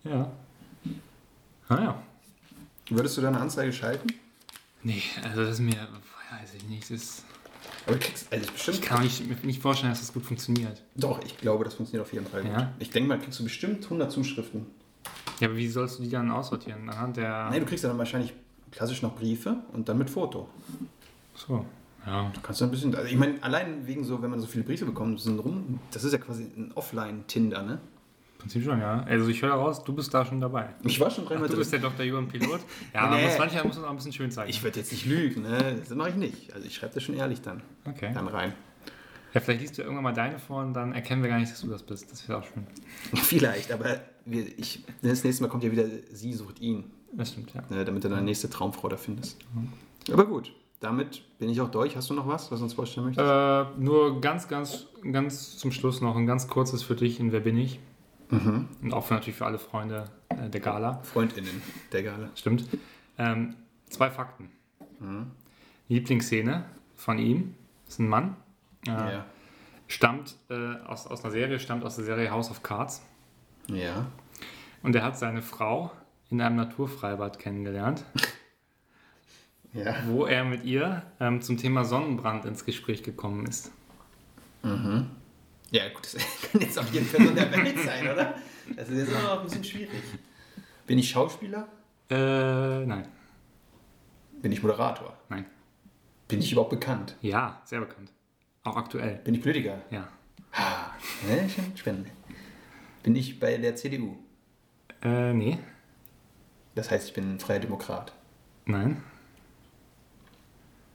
Ja. 0.04 0.32
Ah 1.68 1.82
ja. 1.82 2.02
Würdest 2.88 3.16
du 3.18 3.20
da 3.20 3.28
eine 3.28 3.40
Anzeige 3.40 3.74
schalten? 3.74 4.08
Nee, 4.82 5.02
also 5.22 5.42
das 5.42 5.54
ist 5.54 5.60
mir, 5.60 5.88
weiß 6.30 6.54
ich 6.56 6.64
nicht, 6.64 6.84
das 6.84 6.90
ist, 6.90 7.24
Aber 7.86 7.96
du 7.96 8.02
kriegst, 8.02 8.32
also 8.32 8.44
ich 8.44 8.52
bestimmt, 8.52 8.82
kann 8.82 8.98
mir 8.98 9.04
nicht, 9.04 9.44
nicht 9.44 9.62
vorstellen, 9.62 9.92
dass 9.92 10.00
das 10.00 10.12
gut 10.12 10.24
funktioniert. 10.24 10.82
doch, 10.96 11.22
ich 11.24 11.36
glaube, 11.36 11.64
das 11.64 11.74
funktioniert 11.74 12.06
auf 12.06 12.12
jeden 12.12 12.26
Fall 12.26 12.42
gut. 12.42 12.52
Ja? 12.52 12.72
Ich 12.78 12.90
denke 12.90 13.08
mal, 13.08 13.18
kriegst 13.18 13.38
du 13.38 13.44
bestimmt 13.44 13.84
100 13.84 14.10
Zuschriften. 14.10 14.66
Ja, 15.40 15.48
aber 15.48 15.56
wie 15.56 15.68
sollst 15.68 15.98
du 15.98 16.02
die 16.02 16.10
dann 16.10 16.30
aussortieren? 16.30 16.88
Anhand 16.88 17.16
der... 17.16 17.50
Nein, 17.50 17.60
du 17.60 17.66
kriegst 17.66 17.84
dann 17.84 17.98
wahrscheinlich 17.98 18.32
klassisch 18.70 19.02
noch 19.02 19.14
Briefe 19.14 19.56
und 19.72 19.88
dann 19.88 19.98
mit 19.98 20.08
Foto. 20.08 20.48
So, 21.34 21.64
ja. 22.06 22.30
Du 22.32 22.40
kannst 22.40 22.62
ein 22.62 22.70
bisschen, 22.70 22.94
also 22.94 23.08
ich 23.08 23.16
meine, 23.16 23.42
allein 23.42 23.86
wegen 23.86 24.04
so, 24.04 24.22
wenn 24.22 24.30
man 24.30 24.40
so 24.40 24.46
viele 24.46 24.64
Briefe 24.64 24.84
bekommt, 24.84 25.20
sind 25.20 25.38
rum, 25.38 25.80
das 25.90 26.04
ist 26.04 26.12
ja 26.12 26.18
quasi 26.18 26.44
ein 26.56 26.72
Offline-Tinder, 26.74 27.62
ne? 27.62 27.80
Prinzip 28.44 28.64
schon, 28.64 28.78
ja. 28.80 29.02
Also 29.04 29.28
ich 29.28 29.40
höre 29.42 29.52
raus, 29.54 29.82
du 29.84 29.94
bist 29.94 30.12
da 30.12 30.24
schon 30.24 30.40
dabei. 30.40 30.68
Ich 30.84 31.00
war 31.00 31.10
schon 31.10 31.24
dreimal 31.24 31.44
du 31.48 31.54
drin. 31.54 31.58
bist 31.60 31.72
der 31.72 31.80
Dr. 31.80 32.04
Johann 32.04 32.28
Pilot. 32.28 32.60
Ja, 32.92 33.08
Nee. 33.08 33.16
aber 33.16 33.22
muss, 33.22 33.38
manchmal 33.38 33.64
muss 33.64 33.76
man 33.76 33.84
auch 33.86 33.90
ein 33.90 33.96
bisschen 33.96 34.12
schön 34.12 34.30
zeigen. 34.30 34.50
Ich 34.50 34.62
würde 34.62 34.78
jetzt 34.80 34.92
nicht 34.92 35.06
lügen, 35.06 35.42
ne? 35.42 35.76
Das 35.80 35.88
mache 35.96 36.10
ich 36.10 36.14
nicht. 36.16 36.52
Also 36.54 36.66
ich 36.66 36.74
schreibe 36.74 36.92
das 36.94 37.02
schon 37.02 37.14
ehrlich 37.16 37.40
dann, 37.40 37.62
okay. 37.86 38.10
dann 38.12 38.28
rein. 38.28 38.52
Ja, 39.32 39.40
vielleicht 39.40 39.62
liest 39.62 39.78
du 39.78 39.82
irgendwann 39.82 40.04
mal 40.04 40.12
deine 40.12 40.38
vor 40.38 40.62
und 40.62 40.74
dann 40.74 40.92
erkennen 40.92 41.22
wir 41.22 41.30
gar 41.30 41.38
nicht, 41.38 41.50
dass 41.50 41.60
du 41.62 41.68
das 41.68 41.82
bist. 41.82 42.12
Das 42.12 42.28
wäre 42.28 42.38
auch 42.38 42.44
schön. 42.44 42.66
Vielleicht, 43.14 43.72
aber 43.72 43.98
wir, 44.26 44.46
ich, 44.58 44.84
das 45.02 45.24
nächste 45.24 45.42
Mal 45.42 45.48
kommt 45.48 45.64
ja 45.64 45.72
wieder 45.72 45.86
Sie 46.12 46.32
sucht 46.34 46.60
ihn, 46.60 46.84
Das 47.12 47.30
stimmt, 47.30 47.52
ja. 47.54 47.62
ne, 47.68 47.84
damit 47.84 48.04
du 48.04 48.08
deine 48.08 48.22
nächste 48.22 48.48
Traumfrau 48.48 48.88
da 48.88 48.96
findest. 48.96 49.38
Aber 50.12 50.24
gut, 50.26 50.52
damit 50.78 51.22
bin 51.40 51.48
ich 51.48 51.60
auch 51.60 51.70
durch. 51.70 51.96
Hast 51.96 52.10
du 52.10 52.14
noch 52.14 52.28
was, 52.28 52.52
was 52.52 52.58
du 52.60 52.64
uns 52.64 52.74
vorstellen 52.74 53.06
möchtest? 53.06 53.26
Äh, 53.28 53.64
nur 53.82 54.20
ganz, 54.20 54.46
ganz, 54.46 54.86
ganz 55.10 55.56
zum 55.56 55.72
Schluss 55.72 56.00
noch 56.00 56.14
ein 56.14 56.26
ganz 56.26 56.46
kurzes 56.46 56.82
für 56.84 56.94
dich 56.94 57.18
in 57.18 57.32
Wer 57.32 57.40
bin 57.40 57.56
ich? 57.56 57.80
Mhm. 58.30 58.68
Und 58.82 58.92
auch 58.94 59.04
für, 59.04 59.14
natürlich 59.14 59.36
für 59.36 59.46
alle 59.46 59.58
Freunde 59.58 60.04
äh, 60.30 60.48
der 60.48 60.60
Gala. 60.60 61.00
FreundInnen 61.02 61.62
der 61.92 62.02
Gala. 62.02 62.28
Stimmt. 62.34 62.66
Ähm, 63.18 63.54
zwei 63.90 64.10
Fakten. 64.10 64.50
Mhm. 65.00 65.30
Lieblingsszene 65.88 66.64
von 66.96 67.18
ihm 67.18 67.54
ist 67.86 67.98
ein 68.00 68.08
Mann. 68.08 68.36
Äh, 68.86 68.90
Ja. 68.90 69.24
Stammt 69.86 70.36
äh, 70.48 70.76
aus, 70.86 71.06
aus 71.06 71.22
einer 71.24 71.30
Serie, 71.32 71.60
stammt 71.60 71.84
aus 71.84 71.96
der 71.96 72.06
Serie 72.06 72.30
House 72.30 72.50
of 72.50 72.62
Cards. 72.62 73.02
Ja. 73.68 74.06
Und 74.82 74.96
er 74.96 75.02
hat 75.04 75.18
seine 75.18 75.42
Frau 75.42 75.92
in 76.30 76.40
einem 76.40 76.56
Naturfreibad 76.56 77.38
kennengelernt, 77.38 78.04
Ja. 79.74 79.94
wo 80.06 80.24
er 80.24 80.44
mit 80.44 80.64
ihr 80.64 81.02
ähm, 81.20 81.42
zum 81.42 81.56
Thema 81.58 81.84
Sonnenbrand 81.84 82.44
ins 82.46 82.64
Gespräch 82.64 83.02
gekommen 83.02 83.44
ist. 83.46 83.72
Ja, 85.74 85.88
gut, 85.88 86.04
das 86.04 86.14
kann 86.52 86.60
jetzt 86.60 86.78
auch 86.78 86.86
jede 86.92 87.04
Person 87.04 87.34
der 87.34 87.50
Welt 87.50 87.76
sein, 87.84 88.08
oder? 88.08 88.36
Das 88.76 88.88
ist 88.88 88.96
jetzt 88.96 89.16
auch 89.16 89.22
noch 89.22 89.38
ein 89.38 89.44
bisschen 89.44 89.64
schwierig. 89.64 90.02
Bin 90.86 90.98
ich 90.98 91.10
Schauspieler? 91.10 91.66
Äh, 92.08 92.86
nein. 92.86 93.08
Bin 94.40 94.52
ich 94.52 94.62
Moderator? 94.62 95.18
Nein. 95.28 95.46
Bin 96.28 96.38
ich 96.38 96.52
überhaupt 96.52 96.70
bekannt? 96.70 97.16
Ja, 97.22 97.60
sehr 97.64 97.80
bekannt. 97.80 98.12
Auch 98.62 98.76
aktuell. 98.76 99.16
Bin 99.24 99.34
ich 99.34 99.42
Politiker? 99.42 99.82
Ja. 99.90 100.06
Ah, 100.52 100.92
ne, 101.26 101.50
spannend. 101.74 102.06
Bin 103.02 103.16
ich 103.16 103.40
bei 103.40 103.56
der 103.56 103.74
CDU? 103.74 104.16
Äh, 105.02 105.32
nee. 105.32 105.58
Das 106.76 106.92
heißt, 106.92 107.08
ich 107.08 107.14
bin 107.14 107.34
ein 107.34 107.40
freier 107.40 107.58
Demokrat. 107.58 108.12
Nein. 108.64 109.02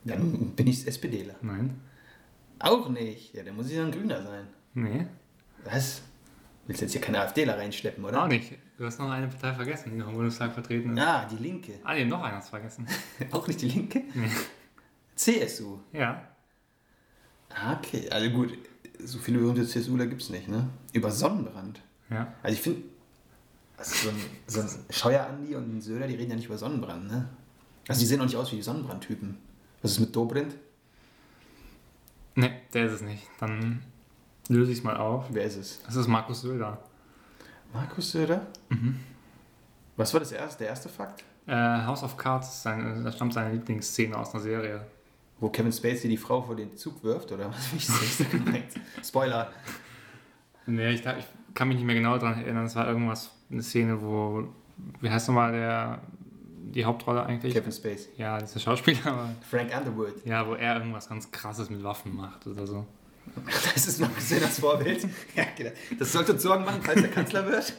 Dann 0.06 0.56
bin 0.56 0.68
ich 0.68 0.88
SPDler. 0.88 1.36
Nein. 1.42 1.82
Auch 2.60 2.88
nicht. 2.88 3.34
Ja, 3.34 3.44
dann 3.44 3.58
muss 3.58 3.70
ich 3.70 3.76
dann 3.76 3.92
Grüner 3.92 4.24
sein. 4.24 4.48
Nee. 4.74 5.06
Was? 5.64 6.02
Willst 6.68 6.82
du 6.82 6.86
jetzt 6.86 6.92
hier 6.92 7.02
keine 7.02 7.22
AfDler 7.22 7.58
reinschleppen, 7.58 8.04
oder? 8.06 8.24
Auch 8.24 8.28
nicht. 8.28 8.54
Du 8.78 8.86
hast 8.86 9.00
noch 9.00 9.10
eine 9.10 9.28
Partei 9.28 9.54
vergessen, 9.54 9.92
die 9.92 9.98
noch 9.98 10.08
im 10.08 10.16
Bundestag 10.16 10.54
vertreten 10.54 10.96
ist. 10.96 11.04
Ah, 11.04 11.26
die 11.26 11.36
Linke. 11.36 11.74
Ah, 11.84 11.94
nee, 11.94 12.06
noch 12.06 12.24
einer 12.24 12.38
hast 12.38 12.50
vergessen. 12.50 12.88
Auch 13.32 13.46
nicht 13.46 13.62
die 13.62 13.68
Linke? 13.68 14.04
Nee. 14.14 14.30
CSU. 15.16 15.80
Ja. 15.92 16.30
Ah, 17.50 17.74
okay. 17.74 18.10
Also 18.10 18.30
gut, 18.30 18.58
so 19.04 19.20
viele 19.20 19.40
berühmte 19.40 19.66
CSUler 19.66 20.08
gibt 20.08 20.22
es 20.22 20.30
nicht, 20.30 20.48
ne? 20.48 20.70
Über 20.94 21.12
Sonnenbrand. 21.12 21.82
Ja. 22.10 22.34
Also 22.42 22.54
ich 22.56 22.62
finde, 22.62 22.84
also 23.76 23.96
so 23.96 24.10
ein, 24.10 24.16
so 24.48 24.62
ein 24.62 24.70
Scheuer-Andi 24.90 25.56
und 25.56 25.78
ein 25.78 25.82
Söder, 25.82 26.08
die 26.08 26.16
reden 26.16 26.30
ja 26.30 26.36
nicht 26.36 26.46
über 26.46 26.58
Sonnenbrand, 26.58 27.08
ne? 27.08 27.30
Also 27.88 28.00
die 28.00 28.06
sehen 28.06 28.22
auch 28.22 28.26
nicht 28.26 28.36
aus 28.38 28.52
wie 28.52 28.58
die 28.58 28.62
Sonnenbrandtypen. 28.62 29.38
Was 29.82 29.92
ist 29.92 30.00
mit 30.00 30.16
Dobrindt? 30.16 30.56
Nee, 32.36 32.52
der 32.74 32.86
ist 32.86 32.94
es 32.94 33.02
nicht. 33.02 33.24
Dann 33.40 33.82
löse 34.50 34.72
ich 34.72 34.80
es 34.80 34.84
mal 34.84 34.98
auf. 34.98 35.26
Wer 35.30 35.44
ist 35.46 35.56
es? 35.58 35.82
Das 35.84 35.96
ist 35.96 36.08
Markus 36.08 36.42
Söder. 36.42 36.78
Markus 37.74 38.12
Söder? 38.12 38.48
Was 39.96 40.14
war 40.14 40.20
das 40.20 40.32
erste, 40.32 40.60
der 40.60 40.70
erste 40.70 40.90
Fakt? 40.90 41.24
Äh, 41.46 41.54
House 41.54 42.04
of 42.04 42.18
Cards, 42.18 42.48
ist 42.50 42.64
seine, 42.64 43.04
da 43.04 43.12
stammt 43.12 43.34
seine 43.34 43.54
Lieblingsszene 43.54 44.18
aus 44.18 44.34
einer 44.34 44.44
Serie. 44.44 44.86
Wo 45.40 45.50
Kevin 45.50 45.72
Spacey 45.72 46.10
die 46.10 46.18
Frau 46.18 46.42
vor 46.42 46.56
den 46.56 46.76
Zug 46.76 47.04
wirft, 47.04 47.32
oder 47.32 47.50
was 47.50 47.74
ich 47.76 47.88
so 47.88 48.26
gemeint? 48.26 48.66
Spoiler. 49.04 49.52
Nee, 50.66 50.92
ich, 50.92 51.06
ich 51.06 51.26
kann 51.54 51.68
mich 51.68 51.78
nicht 51.78 51.86
mehr 51.86 51.96
genau 51.96 52.18
daran 52.18 52.42
erinnern. 52.42 52.66
Es 52.66 52.76
war 52.76 52.88
irgendwas, 52.88 53.32
eine 53.50 53.64
Szene, 53.64 54.02
wo, 54.02 54.48
wie 55.02 55.10
heißt 55.10 55.28
nochmal 55.28 55.52
der, 55.52 56.02
die 56.74 56.86
Hauptrolle 56.86 57.26
eigentlich? 57.26 57.54
Kevin 57.54 57.72
Spacey. 57.72 58.10
Ja, 58.18 58.36
das 58.40 58.50
ist 58.50 58.56
der 58.56 58.60
Schauspieler, 58.62 59.30
Frank 59.50 59.72
Underwood. 59.76 60.26
ja, 60.26 60.46
wo 60.46 60.56
er 60.56 60.76
irgendwas 60.76 61.10
ganz 61.10 61.32
krasses 61.32 61.70
mit 61.70 61.84
Waffen 61.84 62.16
macht 62.16 62.46
oder 62.46 62.68
so. 62.68 62.86
Das 63.76 63.88
ist 63.88 64.00
Markus 64.00 64.30
Söders 64.30 64.60
Vorbild. 64.60 65.08
Ja, 65.36 65.46
genau. 65.58 65.72
Das 65.98 66.12
sollte 66.12 66.34
uns 66.34 66.44
Sorgen 66.44 66.66
machen, 66.66 66.82
falls 66.84 67.02
er 67.02 67.08
Kanzler 67.10 67.48
wird. 67.48 67.74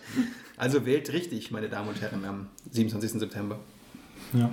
Also 0.56 0.85
wählt 0.86 1.12
richtig, 1.12 1.51
meine 1.51 1.68
Damen 1.68 1.89
und 1.89 2.01
Herren, 2.01 2.24
am 2.24 2.47
27. 2.70 3.20
September. 3.20 3.59
Ja. 4.32 4.51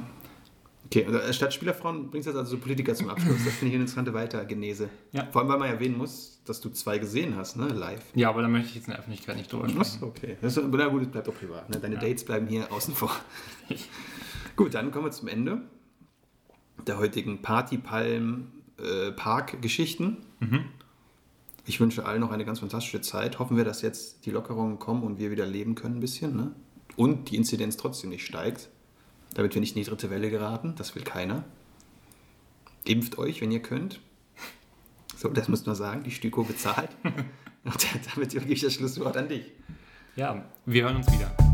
Okay, 0.85 1.05
und 1.05 1.13
äh, 1.15 1.33
statt 1.33 1.53
Spielerfrauen 1.53 2.09
bringst 2.09 2.27
du 2.27 2.31
jetzt 2.31 2.39
also 2.39 2.51
so 2.51 2.57
Politiker 2.59 2.95
zum 2.95 3.09
Abschluss. 3.09 3.43
Das 3.43 3.53
finde 3.55 3.67
ich 3.67 3.73
eine 3.73 3.81
interessante 3.83 4.13
Weitergenese. 4.13 4.89
Ja. 5.11 5.27
Vor 5.31 5.41
allem, 5.41 5.49
weil 5.49 5.59
man 5.59 5.69
erwähnen 5.69 5.97
muss, 5.97 6.39
dass 6.45 6.61
du 6.61 6.69
zwei 6.69 6.97
gesehen 6.97 7.35
hast, 7.35 7.57
ne, 7.57 7.67
live. 7.67 7.99
Ja, 8.15 8.29
aber 8.29 8.41
da 8.41 8.47
möchte 8.47 8.69
ich 8.69 8.75
jetzt 8.75 8.85
in 8.87 8.91
der 8.91 8.99
Öffentlichkeit 8.99 9.35
nicht 9.35 9.51
drüber 9.51 9.67
sprechen. 9.67 10.03
Okay. 10.03 10.37
Das 10.41 10.55
ist, 10.55 10.63
na 10.65 10.87
gut, 10.87 11.01
es 11.01 11.09
bleibt 11.09 11.27
auch 11.27 11.35
privat. 11.35 11.69
Ne? 11.69 11.77
Deine 11.81 11.95
Ja. 11.95 12.01
Dates 12.01 12.23
bleiben 12.23 12.47
hier 12.47 12.71
außen 12.71 12.95
vor. 12.95 13.11
gut, 14.55 14.73
dann 14.75 14.91
kommen 14.91 15.07
wir 15.07 15.11
zum 15.11 15.27
Ende 15.27 15.61
der 16.87 16.99
heutigen 16.99 17.41
Party-Palm-Park-Geschichten. 17.41 20.17
Ich 21.68 21.81
wünsche 21.81 22.06
allen 22.06 22.22
noch 22.22 22.31
eine 22.31 22.45
ganz 22.45 22.60
fantastische 22.60 23.02
Zeit. 23.02 23.39
Hoffen 23.39 23.57
wir, 23.57 23.65
dass 23.65 23.81
jetzt 23.81 24.26
die 24.26 24.31
Lockerungen 24.31 24.80
kommen 24.80 25.03
und 25.03 25.19
wir 25.19 25.31
wieder 25.31 25.45
leben 25.45 25.76
können 25.76 25.98
ein 25.98 25.99
bisschen. 25.99 26.34
Ne? 26.34 26.52
Und 26.95 27.30
die 27.30 27.35
Inzidenz 27.35 27.76
trotzdem 27.76 28.10
nicht 28.10 28.26
steigt, 28.26 28.69
damit 29.34 29.53
wir 29.53 29.60
nicht 29.60 29.76
in 29.76 29.84
die 29.84 29.89
dritte 29.89 30.10
Welle 30.10 30.30
geraten. 30.30 30.76
Das 30.77 30.95
will 30.95 31.03
keiner. 31.03 31.44
Impft 32.85 33.18
euch, 33.18 33.41
wenn 33.41 33.52
ihr 33.52 33.61
könnt. 33.61 33.99
So, 35.18 35.27
das 35.27 35.49
muss 35.49 35.65
man 35.65 35.76
sagen. 35.76 36.03
Die 36.03 36.11
Stüko 36.11 36.44
bezahlt. 36.44 36.89
Und 37.65 37.88
damit 38.15 38.30
gebe 38.30 38.45
ich 38.45 38.61
das 38.61 38.73
Schlusswort 38.73 39.18
an 39.18 39.27
dich. 39.27 39.52
Ja, 40.15 40.45
wir 40.65 40.84
hören 40.84 40.95
uns 40.95 41.11
wieder. 41.11 41.46